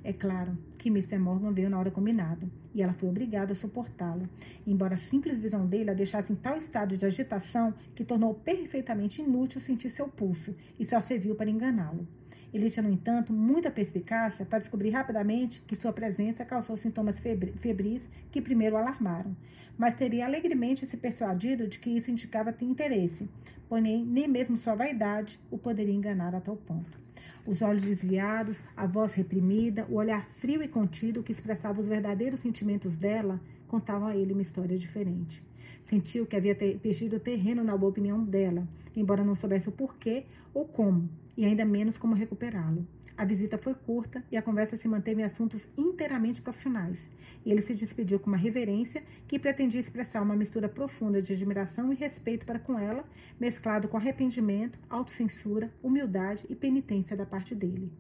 É 0.05 0.13
claro 0.13 0.59
que 0.77 0.91
Mr. 0.91 1.19
Morgan 1.19 1.51
veio 1.53 1.71
na 1.71 1.79
hora 1.79 1.91
combinada 1.91 2.47
e 2.75 2.83
ela 2.83 2.93
foi 2.93 3.09
obrigada 3.09 3.55
a 3.55 3.57
suportá-lo, 3.57 4.29
embora 4.67 4.97
a 4.97 4.99
simples 4.99 5.39
visão 5.39 5.67
dele 5.67 5.91
a 5.91 5.95
deixasse 5.95 6.31
em 6.31 6.37
tal 6.37 6.59
estado 6.59 6.95
de 6.95 7.07
agitação 7.07 7.73
que 7.95 8.05
tornou 8.05 8.35
perfeitamente 8.35 9.23
inútil 9.23 9.63
sentir 9.63 9.89
seu 9.89 10.07
pulso 10.07 10.55
e 10.79 10.85
só 10.85 11.01
serviu 11.01 11.35
para 11.35 11.49
enganá-lo. 11.49 12.07
Ele 12.53 12.69
tinha, 12.69 12.83
no 12.83 12.93
entanto, 12.93 13.33
muita 13.33 13.71
perspicácia 13.71 14.45
para 14.45 14.59
descobrir 14.59 14.91
rapidamente 14.91 15.63
que 15.67 15.75
sua 15.75 15.93
presença 15.93 16.45
causou 16.45 16.77
sintomas 16.77 17.19
febris 17.19 18.07
que 18.31 18.43
primeiro 18.43 18.77
alarmaram, 18.77 19.35
mas 19.79 19.95
teria 19.95 20.27
alegremente 20.27 20.87
se 20.87 20.99
persuadido 20.99 21.67
de 21.67 21.79
que 21.79 21.89
isso 21.89 22.11
indicava 22.11 22.53
ter 22.53 22.67
interesse, 22.67 23.27
porém 23.71 24.05
nem 24.05 24.29
mesmo 24.29 24.59
sua 24.59 24.75
vaidade 24.75 25.41
o 25.51 25.57
poderia 25.57 25.95
enganar 25.95 26.35
a 26.35 26.41
tal 26.41 26.59
ponto 26.59 27.04
os 27.47 27.63
olhos 27.63 27.83
desviados, 27.83 28.63
a 28.77 28.87
voz 28.87 29.15
reprimida, 29.15 29.87
o 29.89 29.95
olhar 29.95 30.25
frio 30.25 30.63
e 30.63 30.69
contido 30.69 31.23
que 31.23 31.33
expressava 31.33 31.81
os 31.81 31.87
verdadeiros 31.87 32.41
sentimentos 32.41 32.97
dela, 32.97 33.41
contavam 33.69 34.09
a 34.09 34.17
ele 34.17 34.33
uma 34.33 34.43
história 34.43 34.79
diferente. 34.79 35.43
Sentiu 35.83 36.27
que 36.27 36.37
havia 36.37 36.55
perdido 36.55 37.21
terreno 37.21 37.63
na 37.63 37.77
boa 37.77 37.91
opinião 37.91 38.25
dela, 38.25 38.67
embora 38.97 39.25
não 39.25 39.35
soubesse 39.35 39.69
o 39.69 39.73
porquê 39.73 40.25
ou 40.55 40.65
como, 40.65 41.09
e 41.37 41.45
ainda 41.45 41.65
menos 41.65 41.99
como 41.99 42.15
recuperá-lo. 42.15 42.87
A 43.17 43.25
visita 43.25 43.57
foi 43.57 43.75
curta 43.75 44.25
e 44.31 44.37
a 44.37 44.43
conversa 44.43 44.77
se 44.77 44.89
manteve 44.89 45.21
em 45.21 45.25
assuntos 45.25 45.69
inteiramente 45.77 46.43
profissionais. 46.43 46.99
Ele 47.47 47.63
se 47.63 47.73
despediu 47.73 48.19
com 48.19 48.27
uma 48.27 48.37
reverência 48.37 49.05
que 49.29 49.39
pretendia 49.39 49.79
expressar 49.79 50.21
uma 50.21 50.35
mistura 50.35 50.69
profunda 50.69 51.23
de 51.23 51.33
admiração 51.33 51.93
e 51.93 51.97
respeito 51.97 52.45
para 52.45 52.59
com 52.59 52.77
ela, 52.77 53.05
mesclado 53.39 53.87
com 53.87 53.97
arrependimento, 53.97 54.79
autocensura, 54.91 55.73
humildade 55.81 56.45
e 56.49 56.57
penitência 56.57 57.17
da 57.17 57.25
parte 57.25 57.55
dele. 57.55 57.93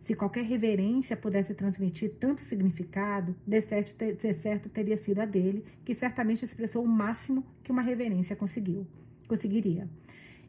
Se 0.00 0.14
qualquer 0.14 0.44
reverência 0.44 1.16
pudesse 1.16 1.52
transmitir 1.52 2.14
tanto 2.20 2.40
significado, 2.40 3.34
de 3.44 3.60
certo 3.60 4.68
teria 4.68 4.96
sido 4.96 5.18
a 5.18 5.24
dele, 5.24 5.64
que 5.84 5.92
certamente 5.92 6.44
expressou 6.44 6.84
o 6.84 6.88
máximo 6.88 7.44
que 7.64 7.72
uma 7.72 7.82
reverência 7.82 8.36
conseguiu, 8.36 8.86
conseguiria. 9.26 9.88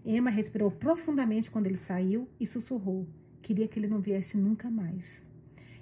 Emma 0.06 0.30
respirou 0.30 0.70
profundamente 0.70 1.50
quando 1.50 1.66
ele 1.66 1.78
saiu 1.78 2.30
e 2.40 2.46
sussurrou: 2.46 3.08
Queria 3.50 3.68
que 3.68 3.80
ele 3.80 3.88
não 3.88 4.00
viesse 4.00 4.38
nunca 4.38 4.70
mais. 4.70 5.04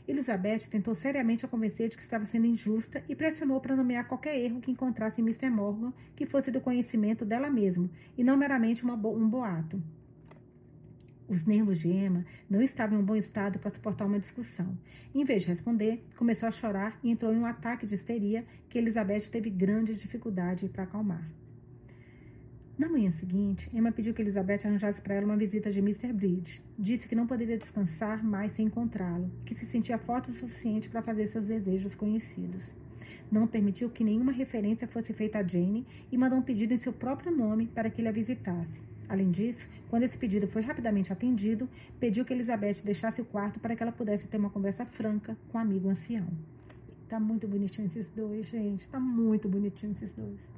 Elizabeth 0.07 0.69
tentou 0.71 0.95
seriamente 0.95 1.45
a 1.45 1.49
convencer 1.49 1.89
de 1.89 1.97
que 1.97 2.01
estava 2.01 2.25
sendo 2.25 2.45
injusta 2.45 3.03
e 3.09 3.13
pressionou 3.13 3.59
para 3.59 3.75
nomear 3.75 4.07
qualquer 4.07 4.39
erro 4.39 4.61
que 4.61 4.71
encontrasse 4.71 5.19
em 5.19 5.23
Mr. 5.25 5.49
Morgan 5.49 5.91
que 6.15 6.25
fosse 6.25 6.49
do 6.49 6.61
conhecimento 6.61 7.25
dela 7.25 7.49
mesma 7.49 7.89
e 8.17 8.23
não 8.23 8.37
meramente 8.37 8.85
bo 8.85 9.13
um 9.13 9.27
boato. 9.27 9.83
Os 11.27 11.43
nervos 11.43 11.79
de 11.79 11.89
Emma 11.89 12.25
não 12.49 12.61
estavam 12.61 12.97
em 12.97 13.01
um 13.01 13.05
bom 13.05 13.17
estado 13.17 13.59
para 13.59 13.69
suportar 13.69 14.05
uma 14.05 14.17
discussão. 14.17 14.77
Em 15.13 15.25
vez 15.25 15.41
de 15.41 15.49
responder, 15.49 16.07
começou 16.15 16.47
a 16.47 16.51
chorar 16.51 16.97
e 17.03 17.11
entrou 17.11 17.33
em 17.33 17.37
um 17.37 17.45
ataque 17.45 17.85
de 17.85 17.95
histeria 17.95 18.45
que 18.69 18.77
Elizabeth 18.77 19.27
teve 19.29 19.49
grande 19.49 19.93
dificuldade 19.93 20.69
para 20.69 20.83
acalmar. 20.83 21.29
Na 22.77 22.87
manhã 22.87 23.09
seguinte, 23.09 23.67
Emma 23.73 23.91
pediu 23.91 24.13
que 24.13 24.21
Elizabeth 24.21 24.59
arranjasse 24.63 25.01
para 25.01 25.15
ela 25.15 25.25
uma 25.25 25.35
visita 25.35 25.71
de 25.71 25.79
Mr. 25.79 26.13
Bridge. 26.13 26.61
Disse 26.77 27.07
que 27.07 27.15
não 27.15 27.25
poderia 27.25 27.57
descansar 27.57 28.23
mais 28.23 28.51
sem 28.51 28.67
encontrá-lo, 28.67 29.31
que 29.43 29.55
se 29.55 29.65
sentia 29.65 29.97
forte 29.97 30.29
o 30.29 30.33
suficiente 30.33 30.87
para 30.87 31.01
fazer 31.01 31.25
seus 31.25 31.47
desejos 31.47 31.95
conhecidos. 31.95 32.63
Não 33.31 33.47
permitiu 33.47 33.89
que 33.89 34.03
nenhuma 34.03 34.31
referência 34.31 34.87
fosse 34.87 35.11
feita 35.11 35.39
a 35.39 35.43
Jane 35.43 35.87
e 36.11 36.17
mandou 36.17 36.37
um 36.37 36.43
pedido 36.43 36.71
em 36.71 36.77
seu 36.77 36.93
próprio 36.93 37.35
nome 37.35 37.65
para 37.65 37.89
que 37.89 37.99
ele 37.99 38.09
a 38.09 38.11
visitasse. 38.11 38.79
Além 39.09 39.31
disso, 39.31 39.67
quando 39.89 40.03
esse 40.03 40.17
pedido 40.17 40.47
foi 40.47 40.61
rapidamente 40.61 41.11
atendido, 41.11 41.67
pediu 41.99 42.23
que 42.23 42.31
Elizabeth 42.31 42.83
deixasse 42.83 43.19
o 43.19 43.25
quarto 43.25 43.59
para 43.59 43.75
que 43.75 43.81
ela 43.81 43.91
pudesse 43.91 44.27
ter 44.27 44.37
uma 44.37 44.51
conversa 44.51 44.85
franca 44.85 45.35
com 45.51 45.57
o 45.57 45.61
amigo 45.61 45.89
ancião. 45.89 46.27
Tá 47.09 47.19
muito 47.19 47.47
bonitinho 47.47 47.87
esses 47.87 48.07
dois, 48.09 48.45
gente. 48.45 48.87
Tá 48.87 48.99
muito 48.99 49.49
bonitinho 49.49 49.93
esses 49.93 50.11
dois. 50.11 50.56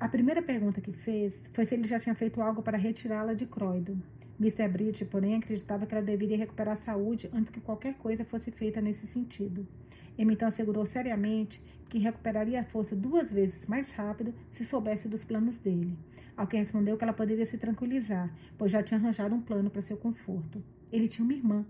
A 0.00 0.08
primeira 0.08 0.40
pergunta 0.40 0.80
que 0.80 0.92
fez 0.92 1.46
foi 1.52 1.66
se 1.66 1.74
ele 1.74 1.86
já 1.86 2.00
tinha 2.00 2.14
feito 2.14 2.40
algo 2.40 2.62
para 2.62 2.78
retirá-la 2.78 3.34
de 3.34 3.44
Croydon. 3.44 3.98
Mr. 4.40 4.66
Bridge, 4.66 5.04
porém, 5.04 5.34
acreditava 5.34 5.84
que 5.84 5.94
ela 5.94 6.02
deveria 6.02 6.38
recuperar 6.38 6.72
a 6.72 6.76
saúde 6.76 7.28
antes 7.34 7.50
que 7.50 7.60
qualquer 7.60 7.92
coisa 7.98 8.24
fosse 8.24 8.50
feita 8.50 8.80
nesse 8.80 9.06
sentido. 9.06 9.68
Emma 10.16 10.32
então 10.32 10.48
assegurou 10.48 10.86
seriamente 10.86 11.60
que 11.90 11.98
recuperaria 11.98 12.60
a 12.60 12.64
força 12.64 12.96
duas 12.96 13.30
vezes 13.30 13.66
mais 13.66 13.90
rápido 13.92 14.32
se 14.52 14.64
soubesse 14.64 15.06
dos 15.06 15.22
planos 15.22 15.58
dele. 15.58 15.98
Ao 16.34 16.46
que 16.46 16.56
respondeu 16.56 16.96
que 16.96 17.04
ela 17.04 17.12
poderia 17.12 17.44
se 17.44 17.58
tranquilizar, 17.58 18.34
pois 18.56 18.72
já 18.72 18.82
tinha 18.82 18.98
arranjado 18.98 19.34
um 19.34 19.42
plano 19.42 19.68
para 19.68 19.82
seu 19.82 19.98
conforto. 19.98 20.64
Ele 20.90 21.08
tinha 21.08 21.26
uma 21.26 21.34
irmã, 21.34 21.66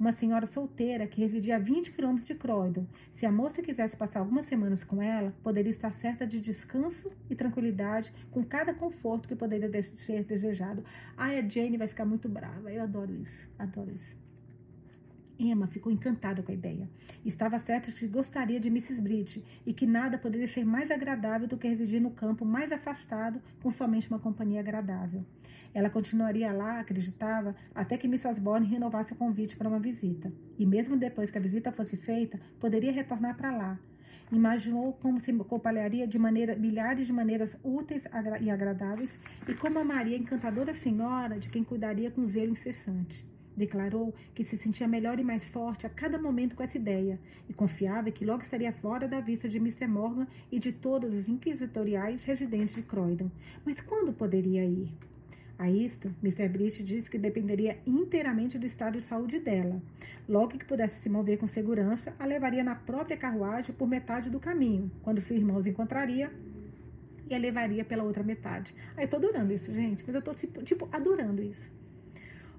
uma 0.00 0.12
senhora 0.12 0.46
solteira 0.46 1.06
que 1.06 1.20
residia 1.20 1.56
a 1.56 1.58
20 1.58 1.92
quilômetros 1.92 2.26
de 2.26 2.34
Croydon. 2.34 2.86
Se 3.12 3.26
a 3.26 3.30
moça 3.30 3.60
quisesse 3.60 3.94
passar 3.94 4.20
algumas 4.20 4.46
semanas 4.46 4.82
com 4.82 5.02
ela, 5.02 5.34
poderia 5.42 5.70
estar 5.70 5.92
certa 5.92 6.26
de 6.26 6.40
descanso 6.40 7.12
e 7.28 7.36
tranquilidade, 7.36 8.10
com 8.30 8.42
cada 8.42 8.72
conforto 8.72 9.28
que 9.28 9.36
poderia 9.36 9.70
ser 10.06 10.24
desejado. 10.24 10.82
Ai, 11.18 11.38
a 11.38 11.46
Jane 11.46 11.76
vai 11.76 11.86
ficar 11.86 12.06
muito 12.06 12.30
brava. 12.30 12.72
Eu 12.72 12.82
adoro 12.82 13.14
isso, 13.14 13.46
adoro 13.58 13.90
isso. 13.94 14.16
Emma 15.38 15.66
ficou 15.66 15.92
encantada 15.92 16.42
com 16.42 16.50
a 16.50 16.54
ideia. 16.54 16.88
Estava 17.24 17.58
certa 17.58 17.90
de 17.90 17.98
que 17.98 18.06
gostaria 18.06 18.58
de 18.58 18.68
Mrs. 18.68 19.00
Bridge 19.02 19.44
e 19.66 19.74
que 19.74 19.86
nada 19.86 20.16
poderia 20.16 20.48
ser 20.48 20.64
mais 20.64 20.90
agradável 20.90 21.46
do 21.46 21.58
que 21.58 21.68
residir 21.68 22.00
no 22.00 22.10
campo 22.10 22.44
mais 22.44 22.72
afastado 22.72 23.40
com 23.62 23.70
somente 23.70 24.08
uma 24.08 24.18
companhia 24.18 24.60
agradável. 24.60 25.24
Ela 25.72 25.88
continuaria 25.88 26.52
lá, 26.52 26.80
acreditava, 26.80 27.54
até 27.74 27.96
que 27.96 28.08
Miss 28.08 28.24
Osborne 28.24 28.66
renovasse 28.66 29.12
o 29.12 29.16
convite 29.16 29.56
para 29.56 29.68
uma 29.68 29.78
visita. 29.78 30.32
E 30.58 30.66
mesmo 30.66 30.96
depois 30.96 31.30
que 31.30 31.38
a 31.38 31.40
visita 31.40 31.70
fosse 31.70 31.96
feita, 31.96 32.40
poderia 32.58 32.92
retornar 32.92 33.36
para 33.36 33.56
lá. 33.56 33.78
Imaginou 34.32 34.92
como 34.94 35.18
se 35.18 35.32
compalharia 35.32 36.06
de 36.06 36.18
maneira, 36.18 36.54
milhares 36.54 37.06
de 37.06 37.12
maneiras 37.12 37.56
úteis 37.64 38.04
e 38.40 38.50
agradáveis 38.50 39.18
e 39.48 39.54
como 39.54 39.80
amaria 39.80 40.16
a 40.16 40.20
encantadora 40.20 40.72
senhora 40.72 41.38
de 41.38 41.48
quem 41.48 41.64
cuidaria 41.64 42.12
com 42.12 42.24
zelo 42.26 42.52
incessante. 42.52 43.26
Declarou 43.56 44.14
que 44.32 44.44
se 44.44 44.56
sentia 44.56 44.86
melhor 44.86 45.18
e 45.18 45.24
mais 45.24 45.48
forte 45.48 45.84
a 45.84 45.90
cada 45.90 46.16
momento 46.16 46.54
com 46.54 46.62
essa 46.62 46.78
ideia 46.78 47.18
e 47.48 47.52
confiava 47.52 48.10
que 48.12 48.24
logo 48.24 48.42
estaria 48.42 48.72
fora 48.72 49.08
da 49.08 49.20
vista 49.20 49.48
de 49.48 49.58
Mr. 49.58 49.88
Morgan 49.88 50.28
e 50.50 50.60
de 50.60 50.72
todos 50.72 51.12
os 51.12 51.28
inquisitoriais 51.28 52.24
residentes 52.24 52.76
de 52.76 52.82
Croydon. 52.82 53.30
Mas 53.66 53.80
quando 53.80 54.12
poderia 54.12 54.64
ir? 54.64 54.92
A 55.60 55.70
isto, 55.70 56.10
Mr. 56.22 56.48
Britt 56.48 56.82
disse 56.82 57.10
que 57.10 57.18
dependeria 57.18 57.76
inteiramente 57.86 58.58
do 58.58 58.64
estado 58.64 58.94
de 58.94 59.02
saúde 59.02 59.38
dela. 59.38 59.78
Logo 60.26 60.56
que 60.56 60.64
pudesse 60.64 61.02
se 61.02 61.10
mover 61.10 61.36
com 61.36 61.46
segurança, 61.46 62.14
a 62.18 62.24
levaria 62.24 62.64
na 62.64 62.74
própria 62.74 63.14
carruagem 63.14 63.74
por 63.74 63.86
metade 63.86 64.30
do 64.30 64.40
caminho, 64.40 64.90
quando 65.02 65.20
seu 65.20 65.36
irmão 65.36 65.58
os 65.58 65.66
encontraria 65.66 66.32
e 67.28 67.34
a 67.34 67.38
levaria 67.38 67.84
pela 67.84 68.04
outra 68.04 68.22
metade. 68.22 68.74
Aí 68.96 69.04
eu 69.04 69.08
tô 69.10 69.16
adorando 69.16 69.52
isso, 69.52 69.70
gente, 69.70 70.02
mas 70.06 70.14
eu 70.14 70.22
tô 70.22 70.32
tipo 70.32 70.88
adorando 70.90 71.42
isso. 71.42 71.70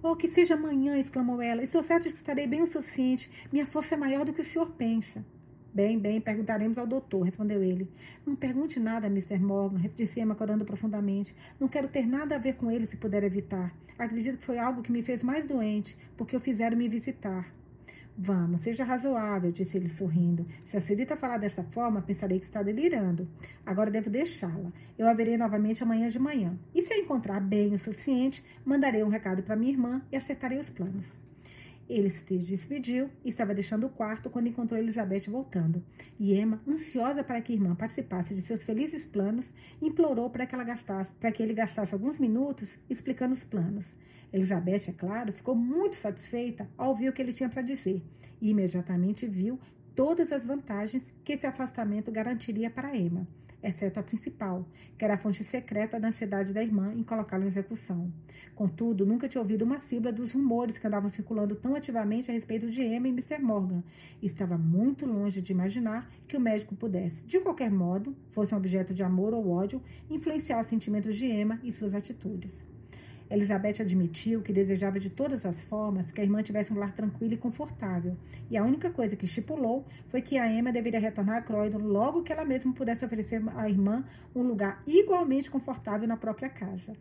Oh, 0.04 0.16
que 0.16 0.28
seja 0.28 0.54
amanhã, 0.54 0.96
exclamou 0.96 1.42
ela. 1.42 1.64
Estou 1.64 1.82
certa 1.82 2.04
de 2.04 2.12
que 2.12 2.20
estarei 2.20 2.46
bem 2.46 2.62
o 2.62 2.68
suficiente. 2.68 3.32
Minha 3.52 3.66
força 3.66 3.96
é 3.96 3.98
maior 3.98 4.26
do 4.26 4.32
que 4.32 4.42
o 4.42 4.46
senhor 4.46 4.70
pensa. 4.74 5.26
Bem, 5.74 5.98
bem, 5.98 6.20
perguntaremos 6.20 6.78
ao 6.78 6.86
doutor, 6.86 7.22
respondeu 7.22 7.64
ele. 7.64 7.88
Não 8.26 8.36
pergunte 8.36 8.78
nada, 8.78 9.08
Mr. 9.08 9.40
Morgan, 9.40 9.80
disse 9.96 10.20
Emma 10.20 10.36
corando 10.36 10.66
profundamente. 10.66 11.34
Não 11.58 11.70
quero 11.70 11.88
ter 11.88 12.06
nada 12.06 12.36
a 12.36 12.38
ver 12.38 12.56
com 12.56 12.70
ele 12.70 12.86
se 12.86 12.98
puder 12.98 13.24
evitar. 13.24 13.74
Acredito 13.98 14.38
que 14.38 14.44
foi 14.44 14.60
algo 14.60 14.82
que 14.82 14.92
me 14.92 15.02
fez 15.02 15.24
mais 15.24 15.48
doente, 15.48 15.96
porque 16.18 16.36
o 16.36 16.42
fizeram 16.42 16.76
me 16.76 16.90
visitar. 16.90 17.54
Vamos, 18.18 18.62
seja 18.62 18.84
razoável, 18.84 19.50
disse 19.50 19.78
ele 19.78 19.88
sorrindo. 19.88 20.46
Se 20.66 20.76
a 20.76 21.16
falar 21.16 21.38
dessa 21.38 21.64
forma, 21.64 22.02
pensarei 22.02 22.38
que 22.38 22.46
está 22.46 22.62
delirando. 22.62 23.26
Agora 23.66 23.90
devo 23.90 24.10
deixá-la. 24.10 24.74
Eu 24.98 25.08
a 25.08 25.14
verei 25.14 25.38
novamente 25.38 25.82
amanhã 25.82 26.10
de 26.10 26.20
manhã. 26.20 26.60
E 26.76 26.82
se 26.82 26.94
eu 26.94 27.00
encontrar 27.00 27.40
bem 27.40 27.74
o 27.74 27.80
suficiente, 27.80 28.44
mandarei 28.66 29.04
um 29.04 29.10
recado 29.10 29.42
para 29.42 29.56
minha 29.56 29.72
irmã 29.72 30.02
e 30.12 30.18
acertarei 30.18 30.60
os 30.60 30.70
planos. 30.70 31.31
Ele 31.92 32.10
se 32.10 32.38
despediu 32.38 33.10
e 33.22 33.28
estava 33.28 33.54
deixando 33.54 33.86
o 33.86 33.90
quarto 33.90 34.30
quando 34.30 34.48
encontrou 34.48 34.80
Elizabeth 34.80 35.30
voltando. 35.30 35.84
E 36.18 36.34
Emma, 36.34 36.62
ansiosa 36.66 37.22
para 37.22 37.42
que 37.42 37.52
a 37.52 37.56
irmã 37.56 37.76
participasse 37.76 38.34
de 38.34 38.42
seus 38.42 38.64
felizes 38.64 39.06
planos, 39.06 39.52
implorou 39.82 40.30
para 40.30 40.46
que, 40.46 40.56
ela 40.56 40.64
gastasse, 40.64 41.12
para 41.20 41.34
que 41.34 41.44
ele 41.44 41.54
gastasse 41.54 41.94
alguns 41.94 42.18
minutos 42.18 42.80
explicando 42.90 43.34
os 43.34 43.44
planos. 43.44 43.94
Elizabeth, 44.32 44.88
é 44.88 44.94
claro, 44.94 45.34
ficou 45.34 45.54
muito 45.54 45.98
satisfeita 45.98 46.66
ao 46.78 46.92
ouvir 46.92 47.10
o 47.10 47.14
que 47.14 47.22
ele 47.22 47.34
tinha 47.34 47.50
para 47.50 47.62
dizer 47.62 48.02
e 48.42 48.52
imediatamente 48.52 49.28
viu 49.28 49.60
todas 49.94 50.32
as 50.32 50.46
vantagens 50.46 51.04
que 51.26 51.34
esse 51.34 51.46
afastamento 51.46 52.10
garantiria 52.10 52.70
para 52.70 52.96
Emma, 52.96 53.28
exceto 53.64 54.00
a 54.00 54.04
principal, 54.04 54.66
que 54.98 55.06
era 55.06 55.16
a 55.16 55.18
fonte 55.18 55.44
secreta 55.44 56.00
da 56.00 56.08
ansiedade 56.08 56.54
da 56.54 56.64
irmã 56.64 56.94
em 56.94 57.04
colocá-lo 57.04 57.44
em 57.44 57.48
execução. 57.48 58.12
Contudo, 58.56 59.06
nunca 59.06 59.28
tinha 59.28 59.42
ouvido 59.42 59.64
uma 59.64 59.80
sílaba 59.80 60.12
dos 60.12 60.34
rumores 60.34 60.78
que 60.78 60.86
andavam 60.86 61.10
circulando 61.10 61.56
tão 61.56 61.76
ativamente 61.76 62.30
a 62.30 62.34
respeito 62.34 62.70
de 62.70 62.84
Emma 62.84 63.08
e 63.08 63.12
Mr. 63.12 63.40
Morgan, 63.40 63.84
estava 64.22 64.58
muito 64.58 65.06
longe 65.06 65.42
de 65.42 65.52
imaginar 65.52 66.10
que 66.28 66.38
o 66.38 66.42
médico 66.42 66.76
pudesse, 66.76 67.22
de 67.24 67.40
qualquer 67.40 67.72
modo, 67.72 68.16
fosse 68.30 68.54
um 68.54 68.58
objeto 68.58 68.94
de 68.94 69.04
amor 69.04 69.34
ou 69.34 69.50
ódio, 69.50 69.82
influenciar 70.10 70.62
os 70.62 70.68
sentimentos 70.68 71.16
de 71.16 71.26
Emma 71.26 71.60
e 71.64 71.72
suas 71.72 71.94
atitudes. 71.94 72.71
Elizabeth 73.32 73.82
admitiu 73.82 74.42
que 74.42 74.52
desejava 74.52 75.00
de 75.00 75.10
todas 75.10 75.46
as 75.46 75.58
formas 75.62 76.12
que 76.12 76.20
a 76.20 76.24
irmã 76.24 76.44
tivesse 76.44 76.74
um 76.74 76.78
lar 76.78 76.94
tranquilo 76.94 77.34
e 77.34 77.38
confortável, 77.38 78.18
e 78.50 78.58
a 78.58 78.64
única 78.64 78.90
coisa 78.90 79.16
que 79.16 79.24
estipulou 79.24 79.86
foi 80.10 80.22
que 80.22 80.38
a 80.38 80.52
Emma 80.52 80.70
deveria 80.70 81.00
retornar 81.00 81.38
a 81.38 81.42
Croydon 81.42 81.78
logo 81.78 82.24
que 82.24 82.34
ela 82.34 82.44
mesma 82.44 82.74
pudesse 82.74 83.06
oferecer 83.06 83.42
à 83.56 83.70
irmã 83.70 84.04
um 84.36 84.44
lugar 84.44 84.84
igualmente 84.86 85.50
confortável 85.50 86.06
na 86.10 86.18
própria 86.18 86.50
casa. 86.50 86.92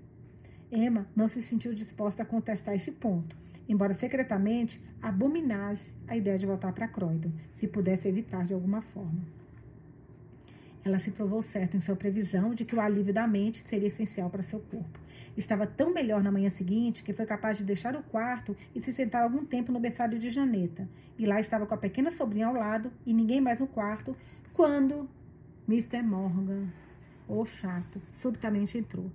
Emma 0.71 1.05
não 1.17 1.27
se 1.27 1.43
sentiu 1.43 1.75
disposta 1.75 2.23
a 2.23 2.27
contestar 2.27 2.77
esse 2.77 2.93
ponto, 2.93 3.37
embora 3.69 3.93
secretamente 3.95 4.81
abominasse 5.03 5.91
a 6.07 6.17
ideia 6.17 6.39
de 6.39 6.47
voltar 6.47 6.73
para 6.73 6.87
Croydon, 6.87 7.33
se 7.57 7.67
pudesse 7.67 8.07
evitar 8.07 8.45
de 8.45 8.55
alguma 8.55 8.81
forma. 8.81 9.21
Ela 10.85 11.01
se 11.01 11.11
provou 11.11 11.43
certa 11.43 11.77
em 11.77 11.81
sua 11.81 11.97
previsão 11.97 12.55
de 12.55 12.65
que 12.65 12.75
o 12.75 12.81
alívio 12.81 13.13
da 13.13 13.27
mente 13.27 13.63
seria 13.67 13.89
essencial 13.89 14.31
para 14.31 14.45
seu 14.45 14.61
corpo. 14.61 15.10
Estava 15.41 15.67
tão 15.67 15.91
melhor 15.91 16.23
na 16.23 16.31
manhã 16.31 16.51
seguinte 16.51 17.03
que 17.03 17.15
foi 17.15 17.25
capaz 17.25 17.57
de 17.57 17.65
deixar 17.65 17.97
o 17.97 18.03
quarto 18.03 18.55
e 18.75 18.81
se 18.83 18.93
sentar 18.93 19.23
algum 19.23 19.43
tempo 19.43 19.73
no 19.73 19.81
berçário 19.81 20.19
de 20.19 20.29
Janeta. 20.29 20.87
E 21.19 21.25
lá 21.25 21.41
estava 21.41 21.65
com 21.65 21.73
a 21.73 21.79
pequena 21.79 22.11
sobrinha 22.11 22.47
ao 22.47 22.55
lado 22.55 22.93
e 23.07 23.15
ninguém 23.15 23.41
mais 23.41 23.59
no 23.59 23.67
quarto, 23.67 24.15
quando 24.53 25.09
Mr. 25.67 26.03
Morgan, 26.03 26.67
o 27.27 27.47
chato, 27.47 28.03
subitamente 28.13 28.77
entrou. 28.77 29.11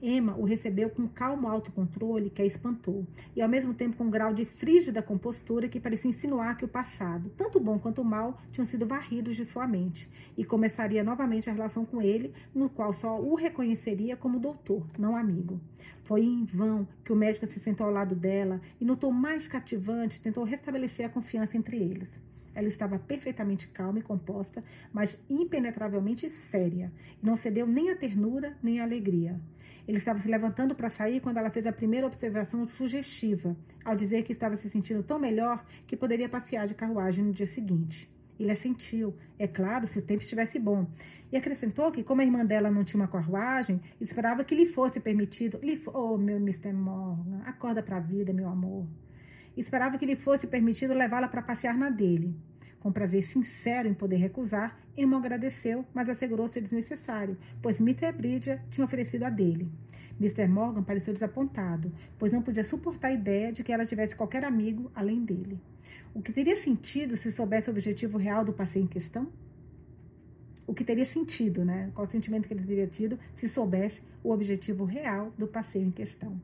Emma 0.00 0.36
o 0.36 0.44
recebeu 0.44 0.88
com 0.90 1.08
calmo 1.08 1.48
autocontrole 1.48 2.30
que 2.30 2.40
a 2.40 2.46
espantou, 2.46 3.04
e 3.34 3.42
ao 3.42 3.48
mesmo 3.48 3.74
tempo 3.74 3.96
com 3.96 4.04
um 4.04 4.10
grau 4.10 4.32
de 4.32 4.44
frígida 4.44 5.02
compostura 5.02 5.68
que 5.68 5.80
parecia 5.80 6.08
insinuar 6.08 6.56
que 6.56 6.64
o 6.64 6.68
passado, 6.68 7.30
tanto 7.36 7.58
bom 7.58 7.78
quanto 7.78 8.04
mal, 8.04 8.40
tinham 8.52 8.64
sido 8.64 8.86
varridos 8.86 9.34
de 9.34 9.44
sua 9.44 9.66
mente, 9.66 10.08
e 10.36 10.44
começaria 10.44 11.02
novamente 11.02 11.50
a 11.50 11.52
relação 11.52 11.84
com 11.84 12.00
ele, 12.00 12.32
no 12.54 12.68
qual 12.68 12.92
só 12.92 13.20
o 13.20 13.34
reconheceria 13.34 14.16
como 14.16 14.38
doutor, 14.38 14.86
não 14.96 15.16
amigo. 15.16 15.60
Foi 16.04 16.22
em 16.22 16.44
vão 16.44 16.86
que 17.04 17.12
o 17.12 17.16
médico 17.16 17.46
se 17.46 17.58
sentou 17.58 17.86
ao 17.86 17.92
lado 17.92 18.14
dela 18.14 18.60
e, 18.80 18.84
no 18.84 18.96
tom 18.96 19.10
mais 19.10 19.48
cativante, 19.48 20.20
tentou 20.20 20.44
restabelecer 20.44 21.06
a 21.06 21.10
confiança 21.10 21.56
entre 21.56 21.76
eles. 21.76 22.08
Ela 22.54 22.68
estava 22.68 22.98
perfeitamente 22.98 23.68
calma 23.68 23.98
e 23.98 24.02
composta, 24.02 24.64
mas 24.92 25.16
impenetravelmente 25.28 26.28
séria, 26.30 26.90
e 27.22 27.26
não 27.26 27.36
cedeu 27.36 27.66
nem 27.66 27.90
à 27.90 27.96
ternura 27.96 28.56
nem 28.62 28.80
à 28.80 28.84
alegria. 28.84 29.38
Ele 29.88 29.96
estava 29.96 30.18
se 30.18 30.28
levantando 30.28 30.74
para 30.74 30.90
sair 30.90 31.18
quando 31.18 31.38
ela 31.38 31.48
fez 31.48 31.66
a 31.66 31.72
primeira 31.72 32.06
observação 32.06 32.66
sugestiva, 32.66 33.56
ao 33.82 33.96
dizer 33.96 34.22
que 34.22 34.32
estava 34.32 34.54
se 34.54 34.68
sentindo 34.68 35.02
tão 35.02 35.18
melhor 35.18 35.64
que 35.86 35.96
poderia 35.96 36.28
passear 36.28 36.66
de 36.66 36.74
carruagem 36.74 37.24
no 37.24 37.32
dia 37.32 37.46
seguinte. 37.46 38.06
Ele 38.38 38.52
assentiu, 38.52 39.16
é 39.38 39.48
claro, 39.48 39.86
se 39.86 39.98
o 39.98 40.02
tempo 40.02 40.22
estivesse 40.22 40.58
bom, 40.58 40.86
e 41.32 41.38
acrescentou 41.38 41.90
que, 41.90 42.04
como 42.04 42.20
a 42.20 42.24
irmã 42.24 42.44
dela 42.44 42.70
não 42.70 42.84
tinha 42.84 43.00
uma 43.00 43.08
carruagem, 43.08 43.80
esperava 43.98 44.44
que 44.44 44.54
lhe 44.54 44.66
fosse 44.66 45.00
permitido. 45.00 45.58
Lhe, 45.62 45.80
oh, 45.86 46.18
meu 46.18 46.36
Mr. 46.36 46.72
Morgan, 46.72 47.40
acorda 47.46 47.82
para 47.82 47.96
a 47.96 48.00
vida, 48.00 48.30
meu 48.30 48.48
amor. 48.48 48.86
Esperava 49.56 49.96
que 49.96 50.04
lhe 50.04 50.16
fosse 50.16 50.46
permitido 50.46 50.92
levá-la 50.92 51.28
para 51.28 51.40
passear 51.40 51.76
na 51.76 51.88
dele. 51.88 52.36
Com 52.80 52.92
prazer 52.92 53.22
sincero 53.22 53.88
em 53.88 53.94
poder 53.94 54.16
recusar, 54.16 54.78
Emma 54.96 55.18
agradeceu, 55.18 55.84
mas 55.92 56.08
assegurou 56.08 56.46
ser 56.48 56.60
desnecessário, 56.60 57.36
pois 57.60 57.80
Mr. 57.80 58.12
Bridger 58.12 58.60
tinha 58.70 58.84
oferecido 58.84 59.24
a 59.24 59.30
dele. 59.30 59.68
Mr. 60.20 60.48
Morgan 60.48 60.82
pareceu 60.82 61.14
desapontado, 61.14 61.92
pois 62.18 62.32
não 62.32 62.42
podia 62.42 62.64
suportar 62.64 63.08
a 63.08 63.12
ideia 63.12 63.52
de 63.52 63.62
que 63.62 63.72
ela 63.72 63.86
tivesse 63.86 64.16
qualquer 64.16 64.44
amigo 64.44 64.90
além 64.94 65.24
dele. 65.24 65.60
O 66.14 66.22
que 66.22 66.32
teria 66.32 66.56
sentido 66.56 67.16
se 67.16 67.30
soubesse 67.30 67.68
o 67.68 67.72
objetivo 67.72 68.18
real 68.18 68.44
do 68.44 68.52
passeio 68.52 68.84
em 68.84 68.88
questão? 68.88 69.28
O 70.66 70.74
que 70.74 70.84
teria 70.84 71.04
sentido, 71.04 71.64
né? 71.64 71.90
Qual 71.94 72.06
o 72.06 72.10
sentimento 72.10 72.46
que 72.46 72.54
ele 72.54 72.64
teria 72.64 72.86
tido 72.86 73.18
se 73.36 73.48
soubesse 73.48 74.00
o 74.22 74.32
objetivo 74.32 74.84
real 74.84 75.32
do 75.38 75.46
passeio 75.46 75.86
em 75.86 75.90
questão? 75.90 76.40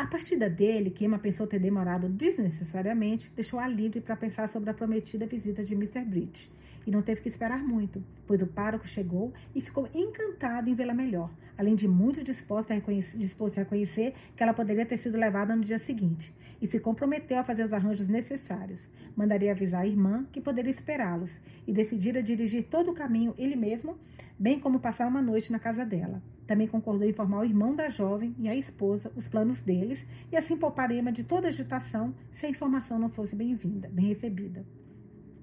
A 0.00 0.06
partida 0.06 0.48
dele, 0.48 0.88
que 0.88 1.04
Emma 1.04 1.18
pensou 1.18 1.46
ter 1.46 1.58
demorado 1.58 2.08
desnecessariamente, 2.08 3.30
deixou-a 3.36 3.68
livre 3.68 4.00
para 4.00 4.16
pensar 4.16 4.48
sobre 4.48 4.70
a 4.70 4.74
prometida 4.74 5.26
visita 5.26 5.62
de 5.62 5.74
Mr. 5.74 6.02
Bridge. 6.06 6.50
e 6.86 6.90
não 6.90 7.02
teve 7.02 7.20
que 7.20 7.28
esperar 7.28 7.62
muito, 7.62 8.02
pois 8.26 8.40
o 8.40 8.46
pároco 8.46 8.88
chegou 8.88 9.30
e 9.54 9.60
ficou 9.60 9.86
encantado 9.94 10.70
em 10.70 10.72
vê-la 10.72 10.94
melhor, 10.94 11.30
além 11.60 11.74
de 11.74 11.86
muito 11.86 12.24
disposto 12.24 12.70
a, 12.70 12.74
reconhecer, 12.74 13.18
disposto 13.18 13.58
a 13.58 13.62
reconhecer 13.62 14.14
que 14.34 14.42
ela 14.42 14.54
poderia 14.54 14.86
ter 14.86 14.96
sido 14.96 15.18
levada 15.18 15.54
no 15.54 15.62
dia 15.62 15.78
seguinte, 15.78 16.34
e 16.60 16.66
se 16.66 16.80
comprometeu 16.80 17.38
a 17.38 17.44
fazer 17.44 17.64
os 17.64 17.72
arranjos 17.74 18.08
necessários. 18.08 18.88
Mandaria 19.14 19.52
avisar 19.52 19.82
a 19.82 19.86
irmã 19.86 20.24
que 20.32 20.40
poderia 20.40 20.70
esperá-los, 20.70 21.38
e 21.66 21.72
decidira 21.72 22.22
dirigir 22.22 22.64
todo 22.70 22.90
o 22.90 22.94
caminho 22.94 23.34
ele 23.36 23.56
mesmo, 23.56 23.98
bem 24.38 24.58
como 24.58 24.80
passar 24.80 25.06
uma 25.06 25.20
noite 25.20 25.52
na 25.52 25.58
casa 25.58 25.84
dela. 25.84 26.22
Também 26.46 26.66
concordou 26.66 27.06
em 27.06 27.10
informar 27.10 27.40
o 27.40 27.44
irmão 27.44 27.74
da 27.76 27.90
jovem 27.90 28.34
e 28.38 28.48
a 28.48 28.56
esposa 28.56 29.12
os 29.14 29.28
planos 29.28 29.60
deles, 29.60 30.06
e 30.32 30.38
assim 30.38 30.56
poupar 30.56 30.90
Emma 30.90 31.12
de 31.12 31.24
toda 31.24 31.48
agitação 31.48 32.14
se 32.32 32.46
a 32.46 32.48
informação 32.48 32.98
não 32.98 33.10
fosse 33.10 33.36
bem-vinda, 33.36 33.90
bem 33.92 34.06
recebida. 34.06 34.64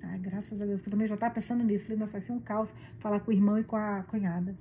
Ah, 0.01 0.17
graças 0.17 0.59
a 0.59 0.65
Deus, 0.65 0.81
que 0.81 0.87
eu 0.87 0.91
também 0.91 1.07
já 1.07 1.13
estava 1.13 1.35
pensando 1.35 1.63
nisso. 1.63 1.85
Falei, 1.85 1.99
nossa, 1.99 2.13
vai 2.13 2.21
ser 2.21 2.31
um 2.31 2.39
caos 2.39 2.73
falar 2.97 3.19
com 3.19 3.29
o 3.29 3.33
irmão 3.33 3.59
e 3.59 3.63
com 3.63 3.75
a 3.75 4.01
cunhada. 4.03 4.55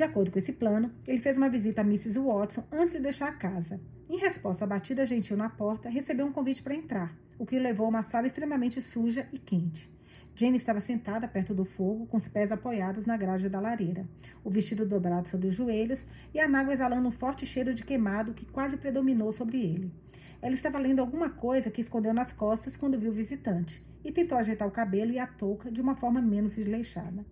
De 0.00 0.04
acordo 0.04 0.30
com 0.30 0.38
esse 0.38 0.54
plano, 0.54 0.90
ele 1.06 1.18
fez 1.18 1.36
uma 1.36 1.50
visita 1.50 1.82
a 1.82 1.84
Mrs. 1.84 2.18
Watson 2.18 2.64
antes 2.72 2.94
de 2.94 3.00
deixar 3.00 3.28
a 3.28 3.32
casa. 3.32 3.78
Em 4.08 4.16
resposta 4.16 4.64
à 4.64 4.66
batida 4.66 5.04
gentil 5.04 5.36
na 5.36 5.50
porta, 5.50 5.90
recebeu 5.90 6.24
um 6.24 6.32
convite 6.32 6.62
para 6.62 6.74
entrar, 6.74 7.14
o 7.38 7.44
que 7.44 7.58
o 7.58 7.62
levou 7.62 7.84
a 7.84 7.90
uma 7.90 8.02
sala 8.02 8.26
extremamente 8.26 8.80
suja 8.80 9.28
e 9.30 9.38
quente. 9.38 9.92
Jane 10.34 10.56
estava 10.56 10.80
sentada 10.80 11.28
perto 11.28 11.52
do 11.52 11.66
fogo, 11.66 12.06
com 12.06 12.16
os 12.16 12.26
pés 12.26 12.50
apoiados 12.50 13.04
na 13.04 13.14
grade 13.14 13.50
da 13.50 13.60
lareira, 13.60 14.06
o 14.42 14.48
vestido 14.48 14.86
dobrado 14.86 15.28
sobre 15.28 15.48
os 15.48 15.54
joelhos 15.54 16.02
e 16.32 16.40
a 16.40 16.48
mágoa 16.48 16.72
exalando 16.72 17.06
um 17.06 17.12
forte 17.12 17.44
cheiro 17.44 17.74
de 17.74 17.84
queimado 17.84 18.32
que 18.32 18.46
quase 18.46 18.78
predominou 18.78 19.34
sobre 19.34 19.62
ele. 19.62 19.92
Ela 20.40 20.54
estava 20.54 20.78
lendo 20.78 21.00
alguma 21.00 21.28
coisa 21.28 21.70
que 21.70 21.82
escondeu 21.82 22.14
nas 22.14 22.32
costas 22.32 22.74
quando 22.74 22.98
viu 22.98 23.10
o 23.10 23.14
visitante 23.14 23.84
e 24.02 24.10
tentou 24.10 24.38
ajeitar 24.38 24.66
o 24.66 24.70
cabelo 24.70 25.12
e 25.12 25.18
a 25.18 25.26
touca 25.26 25.70
de 25.70 25.82
uma 25.82 25.94
forma 25.94 26.22
menos 26.22 26.56
desleixada. 26.56 27.22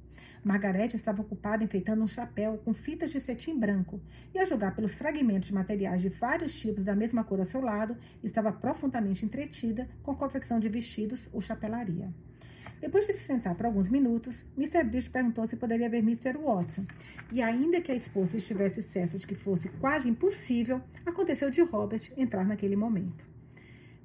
Margarete 0.48 0.96
estava 0.96 1.20
ocupada 1.20 1.62
enfeitando 1.62 2.02
um 2.02 2.06
chapéu 2.06 2.56
com 2.64 2.72
fitas 2.72 3.10
de 3.10 3.20
cetim 3.20 3.58
branco 3.58 4.00
e, 4.34 4.38
a 4.38 4.46
julgar 4.46 4.74
pelos 4.74 4.94
fragmentos 4.94 5.48
de 5.48 5.54
materiais 5.54 6.00
de 6.00 6.08
vários 6.08 6.58
tipos 6.58 6.82
da 6.82 6.96
mesma 6.96 7.22
cor 7.22 7.38
ao 7.38 7.44
seu 7.44 7.60
lado, 7.60 7.94
estava 8.24 8.50
profundamente 8.50 9.26
entretida 9.26 9.86
com 10.02 10.12
a 10.12 10.16
confecção 10.16 10.58
de 10.58 10.66
vestidos 10.70 11.28
ou 11.34 11.42
chapelaria. 11.42 12.10
Depois 12.80 13.06
de 13.06 13.12
se 13.12 13.26
sentar 13.26 13.54
por 13.56 13.66
alguns 13.66 13.90
minutos, 13.90 14.42
Mr. 14.56 14.84
Bridge 14.84 15.10
perguntou 15.10 15.46
se 15.46 15.56
poderia 15.56 15.90
ver 15.90 15.98
Mr. 15.98 16.38
Watson. 16.38 16.86
E 17.30 17.42
ainda 17.42 17.82
que 17.82 17.92
a 17.92 17.96
esposa 17.96 18.38
estivesse 18.38 18.82
certa 18.82 19.18
de 19.18 19.26
que 19.26 19.34
fosse 19.34 19.68
quase 19.68 20.08
impossível, 20.08 20.80
aconteceu 21.04 21.50
de 21.50 21.60
Robert 21.60 22.10
entrar 22.16 22.46
naquele 22.46 22.74
momento. 22.74 23.27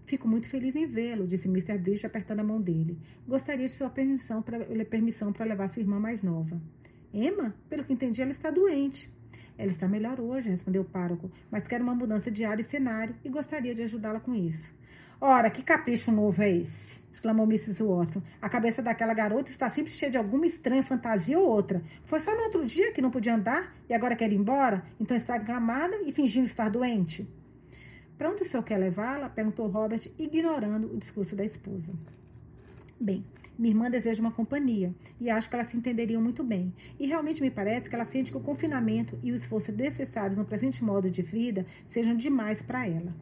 Fico 0.06 0.28
muito 0.28 0.48
feliz 0.48 0.76
em 0.76 0.86
vê-lo, 0.86 1.26
disse 1.26 1.48
Mr. 1.48 1.78
Bridge, 1.78 2.06
apertando 2.06 2.42
a 2.42 2.44
mão 2.44 2.62
dele. 2.62 2.98
Gostaria 3.28 3.68
de 3.68 3.74
sua 3.74 3.90
permissão 3.90 4.42
para 4.42 4.66
permissão 4.90 5.34
levar 5.46 5.70
sua 5.70 5.82
irmã 5.82 6.00
mais 6.00 6.22
nova. 6.22 6.62
Emma, 7.14 7.56
pelo 7.70 7.84
que 7.84 7.94
entendi, 7.94 8.22
ela 8.22 8.32
está 8.32 8.52
doente. 8.52 9.10
Ela 9.58 9.72
está 9.72 9.88
melhor 9.88 10.20
hoje, 10.20 10.50
respondeu 10.50 10.82
o 10.82 10.86
pároco, 10.86 11.32
mas 11.50 11.68
quer 11.68 11.82
uma 11.82 11.94
mudança 11.94 12.32
de 12.32 12.44
ar 12.44 12.60
e 12.60 12.64
cenário 12.64 13.16
e 13.24 13.30
gostaria 13.30 13.74
de 13.74 13.84
ajudá-la 13.84 14.20
com 14.20 14.34
isso. 14.34 14.72
Ora, 15.22 15.50
que 15.50 15.64
capricho 15.64 16.12
novo 16.12 16.42
é 16.42 16.52
esse? 16.52 17.02
exclamou 17.10 17.46
Mrs. 17.46 17.82
Watson. 17.82 18.22
A 18.42 18.50
cabeça 18.50 18.82
daquela 18.82 19.14
garota 19.14 19.50
está 19.50 19.70
sempre 19.70 19.92
cheia 19.92 20.12
de 20.12 20.18
alguma 20.18 20.46
estranha 20.46 20.84
fantasia 20.84 21.40
ou 21.40 21.48
outra. 21.48 21.82
Foi 22.04 22.20
só 22.20 22.36
no 22.36 22.44
outro 22.44 22.66
dia 22.66 22.92
que 22.92 23.02
não 23.02 23.10
podia 23.10 23.36
andar 23.36 23.74
e 23.88 23.94
agora 23.94 24.16
quer 24.16 24.32
ir 24.34 24.36
embora? 24.36 24.84
Então 25.00 25.16
está 25.16 25.36
acamada 25.36 25.96
e 26.06 26.12
fingindo 26.12 26.48
estar 26.48 26.70
doente? 26.70 27.26
Para 28.24 28.32
onde 28.32 28.44
o 28.44 28.46
senhor 28.46 28.64
quer 28.64 28.78
levá-la? 28.78 29.28
perguntou 29.28 29.68
Robert, 29.68 30.10
ignorando 30.18 30.88
o 30.94 30.98
discurso 30.98 31.36
da 31.36 31.44
esposa. 31.44 31.92
Bem, 32.98 33.26
minha 33.60 33.74
irmã 33.74 33.92
deseja 33.92 34.22
uma 34.22 34.32
companhia 34.32 34.96
e 35.20 35.30
acho 35.30 35.50
que 35.50 35.56
elas 35.58 35.68
se 35.68 35.76
entenderiam 35.76 36.22
muito 36.22 36.42
bem. 36.42 36.74
E 36.98 37.06
realmente 37.06 37.42
me 37.42 37.52
parece 37.52 37.90
que 37.90 37.96
ela 37.96 38.06
sente 38.06 38.32
que 38.32 38.38
o 38.38 38.40
confinamento 38.40 39.20
e 39.22 39.34
o 39.34 39.36
esforço 39.36 39.74
necessários 39.74 40.38
no 40.38 40.46
presente 40.46 40.82
modo 40.82 41.12
de 41.12 41.22
vida 41.22 41.66
sejam 41.86 42.16
demais 42.16 42.62
para 42.62 42.88
ela. 42.88 43.14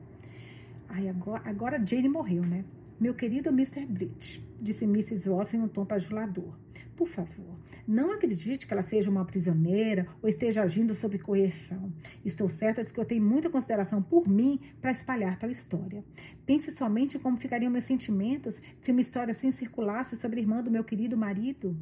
Ai, 0.87 1.09
agora, 1.09 1.41
agora 1.45 1.83
Jane 1.83 2.07
morreu, 2.07 2.43
né? 2.43 2.63
Meu 2.99 3.15
querido 3.15 3.49
Mr. 3.49 3.83
Bridge, 3.87 4.39
disse 4.61 4.85
Mrs. 4.85 5.27
Watson 5.27 5.57
em 5.57 5.61
um 5.61 5.67
tom 5.67 5.83
bajulador. 5.83 6.53
Por 6.95 7.07
favor, 7.07 7.57
não 7.88 8.11
acredite 8.11 8.68
que 8.68 8.73
ela 8.73 8.84
seja 8.84 9.09
uma 9.09 9.26
prisioneira 9.26 10.07
ou 10.22 10.30
esteja 10.30 10.61
agindo 10.61 10.93
sob 10.93 11.18
coerção. 11.18 11.91
Estou 12.23 12.47
certa 12.47 12.84
de 12.84 12.93
que 12.93 12.99
eu 12.99 13.05
tenho 13.05 13.23
muita 13.23 13.49
consideração 13.49 14.01
por 14.01 14.27
mim 14.27 14.59
para 14.80 14.91
espalhar 14.91 15.39
tal 15.39 15.49
história. 15.49 16.03
Pense 16.45 16.72
somente 16.72 17.18
como 17.18 17.39
ficariam 17.39 17.72
meus 17.72 17.85
sentimentos 17.85 18.61
se 18.81 18.91
uma 18.91 19.01
história 19.01 19.31
assim 19.31 19.51
circulasse 19.51 20.15
sobre 20.15 20.39
a 20.39 20.43
irmã 20.43 20.61
do 20.61 20.72
meu 20.72 20.84
querido 20.84 21.18
marido. 21.18 21.76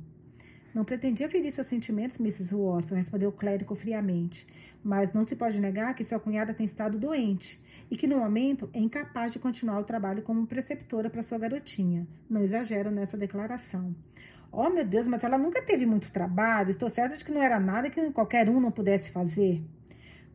Não 0.74 0.86
pretendia 0.86 1.28
ferir 1.28 1.52
seus 1.52 1.66
sentimentos, 1.66 2.20
Mrs. 2.20 2.54
Watson, 2.54 2.96
respondeu 2.96 3.30
o 3.30 3.34
clérigo 3.34 3.74
friamente. 3.74 4.46
Mas 4.84 5.12
não 5.12 5.26
se 5.26 5.36
pode 5.36 5.60
negar 5.60 5.96
que 5.96 6.04
sua 6.04 6.20
cunhada 6.20 6.54
tem 6.54 6.66
estado 6.66 7.00
doente 7.00 7.60
e 7.90 7.98
que, 7.98 8.08
no 8.08 8.20
momento, 8.20 8.70
é 8.72 8.80
incapaz 8.80 9.34
de 9.34 9.40
continuar 9.40 9.80
o 9.80 9.84
trabalho 9.84 10.22
como 10.22 10.46
preceptora 10.46 11.10
para 11.10 11.24
sua 11.24 11.40
garotinha. 11.40 12.08
Não 12.30 12.44
exagero 12.44 12.92
nessa 12.92 13.18
declaração. 13.18 13.96
Oh, 14.52 14.70
meu 14.70 14.86
Deus, 14.86 15.06
mas 15.08 15.24
ela 15.24 15.38
nunca 15.38 15.62
teve 15.62 15.86
muito 15.86 16.12
trabalho. 16.12 16.72
Estou 16.72 16.90
certa 16.90 17.16
de 17.16 17.24
que 17.24 17.32
não 17.32 17.42
era 17.42 17.60
nada 17.60 17.90
que 17.90 18.12
qualquer 18.12 18.50
um 18.50 18.60
não 18.60 18.72
pudesse 18.72 19.12
fazer. 19.12 19.62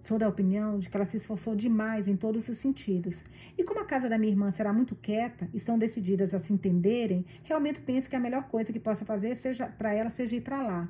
Sou 0.04 0.18
da 0.18 0.28
opinião 0.28 0.78
de 0.78 0.90
que 0.90 0.96
ela 0.96 1.06
se 1.06 1.16
esforçou 1.16 1.56
demais 1.56 2.06
em 2.06 2.14
todos 2.14 2.46
os 2.48 2.58
sentidos. 2.58 3.16
E 3.56 3.64
como 3.64 3.80
a 3.80 3.86
casa 3.86 4.06
da 4.06 4.18
minha 4.18 4.30
irmã 4.30 4.50
será 4.50 4.70
muito 4.70 4.94
quieta, 4.94 5.48
estão 5.54 5.78
decididas 5.78 6.34
a 6.34 6.38
se 6.38 6.52
entenderem, 6.52 7.24
realmente 7.42 7.80
penso 7.80 8.08
que 8.08 8.14
a 8.14 8.20
melhor 8.20 8.44
coisa 8.44 8.70
que 8.70 8.78
possa 8.78 9.04
fazer 9.04 9.34
seja 9.36 9.66
para 9.66 9.94
ela 9.94 10.10
seja 10.10 10.36
ir 10.36 10.42
para 10.42 10.62
lá. 10.62 10.88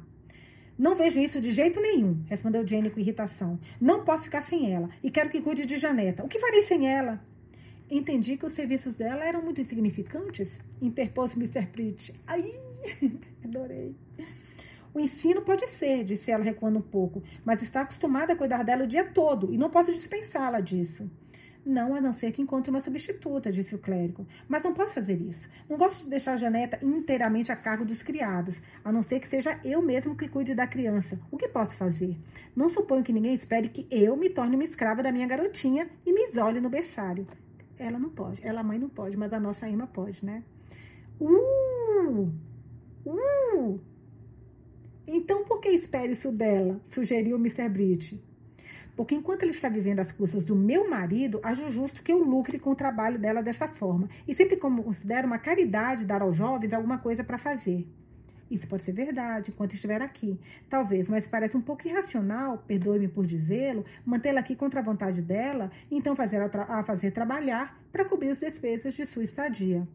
Não 0.77 0.97
vejo 0.97 1.21
isso 1.21 1.41
de 1.41 1.53
jeito 1.53 1.81
nenhum, 1.81 2.25
respondeu 2.27 2.67
Jenny 2.67 2.91
com 2.91 2.99
irritação. 2.99 3.61
Não 3.81 4.05
posso 4.05 4.25
ficar 4.25 4.43
sem 4.43 4.75
ela 4.75 4.91
e 5.01 5.09
quero 5.09 5.31
que 5.31 5.41
cuide 5.41 5.65
de 5.65 5.79
Janeta. 5.79 6.25
O 6.25 6.29
que 6.29 6.41
farei 6.41 6.65
sem 6.65 6.89
ela? 6.89 7.21
Entendi 7.89 8.37
que 8.37 8.47
os 8.47 8.53
serviços 8.53 8.97
dela 8.97 9.25
eram 9.25 9.43
muito 9.43 9.61
insignificantes, 9.61 10.61
interpôs 10.83 11.37
Mr. 11.37 11.67
Pritt. 11.67 12.13
Ai, 12.27 12.53
adorei. 13.45 13.95
O 14.95 15.01
ensino 15.01 15.43
pode 15.43 15.67
ser, 15.67 16.05
disse 16.05 16.31
ela 16.31 16.45
recuando 16.45 16.79
um 16.79 16.83
pouco, 16.83 17.23
mas 17.45 17.63
está 17.63 17.81
acostumada 17.81 18.33
a 18.33 18.37
cuidar 18.37 18.63
dela 18.63 18.85
o 18.85 18.87
dia 18.87 19.05
todo 19.05 19.53
e 19.53 19.59
não 19.59 19.69
posso 19.69 19.93
dispensá-la 19.93 20.61
disso. 20.61 21.11
Não, 21.67 21.95
a 21.95 22.01
não 22.01 22.13
ser 22.13 22.31
que 22.31 22.43
encontre 22.43 22.71
uma 22.71 22.81
substituta, 22.81 23.51
disse 23.51 23.75
o 23.75 23.79
clérigo. 23.79 24.27
Mas 24.47 24.63
não 24.63 24.75
posso 24.75 24.93
fazer 24.93 25.15
isso. 25.15 25.49
Não 25.69 25.79
gosto 25.79 26.05
de 26.05 26.11
deixar 26.11 26.35
a 26.35 26.37
Janeta 26.37 26.79
inteiramente 26.85 27.51
a 27.51 27.57
cargo 27.57 27.87
dos 27.87 28.03
criados, 28.03 28.61
a 28.85 28.93
não 28.93 29.03
ser 29.03 29.19
que 29.19 29.27
seja 29.27 29.59
eu 29.65 29.81
mesmo 29.81 30.15
que 30.15 30.29
cuide 30.29 30.55
da 30.55 30.67
criança. 30.67 31.19
O 31.31 31.39
que 31.39 31.49
posso 31.49 31.75
fazer? 31.77 32.19
Não 32.55 32.69
suponho 32.69 33.03
que 33.03 33.15
ninguém 33.15 33.33
espere 33.33 33.71
que 33.71 33.87
eu 33.91 34.15
me 34.15 34.29
torne 34.29 34.57
uma 34.57 34.65
escrava 34.65 35.03
da 35.03 35.11
minha 35.11 35.27
garotinha 35.27 35.89
e 36.05 36.13
me 36.13 36.25
isole 36.25 36.61
no 36.61 36.69
berçário. 36.69 37.27
Ela 37.79 37.99
não 37.99 38.11
pode, 38.11 38.47
ela 38.47 38.63
mãe 38.63 38.79
não 38.79 38.89
pode, 38.89 39.17
mas 39.17 39.33
a 39.33 39.41
nossa 39.41 39.69
Irma 39.69 39.87
pode, 39.87 40.25
né? 40.25 40.45
Uh! 41.19 42.31
Uh! 43.07 43.81
Então, 45.07 45.45
por 45.45 45.61
que 45.61 45.69
espera 45.69 46.11
isso 46.11 46.33
dela? 46.33 46.81
Sugeriu 46.89 47.37
Mr. 47.37 47.69
Bridge. 47.69 48.23
Porque 48.97 49.15
enquanto 49.15 49.43
ele 49.43 49.53
está 49.53 49.69
vivendo 49.69 49.99
as 50.01 50.13
custas 50.13 50.45
do 50.45 50.55
meu 50.55 50.89
marido, 50.89 51.41
acho 51.43 51.69
justo 51.71 52.03
que 52.03 52.13
eu 52.13 52.23
lucre 52.23 52.59
com 52.59 52.71
o 52.71 52.77
trabalho 52.77 53.19
dela 53.19 53.43
dessa 53.43 53.67
forma. 53.67 54.09
E 54.27 54.35
sempre 54.35 54.57
como 54.57 54.85
considero 54.85 55.27
uma 55.27 55.39
caridade 55.39 56.05
dar 56.05 56.23
aos 56.23 56.37
jovens 56.37 56.73
alguma 56.73 56.99
coisa 56.99 57.25
para 57.25 57.37
fazer. 57.37 57.87
Isso 58.51 58.69
pode 58.69 58.85
ser 58.85 58.93
verdade 58.93 59.51
enquanto 59.51 59.75
estiver 59.75 60.01
aqui. 60.01 60.39
Talvez, 60.71 61.09
mas 61.09 61.27
parece 61.27 61.57
um 61.57 61.61
pouco 61.61 61.89
irracional, 61.89 62.63
perdoe-me 62.67 63.09
por 63.09 63.27
dizê-lo, 63.27 63.85
mantê-la 64.05 64.41
aqui 64.41 64.55
contra 64.55 64.81
a 64.81 64.83
vontade 64.83 65.23
dela 65.23 65.71
e 65.91 65.97
então 65.97 66.15
fazer 66.15 66.41
a, 66.41 66.79
a 66.79 66.85
fazer 66.85 67.11
trabalhar 67.11 67.77
para 67.91 68.05
cobrir 68.05 68.31
os 68.31 68.39
despesas 68.39 68.95
de 68.95 69.07
sua 69.07 69.25
estadia. 69.25 69.89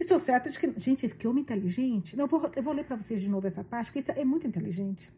Estou 0.00 0.18
certa 0.18 0.48
de 0.48 0.58
que. 0.58 0.72
Gente, 0.80 1.06
que 1.10 1.28
homem 1.28 1.42
inteligente. 1.42 2.16
Não, 2.16 2.24
eu 2.24 2.28
vou, 2.28 2.50
eu 2.56 2.62
vou 2.62 2.72
ler 2.72 2.84
para 2.84 2.96
vocês 2.96 3.20
de 3.20 3.28
novo 3.28 3.46
essa 3.46 3.62
parte, 3.62 3.86
porque 3.86 3.98
isso 3.98 4.10
é 4.10 4.24
muito 4.24 4.46
inteligente. 4.46 5.12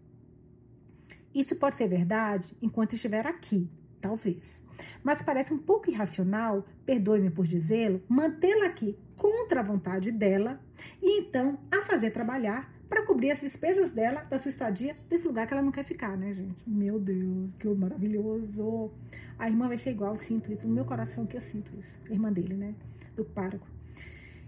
Isso 1.32 1.54
pode 1.54 1.76
ser 1.76 1.86
verdade 1.86 2.54
enquanto 2.60 2.94
estiver 2.94 3.26
aqui, 3.26 3.70
talvez. 4.00 4.62
Mas 5.02 5.22
parece 5.22 5.54
um 5.54 5.58
pouco 5.58 5.88
irracional, 5.88 6.66
perdoe-me 6.84 7.30
por 7.30 7.46
dizê-lo, 7.46 8.02
mantê-la 8.08 8.66
aqui 8.66 8.98
contra 9.16 9.60
a 9.60 9.62
vontade 9.62 10.10
dela 10.10 10.60
e 11.00 11.20
então 11.20 11.58
a 11.70 11.80
fazer 11.82 12.10
trabalhar 12.10 12.70
para 12.88 13.06
cobrir 13.06 13.30
as 13.30 13.40
despesas 13.40 13.92
dela, 13.92 14.22
da 14.24 14.36
sua 14.36 14.50
estadia, 14.50 14.94
desse 15.08 15.26
lugar 15.26 15.46
que 15.46 15.54
ela 15.54 15.62
não 15.62 15.72
quer 15.72 15.84
ficar, 15.84 16.14
né, 16.14 16.34
gente? 16.34 16.68
Meu 16.68 16.98
Deus, 16.98 17.54
que 17.54 17.66
maravilhoso! 17.68 18.90
A 19.38 19.48
irmã 19.48 19.68
vai 19.68 19.78
ser 19.78 19.92
igual, 19.92 20.12
eu 20.12 20.18
sinto 20.18 20.52
isso, 20.52 20.66
no 20.66 20.74
meu 20.74 20.84
coração 20.84 21.24
que 21.24 21.36
eu 21.36 21.40
sinto 21.40 21.70
isso. 21.78 21.98
Irmã 22.10 22.30
dele, 22.30 22.54
né? 22.54 22.74
Do 23.16 23.24
pároco. 23.24 23.66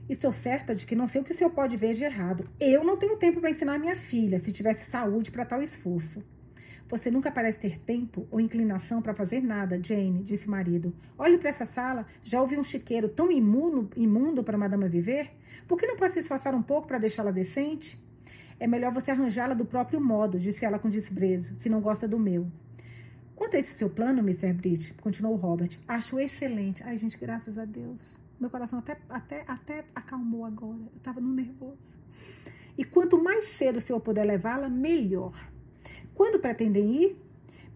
Estou 0.06 0.32
certa 0.32 0.74
de 0.74 0.84
que 0.84 0.94
não 0.94 1.06
sei 1.06 1.22
o 1.22 1.24
que 1.24 1.32
o 1.32 1.34
senhor 1.34 1.50
pode 1.50 1.78
ver 1.78 1.94
de 1.94 2.04
errado. 2.04 2.46
Eu 2.60 2.84
não 2.84 2.98
tenho 2.98 3.16
tempo 3.16 3.40
para 3.40 3.48
ensinar 3.48 3.78
minha 3.78 3.96
filha, 3.96 4.38
se 4.38 4.52
tivesse 4.52 4.90
saúde 4.90 5.30
para 5.30 5.46
tal 5.46 5.62
esforço. 5.62 6.22
Você 6.88 7.10
nunca 7.10 7.32
parece 7.32 7.58
ter 7.58 7.80
tempo 7.80 8.28
ou 8.30 8.38
inclinação 8.38 9.00
para 9.00 9.14
fazer 9.14 9.40
nada, 9.40 9.80
Jane, 9.82 10.22
disse 10.22 10.46
o 10.46 10.50
marido. 10.50 10.94
Olhe 11.16 11.38
para 11.38 11.48
essa 11.48 11.64
sala. 11.64 12.06
Já 12.22 12.38
ouvi 12.38 12.58
um 12.58 12.62
chiqueiro 12.62 13.08
tão 13.08 13.32
imuno, 13.32 13.88
imundo 13.96 14.44
para 14.44 14.58
Madama 14.58 14.86
viver? 14.86 15.30
Por 15.66 15.78
que 15.78 15.86
não 15.86 15.96
pode 15.96 16.12
se 16.12 16.20
esforçar 16.20 16.54
um 16.54 16.62
pouco 16.62 16.86
para 16.86 16.98
deixá-la 16.98 17.30
decente? 17.30 17.98
É 18.60 18.66
melhor 18.66 18.92
você 18.92 19.10
arranjá-la 19.10 19.54
do 19.54 19.64
próprio 19.64 20.00
modo, 20.00 20.38
disse 20.38 20.66
ela 20.66 20.78
com 20.78 20.90
desprezo, 20.90 21.58
se 21.58 21.70
não 21.70 21.80
gosta 21.80 22.06
do 22.06 22.18
meu. 22.18 22.46
Quanto 23.34 23.56
a 23.56 23.58
esse 23.58 23.72
seu 23.72 23.88
plano, 23.88 24.20
Mr. 24.20 24.52
Bridge, 24.52 24.92
continuou 25.00 25.34
Robert, 25.36 25.70
acho 25.88 26.20
excelente. 26.20 26.82
Ai, 26.84 26.98
gente, 26.98 27.16
graças 27.16 27.56
a 27.56 27.64
Deus. 27.64 28.23
Meu 28.44 28.50
coração 28.50 28.78
até, 28.78 28.98
até, 29.08 29.42
até 29.48 29.84
acalmou 29.94 30.44
agora. 30.44 30.76
Eu 30.76 30.98
estava 30.98 31.18
no 31.18 31.32
nervoso. 31.32 31.96
E 32.76 32.84
quanto 32.84 33.16
mais 33.16 33.46
cedo 33.56 33.78
o 33.78 33.80
senhor 33.80 34.00
puder 34.00 34.22
levá-la, 34.22 34.68
melhor. 34.68 35.32
Quando 36.14 36.38
pretendem 36.38 36.94
ir? 36.94 37.16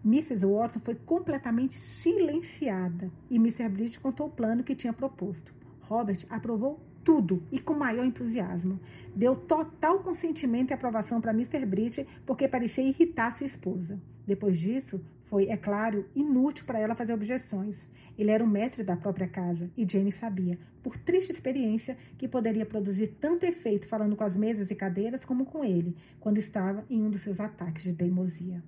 Mrs. 0.05 0.45
Watson 0.45 0.79
foi 0.79 0.93
completamente 0.93 1.75
silenciada 1.75 3.11
e 3.31 3.37
Mr. 3.37 3.67
Bridge 3.67 3.99
contou 3.99 4.27
o 4.27 4.29
plano 4.29 4.63
que 4.63 4.75
tinha 4.75 4.93
proposto. 4.93 5.51
Robert 5.81 6.23
aprovou 6.29 6.79
tudo 7.03 7.41
e 7.51 7.59
com 7.59 7.73
maior 7.73 8.05
entusiasmo. 8.05 8.79
Deu 9.15 9.35
total 9.35 10.03
consentimento 10.03 10.69
e 10.69 10.73
aprovação 10.75 11.19
para 11.19 11.31
Mr. 11.31 11.65
Bridge 11.65 12.05
porque 12.27 12.47
parecia 12.47 12.83
irritar 12.83 13.31
sua 13.31 13.47
esposa. 13.47 13.99
Depois 14.27 14.59
disso, 14.59 15.03
foi, 15.29 15.47
é 15.47 15.55
claro, 15.55 16.05
inútil 16.15 16.65
para 16.65 16.79
ela 16.79 16.95
fazer 16.95 17.13
objeções. 17.13 17.87
Ele 18.17 18.31
era 18.31 18.43
o 18.43 18.47
mestre 18.47 18.83
da 18.83 18.97
própria 18.97 19.27
casa 19.27 19.69
e 19.77 19.87
Jane 19.87 20.11
sabia, 20.11 20.57
por 20.83 20.97
triste 20.97 21.31
experiência, 21.31 21.95
que 22.17 22.27
poderia 22.27 22.65
produzir 22.65 23.15
tanto 23.21 23.45
efeito 23.45 23.87
falando 23.87 24.15
com 24.15 24.23
as 24.23 24.35
mesas 24.35 24.71
e 24.71 24.75
cadeiras 24.75 25.23
como 25.23 25.45
com 25.45 25.63
ele, 25.63 25.95
quando 26.19 26.39
estava 26.39 26.83
em 26.89 27.01
um 27.03 27.09
dos 27.09 27.21
seus 27.21 27.39
ataques 27.39 27.83
de 27.83 27.93
teimosia. 27.93 28.63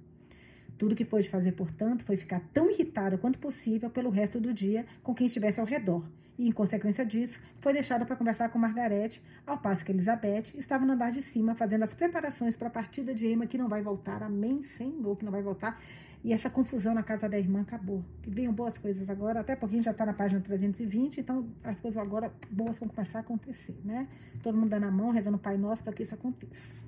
Tudo 0.77 0.95
que 0.95 1.03
pôde 1.03 1.29
fazer, 1.29 1.51
portanto, 1.53 2.03
foi 2.03 2.15
ficar 2.15 2.41
tão 2.53 2.69
irritada 2.69 3.17
quanto 3.17 3.39
possível 3.39 3.89
pelo 3.89 4.09
resto 4.09 4.39
do 4.39 4.53
dia 4.53 4.85
com 5.03 5.13
quem 5.13 5.27
estivesse 5.27 5.59
ao 5.59 5.65
redor, 5.65 6.05
e, 6.41 6.47
em 6.47 6.51
consequência 6.51 7.05
disso, 7.05 7.39
foi 7.59 7.71
deixada 7.71 8.03
para 8.03 8.15
conversar 8.15 8.49
com 8.49 8.57
Margarete, 8.57 9.21
ao 9.45 9.59
passo 9.59 9.85
que 9.85 9.91
Elizabeth 9.91 10.55
estava 10.55 10.83
no 10.85 10.93
andar 10.93 11.11
de 11.11 11.21
cima 11.21 11.53
fazendo 11.53 11.83
as 11.83 11.93
preparações 11.93 12.55
para 12.55 12.67
a 12.67 12.71
partida 12.71 13.13
de 13.13 13.27
Emma, 13.27 13.45
que 13.45 13.59
não 13.59 13.69
vai 13.69 13.83
voltar. 13.83 14.23
Amém, 14.23 14.63
Senhor, 14.63 15.15
que 15.15 15.23
não 15.23 15.31
vai 15.31 15.43
voltar. 15.43 15.79
E 16.23 16.33
essa 16.33 16.49
confusão 16.49 16.93
na 16.93 17.01
casa 17.01 17.27
da 17.27 17.37
irmã 17.37 17.61
acabou. 17.61 18.03
Que 18.21 18.29
venham 18.29 18.53
boas 18.53 18.77
coisas 18.77 19.09
agora, 19.09 19.39
até 19.39 19.55
porque 19.55 19.73
a 19.73 19.77
gente 19.77 19.85
já 19.85 19.91
está 19.91 20.05
na 20.05 20.13
página 20.13 20.39
320, 20.39 21.19
então 21.19 21.47
as 21.63 21.79
coisas 21.79 21.99
agora 21.99 22.31
boas 22.51 22.77
vão 22.77 22.87
começar 22.89 23.19
a 23.19 23.21
acontecer, 23.21 23.75
né? 23.83 24.07
Todo 24.43 24.55
mundo 24.55 24.69
dando 24.69 24.85
a 24.85 24.91
mão, 24.91 25.09
rezando 25.09 25.37
o 25.37 25.39
Pai 25.39 25.57
Nosso 25.57 25.83
para 25.83 25.93
que 25.93 26.03
isso 26.03 26.13
aconteça. 26.13 26.81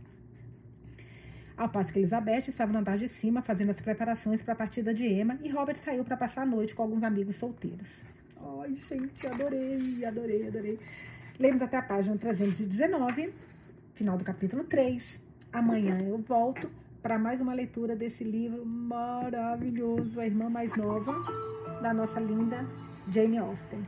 Ao 1.58 1.70
passo 1.70 1.92
que 1.94 2.00
Elizabeth 2.00 2.48
estava 2.48 2.72
no 2.72 2.80
andar 2.80 2.98
de 2.98 3.08
cima 3.08 3.42
fazendo 3.42 3.70
as 3.70 3.80
preparações 3.80 4.42
para 4.42 4.54
a 4.54 4.56
partida 4.56 4.94
de 4.94 5.06
Emma 5.06 5.38
e 5.44 5.50
Robert 5.50 5.78
saiu 5.78 6.04
para 6.04 6.18
passar 6.18 6.42
a 6.44 6.46
noite 6.46 6.76
com 6.76 6.84
alguns 6.84 7.04
amigos 7.04 7.36
solteiros. 7.36 8.04
Ai, 8.60 8.76
gente, 8.88 9.28
adorei, 9.28 10.06
adorei, 10.06 10.48
adorei. 10.48 10.80
Lemos 11.40 11.62
até 11.62 11.78
a 11.78 11.82
página 11.82 12.18
319, 12.18 13.34
final 13.94 14.18
do 14.18 14.24
capítulo 14.24 14.64
3. 14.64 15.20
Amanhã 15.52 16.00
eu 16.02 16.18
volto 16.18 16.70
para 17.04 17.20
mais 17.20 17.42
uma 17.42 17.54
leitura 17.54 17.98
desse 17.98 18.24
livro 18.24 18.66
maravilhoso, 18.66 20.22
A 20.22 20.26
Irmã 20.26 20.50
Mais 20.50 20.74
Nova, 20.78 21.14
da 21.82 21.94
nossa 21.94 22.18
linda 22.18 22.66
Jane 23.10 23.38
Austen. 23.38 23.86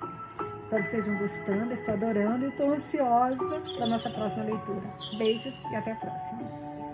Espero 0.64 0.84
que 0.84 0.90
vocês 0.90 1.08
estejam 1.08 1.18
gostando, 1.18 1.74
estou 1.74 1.94
adorando 1.94 2.46
e 2.46 2.50
estou 2.50 2.74
ansiosa 2.74 3.62
para 3.78 3.88
nossa 3.88 4.10
próxima 4.10 4.44
leitura. 4.44 5.18
Beijos 5.18 5.54
e 5.72 5.76
até 5.76 5.94
a 5.94 5.96
próxima. 5.96 6.65